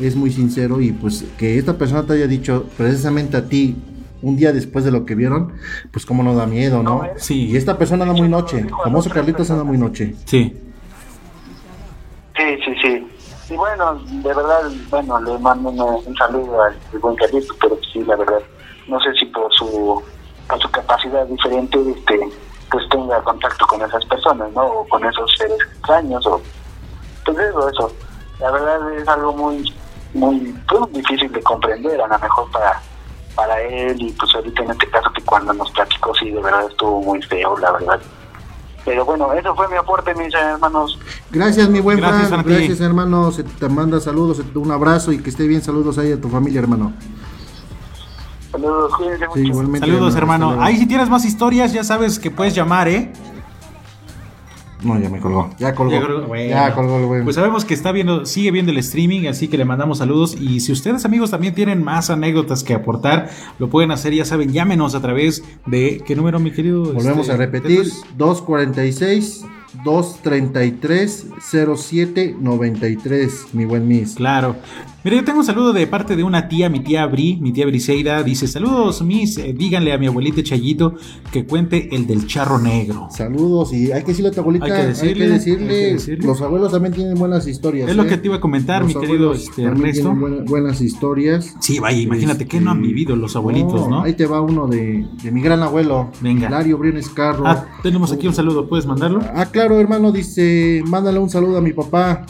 es 0.00 0.14
muy 0.16 0.30
sincero 0.30 0.80
y 0.80 0.92
pues 0.92 1.24
que 1.38 1.58
esta 1.58 1.76
persona 1.78 2.04
te 2.04 2.12
haya 2.12 2.26
dicho 2.26 2.66
precisamente 2.76 3.36
a 3.36 3.48
ti 3.48 3.76
un 4.22 4.36
día 4.36 4.52
después 4.52 4.84
de 4.84 4.90
lo 4.90 5.04
que 5.06 5.14
vieron, 5.14 5.52
pues 5.90 6.04
como 6.04 6.22
no 6.22 6.34
da 6.34 6.46
miedo, 6.46 6.82
¿no? 6.82 7.02
Sí. 7.16 7.46
Y 7.46 7.56
esta 7.56 7.78
persona 7.78 8.04
anda 8.04 8.14
muy 8.14 8.28
noche, 8.28 8.66
famoso 8.84 9.10
Carlitos 9.10 9.50
anda 9.50 9.64
muy 9.64 9.78
noche. 9.78 10.14
Sí. 10.24 10.54
Sí, 12.36 12.44
sí, 12.64 12.72
sí. 12.82 13.06
Y 13.50 13.56
bueno, 13.56 13.98
de 14.04 14.34
verdad, 14.34 14.70
bueno, 14.90 15.20
le 15.20 15.38
mando 15.38 15.70
un, 15.70 16.16
saludo 16.16 16.62
al 16.62 16.76
buen 17.00 17.16
Carlito, 17.16 17.54
pero 17.60 17.78
sí, 17.92 18.04
la 18.04 18.16
verdad, 18.16 18.40
no 18.88 19.00
sé 19.00 19.12
si 19.14 19.24
por 19.26 19.50
su, 19.54 20.02
por 20.46 20.60
su 20.60 20.70
capacidad 20.70 21.24
diferente, 21.26 21.78
este, 21.90 22.28
pues 22.70 22.86
tenga 22.90 23.22
contacto 23.22 23.66
con 23.66 23.80
esas 23.82 24.04
personas, 24.04 24.52
¿no? 24.52 24.66
O 24.66 24.88
con 24.88 25.02
esos 25.04 25.34
seres 25.38 25.58
extraños, 25.72 26.26
o 26.26 26.40
pues 27.24 27.38
eso, 27.38 27.68
eso. 27.70 27.92
La 28.38 28.50
verdad 28.50 28.92
es 28.92 29.08
algo 29.08 29.32
muy, 29.32 29.74
muy, 30.12 30.54
pues, 30.68 30.92
difícil 30.92 31.32
de 31.32 31.42
comprender, 31.42 32.02
a 32.02 32.06
lo 32.06 32.18
mejor 32.18 32.50
para, 32.50 32.82
para 33.34 33.62
él, 33.62 33.96
y 34.00 34.12
pues 34.12 34.34
ahorita 34.34 34.62
en 34.62 34.70
este 34.72 34.90
caso 34.90 35.10
que 35.12 35.22
cuando 35.22 35.54
nos 35.54 35.70
platicó, 35.70 36.14
sí, 36.14 36.30
de 36.30 36.42
verdad 36.42 36.66
estuvo 36.68 37.00
muy 37.00 37.22
feo, 37.22 37.56
la 37.56 37.72
verdad. 37.72 38.00
Pero 38.88 39.04
bueno, 39.04 39.30
eso 39.34 39.54
fue 39.54 39.68
mi 39.68 39.76
aporte, 39.76 40.14
mis 40.14 40.32
hermanos. 40.32 40.98
Gracias, 41.30 41.68
mi 41.68 41.80
buen 41.80 41.98
Gracias, 41.98 42.28
Frank. 42.30 42.46
Gracias, 42.46 42.80
hermano. 42.80 43.30
Se 43.32 43.44
te 43.44 43.68
manda 43.68 44.00
saludos, 44.00 44.38
se 44.38 44.44
te- 44.44 44.58
un 44.58 44.70
abrazo 44.70 45.12
y 45.12 45.18
que 45.18 45.28
esté 45.28 45.46
bien. 45.46 45.60
Saludos 45.62 45.98
ahí 45.98 46.12
a 46.12 46.18
tu 46.18 46.30
familia, 46.30 46.60
hermano. 46.60 46.94
Saludos, 48.50 48.94
cuídense 48.96 49.26
Sí, 49.34 49.52
Saludos, 49.78 50.16
hermano. 50.16 50.56
Ahí 50.62 50.78
si 50.78 50.86
tienes 50.86 51.10
más 51.10 51.26
historias, 51.26 51.74
ya 51.74 51.84
sabes 51.84 52.18
que 52.18 52.30
puedes 52.30 52.54
llamar, 52.54 52.88
¿eh? 52.88 53.12
No, 54.82 54.98
ya 55.00 55.08
me 55.10 55.18
colgó. 55.20 55.50
Ya 55.58 55.74
colgó. 55.74 55.92
Ya 55.92 56.00
Ya 56.00 56.74
colgó, 56.74 56.90
bueno. 56.90 57.02
el 57.02 57.06
güey. 57.06 57.24
Pues 57.24 57.36
sabemos 57.36 57.64
que 57.64 57.74
está 57.74 57.90
viendo, 57.92 58.24
sigue 58.26 58.50
viendo 58.50 58.70
el 58.70 58.78
streaming, 58.78 59.26
así 59.26 59.48
que 59.48 59.58
le 59.58 59.64
mandamos 59.64 59.98
saludos. 59.98 60.36
Y 60.40 60.60
si 60.60 60.70
ustedes, 60.72 61.04
amigos, 61.04 61.30
también 61.30 61.54
tienen 61.54 61.82
más 61.82 62.10
anécdotas 62.10 62.62
que 62.62 62.74
aportar, 62.74 63.28
lo 63.58 63.68
pueden 63.68 63.90
hacer, 63.90 64.14
ya 64.14 64.24
saben, 64.24 64.52
llámenos 64.52 64.94
a 64.94 65.00
través 65.00 65.42
de. 65.66 66.02
¿Qué 66.06 66.14
número, 66.14 66.38
mi 66.38 66.52
querido? 66.52 66.84
Volvemos 66.92 67.20
Este, 67.20 67.32
a 67.32 67.36
repetir. 67.36 67.82
Tetos? 67.84 68.04
246 68.16 69.44
233 69.84 71.26
0793, 71.40 73.46
mi 73.52 73.64
buen 73.64 73.86
Miss. 73.86 74.14
Claro. 74.14 74.56
Mira, 75.04 75.16
yo 75.18 75.24
tengo 75.24 75.38
un 75.38 75.44
saludo 75.44 75.72
de 75.72 75.86
parte 75.86 76.16
de 76.16 76.24
una 76.24 76.48
tía, 76.48 76.68
mi 76.68 76.80
tía 76.80 77.06
Bri, 77.06 77.38
mi 77.40 77.52
tía 77.52 77.64
Briseida. 77.66 78.22
Dice: 78.22 78.46
Saludos, 78.48 79.00
mis. 79.02 79.38
eh, 79.38 79.54
díganle 79.56 79.92
a 79.92 79.98
mi 79.98 80.06
abuelita 80.06 80.42
Chayito 80.42 80.94
que 81.32 81.46
cuente 81.46 81.94
el 81.94 82.06
del 82.06 82.26
charro 82.26 82.58
negro. 82.58 83.08
Saludos 83.10 83.72
y 83.72 83.92
hay 83.92 84.02
que 84.02 84.08
decirle 84.08 84.30
a 84.30 84.32
tu 84.32 84.40
abuelita, 84.40 84.66
Hay 84.66 84.72
hay 84.72 84.80
que 84.82 84.86
decirle, 84.88 85.28
decirle, 85.28 85.74
hay 85.74 85.80
que 85.86 85.92
decirle. 85.94 86.26
los 86.26 86.42
abuelos 86.42 86.72
también 86.72 86.92
tienen 86.94 87.14
buenas 87.16 87.46
historias. 87.46 87.88
Es 87.88 87.96
lo 87.96 88.02
¿eh? 88.02 88.06
que 88.08 88.16
te 88.18 88.26
iba 88.26 88.36
a 88.36 88.40
comentar, 88.40 88.82
Los 88.82 88.94
mi 88.94 89.00
querido 89.00 89.32
este, 89.32 89.62
Ernesto. 89.62 90.12
buena- 90.14 90.42
buenas 90.44 90.80
historias. 90.80 91.54
Sí, 91.60 91.78
vaya, 91.78 92.00
imagínate 92.00 92.42
Este, 92.42 92.48
que 92.56 92.60
no 92.60 92.72
han 92.72 92.82
vivido 92.82 93.16
los 93.16 93.36
abuelitos, 93.36 93.88
¿no? 93.88 94.02
Ahí 94.02 94.14
te 94.14 94.26
va 94.26 94.40
uno 94.42 94.66
de, 94.66 95.06
de 95.22 95.30
mi 95.30 95.40
gran 95.40 95.62
abuelo, 95.62 96.10
Venga. 96.20 96.48
Hilario 96.48 96.76
Briones 96.76 97.08
Carro. 97.08 97.46
Ah, 97.46 97.66
tenemos 97.82 98.12
aquí 98.12 98.26
un 98.26 98.34
saludo, 98.34 98.68
¿puedes 98.68 98.84
mandarlo? 98.86 99.20
Ah, 99.34 99.46
claro, 99.46 99.57
hermano, 99.62 100.12
dice, 100.12 100.82
mándale 100.86 101.18
un 101.18 101.30
saludo 101.30 101.58
a 101.58 101.60
mi 101.60 101.72
papá, 101.72 102.24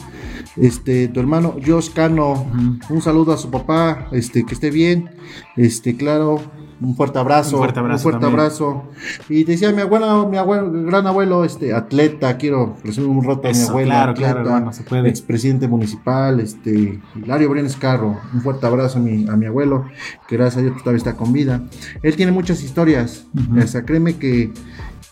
este, 0.57 1.07
tu 1.07 1.19
hermano 1.19 1.55
Josh 1.65 1.91
Cano, 1.93 2.45
un 2.89 3.01
saludo 3.01 3.33
a 3.33 3.37
su 3.37 3.49
papá, 3.49 4.07
este, 4.11 4.43
que 4.45 4.53
esté 4.53 4.71
bien, 4.71 5.09
este, 5.55 5.95
claro, 5.95 6.39
un 6.81 6.95
fuerte 6.95 7.19
abrazo, 7.19 7.57
Un 7.57 7.63
fuerte 7.63 7.79
abrazo 7.79 8.03
fuerte 8.03 8.21
también. 8.21 8.39
abrazo. 8.39 8.83
Y 9.27 9.43
decía 9.43 9.71
mi 9.73 9.81
abuelo, 9.81 10.29
mi 10.29 10.37
abuelo, 10.37 10.71
gran 10.85 11.05
abuelo, 11.07 11.43
este, 11.43 11.73
atleta, 11.73 12.37
quiero 12.37 12.77
resumir 12.85 13.09
un 13.09 13.23
rato 13.25 13.49
a 13.49 13.51
mi 13.51 13.57
Eso, 13.57 13.69
abuelo, 13.71 13.89
claro, 13.89 14.11
atleta, 14.11 14.31
claro, 14.33 14.47
hermano, 14.47 14.73
se 14.73 14.83
puede. 14.83 15.09
expresidente 15.09 15.67
municipal, 15.67 16.39
este, 16.39 17.01
Hilario 17.15 17.49
Briones 17.49 17.75
Carro, 17.75 18.17
un 18.33 18.41
fuerte 18.41 18.65
abrazo 18.65 18.99
a 18.99 19.01
mi, 19.01 19.27
a 19.27 19.35
mi 19.35 19.45
abuelo, 19.45 19.85
que 20.27 20.37
gracias 20.37 20.57
a 20.57 20.61
Dios 20.61 20.77
todavía 20.79 20.97
está 20.99 21.15
con 21.17 21.33
vida. 21.33 21.63
Él 22.01 22.15
tiene 22.15 22.31
muchas 22.31 22.63
historias, 22.63 23.25
o 23.61 23.67
sea, 23.67 23.83
créeme 23.83 24.15
que 24.15 24.51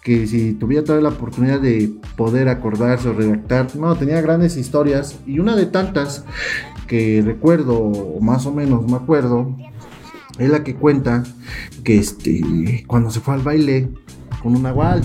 que 0.08 0.26
si 0.26 0.54
tuviera 0.54 0.86
toda 0.86 1.02
la 1.02 1.10
oportunidad 1.10 1.60
de 1.60 1.92
poder 2.16 2.48
acordarse 2.48 3.10
o 3.10 3.14
redactar, 3.14 3.76
no, 3.76 3.94
tenía 3.98 4.22
grandes 4.22 4.56
historias 4.56 5.20
y 5.28 5.40
una 5.40 5.54
de 5.58 5.66
tantas 5.66 6.24
que 6.88 7.22
recuerdo, 7.26 7.78
o 7.78 8.22
más 8.22 8.46
o 8.46 8.54
menos 8.54 8.90
me 8.90 8.96
acuerdo, 8.96 9.54
es 10.40 10.50
la 10.50 10.64
que 10.64 10.76
cuenta 10.76 11.24
que 11.84 11.98
este, 11.98 12.86
cuando 12.88 13.10
se 13.12 13.20
fue 13.20 13.34
al 13.34 13.42
baile 13.42 13.90
con 14.42 14.56
un 14.56 14.64
nahual, 14.64 15.02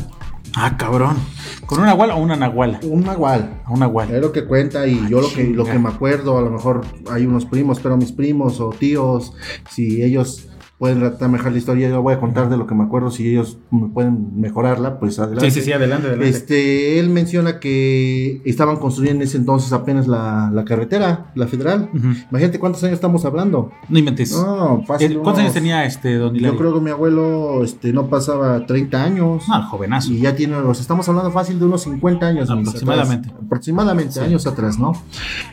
Ah, 0.54 0.76
cabrón. 0.76 1.16
¿Con 1.64 1.78
una 1.78 1.88
nahual 1.88 2.10
o 2.10 2.16
una 2.18 2.36
nahuala? 2.36 2.78
un 2.84 3.02
nahual, 3.04 3.62
A 3.64 3.70
una 3.70 3.86
nahual. 3.86 4.14
es 4.14 4.20
lo 4.20 4.30
que 4.32 4.44
cuenta 4.44 4.86
y 4.86 5.08
yo 5.08 5.20
lo 5.22 5.32
que, 5.32 5.44
lo 5.48 5.64
que 5.64 5.78
me 5.80 5.88
acuerdo, 5.88 6.38
a 6.38 6.42
lo 6.42 6.50
mejor 6.50 6.82
hay 7.10 7.24
unos 7.26 7.46
primos, 7.46 7.80
pero 7.80 7.96
mis 7.96 8.12
primos 8.12 8.60
o 8.60 8.68
tíos, 8.70 9.32
si 9.70 10.02
ellos 10.02 10.48
pueden 10.82 10.98
relatar 10.98 11.28
mejor 11.28 11.52
la 11.52 11.58
historia, 11.58 11.88
yo 11.88 12.02
voy 12.02 12.12
a 12.12 12.18
contar 12.18 12.50
de 12.50 12.56
lo 12.56 12.66
que 12.66 12.74
me 12.74 12.82
acuerdo, 12.82 13.08
si 13.12 13.28
ellos 13.30 13.56
me 13.70 13.86
pueden 13.90 14.40
mejorarla, 14.40 14.98
pues 14.98 15.16
adelante. 15.20 15.48
Sí, 15.48 15.60
sí, 15.60 15.66
sí, 15.66 15.72
adelante, 15.72 16.08
adelante. 16.08 16.28
Este, 16.28 16.98
él 16.98 17.08
menciona 17.08 17.60
que 17.60 18.42
estaban 18.44 18.78
construyendo 18.78 19.22
en 19.22 19.28
ese 19.28 19.36
entonces 19.36 19.72
apenas 19.72 20.08
la, 20.08 20.50
la 20.52 20.64
carretera, 20.64 21.30
la 21.36 21.46
federal. 21.46 21.88
Imagínate 22.32 22.58
cuántos 22.58 22.82
años 22.82 22.94
estamos 22.94 23.24
hablando. 23.24 23.70
No 23.88 23.96
inventes. 23.96 24.32
No, 24.32 24.82
fácil. 24.84 25.12
Eh, 25.12 25.18
¿Cuántos 25.22 25.42
años 25.44 25.54
tenía 25.54 25.84
este 25.84 26.16
don 26.16 26.34
Hilario? 26.34 26.54
Yo 26.54 26.58
creo 26.58 26.74
que 26.74 26.80
mi 26.80 26.90
abuelo 26.90 27.62
este, 27.62 27.92
no 27.92 28.08
pasaba 28.08 28.66
30 28.66 29.04
años. 29.04 29.44
Ah, 29.52 29.62
jovenazo. 29.70 30.10
Y 30.12 30.18
ya 30.18 30.34
tiene, 30.34 30.56
o 30.56 30.74
sea, 30.74 30.82
estamos 30.82 31.08
hablando 31.08 31.30
fácil 31.30 31.60
de 31.60 31.64
unos 31.64 31.82
50 31.82 32.26
años. 32.26 32.50
Aproximadamente. 32.50 33.28
atrás. 33.28 33.44
aproximadamente, 33.46 34.12
Sí. 34.14 34.18
años 34.18 34.48
atrás, 34.48 34.80
¿no? 34.80 34.94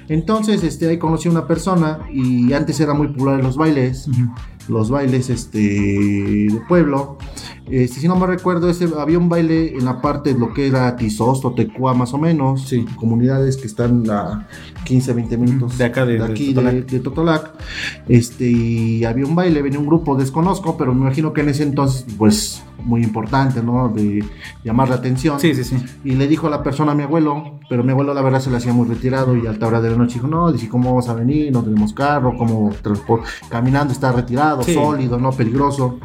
Entonces, 0.07 0.63
este, 0.63 0.89
ahí 0.89 0.97
conocí 0.97 1.27
a 1.27 1.32
una 1.32 1.45
persona 1.45 1.99
y 2.11 2.51
antes 2.53 2.80
era 2.80 2.95
muy 2.95 3.09
popular 3.09 3.39
en 3.39 3.45
los 3.45 3.57
bailes. 3.57 4.09
Los 4.70 4.89
bailes 4.89 5.30
este 5.30 5.57
de 5.59 6.61
pueblo. 6.67 7.17
Este, 7.70 7.99
si 7.99 8.07
no 8.07 8.15
me 8.15 8.26
recuerdo, 8.26 8.70
ese, 8.70 8.88
había 8.97 9.20
un 9.20 9.30
baile 9.30 9.74
en 9.78 9.86
la 9.86 10.01
parte 10.01 10.34
de 10.34 10.39
lo 10.39 10.53
que 10.53 10.67
era 10.67 10.95
Tizosto, 10.95 11.53
Tecua, 11.53 11.93
más 11.93 12.13
o 12.13 12.17
menos. 12.17 12.67
Sí. 12.67 12.86
Comunidades 12.95 13.57
que 13.57 13.67
están 13.67 14.09
a 14.09 14.47
15, 14.86 15.13
20 15.13 15.38
minutos 15.38 15.78
De 15.78 15.86
acá, 15.86 16.05
de- 16.05 16.17
de 16.17 16.24
aquí, 16.26 16.47
de, 16.47 16.53
Totolac. 16.53 16.86
de 16.88 16.99
Totolac. 16.99 17.51
Este, 18.07 18.45
y 18.49 19.03
había 19.05 19.26
un 19.26 19.36
baile, 19.36 19.61
venía 19.61 19.78
un 19.80 19.86
grupo, 19.86 20.15
desconozco, 20.15 20.78
pero 20.78 20.93
me 20.95 21.01
imagino 21.01 21.32
que 21.34 21.41
en 21.41 21.49
ese 21.49 21.63
entonces, 21.63 22.05
pues, 22.17 22.63
muy 22.84 23.03
importante, 23.03 23.61
¿no? 23.61 23.89
De 23.89 24.23
llamar 24.63 24.89
la 24.89 24.95
atención. 24.95 25.39
Sí, 25.39 25.53
sí, 25.55 25.63
sí. 25.63 25.77
Y 26.03 26.11
le 26.13 26.27
dijo 26.27 26.47
a 26.47 26.49
la 26.49 26.63
persona 26.63 26.91
a 26.93 26.95
mi 26.95 27.03
abuelo, 27.03 27.59
pero 27.69 27.84
mi 27.84 27.91
abuelo 27.91 28.13
la 28.13 28.21
verdad 28.21 28.39
se 28.39 28.49
le 28.49 28.57
hacía 28.57 28.73
muy 28.73 28.88
retirado 28.88 29.36
y 29.36 29.45
a 29.47 29.49
alta 29.51 29.67
hora 29.67 29.82
de 29.82 29.89
la 29.91 29.97
noche 29.97 30.15
dijo, 30.15 30.27
no, 30.27 30.51
dice, 30.51 30.67
¿cómo 30.69 30.89
vamos 30.89 31.09
a 31.09 31.13
venir? 31.13 31.51
No 31.51 31.63
tenemos 31.63 31.93
carro, 31.93 32.34
¿cómo 32.38 32.71
transpor- 32.84 33.21
Caminando 33.49 33.93
está 33.93 34.11
retirado, 34.11 34.63
Sí. 34.63 34.73
sólido, 34.73 35.17
no 35.19 35.32
peligroso. 35.32 35.99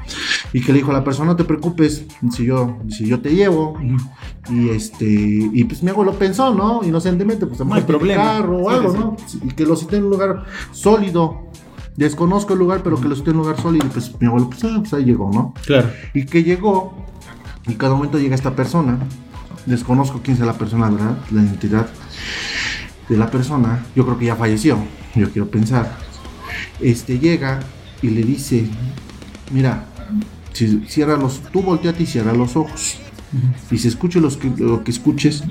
Y 0.52 0.60
que 0.62 0.72
le 0.72 0.78
dijo 0.78 0.90
a 0.90 0.94
la 0.94 1.04
persona, 1.04 1.30
no 1.32 1.36
te 1.36 1.44
preocupes, 1.44 2.06
si 2.32 2.44
yo, 2.44 2.76
si 2.88 3.06
yo 3.06 3.20
te 3.20 3.34
llevo. 3.34 3.76
Y 4.50 4.68
este, 4.68 5.06
y 5.06 5.64
pues 5.64 5.82
mi 5.82 5.90
abuelo 5.90 6.12
pensó, 6.12 6.54
¿no? 6.54 6.80
Inocentemente, 6.84 7.46
pues 7.46 7.60
a 7.60 7.64
No 7.64 7.74
hay 7.74 7.82
problema. 7.82 8.22
carro 8.24 8.62
o 8.64 8.70
Sí, 8.70 8.76
algo, 8.76 8.92
sí, 9.26 9.38
¿no? 9.42 9.48
Y 9.48 9.54
que 9.54 9.64
lo 9.64 9.74
cité 9.76 9.96
en 9.96 10.04
un 10.04 10.10
lugar 10.10 10.44
sólido. 10.72 11.44
Desconozco 11.96 12.54
el 12.54 12.58
lugar, 12.58 12.82
pero 12.82 13.00
que 13.00 13.08
lo 13.08 13.14
cité 13.14 13.30
en 13.30 13.36
un 13.36 13.42
lugar 13.42 13.60
sólido. 13.60 13.86
Y 13.86 13.90
pues 13.90 14.12
mi 14.20 14.26
abuelo, 14.26 14.50
pues, 14.50 14.64
ah, 14.64 14.76
pues 14.80 14.92
ahí 14.94 15.04
llegó, 15.04 15.30
¿no? 15.32 15.54
Claro. 15.64 15.90
Y 16.12 16.24
que 16.26 16.42
llegó, 16.42 16.94
y 17.66 17.74
cada 17.74 17.94
momento 17.94 18.18
llega 18.18 18.34
esta 18.34 18.54
persona, 18.56 18.98
desconozco 19.66 20.20
quién 20.22 20.36
sea 20.36 20.46
la 20.46 20.58
persona, 20.58 20.90
¿verdad? 20.90 21.18
La 21.30 21.42
identidad 21.42 21.88
de 23.08 23.16
la 23.16 23.30
persona, 23.30 23.84
yo 23.94 24.04
creo 24.04 24.18
que 24.18 24.26
ya 24.26 24.36
falleció, 24.36 24.78
yo 25.14 25.30
quiero 25.30 25.48
pensar. 25.48 25.96
Este 26.80 27.18
llega 27.18 27.60
y 28.02 28.10
le 28.10 28.22
dice, 28.22 28.66
mira, 29.52 29.86
si 30.52 30.84
cierra 30.86 31.16
los, 31.16 31.40
tú 31.52 31.62
volteate 31.62 32.02
y 32.02 32.06
cierra 32.06 32.32
los 32.32 32.56
ojos. 32.56 32.98
Y 33.70 33.78
si 33.78 33.90
los 34.20 34.36
que, 34.36 34.50
lo 34.58 34.84
que 34.84 34.90
escuches, 34.90 35.42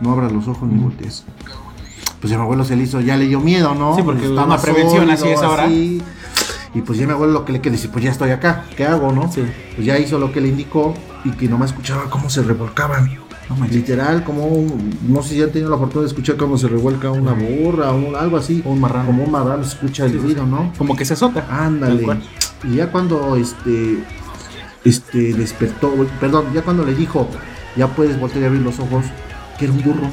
no 0.00 0.12
abras 0.12 0.32
los 0.32 0.48
ojos 0.48 0.68
ni 0.68 0.78
voltees. 0.78 1.24
Pues 2.22 2.32
a 2.32 2.36
mi 2.36 2.42
abuelo 2.44 2.64
se 2.64 2.76
le 2.76 2.84
hizo, 2.84 3.00
ya 3.00 3.16
le 3.18 3.26
dio 3.26 3.40
miedo, 3.40 3.74
¿no? 3.74 3.94
Sí, 3.96 4.02
porque 4.02 4.22
Estaba 4.26 4.46
una 4.46 4.56
prevención 4.58 5.10
así 5.10 5.28
es 5.28 5.42
ahora. 5.42 5.64
así. 5.64 6.00
Y 6.74 6.80
pues 6.80 6.98
ya 6.98 7.04
mi 7.06 7.12
abuelo 7.12 7.32
lo 7.34 7.44
que 7.44 7.52
le 7.52 7.60
queda 7.60 7.72
dice, 7.72 7.88
pues 7.90 8.02
ya 8.04 8.10
estoy 8.12 8.30
acá, 8.30 8.64
¿qué 8.76 8.86
hago, 8.86 9.12
no? 9.12 9.30
Sí. 9.30 9.42
Pues 9.74 9.86
ya 9.86 9.98
hizo 9.98 10.18
lo 10.18 10.32
que 10.32 10.40
le 10.40 10.48
indicó 10.48 10.94
y 11.24 11.30
que 11.32 11.46
nomás 11.48 11.70
escuchaba 11.72 12.04
cómo 12.08 12.30
se 12.30 12.42
revolcaban. 12.42 13.10
No 13.50 13.56
manches. 13.56 13.76
Literal, 13.76 14.22
como, 14.24 14.46
un- 14.46 14.96
no 15.06 15.20
sé 15.22 15.30
si 15.30 15.36
ya 15.38 15.44
han 15.44 15.50
tenido 15.50 15.68
la 15.68 15.76
oportunidad 15.76 16.04
de 16.04 16.08
escuchar 16.14 16.36
cómo 16.36 16.56
se 16.56 16.68
revuelca 16.68 17.10
una 17.10 17.32
burra 17.32 17.90
o 17.92 18.16
algo 18.16 18.36
así. 18.38 18.62
O 18.64 18.70
un 18.70 18.80
marrano. 18.80 19.06
Como 19.08 19.24
un 19.24 19.30
marrano, 19.32 19.64
se 19.64 19.70
escucha 19.74 20.06
el 20.06 20.18
ruido, 20.22 20.46
¿no? 20.46 20.72
Como 20.78 20.94
que 20.96 21.04
se 21.04 21.12
azota. 21.14 21.44
Ándale. 21.50 22.06
Y 22.64 22.76
ya 22.76 22.90
cuando 22.92 23.34
este, 23.36 23.98
este 24.84 25.34
despertó, 25.34 25.92
perdón, 26.20 26.46
ya 26.54 26.62
cuando 26.62 26.84
le 26.84 26.94
dijo, 26.94 27.28
ya 27.76 27.88
puedes 27.88 28.18
voltear 28.18 28.44
y 28.44 28.46
abrir 28.46 28.62
los 28.62 28.78
ojos, 28.78 29.04
que 29.58 29.64
era 29.66 29.74
un 29.74 29.82
burro, 29.82 30.08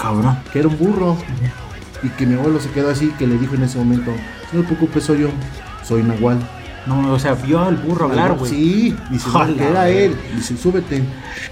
cabrón. 0.00 0.38
que 0.52 0.58
era 0.60 0.68
un 0.68 0.78
burro. 0.78 1.16
Y 2.02 2.08
que 2.10 2.24
mi 2.26 2.34
abuelo 2.34 2.58
se 2.60 2.70
quedó 2.70 2.90
así, 2.90 3.12
que 3.18 3.26
le 3.26 3.36
dijo 3.36 3.54
en 3.54 3.62
ese 3.64 3.76
momento, 3.78 4.10
no 4.52 4.60
te 4.60 4.66
preocupes, 4.66 5.04
soy 5.04 5.20
yo, 5.20 5.28
soy 5.86 6.02
Nahual. 6.02 6.38
No, 6.86 7.12
o 7.12 7.18
sea, 7.18 7.34
vio 7.34 7.60
al 7.60 7.76
burro 7.76 8.06
hablar, 8.06 8.38
güey. 8.38 8.50
Sí, 8.50 8.96
dice, 9.10 9.28
Jala, 9.28 9.54
que 9.54 9.68
era 9.68 9.82
güey. 9.84 9.98
él. 10.04 10.16
Dice, 10.34 10.56
súbete. 10.56 11.02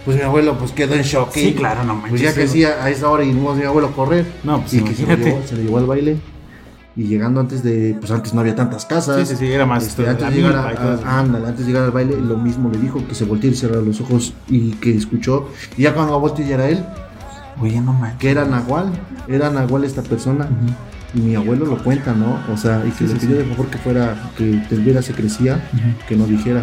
Pues 0.06 0.16
mi 0.16 0.22
abuelo 0.22 0.56
pues 0.58 0.72
quedó 0.72 0.94
en 0.94 1.02
shock. 1.02 1.32
Sí, 1.34 1.48
y- 1.48 1.54
claro, 1.54 1.84
no 1.84 1.94
manches. 1.96 2.10
Pues 2.10 2.22
ya 2.22 2.34
que 2.34 2.48
sí, 2.48 2.64
a 2.64 2.82
a 2.82 2.88
esa 2.88 3.10
hora 3.10 3.24
y 3.24 3.32
no 3.32 3.52
mi 3.54 3.62
abuelo 3.62 3.92
correr. 3.92 4.24
No, 4.42 4.60
pues 4.62 4.72
y 4.72 4.80
que 4.80 4.94
se 4.94 5.06
lo, 5.06 5.14
llevó, 5.16 5.42
se 5.46 5.56
lo 5.56 5.62
llevó 5.62 5.78
al 5.78 5.86
baile. 5.86 6.16
Y 6.96 7.04
llegando 7.04 7.40
antes 7.40 7.62
de, 7.62 7.94
pues 8.00 8.10
antes 8.10 8.32
no 8.32 8.40
había 8.40 8.56
tantas 8.56 8.86
casas. 8.86 9.28
Sí, 9.28 9.36
sí, 9.36 9.46
sí, 9.46 9.52
era 9.52 9.66
más 9.66 9.86
Este, 9.86 10.08
antes, 10.08 10.30
de 10.30 10.34
llegar 10.36 10.56
a, 10.56 10.68
a- 10.70 11.18
ándale, 11.20 11.46
antes 11.46 11.66
de 11.66 11.72
llegar 11.72 11.84
al 11.84 11.90
baile, 11.92 12.16
lo 12.18 12.38
mismo 12.38 12.70
le 12.72 12.78
dijo 12.78 13.06
que 13.06 13.14
se 13.14 13.24
volteara 13.26 13.54
y 13.54 13.58
cerrara 13.58 13.82
los 13.82 14.00
ojos 14.00 14.32
y 14.48 14.70
que 14.72 14.96
escuchó. 14.96 15.50
Y 15.76 15.82
ya 15.82 15.92
cuando 15.94 16.18
volteó 16.18 16.44
ya 16.44 16.54
era 16.54 16.68
él, 16.70 16.82
Oye, 17.60 17.80
no 17.80 17.92
manches. 17.92 18.18
que 18.20 18.30
era 18.30 18.44
Nahual, 18.44 18.92
era 19.28 19.50
Nahual 19.50 19.84
esta 19.84 20.02
persona. 20.02 20.48
Y 21.14 21.20
mi 21.20 21.34
abuelo 21.34 21.64
lo 21.64 21.78
cuenta, 21.82 22.12
¿no? 22.12 22.38
O 22.52 22.56
sea, 22.56 22.82
y 22.86 22.90
que 22.90 23.06
Sí, 23.06 23.14
le 23.14 23.14
pidió 23.20 23.36
sí. 23.36 23.42
de 23.42 23.44
favor 23.44 23.66
que 23.68 23.78
fuera, 23.78 24.14
que 24.36 24.62
tuviera 24.68 25.00
secrecía, 25.02 25.54
Ujú. 25.72 26.06
que 26.06 26.16
no 26.16 26.26
dijera, 26.26 26.62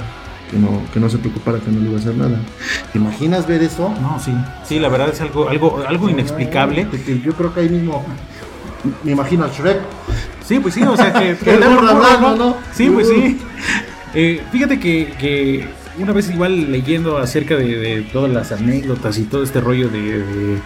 que 0.52 0.58
no, 0.58 0.70
que 0.94 1.00
no 1.00 1.10
se 1.10 1.18
preocupara, 1.18 1.60
que 1.60 1.72
no 1.72 1.80
le 1.80 1.88
iba 1.88 1.98
a 1.98 2.00
hacer 2.00 2.16
nada. 2.16 2.40
¿Te 2.94 3.00
imaginas 3.00 3.48
ver 3.48 3.64
eso? 3.64 3.92
No, 4.02 4.20
sí. 4.20 4.32
Sí, 4.64 4.80
la 4.80 4.88
verdad 4.90 5.10
es 5.10 5.20
algo, 5.22 5.50
algo, 5.50 5.84
algo 5.88 6.10
inexplicable. 6.10 6.88
Que- 6.90 7.02
que 7.02 7.20
Yo 7.22 7.34
creo 7.34 7.54
que 7.54 7.62
ahí 7.62 7.70
mismo 7.70 8.04
me 9.04 9.12
imagino 9.14 9.44
al 9.46 9.52
Shrek. 9.52 9.80
Sí, 10.46 10.60
pues 10.60 10.76
sí, 10.76 10.84
o 10.84 10.96
sea 10.96 11.12
que. 11.12 11.32
El 11.46 11.58
era 11.64 11.70
un 11.70 11.76
burro 11.78 11.96
burro, 11.96 12.06
hablando, 12.06 12.36
¿no? 12.46 12.58
Sí, 12.72 12.88
pues 12.92 13.08
sí. 13.10 13.40
Eh, 14.14 14.44
fíjate 14.52 14.80
que, 14.80 15.12
que 15.20 15.68
una 16.00 16.14
vez 16.14 16.30
igual 16.30 16.72
leyendo 16.72 17.18
acerca 17.18 17.56
de, 17.56 17.78
de 17.78 18.02
todas 18.02 18.32
las 18.32 18.52
anécdotas 18.52 19.18
y 19.18 19.24
todo 19.24 19.44
este 19.44 19.62
rollo 19.62 19.90
de, 19.90 20.02
de- 20.24 20.60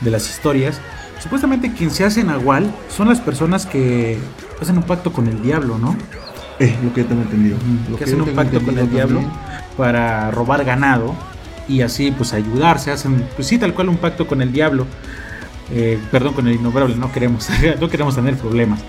de 0.00 0.10
las 0.10 0.30
historias, 0.30 0.80
supuestamente 1.18 1.72
quien 1.74 1.90
se 1.90 2.04
hace 2.06 2.24
nahual 2.24 2.70
son 2.88 3.08
las 3.08 3.20
personas 3.20 3.66
que 3.66 4.16
hacen 4.62 4.78
un 4.78 4.82
pacto 4.84 5.12
con 5.12 5.26
el 5.28 5.42
diablo, 5.42 5.76
¿no? 5.78 5.94
Eh, 6.58 6.74
lo 6.82 6.92
que 6.94 7.02
yo 7.02 7.06
tengo 7.08 7.22
entendido. 7.22 7.56
Lo 7.90 7.96
que 7.98 8.04
hacen 8.04 8.20
un 8.22 8.30
pacto 8.30 8.60
con 8.62 8.78
el 8.78 8.90
diablo 8.90 9.20
para 9.76 10.30
robar 10.30 10.64
ganado 10.64 11.14
y 11.68 11.82
así 11.82 12.10
pues 12.12 12.32
ayudarse, 12.32 12.90
hacen 12.90 13.24
pues 13.36 13.46
sí 13.48 13.58
tal 13.58 13.74
cual 13.74 13.90
un 13.90 13.96
pacto 13.98 14.26
con 14.26 14.40
el 14.42 14.52
diablo, 14.52 14.86
Eh, 15.72 15.98
perdón 16.10 16.34
con 16.34 16.48
el 16.48 16.54
innombrable, 16.56 16.96
no 16.96 17.12
queremos, 17.12 17.48
no 17.80 17.88
queremos 17.88 18.14
tener 18.16 18.34
problemas. 18.36 18.80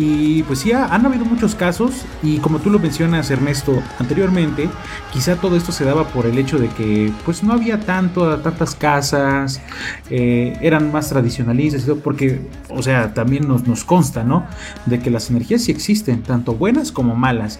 Y 0.00 0.44
pues 0.44 0.60
sí, 0.60 0.70
ha- 0.70 0.86
han 0.94 1.04
habido 1.04 1.24
muchos 1.24 1.56
casos 1.56 2.04
y 2.22 2.38
como 2.38 2.60
tú 2.60 2.70
lo 2.70 2.78
mencionas 2.78 3.28
Ernesto 3.32 3.82
anteriormente, 3.98 4.70
quizá 5.12 5.34
todo 5.34 5.56
esto 5.56 5.72
se 5.72 5.84
daba 5.84 6.06
por 6.06 6.24
el 6.26 6.38
hecho 6.38 6.56
de 6.56 6.68
que 6.68 7.12
pues 7.24 7.42
no 7.42 7.52
había 7.52 7.80
tanto, 7.80 8.38
tantas 8.38 8.76
casas, 8.76 9.60
eh, 10.08 10.56
eran 10.62 10.92
más 10.92 11.08
tradicionalistas, 11.08 11.84
porque, 12.04 12.40
o 12.70 12.80
sea, 12.80 13.12
también 13.12 13.48
nos, 13.48 13.66
nos 13.66 13.84
consta, 13.84 14.22
¿no? 14.22 14.46
De 14.86 15.00
que 15.00 15.10
las 15.10 15.30
energías 15.30 15.62
sí 15.62 15.72
existen, 15.72 16.22
tanto 16.22 16.54
buenas 16.54 16.92
como 16.92 17.16
malas. 17.16 17.58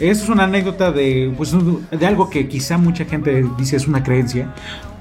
Eso 0.00 0.24
es 0.24 0.28
una 0.28 0.42
anécdota 0.44 0.90
de, 0.90 1.32
pues, 1.36 1.54
de 1.90 2.06
algo 2.06 2.30
que 2.30 2.48
quizá 2.48 2.78
mucha 2.78 3.04
gente 3.04 3.46
dice 3.56 3.76
es 3.76 3.86
una 3.86 4.02
creencia, 4.02 4.52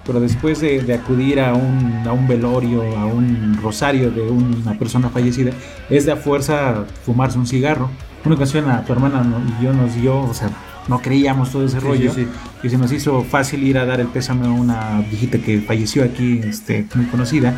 pero 0.06 0.20
después 0.20 0.62
de, 0.62 0.82
de 0.82 0.94
acudir 0.94 1.40
a 1.40 1.54
un, 1.54 2.04
a 2.08 2.14
un 2.14 2.28
velorio, 2.28 2.82
a 2.98 3.06
un 3.06 3.58
rosario 3.62 4.12
de 4.12 4.22
una 4.22 4.78
persona 4.78 5.10
fallecida, 5.10 5.52
es 5.90 6.06
de 6.06 6.12
a 6.12 6.16
fuerza 6.16 6.86
fumarse 7.06 7.38
un 7.38 7.48
cigarro. 7.48 7.90
Una 8.24 8.36
ocasión 8.36 8.70
a 8.70 8.84
tu 8.84 8.94
hermana 8.94 9.24
y 9.60 9.64
yo 9.64 9.74
nos 9.74 9.94
dio, 9.96 10.20
o 10.20 10.34
sea, 10.34 10.50
no 10.88 11.00
creíamos 11.00 11.52
todo 11.52 11.66
ese 11.66 11.80
Sí, 11.80 11.86
rollo, 11.86 12.12
sí, 12.14 12.24
sí. 12.24 12.28
y 12.68 12.70
se 12.70 12.78
nos 12.78 12.92
hizo 12.92 13.24
fácil 13.24 13.64
ir 13.64 13.78
a 13.78 13.86
dar 13.86 14.00
el 14.00 14.08
pésame 14.08 14.48
a 14.48 14.52
una 14.52 15.00
viejita 15.10 15.38
que 15.40 15.62
falleció 15.62 16.04
aquí, 16.04 16.40
este, 16.44 16.86
muy 16.96 17.06
conocida. 17.06 17.54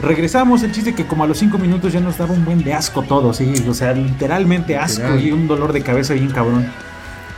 Regresamos, 0.00 0.62
el 0.62 0.72
chiste 0.72 0.94
que 0.94 1.04
como 1.06 1.24
a 1.24 1.26
los 1.26 1.38
cinco 1.38 1.58
minutos 1.58 1.92
ya 1.92 2.00
nos 2.00 2.16
daba 2.16 2.32
un 2.32 2.44
buen 2.44 2.64
de 2.64 2.72
asco 2.72 3.02
todo, 3.02 3.34
sí, 3.34 3.52
o 3.68 3.74
sea, 3.74 3.92
literalmente 3.92 4.76
asco 4.78 5.02
Literal. 5.02 5.26
y 5.26 5.32
un 5.32 5.46
dolor 5.46 5.72
de 5.74 5.82
cabeza 5.82 6.14
bien 6.14 6.30
cabrón. 6.30 6.66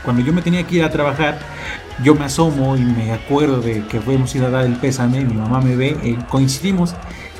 Cuando 0.05 0.23
yo 0.23 0.33
me 0.33 0.43
tenía 0.43 0.65
que 0.67 0.77
ir 0.77 0.85
a 0.85 0.91
trabajar, 0.91 1.39
yo 2.03 2.15
me 2.15 2.25
asomo 2.25 2.77
y 2.77 2.81
me 2.81 3.13
acuerdo 3.13 3.61
de 3.61 3.85
que 3.87 4.01
fuimos 4.01 4.35
a 4.35 4.39
ir 4.39 4.45
a 4.45 4.51
dar 4.51 4.65
el 4.65 4.75
pésame, 4.77 5.25
mi 5.25 5.35
mamá 5.35 5.61
me 5.61 5.77
ve, 5.77 5.97
eh, 6.03 6.19
coincidimos, 6.29 6.95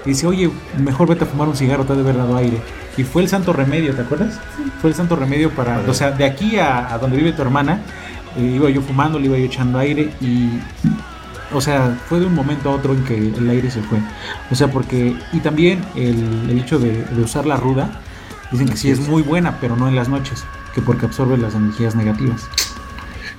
y 0.05 0.11
dice, 0.11 0.27
oye, 0.27 0.51
mejor 0.79 1.09
vete 1.09 1.25
a 1.25 1.27
fumar 1.27 1.49
un 1.49 1.57
cigarro, 1.57 1.85
te 1.85 1.93
ha 1.93 1.97
de 1.97 2.03
haber 2.03 2.17
dado 2.17 2.37
aire. 2.37 2.59
Y 2.97 3.05
fue 3.05 3.23
el 3.23 3.29
santo 3.29 3.53
remedio, 3.53 3.95
¿te 3.95 4.03
acuerdas? 4.03 4.39
Fue 4.81 4.91
el 4.91 4.97
santo 4.97 5.17
remedio 5.17 5.51
para, 5.51 5.81
o 5.89 5.95
sea, 5.95 6.11
de 6.11 6.25
aquí 6.25 6.59
a, 6.59 6.93
a 6.93 6.99
donde 6.99 7.17
vive 7.17 7.33
tu 7.33 7.43
hermana, 7.43 7.81
eh, 8.37 8.55
iba 8.57 8.71
yo 8.71 8.83
fumando, 8.83 9.19
le 9.19 9.27
iba 9.27 9.39
yo 9.39 9.45
echando 9.45 9.79
aire 9.79 10.11
y 10.21 10.61
o 11.55 11.61
sea, 11.61 11.99
fue 12.09 12.21
de 12.21 12.27
un 12.27 12.35
momento 12.35 12.71
a 12.71 12.75
otro 12.75 12.95
en 12.95 13.05
que 13.05 13.17
el 13.17 13.51
aire 13.51 13.71
se 13.71 13.83
fue. 13.83 13.99
O 14.51 14.55
sea, 14.55 14.71
porque. 14.71 15.17
Y 15.33 15.41
también 15.41 15.85
el, 15.95 16.49
el 16.51 16.59
hecho 16.59 16.79
de, 16.79 17.05
de 17.05 17.23
usar 17.23 17.47
la 17.47 17.57
ruda. 17.57 18.01
Dicen 18.51 18.69
que 18.69 18.77
sí 18.77 18.91
es 18.91 19.09
muy 19.09 19.23
buena, 19.23 19.59
pero 19.61 19.77
no 19.77 19.89
en 19.89 19.95
las 19.95 20.09
noches. 20.09 20.45
Que 20.75 20.81
porque 20.81 21.07
absorbe 21.07 21.37
las 21.39 21.55
energías 21.55 21.95
negativas. 21.95 22.43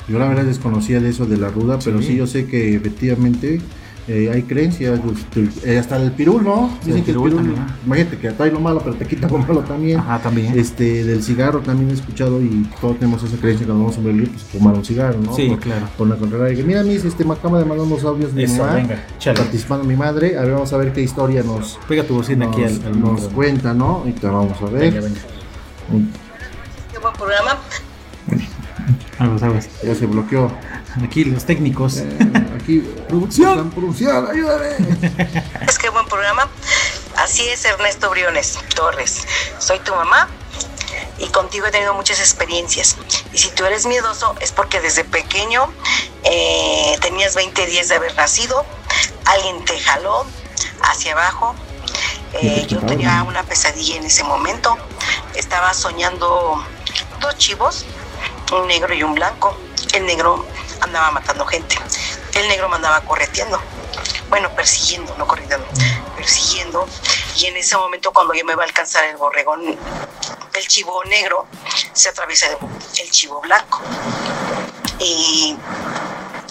Yo 0.08 0.20
la 0.20 0.28
verdad 0.28 0.44
desconocía 0.44 1.00
de 1.00 1.10
eso 1.10 1.26
de 1.26 1.38
la 1.38 1.50
ruda, 1.50 1.80
pero 1.84 2.02
Sí. 2.02 2.16
yo 2.16 2.28
sé 2.28 2.46
que 2.46 2.76
efectivamente 2.76 3.62
eh, 4.10 4.30
hay 4.34 4.42
creencias, 4.44 5.00
pues, 5.34 5.66
eh, 5.66 5.78
hasta 5.78 5.96
el 5.96 6.12
pirul, 6.12 6.44
¿no? 6.44 6.70
Dicen 6.84 6.98
el 7.00 7.06
que 7.06 7.12
el 7.12 7.18
pirul 7.18 7.30
pirul, 7.30 7.46
también. 7.46 7.66
imagínate 7.86 8.18
que 8.18 8.28
atrae 8.28 8.52
lo 8.52 8.60
malo, 8.60 8.82
pero 8.84 8.98
te 8.98 9.06
quita 9.06 9.30
lo 9.30 9.38
malo 9.38 9.62
también. 9.62 9.98
Ajá, 9.98 10.20
también. 10.20 10.60
Este, 10.60 11.06
del 11.06 11.24
cigarro 11.24 11.62
también 11.62 11.90
he 11.90 11.94
escuchado 11.94 12.42
y 12.42 12.68
todos 12.82 13.00
tenemos 13.00 13.24
esa 13.24 13.38
creencia 13.38 13.66
cuando 13.66 13.86
vamos 13.86 13.98
a 13.98 14.02
ver 14.02 14.28
pues 14.30 14.44
fumar 14.44 14.76
un 14.76 14.84
cigarro, 14.84 15.20
¿no? 15.22 15.34
Sí, 15.34 15.48
por, 15.48 15.60
claro. 15.60 15.88
Por 15.98 16.08
la 16.10 16.18
contraria, 16.18 16.54
que 16.54 16.64
mira, 16.64 16.84
mis, 16.84 17.06
este, 17.06 17.24
me 17.24 17.32
acaba 17.32 17.60
de 17.60 17.66
mandar 17.66 17.88
unos 17.88 18.04
audios 18.04 18.36
de 18.36 18.46
mi 18.46 18.54
mamá, 18.58 18.86
participando 19.24 19.86
mi 19.86 19.96
madre, 19.96 20.38
a 20.38 20.42
ver, 20.42 20.52
vamos 20.52 20.74
a 20.74 20.78
ver 20.78 20.92
qué 20.92 21.02
historia 21.02 21.42
nos, 21.42 21.80
Pega 21.88 22.04
tu 22.04 22.16
bocina 22.16 22.46
nos, 22.46 22.56
aquí 22.56 22.64
al, 22.66 22.86
al 22.86 23.00
nos 23.00 23.22
cuenta, 23.30 23.74
¿no? 23.74 24.04
Y 24.06 24.12
te 24.12 24.28
vamos 24.28 24.62
a 24.62 24.66
ver. 24.66 24.92
Venga, 24.92 25.00
venga. 25.00 26.10
Buen 27.04 27.16
programa. 27.16 27.58
Aguas, 29.20 29.44
aguas. 29.44 29.70
Ya 29.84 29.94
se 29.94 30.06
bloqueó. 30.06 30.50
Aquí 31.04 31.26
los 31.26 31.44
técnicos. 31.44 31.98
Eh, 31.98 32.18
aquí, 32.56 32.80
producción, 33.10 33.72
producción, 33.72 34.26
ayúdame. 34.32 34.70
Es 35.68 35.78
que 35.78 35.90
buen 35.90 36.06
programa. 36.06 36.48
Así 37.18 37.46
es, 37.50 37.66
Ernesto 37.66 38.10
Briones 38.10 38.58
Torres. 38.74 39.28
Soy 39.60 39.80
tu 39.80 39.94
mamá 39.94 40.30
y 41.20 41.28
contigo 41.28 41.66
he 41.66 41.72
tenido 41.72 41.94
muchas 41.94 42.22
experiencias. 42.22 42.96
Y 43.34 43.38
si 43.38 43.50
tú 43.52 43.66
eres 43.66 43.86
miedoso 43.86 44.34
es 44.40 44.54
porque 44.54 44.80
desde 44.80 45.04
pequeño 45.04 45.70
eh, 46.24 46.98
tenías 47.02 47.36
20 47.36 47.66
días 47.66 47.90
de 47.90 47.96
haber 47.96 48.16
nacido, 48.16 48.66
alguien 49.26 49.66
te 49.66 49.78
jaló 49.78 50.26
hacia 50.84 51.12
abajo. 51.12 51.54
Eh, 52.42 52.66
yo 52.70 52.80
tenía 52.80 53.24
una 53.24 53.44
pesadilla 53.44 53.98
en 53.98 54.06
ese 54.06 54.24
momento. 54.24 54.78
Estaba 55.36 55.74
soñando 55.74 56.64
dos 57.24 57.38
chivos, 57.38 57.86
un 58.52 58.68
negro 58.68 58.94
y 58.94 59.02
un 59.02 59.16
blanco. 59.16 59.58
El 59.94 60.06
negro 60.06 60.46
andaba 60.82 61.10
matando 61.12 61.46
gente. 61.46 61.76
El 62.34 62.48
negro 62.50 62.68
me 62.68 62.76
andaba 62.76 63.02
correteando. 63.02 63.62
Bueno, 64.30 64.54
persiguiendo, 64.56 65.16
no 65.18 65.26
corriendo, 65.26 65.66
persiguiendo. 66.16 66.88
Y 67.38 67.46
en 67.46 67.58
ese 67.58 67.78
momento, 67.78 68.12
cuando 68.12 68.34
yo 68.34 68.44
me 68.44 68.56
va 68.56 68.64
a 68.64 68.66
alcanzar 68.66 69.06
el 69.06 69.16
borregón, 69.16 69.78
el 70.54 70.68
chivo 70.68 71.04
negro, 71.06 71.48
se 71.94 72.10
atraviesa 72.10 72.48
el 73.02 73.10
chivo 73.10 73.40
blanco. 73.42 73.82
Y 75.00 75.58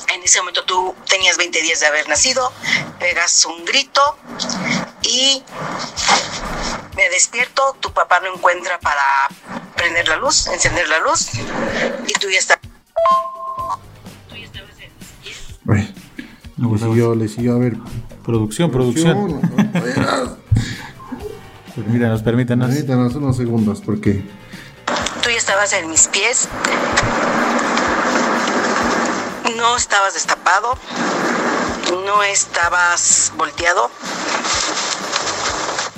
en 0.08 0.22
ese 0.22 0.38
momento 0.40 0.64
tú 0.64 0.94
tenías 1.08 1.36
20 1.36 1.60
días 1.60 1.80
de 1.80 1.86
haber 1.86 2.08
nacido, 2.08 2.50
pegas 2.98 3.44
un 3.44 3.64
grito 3.64 4.16
y 5.02 5.42
me 6.96 7.08
despierto, 7.10 7.76
tu 7.80 7.92
papá 7.92 8.20
no 8.20 8.34
encuentra 8.34 8.78
para 8.80 9.28
prender 9.82 10.06
la 10.06 10.16
luz, 10.16 10.46
encender 10.46 10.88
la 10.88 11.00
luz, 11.00 11.30
y 12.06 12.12
tú 12.12 12.28
ya 12.30 12.38
estás. 12.38 12.58
Tú 14.28 14.36
ya 14.36 14.44
estabas 14.44 14.70
en 14.78 14.92
mis 14.96 15.08
pies. 15.22 15.36
Bueno, 15.64 15.88
le 16.56 16.64
aguas. 16.64 16.80
siguió, 16.80 17.14
le 17.16 17.28
siguió 17.28 17.54
a 17.54 17.58
ver. 17.58 17.76
Producción, 18.24 18.70
producción. 18.70 19.40
Permítanos, 21.74 22.22
permítanos. 22.22 22.70
Permítanos 22.70 23.14
unos 23.16 23.36
segundos 23.36 23.82
porque 23.84 24.22
Tú 25.20 25.30
ya 25.30 25.36
estabas 25.36 25.72
en 25.72 25.90
mis 25.90 26.06
pies. 26.06 26.48
No 29.56 29.76
estabas 29.76 30.14
destapado. 30.14 30.78
No 32.06 32.22
estabas 32.22 33.32
volteado. 33.36 33.90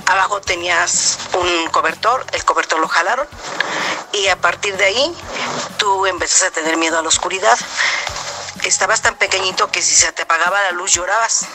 Abajo 0.07 0.41
tenías 0.41 1.19
un 1.33 1.69
cobertor, 1.71 2.25
el 2.33 2.43
cobertor 2.45 2.79
lo 2.79 2.87
jalaron 2.87 3.27
y 4.23 4.27
a 4.27 4.35
partir 4.39 4.75
de 4.77 4.85
ahí 4.85 5.13
tú 5.77 6.05
empezaste 6.05 6.47
a 6.47 6.51
tener 6.51 6.77
miedo 6.77 6.97
a 6.99 7.01
la 7.01 7.07
oscuridad. 7.07 7.57
Estabas 8.65 9.01
tan 9.01 9.15
pequeñito 9.15 9.69
que 9.71 9.81
si 9.81 9.93
se 9.95 10.11
te 10.11 10.23
apagaba 10.23 10.57
la 10.63 10.71
luz 10.71 10.93
llorabas. 10.93 11.45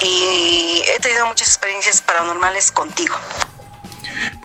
Y 0.00 0.82
he 0.96 1.00
tenido 1.00 1.26
muchas 1.26 1.48
experiencias 1.48 2.00
paranormales 2.00 2.72
contigo. 2.72 3.14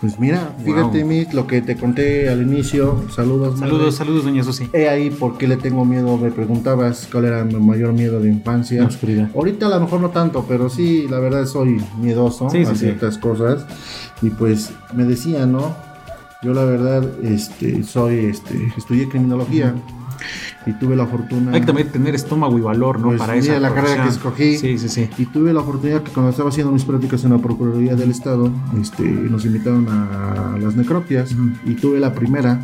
Pues 0.00 0.18
mira, 0.18 0.52
fíjate, 0.64 1.04
Miss, 1.04 1.32
lo 1.34 1.46
que 1.46 1.60
te 1.62 1.76
conté 1.76 2.28
al 2.28 2.42
inicio. 2.42 3.06
Saludos, 3.14 3.54
madre. 3.56 3.70
Saludos, 3.70 3.96
saludos, 3.96 4.24
doña 4.24 4.42
Susi. 4.44 4.68
He 4.72 4.88
ahí 4.88 5.10
por 5.10 5.38
qué 5.38 5.46
le 5.46 5.56
tengo 5.56 5.84
miedo. 5.84 6.16
Me 6.16 6.30
preguntabas 6.30 7.08
cuál 7.10 7.26
era 7.26 7.44
mi 7.44 7.54
mayor 7.54 7.92
miedo 7.92 8.20
de 8.20 8.28
infancia. 8.28 8.80
La 8.82 8.88
oscuridad. 8.88 9.28
Ahorita 9.34 9.66
a 9.66 9.68
lo 9.70 9.80
mejor 9.80 10.00
no 10.00 10.10
tanto, 10.10 10.44
pero 10.48 10.68
sí, 10.68 11.06
la 11.08 11.20
verdad 11.20 11.46
soy 11.46 11.82
miedoso 11.96 12.50
Sí, 12.50 12.62
a 12.62 12.66
sí. 12.70 12.76
ciertas 12.76 13.18
cosas. 13.18 13.64
Y 14.20 14.30
pues 14.30 14.70
me 14.94 15.04
decía, 15.04 15.46
¿no? 15.46 15.76
Yo 16.40 16.54
la 16.54 16.64
verdad, 16.64 17.04
este, 17.24 17.82
soy, 17.82 18.26
este, 18.26 18.72
estudié 18.76 19.08
criminología 19.08 19.74
y 20.66 20.72
tuve 20.74 20.94
la 20.94 21.06
fortuna. 21.06 21.52
Hay 21.52 21.60
que 21.60 21.66
también 21.66 21.90
tener 21.90 22.14
estómago 22.14 22.56
y 22.56 22.60
valor, 22.60 23.00
¿no? 23.00 23.08
Pues, 23.08 23.18
Para 23.18 23.34
esa 23.34 23.58
la 23.58 23.74
carrera 23.74 24.04
que 24.04 24.10
escogí. 24.10 24.56
Sí, 24.56 24.78
sí, 24.78 24.88
sí. 24.88 25.10
Y 25.18 25.26
tuve 25.26 25.52
la 25.52 25.60
oportunidad 25.60 26.02
que 26.02 26.12
cuando 26.12 26.30
estaba 26.30 26.50
haciendo 26.50 26.72
mis 26.72 26.84
prácticas 26.84 27.24
en 27.24 27.32
la 27.32 27.38
Procuraduría 27.38 27.96
del 27.96 28.12
Estado, 28.12 28.52
este, 28.80 29.02
nos 29.02 29.44
invitaron 29.46 29.88
a 29.88 30.56
las 30.60 30.76
necropias 30.76 31.34
y 31.64 31.74
tuve 31.74 31.98
la 31.98 32.12
primera, 32.12 32.60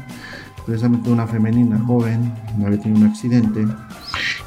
precisamente 0.64 1.10
una 1.10 1.26
femenina 1.26 1.78
joven, 1.80 2.32
había 2.64 2.80
tenido 2.80 3.04
un 3.04 3.10
accidente. 3.10 3.66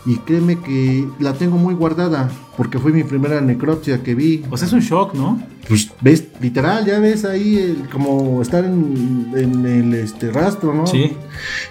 Y 0.05 0.17
créeme 0.17 0.59
que 0.59 1.07
la 1.19 1.33
tengo 1.33 1.57
muy 1.57 1.73
guardada, 1.73 2.29
porque 2.55 2.79
fue 2.79 2.91
mi 2.91 3.03
primera 3.03 3.41
necropsia 3.41 4.01
que 4.03 4.15
vi. 4.15 4.37
Pues 4.49 4.63
es 4.63 4.71
un 4.73 4.79
shock, 4.79 5.13
¿no? 5.13 5.41
Pues 5.67 5.91
ves, 5.99 6.23
literal, 6.39 6.85
ya 6.85 6.97
ves 6.99 7.25
ahí 7.25 7.57
el- 7.57 7.89
como 7.89 8.41
estar 8.41 8.63
en, 8.63 9.31
en 9.35 9.65
el 9.65 9.93
este, 9.95 10.31
rastro, 10.31 10.73
¿no? 10.73 10.87
Sí. 10.87 11.11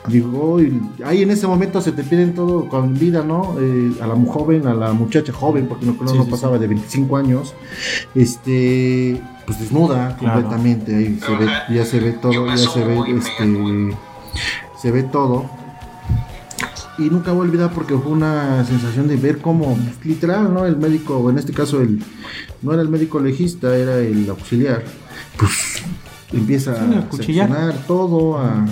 Digo, 0.07 0.61
y 0.61 0.81
ahí 1.05 1.23
en 1.23 1.31
ese 1.31 1.47
momento 1.47 1.81
se 1.81 1.93
te 1.93 2.03
piden 2.03 2.35
todo 2.35 2.69
con 2.69 2.93
vida, 2.99 3.23
¿no? 3.25 3.57
Eh, 3.59 3.93
a 4.03 4.07
la 4.07 4.15
joven, 4.27 4.67
a 4.67 4.75
la 4.75 4.93
muchacha 4.93 5.33
joven, 5.33 5.67
porque 5.67 5.87
no, 5.87 5.93
Sí, 6.07 6.17
no 6.19 6.25
sí, 6.25 6.31
pasaba 6.31 6.59
de 6.59 6.67
25 6.67 7.17
años, 7.17 7.55
este, 8.15 9.21
pues 9.47 9.61
desnuda 9.61 10.17
Claro. 10.19 10.43
completamente, 10.43 10.95
ahí 10.95 11.19
se 11.25 11.37
ve, 11.37 11.47
ya 11.75 11.85
se 11.85 12.01
ve 12.01 12.13
todo, 12.13 12.47
ya 12.49 12.57
se 12.59 12.85
ve, 12.85 12.99
este, 13.17 13.97
se 14.83 14.91
ve 14.91 15.03
todo. 15.05 15.49
Y 16.99 17.11
nunca 17.11 17.33
voy 17.33 17.47
a 17.47 17.51
olvidar 17.51 17.73
porque 17.73 17.97
fue 17.97 18.13
una 18.13 18.65
sensación 18.65 19.07
de 19.07 19.17
ver 19.17 19.39
cómo, 19.39 19.77
literal, 20.05 20.53
¿no? 20.53 20.65
El 20.65 20.77
médico, 20.79 21.19
o 21.19 21.31
en 21.31 21.39
este 21.39 21.53
caso, 21.53 21.83
el, 21.83 22.03
no 22.63 22.73
era 22.73 22.83
el 22.83 22.89
médico 22.89 23.21
legista, 23.21 23.77
era 23.77 23.99
el 23.99 24.29
auxiliar, 24.31 24.83
pues 25.39 25.83
empieza 26.33 26.75
Sí, 26.75 26.95
a 26.95 27.17
seccionar 27.17 27.75
todo, 27.87 28.39
a 28.39 28.65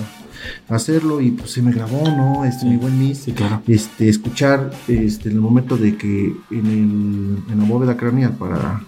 hacerlo 0.69 1.21
y 1.21 1.31
pues 1.31 1.51
se 1.51 1.61
me 1.61 1.71
grabó, 1.71 2.03
¿no? 2.03 2.45
Este, 2.45 2.65
mi 2.65 2.77
buen 2.77 2.97
Miss. 2.97 3.19
Sí, 3.19 3.31
claro. 3.31 3.61
Este, 3.67 4.09
escuchar 4.09 4.71
este, 4.87 5.29
en 5.29 5.35
el 5.35 5.41
momento 5.41 5.77
de 5.77 5.95
que 5.95 6.35
en, 6.51 6.65
el, 6.65 7.51
en 7.53 7.59
la 7.59 7.65
bóveda 7.65 7.95
craneal 7.95 8.33
para 8.33 8.81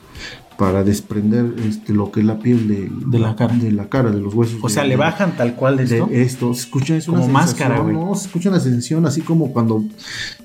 para 0.57 0.83
desprender 0.83 1.53
este, 1.67 1.93
lo 1.93 2.11
que 2.11 2.21
es 2.21 2.25
la 2.25 2.39
piel 2.39 2.67
de, 2.67 2.89
De 3.05 3.19
la 3.19 3.35
cara. 3.35 3.53
de 3.55 3.71
la 3.71 3.89
cara, 3.89 4.09
de 4.11 4.19
los 4.19 4.33
huesos. 4.33 4.59
O 4.63 4.69
sea, 4.69 4.83
de- 4.83 4.89
le 4.89 4.95
bajan 4.95 5.35
tal 5.37 5.55
cual 5.55 5.77
de 5.77 5.85
de 5.85 5.97
esto. 5.99 6.09
esto. 6.11 6.53
Se 6.53 6.61
escucha 6.61 6.95
es 6.95 7.07
una 7.07 7.25
máscara, 7.27 7.79
güey. 7.79 7.95
No, 7.95 8.15
se 8.15 8.25
escucha 8.27 8.49
una 8.49 8.59
sensación 8.59 9.05
así 9.05 9.21
como 9.21 9.53
cuando 9.53 9.83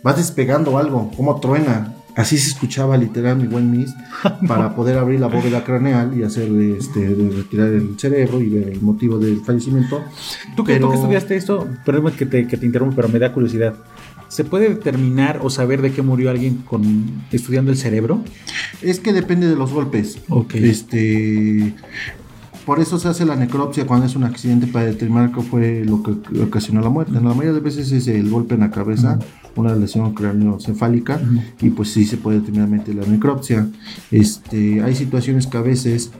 vas 0.03 0.17
despegando 0.19 0.77
algo, 0.79 1.11
como 1.17 1.39
truena. 1.41 1.95
Así 2.15 2.37
se 2.37 2.51
escuchaba 2.51 2.99
literal 2.99 3.39
mi 3.39 3.47
buen 3.47 3.71
Miss 3.71 3.95
para 4.47 4.77
poder 4.77 4.99
abrir 4.99 5.19
la 5.19 5.29
bóveda 5.29 5.65
craneal 5.65 6.13
y 6.15 6.23
hacer 6.23 6.47
este, 6.79 7.01
de 7.09 7.31
retirar 7.35 7.69
el 7.69 7.99
cerebro 7.99 8.39
y 8.43 8.51
ver 8.51 8.69
el 8.69 8.83
motivo 8.83 9.19
del 9.19 9.41
fallecimiento. 9.41 10.03
¿Tú 10.55 10.63
que, 10.63 10.75
Pero- 10.75 10.89
tú 10.89 10.91
que 10.93 10.99
estudiaste 10.99 11.37
esto, 11.37 11.67
perdón 11.87 12.13
que 12.13 12.27
te, 12.27 12.47
que 12.47 12.59
te 12.59 12.67
interrumpo, 12.67 12.97
pero 12.97 13.09
me 13.09 13.19
da 13.19 13.33
curiosidad. 13.33 13.77
¿Se 14.33 14.45
puede 14.45 14.71
determinar 14.71 15.41
o 15.43 15.51
saber 15.51 15.83
de 15.83 15.93
qué 15.93 16.01
murió 16.01 16.31
alguien 16.31 16.63
con 16.67 17.23
estudiando 17.33 17.71
el 17.71 17.77
cerebro? 17.77 18.25
Es 18.81 18.99
que 18.99 19.13
depende 19.13 19.47
de 19.47 19.57
los 19.57 19.75
golpes. 19.75 20.21
Ok. 20.31 20.55
Este, 20.55 21.75
por 22.65 22.81
eso 22.81 22.99
se 22.99 23.09
hace 23.09 23.27
la 23.27 23.37
necropsia 23.37 23.87
cuando 23.87 24.07
es 24.07 24.17
un 24.17 24.25
accidente 24.25 24.67
para 24.67 24.87
determinar 24.87 25.33
qué 25.33 25.43
fue 25.43 25.85
lo 25.85 26.03
que 26.03 26.13
ocasionó 26.41 26.81
la 26.81 26.89
muerte. 26.89 27.13
En 27.15 27.25
la 27.25 27.35
mayoría 27.35 27.53
de 27.53 27.61
veces 27.61 27.93
es 27.93 28.09
el 28.09 28.31
golpe 28.31 28.55
en 28.55 28.61
la 28.61 28.71
cabeza, 28.71 29.19
una 29.55 29.75
lesión 29.75 30.15
craneoencefálica, 30.15 31.21
y 31.61 31.69
pues 31.69 31.91
sí 31.91 32.07
se 32.07 32.17
puede 32.17 32.41
determinar 32.41 32.71
la 32.87 33.07
necropsia. 33.07 33.69
Este, 34.11 34.83
hay 34.83 34.95
situaciones 34.95 35.47
que 35.47 35.59
a 35.59 35.63
veces 35.63 36.11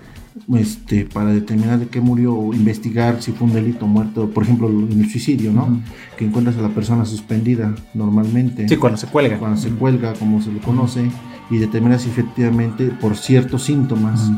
este, 0.57 1.05
para 1.07 1.33
determinar 1.33 1.79
de 1.79 1.87
qué 1.89 2.01
murió 2.01 2.35
o 2.35 2.55
investigar 2.55 3.23
si 3.23 3.33
fue 3.33 3.47
un 3.49 3.55
delito 3.55 3.87
muerto, 3.87 4.31
por 4.31 4.43
ejemplo 4.45 4.69
en 4.69 5.01
el 5.01 5.11
suicidio, 5.11 5.53
¿no? 5.53 5.81
Que 6.17 6.25
encuentras 6.27 6.57
a 6.57 6.63
la 6.63 6.69
persona 6.71 7.05
suspendida 7.05 7.75
normalmente 7.95 8.69
Sí, 8.69 8.77
cuando 8.77 8.97
se 8.99 9.07
cuelga. 9.07 9.39
cuando 9.39 9.57
se 9.61 9.71
cuelga, 9.71 10.13
como 10.15 10.41
se 10.43 10.53
le 10.53 10.61
conoce, 10.61 11.05
y 11.51 11.59
determina 11.59 11.99
si 11.99 12.09
efectivamente 12.09 12.87
por 13.01 13.17
ciertos 13.17 13.63
síntomas. 13.65 14.31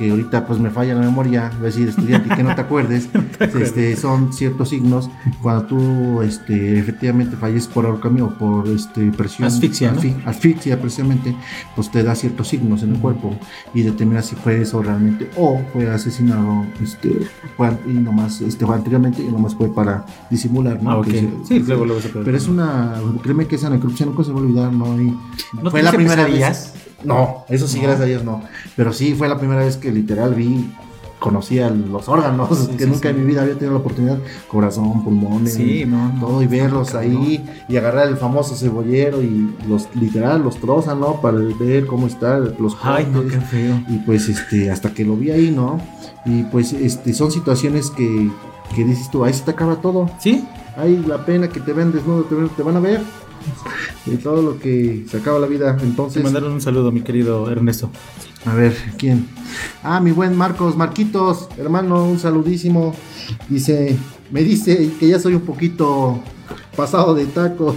Que 0.00 0.10
ahorita 0.10 0.46
pues 0.46 0.58
me 0.58 0.70
falla 0.70 0.94
la 0.94 1.02
memoria, 1.02 1.50
voy 1.56 1.64
a 1.64 1.66
decir 1.66 1.86
estudiante 1.90 2.34
que 2.34 2.42
no 2.42 2.54
te 2.54 2.62
acuerdes, 2.62 3.10
este, 3.38 3.94
son 3.96 4.32
ciertos 4.32 4.70
signos, 4.70 5.10
cuando 5.42 5.64
tú 5.66 6.22
este, 6.22 6.78
efectivamente 6.78 7.36
falleces 7.36 7.68
por 7.68 7.84
ahorcamiento 7.84 8.32
o 8.34 8.38
por 8.38 8.66
este, 8.68 9.12
presión, 9.12 9.46
Asfixia, 9.46 9.92
¿no? 9.92 10.00
asfi- 10.00 10.16
asfixia 10.24 10.80
precisamente, 10.80 11.36
pues 11.76 11.90
te 11.90 12.02
da 12.02 12.14
ciertos 12.14 12.48
signos 12.48 12.82
en 12.82 12.94
el 12.94 12.98
cuerpo 12.98 13.36
y 13.74 13.82
determina 13.82 14.22
si 14.22 14.36
fue 14.36 14.62
eso 14.62 14.82
realmente 14.82 15.28
o 15.36 15.60
fue 15.74 15.90
asesinado 15.90 16.64
este, 16.82 17.28
fue, 17.58 17.68
y 17.86 17.90
nomás, 17.92 18.40
este, 18.40 18.64
fue 18.64 18.76
anteriormente 18.76 19.22
y 19.22 19.26
nomás 19.30 19.54
fue 19.54 19.68
para 19.68 20.06
disimular, 20.30 20.82
¿no? 20.82 20.92
Ah, 20.92 20.98
ok. 21.00 21.06
Que 21.08 21.12
se- 21.20 21.30
Sí, 21.44 21.58
luego, 21.60 21.84
luego 21.84 22.00
se 22.00 22.08
puede. 22.08 22.24
pero 22.24 22.38
es 22.38 22.48
una, 22.48 22.94
créeme 23.22 23.46
que 23.46 23.56
esa 23.56 23.68
necropsia 23.68 24.06
nunca 24.06 24.24
se 24.24 24.32
va 24.32 24.38
a 24.38 24.42
olvidar, 24.42 24.72
¿no? 24.72 24.98
Y 24.98 25.14
¿No 25.62 25.70
fue 25.70 25.82
la 25.82 25.92
primera 25.92 26.24
vez. 26.24 26.72
No, 27.04 27.44
eso 27.48 27.66
sí, 27.66 27.78
No. 27.78 27.82
gracias 27.84 28.02
a 28.02 28.06
Dios 28.06 28.24
no. 28.24 28.42
Pero 28.76 28.92
sí 28.92 29.14
fue 29.14 29.28
la 29.28 29.38
primera 29.38 29.60
vez 29.64 29.76
que 29.76 29.90
literal 29.92 30.34
vi, 30.34 30.70
conocía 31.18 31.68
los 31.68 32.08
órganos, 32.08 32.48
Sí, 32.58 32.76
que 32.78 32.84
sí, 32.84 32.90
nunca 32.90 33.08
sí. 33.10 33.14
en 33.14 33.20
mi 33.20 33.26
vida 33.30 33.42
había 33.42 33.54
tenido 33.54 33.72
la 33.74 33.80
oportunidad, 33.80 34.18
corazón, 34.48 35.04
pulmones, 35.04 35.58
no, 35.86 36.12
no. 36.14 36.26
todo, 36.26 36.42
y 36.42 36.46
verlos 36.46 36.94
ahí, 36.94 37.44
y 37.68 37.76
agarrar 37.76 38.08
el 38.08 38.16
famoso 38.16 38.54
cebollero 38.56 39.22
y 39.22 39.54
los 39.68 39.88
literal 39.94 40.42
los 40.42 40.56
trozan, 40.58 41.00
¿no? 41.00 41.20
Para 41.20 41.36
ver 41.58 41.86
cómo 41.86 42.06
está, 42.06 42.38
los 42.38 42.74
Ay, 42.82 43.06
no, 43.12 43.18
cortes. 43.22 43.34
qué 43.38 43.40
feo. 43.44 43.82
Y 43.88 43.98
pues 43.98 44.28
este, 44.30 44.70
hasta 44.70 44.94
que 44.94 45.04
lo 45.04 45.14
vi 45.16 45.30
ahí, 45.30 45.50
¿no? 45.50 45.78
Y 46.24 46.44
pues 46.44 46.72
este, 46.72 47.12
son 47.12 47.30
situaciones 47.30 47.90
que, 47.90 48.30
que 48.74 48.84
dices 48.84 49.10
tú, 49.10 49.22
ahí 49.24 49.34
se 49.34 49.42
te 49.44 49.50
acaba 49.50 49.76
todo. 49.76 50.08
¿Sí? 50.18 50.44
Hay 50.76 50.96
la 51.06 51.26
pena 51.26 51.48
que 51.48 51.60
te 51.60 51.74
ven 51.74 51.92
desnudo, 51.92 52.22
te, 52.24 52.34
ven- 52.34 52.48
te 52.48 52.62
van 52.62 52.76
a 52.76 52.80
ver. 52.80 53.02
Y 54.06 54.16
todo 54.16 54.42
lo 54.42 54.58
que 54.58 55.04
se 55.10 55.18
acaba 55.18 55.38
la 55.38 55.46
vida. 55.46 55.76
Entonces, 55.82 56.22
mandaron 56.22 56.52
un 56.52 56.60
saludo, 56.60 56.90
mi 56.92 57.02
querido 57.02 57.50
Ernesto. 57.50 57.90
a 58.46 58.54
ver, 58.54 58.74
¿quién? 58.98 59.26
Ah, 59.82 60.00
mi 60.00 60.10
buen 60.12 60.36
Marcos, 60.36 60.76
Marquitos, 60.76 61.48
hermano, 61.58 62.04
un 62.04 62.18
saludísimo. 62.18 62.94
Dice, 63.48 63.96
me 64.30 64.42
dice 64.42 64.90
que 64.98 65.08
ya 65.08 65.18
soy 65.18 65.34
un 65.34 65.42
poquito 65.42 66.20
pasado 66.76 67.14
de 67.14 67.26
tacos. 67.26 67.76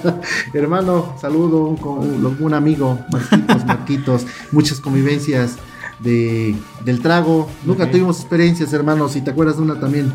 hermano, 0.54 1.14
saludo, 1.20 1.64
un, 1.66 1.76
co- 1.76 1.92
un- 1.94 2.36
un 2.40 2.54
amigo, 2.54 2.98
Marquitos, 3.12 3.64
Marquitos, 3.66 4.26
muchas 4.52 4.80
convivencias. 4.80 5.56
De, 6.00 6.56
del 6.86 7.02
trago, 7.02 7.46
nunca 7.66 7.90
tuvimos 7.90 8.20
experiencias, 8.20 8.72
hermanos. 8.72 9.12
Si 9.12 9.20
te 9.20 9.32
acuerdas 9.32 9.58
de 9.58 9.62
una 9.64 9.78
también, 9.78 10.10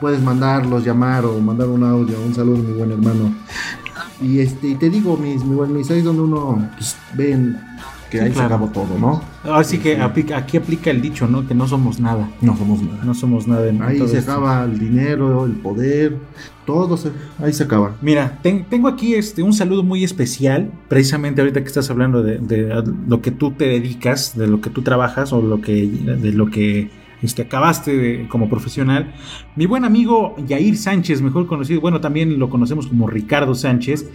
puedes 0.00 0.22
mandarlos, 0.22 0.82
llamar 0.82 1.26
o 1.26 1.38
mandar 1.40 1.68
un 1.68 1.84
audio. 1.84 2.16
Un 2.26 2.34
saludo, 2.34 2.56
mi 2.62 2.72
buen 2.72 2.90
hermano. 2.90 3.34
Y 4.22 4.40
este, 4.40 4.68
y 4.68 4.74
te 4.76 4.90
digo, 4.90 5.16
mis, 5.16 5.44
mi 5.44 5.54
buen, 5.54 5.72
mis 5.72 5.90
ahí 5.90 5.98
es 5.98 6.04
donde 6.04 6.22
uno 6.22 6.68
pues, 6.76 6.96
ven 7.14 7.58
que 8.10 8.18
Sí, 8.18 8.24
ahí 8.24 8.30
claro. 8.30 8.48
se 8.48 8.54
acabó 8.54 8.68
todo, 8.68 8.98
¿no? 9.00 9.20
Así 9.52 9.78
que 9.78 10.00
aplica- 10.00 10.36
aquí 10.36 10.56
aplica 10.56 10.90
el 10.90 11.02
dicho, 11.02 11.26
¿no? 11.26 11.46
Que 11.48 11.54
no 11.56 11.66
somos 11.66 11.98
nada. 11.98 12.28
No 12.40 12.56
somos 12.56 12.80
nada. 12.80 13.02
No 13.04 13.14
somos 13.14 13.48
nada 13.48 13.68
en 13.68 13.82
Ahí 13.82 13.98
todo 13.98 14.06
se 14.08 14.18
esto. 14.18 14.30
acaba 14.32 14.62
el 14.64 14.78
dinero, 14.78 15.44
el 15.44 15.52
poder, 15.54 16.16
todo 16.64 16.96
se, 16.96 17.10
ahí 17.42 17.52
se 17.52 17.64
acaba. 17.64 17.96
Mira, 18.02 18.38
ten- 18.42 18.64
tengo 18.70 18.86
aquí 18.86 19.14
este, 19.14 19.42
un 19.42 19.52
saludo 19.52 19.82
muy 19.82 20.04
especial, 20.04 20.70
precisamente 20.88 21.40
ahorita 21.40 21.60
que 21.62 21.66
estás 21.66 21.90
hablando 21.90 22.22
de, 22.22 22.38
de 22.38 22.82
lo 23.08 23.20
que 23.22 23.32
tú 23.32 23.50
te 23.50 23.64
dedicas, 23.66 24.36
de 24.36 24.46
lo 24.46 24.60
que 24.60 24.70
tú 24.70 24.82
trabajas 24.82 25.32
o 25.32 25.42
lo 25.42 25.60
que, 25.60 25.86
de 25.86 26.32
lo 26.32 26.46
que 26.46 26.90
este, 27.22 27.42
acabaste 27.42 27.96
de- 27.96 28.28
como 28.28 28.48
profesional. 28.48 29.14
Mi 29.56 29.66
buen 29.66 29.84
amigo 29.84 30.34
Yair 30.46 30.76
Sánchez, 30.76 31.22
mejor 31.22 31.46
conocido, 31.46 31.80
bueno, 31.80 32.00
también 32.00 32.38
lo 32.38 32.50
conocemos 32.50 32.86
como 32.86 33.06
Ricardo 33.08 33.54
Sánchez, 33.54 34.10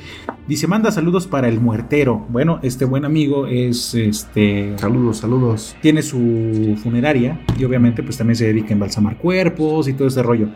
dice, 0.48 0.68
manda 0.68 0.92
saludos 0.92 1.28
para 1.28 1.48
el 1.48 1.60
muertero. 1.60 2.26
Bueno, 2.30 2.60
este 2.64 2.86
buen 2.86 3.06
amigo 3.06 3.48
es, 3.48 3.94
este, 3.96 4.74
Saludos, 4.78 5.18
saludos. 5.18 5.76
tiene 5.82 6.02
su 6.04 6.78
funeraria 6.84 7.42
y 7.58 7.64
obviamente 7.64 8.04
pues 8.04 8.18
también 8.18 8.36
se 8.36 8.46
dedica 8.46 8.70
a 8.70 8.74
embalsamar 8.74 9.18
cuerpos 9.18 9.88
y 9.88 9.94
todo 9.94 10.08
ese 10.08 10.22
rollo. 10.24 10.50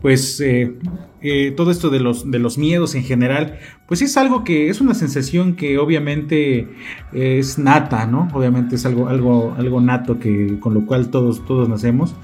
pues 0.00 0.40
eh, 0.40 0.74
eh, 1.20 1.52
todo 1.56 1.70
esto 1.70 1.90
de 1.90 2.00
los, 2.00 2.30
de 2.30 2.38
los 2.38 2.58
miedos 2.58 2.94
en 2.94 3.04
general, 3.04 3.58
pues 3.86 4.02
es 4.02 4.16
algo 4.16 4.44
que 4.44 4.68
es 4.68 4.80
una 4.80 4.94
sensación 4.94 5.56
que 5.56 5.78
obviamente 5.78 6.68
es 7.12 7.58
nata, 7.58 8.06
¿no? 8.06 8.28
Obviamente 8.32 8.76
es 8.76 8.86
algo, 8.86 9.08
algo, 9.08 9.54
algo 9.56 9.80
nato 9.80 10.18
que, 10.18 10.58
con 10.60 10.74
lo 10.74 10.86
cual 10.86 11.10
todos, 11.10 11.44
todos 11.44 11.68
nacemos. 11.68 12.14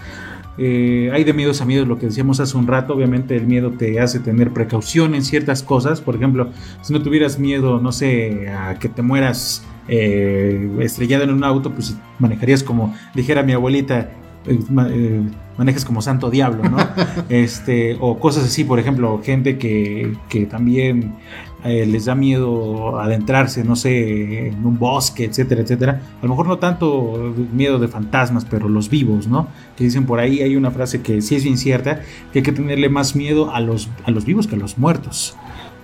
Eh, 0.63 1.11
hay 1.15 1.25
de 1.25 1.33
miedos 1.33 1.63
a 1.63 1.65
miedos, 1.65 1.89
lo 1.89 1.99
que 1.99 2.07
decíamos 2.07 2.39
hace 2.39 2.55
un 2.55 2.67
rato, 2.67 2.93
obviamente 2.93 3.35
el 3.35 3.47
miedo 3.47 3.71
te 3.71 3.99
hace 3.99 4.21
tener 4.21 4.51
precaución 4.51 5.15
en 5.15 5.25
ciertas 5.25 5.63
cosas, 5.63 6.03
por 6.03 6.17
ejemplo, 6.17 6.51
si 6.83 6.93
no 6.93 7.01
tuvieras 7.03 7.39
miedo, 7.39 7.81
no 7.81 7.93
sé, 7.93 8.51
a 8.51 8.79
que 8.79 8.91
te 8.91 9.01
mueras 9.01 9.65
eh, 9.91 10.71
estrellado 10.81 11.25
en 11.25 11.31
un 11.31 11.45
auto, 11.45 11.73
pues 11.73 11.97
manejarías 12.19 12.63
como 12.63 12.95
dijera 13.15 13.43
mi 13.43 13.53
abuelita, 13.53 14.09
eh, 14.47 14.59
eh, 14.89 15.23
manejas 15.59 15.85
como 15.85 16.01
santo 16.01 16.31
diablo, 16.31 16.63
¿no? 16.69 16.79
este, 17.29 17.99
o 18.01 18.19
cosas 18.19 18.45
así, 18.45 18.65
por 18.65 18.79
ejemplo, 18.79 19.21
gente 19.23 19.59
que, 19.59 20.17
que 20.29 20.47
también 20.47 21.15
eh, 21.63 21.85
les 21.85 22.07
da 22.07 22.15
miedo 22.15 22.99
adentrarse, 22.99 23.65
no 23.65 23.77
sé, 23.77 24.49
en 24.49 24.65
un 24.65 24.79
bosque, 24.79 25.25
etcétera, 25.25 25.61
etcétera. 25.61 26.01
A 26.21 26.23
lo 26.23 26.31
mejor 26.31 26.47
no 26.47 26.59
tanto 26.59 27.35
miedo 27.53 27.79
de 27.79 27.89
fantasmas, 27.89 28.47
pero 28.47 28.69
los 28.69 28.89
vivos, 28.89 29.27
¿no? 29.27 29.49
Que 29.77 29.85
dicen 29.85 30.07
por 30.07 30.21
ahí, 30.21 30.41
hay 30.41 30.57
una 30.57 30.71
frase 30.71 31.03
que 31.03 31.21
sí 31.21 31.35
es 31.35 31.45
bien 31.45 31.59
cierta, 31.59 32.01
que 32.33 32.39
hay 32.39 32.43
que 32.43 32.53
tenerle 32.53 32.89
más 32.89 33.15
miedo 33.15 33.53
a 33.55 33.61
los, 33.61 33.91
a 34.07 34.11
los 34.11 34.25
vivos 34.25 34.47
que 34.47 34.55
a 34.55 34.59
los 34.59 34.79
muertos. 34.79 35.37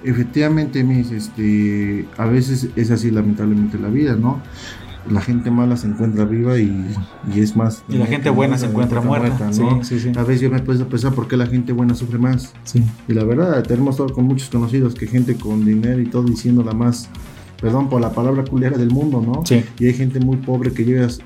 Efectivamente, 0.05 0.85
mis, 0.85 1.11
este, 1.11 2.07
a 2.17 2.27
veces 2.27 2.69
es 2.77 2.91
así 2.91 3.11
lamentablemente 3.11 3.79
la 3.79 3.89
vida, 3.89 4.15
¿no? 4.15 4.41
La 5.11 5.21
gente 5.21 5.51
mala 5.51 5.77
se 5.77 5.87
encuentra 5.87 6.25
viva 6.25 6.59
y, 6.59 6.85
y 7.33 7.41
es 7.41 7.55
más. 7.55 7.85
Y 7.89 7.97
la 7.97 8.07
gente 8.07 8.29
buena 8.29 8.59
se 8.59 8.67
encuentra 8.67 9.01
muerta. 9.01 9.51
¿no? 9.57 9.85
Sí, 9.85 9.99
sí, 9.99 10.01
sí. 10.01 10.19
A 10.19 10.25
veces 10.25 10.41
yo 10.41 10.51
me 10.51 10.59
puedo 10.61 10.89
pensar 10.89 11.13
por 11.13 11.29
qué 11.29 11.37
la 11.37 11.47
gente 11.47 11.73
buena 11.73 11.95
sufre 11.95 12.19
más. 12.19 12.53
Sí. 12.65 12.83
Y 13.07 13.15
la 13.15 13.23
verdad, 13.23 13.63
tenemos 13.63 13.97
todo 13.97 14.13
con 14.13 14.25
muchos 14.25 14.49
conocidos 14.49 14.95
que 14.95 15.07
gente 15.07 15.37
con 15.37 15.65
dinero 15.65 16.01
y 16.01 16.07
todo 16.07 16.25
diciendo 16.25 16.65
la 16.65 16.73
más, 16.73 17.09
perdón 17.61 17.89
por 17.89 18.01
la 18.01 18.11
palabra 18.11 18.45
culera 18.45 18.77
del 18.77 18.91
mundo, 18.91 19.23
¿no? 19.25 19.47
Sí. 19.47 19.65
Y 19.79 19.87
hay 19.87 19.95
gente 19.95 20.19
muy 20.19 20.39
pobre 20.39 20.73
que 20.73 20.85
llegas 20.85 21.21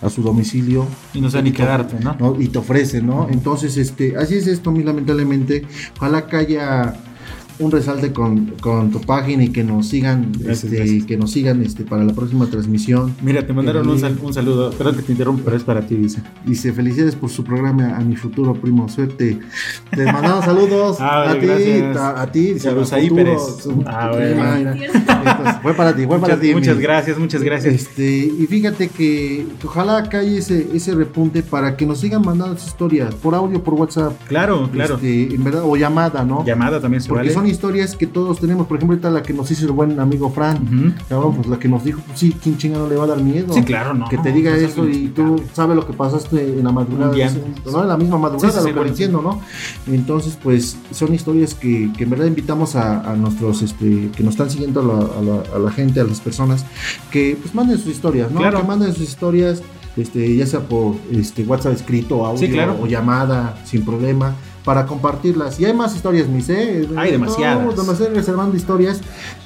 a 0.00 0.10
su 0.10 0.22
domicilio. 0.22 0.86
Y 1.14 1.20
no 1.20 1.30
sé 1.30 1.42
ni 1.42 1.52
quedarte, 1.52 2.02
¿no? 2.02 2.16
¿no? 2.18 2.40
Y 2.40 2.48
te 2.48 2.58
ofrece, 2.58 3.02
¿no? 3.02 3.28
Entonces, 3.30 3.76
este, 3.76 4.16
así 4.16 4.36
es 4.36 4.46
esto, 4.46 4.70
muy 4.70 4.82
lamentablemente. 4.82 5.64
Ojalá 5.96 6.26
que 6.26 6.36
haya 6.36 6.94
un 7.58 7.70
resalte 7.70 8.12
con, 8.12 8.46
con 8.60 8.90
tu 8.90 9.00
página 9.00 9.44
y 9.44 9.48
que 9.48 9.64
nos 9.64 9.88
sigan, 9.88 10.32
Gracias, 10.32 10.64
este, 10.64 10.76
gracias. 10.76 11.04
que 11.04 11.16
nos 11.16 11.30
sigan 11.32 11.62
este, 11.62 11.84
para 11.84 12.04
la 12.04 12.12
próxima 12.12 12.46
transmisión. 12.46 13.14
Mira, 13.22 13.46
te 13.46 13.52
mandaron 13.52 13.84
Que 13.84 13.88
un, 13.90 13.98
sal- 13.98 14.18
un 14.22 14.34
saludo. 14.34 14.70
Perdón 14.72 14.96
que 14.96 15.02
te 15.02 15.12
interrumpa, 15.12 15.42
pero 15.44 15.56
es 15.56 15.62
para 15.64 15.86
ti, 15.86 15.94
dice. 15.96 16.20
Dice, 16.44 16.72
felicidades 16.72 17.14
por 17.14 17.30
su 17.30 17.44
programa 17.44 17.96
a 17.96 18.00
mi 18.00 18.16
futuro 18.16 18.54
primo, 18.54 18.88
suerte. 18.88 19.38
Te 19.90 20.04
mandamos 20.12 20.44
saludos 20.44 20.96
Ah, 21.00 21.22
a 21.22 21.34
vale, 21.34 21.40
ti, 21.40 21.80
a, 21.98 22.22
a 22.22 22.32
ti, 22.32 22.58
Saludos 22.58 22.92
a 22.92 22.96
a 22.96 22.98
Pérez. 23.00 23.40
su- 23.62 23.82
Ah. 23.86 24.10
Entonces, 24.14 25.56
fue 25.62 25.74
para 25.74 25.94
ti, 25.94 26.06
fue 26.06 26.18
para 26.18 26.34
Muchas, 26.34 26.40
ti. 26.40 26.52
muchas 26.54 26.76
mi- 26.76 26.82
gracias, 26.82 27.18
muchas 27.18 27.42
gracias. 27.42 27.74
Este, 27.74 28.16
y 28.38 28.46
fíjate 28.48 28.88
que, 28.88 29.46
que 29.60 29.66
ojalá 29.66 30.08
que 30.08 30.16
haya 30.16 30.38
ese, 30.38 30.68
ese 30.74 30.94
repunte 30.94 31.42
para 31.42 31.76
que 31.76 31.86
nos 31.86 32.00
sigan 32.00 32.22
mandando 32.22 32.56
sus 32.58 32.68
historias 32.68 33.14
por 33.14 33.34
audio, 33.34 33.62
por 33.62 33.74
WhatsApp. 33.74 34.12
Claro, 34.28 34.68
claro. 34.72 34.96
Este, 34.96 35.34
en 35.34 35.44
verdad, 35.44 35.62
o 35.64 35.76
llamada, 35.76 36.24
¿no? 36.24 36.44
Llamada 36.44 36.80
también 36.80 37.00
se 37.02 37.08
Porque 37.08 37.24
vale. 37.24 37.34
son 37.34 37.45
historias 37.48 37.96
que 37.96 38.06
todos 38.06 38.38
tenemos. 38.40 38.66
Por 38.66 38.76
ejemplo, 38.76 38.94
ahorita 38.94 39.10
la 39.10 39.22
que 39.22 39.32
nos 39.32 39.50
hizo 39.50 39.66
el 39.66 39.72
buen 39.72 39.98
amigo 40.00 40.30
Fran, 40.30 40.56
Ujú. 40.62 40.92
cabrón, 41.08 41.34
pues 41.36 41.46
la 41.48 41.58
que 41.58 41.68
nos 41.68 41.84
dijo, 41.84 42.00
pues 42.06 42.18
sí, 42.18 42.34
¿quién 42.42 42.56
chinga 42.58 42.78
no 42.78 42.88
le 42.88 42.96
va 42.96 43.04
a 43.04 43.06
dar 43.08 43.22
miedo? 43.22 43.52
Sí, 43.52 43.62
claro, 43.62 43.94
no. 43.94 44.08
Que 44.08 44.18
te 44.18 44.32
diga 44.32 44.50
no 44.50 44.56
es 44.56 44.62
eso 44.64 44.88
y 44.88 45.08
tú 45.08 45.40
sabes 45.52 45.76
lo 45.76 45.86
que 45.86 45.92
pasaste 45.92 46.58
en 46.58 46.64
la 46.64 46.72
madrugada, 46.72 47.12
día 47.12 47.26
ese-. 47.26 47.42
¿no? 47.70 47.82
En 47.82 47.88
la 47.88 47.96
misma 47.96 48.18
madrugada, 48.18 48.52
Sí, 48.52 48.58
sí, 48.58 48.60
lo 48.60 48.66
que 48.66 48.72
bueno, 48.74 48.90
entiendo, 48.90 49.22
¿no? 49.22 49.40
Entonces, 49.92 50.38
pues 50.42 50.76
son 50.90 51.14
historias 51.14 51.54
que, 51.54 51.90
que 51.96 52.04
en 52.04 52.10
verdad 52.10 52.26
invitamos 52.26 52.76
a, 52.76 53.00
a 53.10 53.14
nuestros, 53.16 53.62
este, 53.62 54.10
que 54.16 54.22
nos 54.22 54.34
están 54.34 54.50
siguiendo 54.50 54.80
a 54.80 54.84
la, 54.84 54.92
a 54.94 55.22
la- 55.22 55.56
a 55.56 55.58
la 55.58 55.70
gente, 55.70 56.00
a 56.00 56.04
las 56.04 56.20
personas, 56.20 56.64
que 57.10 57.36
pues 57.40 57.54
manden 57.54 57.78
sus 57.78 57.88
historias, 57.88 58.30
¿no? 58.30 58.40
Claro. 58.40 58.60
Que 58.60 58.66
manden 58.66 58.92
sus 58.92 59.02
historias, 59.08 59.62
este, 59.96 60.36
ya 60.36 60.46
sea 60.46 60.60
por 60.60 60.94
este, 61.10 61.42
WhatsApp 61.44 61.72
escrito, 61.74 62.26
audio 62.26 62.46
Sí, 62.46 62.52
claro. 62.52 62.76
o 62.82 62.86
llamada, 62.86 63.58
sin 63.64 63.84
problema. 63.84 64.34
Para 64.66 64.84
compartirlas. 64.84 65.58
Y 65.60 65.64
hay 65.64 65.72
más 65.72 65.94
historias, 65.96 66.28
mis, 66.28 66.48
¿eh? 66.50 66.86
Hay 66.96 67.12
demasiadas. 67.12 67.64
No, 67.64 67.72
demasiadas 67.72 68.14
reservando 68.14 68.54
historias 68.56 69.00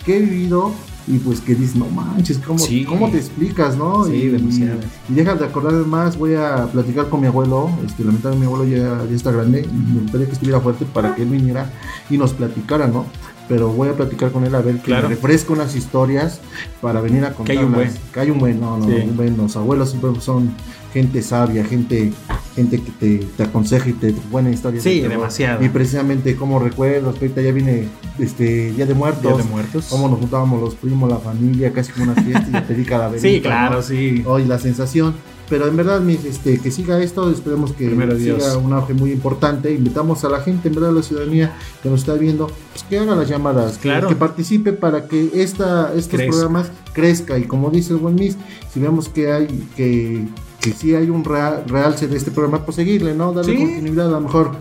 que 0.04 0.16
he 0.16 0.20
vivido 0.20 0.72
y 1.06 1.18
pues 1.18 1.40
que 1.40 1.54
dices, 1.54 1.76
no 1.76 1.86
manches, 1.86 2.38
¿cómo, 2.38 2.58
Sí. 2.58 2.84
¿cómo 2.84 3.10
te 3.10 3.18
explicas, 3.18 3.76
no? 3.76 4.04
Sí, 4.06 4.12
y, 4.14 4.28
demasiadas. 4.28 4.84
Y 5.08 5.14
dejas 5.14 5.38
de 5.38 5.44
acordar 5.46 5.72
más, 5.86 6.16
voy 6.16 6.34
a 6.36 6.66
platicar 6.72 7.08
con 7.08 7.20
mi 7.20 7.26
abuelo, 7.26 7.70
este, 7.86 8.02
lamentablemente 8.04 8.38
mi 8.38 8.46
abuelo 8.46 8.64
ya, 8.64 9.04
ya 9.08 9.14
está 9.16 9.30
grande, 9.30 9.60
y 9.70 9.92
me 9.92 10.00
gustaría 10.02 10.26
que 10.26 10.32
estuviera 10.32 10.60
fuerte 10.60 10.84
para 10.86 11.14
que 11.14 11.22
él 11.22 11.28
viniera 11.28 11.70
y 12.10 12.16
nos 12.18 12.32
platicara, 12.32 12.86
¿no? 12.86 13.04
Pero 13.48 13.68
voy 13.70 13.88
a 13.88 13.94
platicar 13.94 14.30
con 14.32 14.44
él 14.44 14.54
a 14.54 14.60
ver 14.60 14.76
que 14.76 14.84
Claro. 14.92 15.08
refresco 15.08 15.52
unas 15.52 15.74
historias 15.76 16.40
para 16.80 17.00
venir 17.00 17.24
a 17.24 17.30
Que 17.34 17.52
hay 17.52 17.58
contarlas. 17.58 17.64
un 17.66 17.72
buen. 17.74 17.90
Que 18.14 18.20
hay 18.20 18.30
un 18.30 18.38
buen, 18.38 18.60
no, 18.60 18.76
no, 18.78 18.86
Sí. 18.86 18.92
un 19.08 19.16
buen. 19.16 19.36
Los 19.36 19.56
abuelos 19.56 19.90
siempre 19.90 20.12
son 20.20 20.52
gente 20.94 21.20
sabia, 21.22 21.64
gente 21.64 22.12
gente 22.54 22.80
que 22.82 22.90
te, 22.90 23.18
te 23.36 23.42
aconseja 23.44 23.88
y 23.88 23.92
te 23.94 24.14
buena 24.30 24.50
historia. 24.50 24.80
Sí, 24.80 25.00
demasiado. 25.00 25.64
Y 25.64 25.68
precisamente 25.68 26.36
como 26.36 26.58
recuerdo, 26.58 27.10
ahorita 27.10 27.40
ya 27.42 27.52
viene 27.52 27.88
este 28.18 28.72
Día 28.72 28.86
de 28.86 28.94
Muertos. 28.94 29.22
Día 29.22 29.36
de 29.44 29.50
Muertos. 29.50 29.86
Cómo 29.88 30.08
nos 30.08 30.18
juntábamos 30.18 30.60
los 30.60 30.74
primos, 30.74 31.10
la 31.10 31.18
familia, 31.18 31.72
casi 31.72 31.92
como 31.92 32.10
una 32.12 32.20
fiesta 32.22 32.46
y 32.48 32.52
te 32.52 32.62
pedí 32.62 32.84
calaverita. 32.84 33.28
Sí, 33.28 33.40
claro, 33.40 33.76
¿no? 33.76 33.82
sí. 33.82 34.22
Hoy 34.26 34.44
la 34.44 34.58
sensación. 34.58 35.14
Pero 35.48 35.66
en 35.66 35.76
verdad, 35.76 36.00
mis, 36.00 36.24
este, 36.24 36.58
que 36.60 36.70
siga 36.70 37.02
esto, 37.02 37.28
esperemos 37.28 37.72
que 37.72 37.86
Primero 37.88 38.16
siga 38.16 38.36
Dios. 38.36 38.54
un 38.62 38.72
auge 38.72 38.94
muy 38.94 39.10
importante. 39.10 39.72
Invitamos 39.74 40.22
a 40.24 40.28
la 40.28 40.40
gente, 40.42 40.68
en 40.68 40.74
verdad, 40.76 40.90
a 40.90 40.92
la 40.92 41.02
ciudadanía 41.02 41.52
que 41.82 41.90
nos 41.90 42.00
está 42.02 42.14
viendo, 42.14 42.46
pues 42.46 42.84
que 42.88 42.98
haga 43.00 43.16
las 43.16 43.28
llamadas, 43.28 43.72
que- 43.78 43.88
Claro. 43.88 44.06
que, 44.08 44.14
participe 44.14 44.72
para 44.72 45.08
que 45.08 45.30
esta, 45.34 45.92
estos 45.96 46.06
Crezca. 46.20 46.30
programas 46.30 46.70
crezca. 46.92 47.36
Y 47.36 47.44
como 47.46 47.70
dice 47.70 47.94
el 47.94 47.98
buen 47.98 48.14
Miss, 48.14 48.36
si 48.72 48.78
vemos 48.78 49.08
que 49.08 49.32
hay, 49.32 49.48
que, 49.76 50.24
que 50.60 50.72
sí 50.72 50.94
hay 50.94 51.08
un 51.10 51.24
real- 51.24 51.64
realce 51.66 52.06
de 52.08 52.16
este 52.16 52.30
programa, 52.30 52.64
pues 52.64 52.76
seguirle, 52.76 53.14
¿no? 53.14 53.32
Darle 53.32 53.52
Sí. 53.56 53.58
continuidad, 53.64 54.08
a 54.08 54.10
lo 54.10 54.20
mejor 54.20 54.52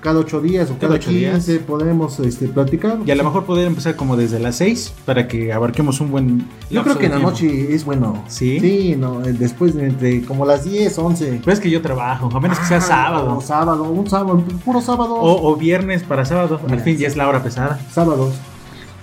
cada 0.00 0.20
ocho 0.20 0.40
días 0.40 0.68
o 0.70 0.74
Cada 0.74 0.80
cada, 0.80 0.94
ocho 0.96 1.10
días. 1.10 1.32
15 1.44 1.58
podemos 1.60 2.20
este, 2.20 2.46
platicar. 2.46 2.98
Y 3.04 3.10
a 3.10 3.14
lo 3.16 3.24
mejor 3.24 3.44
poder 3.44 3.66
empezar 3.66 3.96
como 3.96 4.16
desde 4.16 4.38
las 4.38 4.56
6 4.56 4.92
para 5.04 5.26
que 5.26 5.52
abarquemos 5.52 6.00
un 6.00 6.12
buen. 6.12 6.46
Yo 6.70 6.82
creo 6.84 6.96
que 6.98 7.06
en 7.06 7.12
la 7.12 7.18
noche 7.18 7.74
es 7.74 7.84
bueno. 7.84 8.22
¿Sí? 8.28 8.60
Sí, 8.60 8.94
no, 8.96 9.24
eh, 9.24 9.32
después 9.32 9.74
de 9.74 9.86
entre 9.86 10.22
como 10.22 10.46
las 10.46 10.64
10, 10.64 10.96
11. 10.98 11.40
Pero 11.44 11.52
es 11.52 11.58
que 11.60 11.70
yo 11.70 11.82
trabajo, 11.82 12.28
a 12.32 12.40
menos 12.40 12.58
que 12.58 12.66
sea 12.66 12.76
Ah, 12.78 12.80
sábado. 12.82 13.36
O 13.38 13.40
sábado, 13.40 13.82
un 13.84 14.08
sábado, 14.08 14.44
puro 14.64 14.80
sábado. 14.80 15.14
O, 15.14 15.50
o 15.52 15.56
viernes 15.56 16.04
para 16.04 16.24
sábado. 16.24 16.60
Al 16.68 16.80
fin 16.80 16.96
ya 16.98 17.08
es 17.08 17.16
la 17.16 17.28
hora 17.28 17.42
pesada. 17.42 17.80
sábados. 17.92 18.34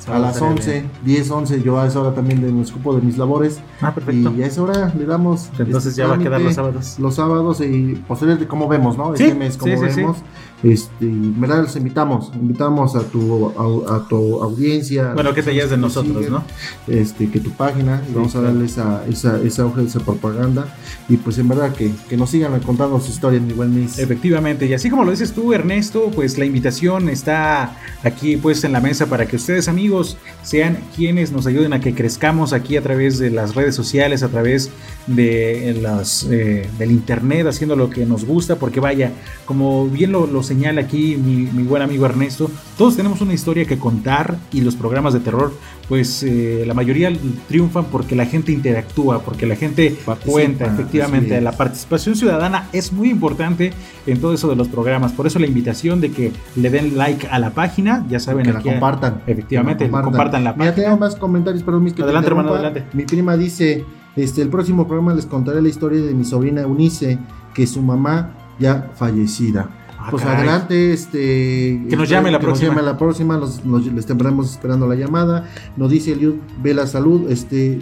A 0.08 0.20
las 0.20 0.36
estaría 0.36 0.54
11, 0.56 0.72
bien. 0.72 0.92
10, 1.06 1.32
11, 1.32 1.62
yo 1.62 1.80
a 1.80 1.88
esa 1.88 2.00
hora 2.02 2.14
también 2.14 2.42
de- 2.42 2.52
me 2.52 2.62
ocupo 2.64 2.96
de 2.96 3.02
mis 3.02 3.18
labores. 3.18 3.60
Ah, 3.82 3.94
perfecto. 3.94 4.34
Y 4.36 4.44
a 4.44 4.48
esa 4.48 4.62
hora 4.62 4.94
le 4.98 5.06
damos. 5.06 5.50
Entonces 5.58 5.96
ya 5.96 6.08
va 6.08 6.16
a 6.16 6.20
quedar 6.20 6.42
los 6.42 6.56
sábados. 6.56 7.00
Los 7.00 7.16
sábados 7.16 7.62
y 7.62 8.02
posteriormente 8.08 8.48
cómo 8.48 8.68
vemos, 8.68 8.98
¿no? 8.98 9.16
Sí, 9.16 9.24
Este 9.24 9.36
mes, 9.36 9.58
cómo 9.58 9.74
sí, 9.74 9.80
sí, 9.88 9.94
sí. 9.94 10.00
vemos. 10.02 10.18
Este, 10.64 10.96
verdad, 11.02 11.64
los 11.64 11.76
invitamos. 11.76 12.32
Invitamos 12.34 12.96
a 12.96 13.02
tu, 13.02 13.50
a, 13.50 13.98
a 13.98 14.08
tu 14.08 14.42
audiencia. 14.42 15.14
Bueno, 15.14 15.34
que 15.34 15.44
te 15.44 15.54
ya 15.54 15.64
es 15.64 15.70
de 15.70 15.78
nosotros, 15.78 16.16
siguen, 16.16 16.32
¿no? 16.32 16.44
Este, 16.88 17.30
que 17.30 17.40
tu 17.40 17.52
página, 17.52 18.02
Sí, 18.08 18.14
vamos 18.16 18.36
a 18.36 18.42
darle 18.42 18.66
esa, 18.66 19.04
esa, 19.10 19.42
esa 19.42 19.66
hoja, 19.66 19.82
esa 19.82 20.00
propaganda. 20.00 20.74
Y 21.10 21.18
pues 21.18 21.38
en 21.38 21.50
verdad 21.50 21.74
que, 21.74 21.92
que 22.08 22.16
nos 22.16 22.30
sigan 22.30 22.58
contando 22.62 23.00
su 23.02 23.12
historia, 23.12 23.40
mi 23.42 23.54
buen 23.54 23.76
Miss. 23.76 24.00
Efectivamente, 24.00 24.66
y 24.66 24.74
así 24.74 24.90
como 24.90 25.04
lo 25.04 25.12
dices 25.12 25.34
tú, 25.34 25.54
Ernesto, 25.54 26.10
pues 26.16 26.38
la 26.38 26.46
invitación 26.46 27.10
está 27.10 27.78
aquí 28.04 28.38
puesta 28.38 28.68
en 28.68 28.74
la 28.74 28.80
mesa 28.80 29.08
para 29.08 29.26
que 29.26 29.36
ustedes, 29.36 29.68
amigos, 29.68 30.18
sean 30.44 30.78
quienes 30.96 31.32
nos 31.32 31.46
ayuden 31.46 31.74
a 31.74 31.82
que 31.82 31.94
crezcamos 31.94 32.54
aquí 32.54 32.78
a 32.78 32.82
través 32.82 33.20
de 33.20 33.30
las 33.32 33.56
redes 33.56 33.76
sociales, 33.76 34.24
a 34.24 34.30
través 34.30 34.72
de 35.08 35.78
las, 35.82 36.26
eh, 36.30 36.70
del 36.78 36.92
internet, 36.92 37.48
haciendo 37.48 37.76
lo 37.76 37.90
que 37.90 38.06
nos 38.06 38.26
gusta, 38.26 38.56
porque 38.56 38.80
vaya, 38.80 39.12
como 39.46 39.88
bien 39.88 40.12
lo, 40.12 40.26
lo 40.28 40.44
señala 40.54 40.82
aquí 40.82 41.18
mi, 41.18 41.48
mi 41.52 41.64
buen 41.64 41.82
amigo 41.82 42.06
Ernesto, 42.06 42.50
todos 42.78 42.96
tenemos 42.96 43.22
una 43.22 43.34
historia 43.34 43.66
que 43.66 43.80
contar 43.80 44.38
y 44.52 44.62
los 44.62 44.76
programas 44.76 45.14
de 45.14 45.20
terror, 45.20 45.52
pues 45.90 46.22
eh, 46.22 46.64
la 46.68 46.76
mayoría 46.76 47.12
triunfan 47.48 47.86
porque 47.86 48.16
la 48.16 48.26
gente 48.26 48.52
interactúa, 48.52 49.22
porque 49.24 49.48
la 49.48 49.56
gente 49.56 49.98
Participa, 50.06 50.32
cuenta, 50.32 50.66
efectivamente, 50.66 51.42
la 51.42 51.54
participación 51.54 52.16
ciudadana 52.16 52.70
es 52.72 52.94
muy 52.94 53.10
importante 53.10 53.74
en 54.06 54.22
todo 54.22 54.34
eso 54.34 54.48
de 54.48 54.56
los 54.56 54.68
programas. 54.68 55.12
Por 55.12 55.26
eso 55.26 55.40
la 55.40 55.48
invitación 55.48 56.00
de 56.02 56.12
que 56.12 56.32
le 56.56 56.70
den 56.70 56.98
like 56.98 57.28
a 57.28 57.40
la 57.40 57.50
página, 57.50 58.06
ya 58.08 58.20
saben, 58.20 58.46
que 58.46 58.54
la 58.54 58.62
compartan. 58.62 59.24
Efectivamente, 59.26 59.86
Que 59.86 59.92
la 59.92 60.02
compartan 60.04 60.44
la 60.44 60.54
Mira, 60.54 60.72
página. 60.72 60.86
tengo 60.86 60.98
más 60.98 61.16
comentarios, 61.16 61.64
pero 61.64 61.80
mis 61.80 61.94
que 61.94 61.98
te 61.98 62.04
Adelante, 62.04 62.30
hermano, 62.30 62.54
adelante. 62.54 62.84
Mi 62.94 63.06
prima 63.06 63.36
dice, 63.38 63.84
este, 64.16 64.44
el 64.44 64.50
próximo 64.50 64.88
programa 64.88 65.16
les 65.16 65.26
contaré 65.26 65.62
la 65.64 65.70
historia 65.70 66.00
de 66.00 66.14
mi 66.14 66.24
sobrina 66.24 66.62
Eunice, 66.62 67.18
que 67.56 67.66
su 67.66 67.82
mamá 67.82 68.34
ya 68.60 68.92
fallecida. 68.96 69.68
Ah, 70.06 70.08
pues 70.12 70.24
caray. 70.24 70.38
adelante, 70.40 70.92
este. 70.94 71.82
Que 71.90 71.96
nos 71.96 72.10
llame 72.10 72.30
la 72.32 72.40
que 72.40 72.46
próxima. 72.46 72.68
Nos 72.70 72.76
llame 72.76 72.92
la 72.92 72.98
próxima, 72.98 73.38
los- 73.38 73.64
los- 73.66 73.86
les 73.86 74.06
estaremos 74.10 74.52
esperando 74.52 74.86
la 74.88 74.96
llamada. 74.96 75.48
Nos 75.78 75.90
dice 75.90 76.12
Eliud 76.12 76.36
Vela 76.62 76.86
Salud, 76.88 77.32
este. 77.32 77.80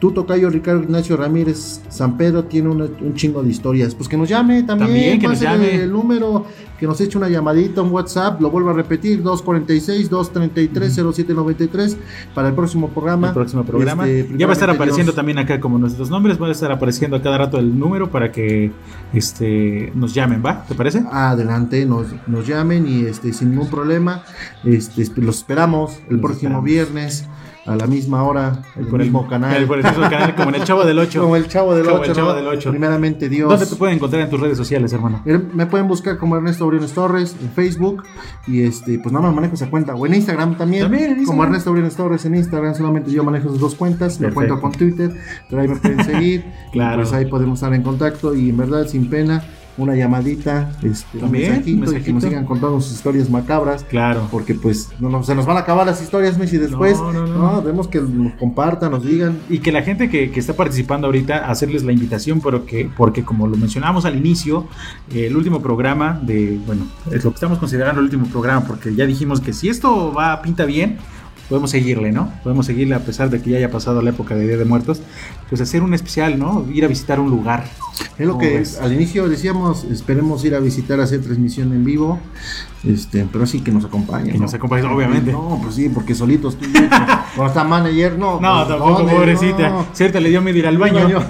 Tú, 0.00 0.10
Tocayo 0.12 0.50
Ricardo 0.50 0.82
Ignacio 0.82 1.16
Ramírez 1.16 1.80
San 1.88 2.16
Pedro, 2.18 2.44
tiene 2.44 2.68
una- 2.68 2.86
un 3.00 3.14
chingo 3.14 3.42
de 3.42 3.50
historias. 3.50 3.94
Pues 3.94 4.08
que 4.08 4.16
nos 4.16 4.28
llame 4.28 4.62
también. 4.64 4.88
También, 4.90 5.20
que 5.20 5.28
nos 5.28 5.40
llame. 5.40 5.76
El 5.82 5.92
número, 5.92 6.44
que 6.78 6.86
nos 6.86 7.00
eche 7.00 7.16
una 7.16 7.28
llamadita, 7.28 7.80
un 7.80 7.90
WhatsApp, 7.90 8.40
lo 8.40 8.50
vuelvo 8.50 8.70
a 8.70 8.72
repetir: 8.74 9.22
246-233-0793 9.22 11.96
para 12.34 12.48
el 12.48 12.54
próximo 12.54 12.88
programa. 12.88 13.28
el 13.28 13.34
próximo 13.34 13.64
programa. 13.64 14.08
Este, 14.08 14.36
ya 14.36 14.46
va 14.46 14.52
a 14.52 14.54
estar 14.54 14.70
apareciendo 14.70 15.12
Dios. 15.12 15.16
también 15.16 15.38
acá 15.38 15.60
como 15.60 15.78
nuestros 15.78 16.10
nombres, 16.10 16.40
va 16.40 16.48
a 16.48 16.52
estar 16.52 16.72
apareciendo 16.72 17.16
a 17.16 17.22
cada 17.22 17.38
rato 17.38 17.58
el 17.58 17.78
número 17.78 18.10
para 18.10 18.32
que 18.32 18.72
este 19.12 19.92
nos 19.94 20.14
llamen, 20.14 20.42
¿va? 20.44 20.64
¿Te 20.66 20.74
parece? 20.74 21.04
adelante, 21.10 21.86
nos, 21.86 22.06
nos 22.26 22.46
llamen 22.46 22.86
y 22.88 23.04
este 23.06 23.32
sin 23.32 23.50
ningún 23.50 23.68
problema, 23.70 24.22
este 24.64 25.04
los 25.20 25.38
esperamos 25.38 25.98
el 26.10 26.20
próximo 26.20 26.58
esperamos. 26.60 26.64
viernes 26.64 27.28
a 27.66 27.76
la 27.76 27.86
misma 27.86 28.22
hora, 28.24 28.60
el 28.76 28.86
Por 28.86 29.00
mismo 29.00 29.26
canal, 29.28 29.56
el- 29.56 29.66
por 29.66 29.78
el 29.78 29.84
mismo 29.84 30.02
canal, 30.02 30.34
como 30.34 30.50
en 30.50 30.54
el 30.56 30.64
Chavo 30.64 30.84
del 30.84 30.98
8. 30.98 31.20
como 31.22 31.36
el 31.36 31.48
Chavo 31.48 31.74
del 31.74 31.84
Como 31.86 31.96
8, 32.00 32.10
el 32.10 32.16
Chavo 32.16 32.34
del 32.34 32.46
Ocho. 32.46 32.70
primeramente 32.70 33.28
Dios. 33.30 33.48
¿Dónde 33.48 33.66
te 33.66 33.76
pueden 33.76 33.96
encontrar 33.96 34.22
en 34.22 34.30
tus 34.30 34.38
redes 34.40 34.58
sociales, 34.58 34.92
hermano? 34.92 35.22
Eh, 35.24 35.40
Me 35.54 35.64
pueden 35.66 35.88
buscar 35.88 36.18
como 36.18 36.36
Ernesto 36.36 36.66
Briones 36.66 36.92
Torres 36.92 37.36
en 37.40 37.48
Facebook 37.50 38.02
y 38.46 38.62
este 38.62 38.98
pues 38.98 39.12
nada 39.12 39.26
más 39.26 39.34
manejo 39.34 39.54
esa 39.54 39.70
cuenta 39.70 39.94
o 39.94 40.04
en 40.06 40.14
Instagram 40.14 40.56
también, 40.58 40.82
También 40.84 41.04
en 41.04 41.08
Instagram. 41.18 41.26
como 41.36 41.44
Ernesto 41.44 41.72
Briones 41.72 41.96
Torres 41.96 42.24
en 42.26 42.34
Instagram 42.34 42.74
solamente 42.74 43.10
yo 43.10 43.24
manejo 43.24 43.48
esas 43.48 43.60
dos 43.60 43.74
cuentas 43.74 44.20
me 44.20 44.30
cuento 44.30 44.60
con 44.60 44.72
Twitter 44.72 45.10
pero 45.48 45.62
ahí 45.62 45.68
me 45.68 45.76
pueden 45.76 46.04
seguir 46.04 46.44
Claro. 46.72 46.96
pues 47.02 47.12
ahí 47.12 47.24
podemos 47.26 47.58
estar 47.60 47.72
en 47.72 47.82
contacto 47.82 48.34
y 48.34 48.50
en 48.50 48.56
verdad 48.58 48.86
sin 48.86 49.08
pena 49.08 49.42
una 49.76 49.94
llamadita 49.96 50.70
este, 50.82 51.16
un 51.18 51.20
También, 51.22 51.50
mensajito, 51.52 51.70
un 51.70 51.82
y 51.82 51.86
que 51.86 51.90
mensajito. 51.92 52.12
nos 52.14 52.22
sigan 52.24 52.46
contando 52.46 52.80
sus 52.80 52.92
historias 52.92 53.28
macabras 53.28 53.84
Claro. 53.84 54.28
porque 54.30 54.54
pues 54.54 54.90
no, 55.00 55.08
no- 55.08 55.22
se 55.24 55.34
nos 55.34 55.46
van 55.46 55.56
a 55.56 55.60
acabar 55.60 55.84
las 55.86 56.00
historias 56.00 56.38
Messi 56.38 56.58
después 56.58 56.98
No, 56.98 57.12
no, 57.12 57.26
no, 57.26 57.60
debemos 57.60 57.88
que 57.88 58.00
nos 58.00 58.34
compartan 58.34 58.92
nos 58.92 59.04
digan 59.04 59.38
Y 59.48 59.58
que 59.58 59.72
la 59.72 59.82
gente 59.82 60.08
que, 60.08 60.30
que 60.30 60.38
está 60.40 60.52
participando 60.54 61.06
ahorita, 61.08 61.50
hacerles 61.50 61.82
la 61.82 61.92
invitación, 61.92 62.40
pero 62.40 62.64
que, 62.66 62.88
porque 62.96 63.24
como 63.24 63.46
lo 63.48 63.56
mencionamos 63.56 64.04
al 64.04 64.16
inicio, 64.16 64.66
eh, 65.12 65.26
el 65.26 65.36
último 65.36 65.60
programa 65.60 66.20
de, 66.22 66.58
bueno, 66.66 66.86
es 67.10 67.24
lo 67.24 67.30
que 67.30 67.34
estamos 67.36 67.58
considerando 67.58 68.00
el 68.00 68.04
último 68.06 68.26
programa, 68.26 68.64
porque 68.66 68.94
ya 68.94 69.06
dijimos 69.06 69.40
que 69.40 69.52
si 69.52 69.68
esto 69.68 70.12
va, 70.12 70.40
pinta 70.42 70.64
bien, 70.64 70.98
podemos 71.48 71.70
seguirle, 71.70 72.10
¿no? 72.10 72.32
Podemos 72.42 72.64
seguirle 72.66 72.94
a 72.94 73.00
pesar 73.00 73.28
de 73.28 73.42
que 73.42 73.50
ya 73.50 73.58
haya 73.58 73.70
pasado 73.70 74.00
la 74.02 74.10
época 74.10 74.34
de 74.34 74.46
Día 74.46 74.56
de 74.56 74.64
Muertos, 74.64 75.02
pues 75.48 75.60
hacer 75.60 75.82
un 75.82 75.92
especial, 75.94 76.38
¿no? 76.38 76.64
Ir 76.72 76.84
a 76.84 76.88
visitar 76.88 77.20
un 77.20 77.28
lugar. 77.28 77.64
Es 78.18 78.26
lo 78.26 78.34
¿Cómo 78.34 78.44
que 78.44 78.58
ves? 78.58 78.78
al 78.80 78.92
inicio 78.92 79.28
decíamos, 79.28 79.84
esperemos 79.84 80.44
ir 80.44 80.54
a 80.54 80.60
visitar, 80.60 81.00
hacer 81.00 81.20
transmisión 81.20 81.72
en 81.72 81.84
vivo, 81.84 82.18
este, 82.84 83.26
pero 83.32 83.46
sí 83.46 83.60
que 83.60 83.72
nos 83.72 83.84
acompañe. 83.84 84.30
Que 84.30 84.38
¿no? 84.38 84.44
nos 84.44 84.54
acompañe, 84.54 84.84
obviamente. 84.86 85.32
No, 85.32 85.58
pues 85.62 85.74
sí, 85.76 85.88
porque 85.88 86.14
solitos 86.14 86.56
tú 86.56 86.66
y 86.66 86.72
yo, 86.72 86.80
con 87.36 87.46
esta 87.46 87.64
manager, 87.64 88.18
no. 88.18 88.40
No, 88.40 88.54
pues, 88.56 88.68
tampoco, 88.68 88.98
¿dónde? 88.98 89.12
pobrecita. 89.14 89.68
No. 89.68 89.86
Cierta 89.92 90.20
le 90.20 90.28
dio 90.28 90.40
miedo 90.42 90.58
ir 90.58 90.66
al 90.66 90.78
baño. 90.78 91.08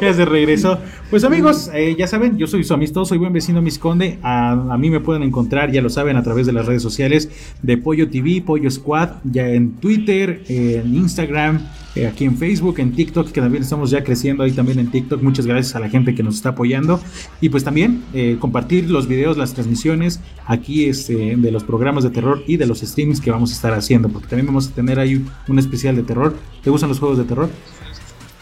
Ya 0.00 0.12
se 0.12 0.24
regresó. 0.24 0.78
Pues 1.10 1.22
amigos, 1.24 1.70
eh, 1.72 1.94
ya 1.98 2.06
saben, 2.06 2.36
yo 2.36 2.46
soy 2.46 2.64
su 2.64 2.74
amistoso 2.74 3.14
y 3.14 3.18
buen 3.18 3.32
vecino 3.32 3.62
Misconde. 3.62 4.18
A, 4.22 4.52
a 4.52 4.78
mí 4.78 4.90
me 4.90 5.00
pueden 5.00 5.22
encontrar, 5.22 5.70
ya 5.70 5.80
lo 5.82 5.90
saben, 5.90 6.16
a 6.16 6.22
través 6.22 6.46
de 6.46 6.52
las 6.52 6.66
redes 6.66 6.82
sociales 6.82 7.28
de 7.62 7.76
Pollo 7.76 8.08
TV, 8.10 8.42
Pollo 8.44 8.70
Squad, 8.70 9.10
ya 9.24 9.48
en 9.48 9.72
Twitter, 9.74 10.42
en 10.48 10.94
Instagram, 10.94 11.60
eh, 11.96 12.06
aquí 12.06 12.24
en 12.24 12.36
Facebook, 12.36 12.78
en 12.78 12.92
TikTok, 12.92 13.30
que 13.32 13.40
también 13.40 13.62
estamos 13.64 13.90
ya 13.90 14.04
creciendo 14.04 14.44
ahí 14.44 14.52
también 14.52 14.78
en 14.78 14.90
TikTok. 14.90 15.22
Muchas 15.22 15.46
gracias 15.46 15.74
a 15.74 15.80
la 15.80 15.88
gente 15.88 16.14
que 16.14 16.22
nos 16.22 16.36
está 16.36 16.50
apoyando. 16.50 17.00
Y 17.40 17.48
pues 17.48 17.64
también 17.64 18.02
eh, 18.14 18.36
compartir 18.38 18.88
los 18.90 19.08
videos, 19.08 19.36
las 19.36 19.54
transmisiones 19.54 20.20
aquí 20.46 20.84
este, 20.84 21.36
de 21.36 21.50
los 21.50 21.64
programas 21.64 22.04
de 22.04 22.10
terror 22.10 22.42
y 22.46 22.56
de 22.58 22.66
los 22.66 22.80
streams 22.80 23.20
que 23.20 23.30
vamos 23.30 23.50
a 23.50 23.54
estar 23.54 23.72
haciendo, 23.72 24.08
porque 24.08 24.28
también 24.28 24.46
vamos 24.46 24.68
a 24.68 24.74
tener 24.74 25.00
ahí 25.00 25.24
un, 25.48 25.58
especial 25.58 25.96
de 25.96 26.02
terror. 26.02 26.36
¿Te 26.62 26.70
gustan 26.70 26.88
los 26.90 26.98
juegos 27.00 27.18
de 27.18 27.24
terror? 27.24 27.48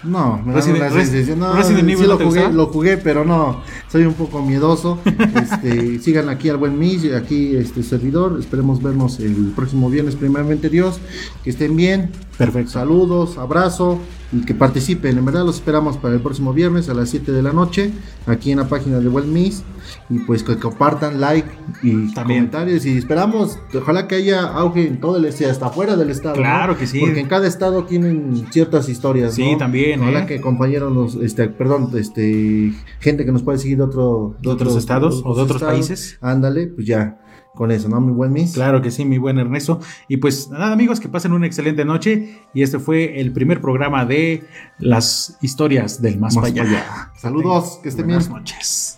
No, 0.03 0.37
me 0.45 0.53
da 0.53 0.61
Resident- 0.61 0.77
una 0.77 0.89
Res- 0.91 1.09
sensación. 1.09 1.39
No, 1.39 1.55
Resident 1.55 1.85
Evil 1.89 1.97
sí 1.97 2.03
no 2.03 2.09
lo 2.09 2.15
jugué, 2.19 2.27
gustaba? 2.27 2.51
lo 2.55 2.67
jugué, 2.67 2.97
pero 2.99 3.25
no, 3.25 3.63
soy 3.91 4.03
un 4.05 4.13
poco 4.13 4.45
miedoso. 4.45 4.99
Este, 5.35 5.99
sigan 6.01 6.29
aquí 6.29 6.51
al 6.51 6.59
buen 6.59 6.79
Miss, 6.79 7.11
aquí 7.15 7.57
este 7.57 7.83
servidor. 7.83 8.37
Esperemos 8.39 8.83
vernos 8.83 9.19
el 9.21 9.53
próximo 9.57 9.89
viernes, 9.89 10.15
primeramente 10.17 10.69
Dios. 10.69 11.01
Que 11.43 11.49
estén 11.51 11.75
bien. 11.77 12.11
Perfecto. 12.39 12.73
Saludos, 12.73 13.39
abrazo 13.39 14.01
y 14.33 14.45
que 14.45 14.55
participen. 14.55 15.19
En 15.19 15.25
verdad 15.25 15.45
los 15.45 15.57
esperamos 15.57 15.97
para 15.97 16.15
el 16.15 16.21
próximo 16.21 16.53
viernes 16.53 16.89
a 16.89 16.95
las 16.95 17.11
7 17.11 17.31
de 17.33 17.43
la 17.43 17.53
noche 17.53 17.93
aquí 18.27 18.51
en 18.51 18.59
la 18.59 18.69
página 18.69 18.99
de 18.99 19.09
Well 19.09 19.27
Miss. 19.27 19.63
Y 20.09 20.19
pues 20.21 20.43
que 20.43 20.57
compartan, 20.57 21.21
like 21.21 21.49
y 21.83 22.13
También. 22.13 22.47
comentarios. 22.47 22.85
Y 22.87 22.97
esperamos, 22.97 23.59
ojalá 23.75 24.09
que 24.09 24.17
haya 24.17 24.43
auge 24.47 24.87
en 24.87 25.01
todo 25.01 25.19
el 25.19 25.25
este, 25.27 25.47
hasta 25.47 25.67
afuera 25.67 25.97
del 25.97 26.11
estado. 26.11 26.37
¿no? 26.37 26.43
Claro 26.43 26.77
que 26.77 26.87
sí. 26.87 27.01
Porque 27.01 27.21
en 27.21 27.29
cada 27.29 27.47
estado 27.47 27.85
tienen 27.85 28.47
ciertas 28.51 28.89
historias. 28.89 29.35
Sí, 29.35 29.53
¿no? 29.53 29.59
también, 29.59 30.01
Ojalá 30.01 30.25
¿eh? 30.25 30.27
que 30.27 30.41
compañeros, 30.41 30.93
nos, 30.93 31.15
este, 31.17 31.49
perdón, 31.49 31.91
este, 31.95 32.73
gente 33.01 33.25
que 33.25 33.33
nos 33.33 33.43
puede 33.43 33.59
seguir 33.59 33.79
de, 33.79 33.85
otro, 33.85 34.37
¿De 34.43 34.49
otros 34.49 34.77
estados 34.77 35.23
o 35.25 35.35
de 35.35 35.43
otros 35.43 35.63
países? 35.63 36.19
Ándale, 36.21 36.69
pues 36.69 36.87
ya, 36.87 37.19
con 37.55 37.71
eso, 37.71 37.89
¿no? 37.89 38.01
Mi 38.01 38.13
buen 38.13 38.33
Miss. 38.33 38.55
Claro 38.55 38.83
que 38.83 38.91
sí, 38.91 39.05
mi 39.05 39.19
buen 39.19 39.39
Ernesto. 39.39 39.81
Y 40.09 40.19
pues 40.19 40.51
nada, 40.51 40.73
amigos, 40.73 41.01
que 41.01 41.09
pasen 41.09 41.33
una 41.33 41.47
excelente 41.47 41.85
noche. 41.85 42.41
Y 42.53 42.63
este 42.63 42.79
fue 42.79 43.21
el 43.21 43.33
primer 43.33 43.61
programa 43.61 44.05
de 44.05 44.45
las 44.79 45.39
historias 45.41 46.03
del 46.03 46.19
más, 46.19 46.35
Más 46.37 46.47
allá. 46.47 47.13
Saludos, 47.17 47.79
que 47.83 47.89
estén 47.89 48.07
bien. 48.07 48.19
Buenas 48.19 48.31
noches. 48.31 48.94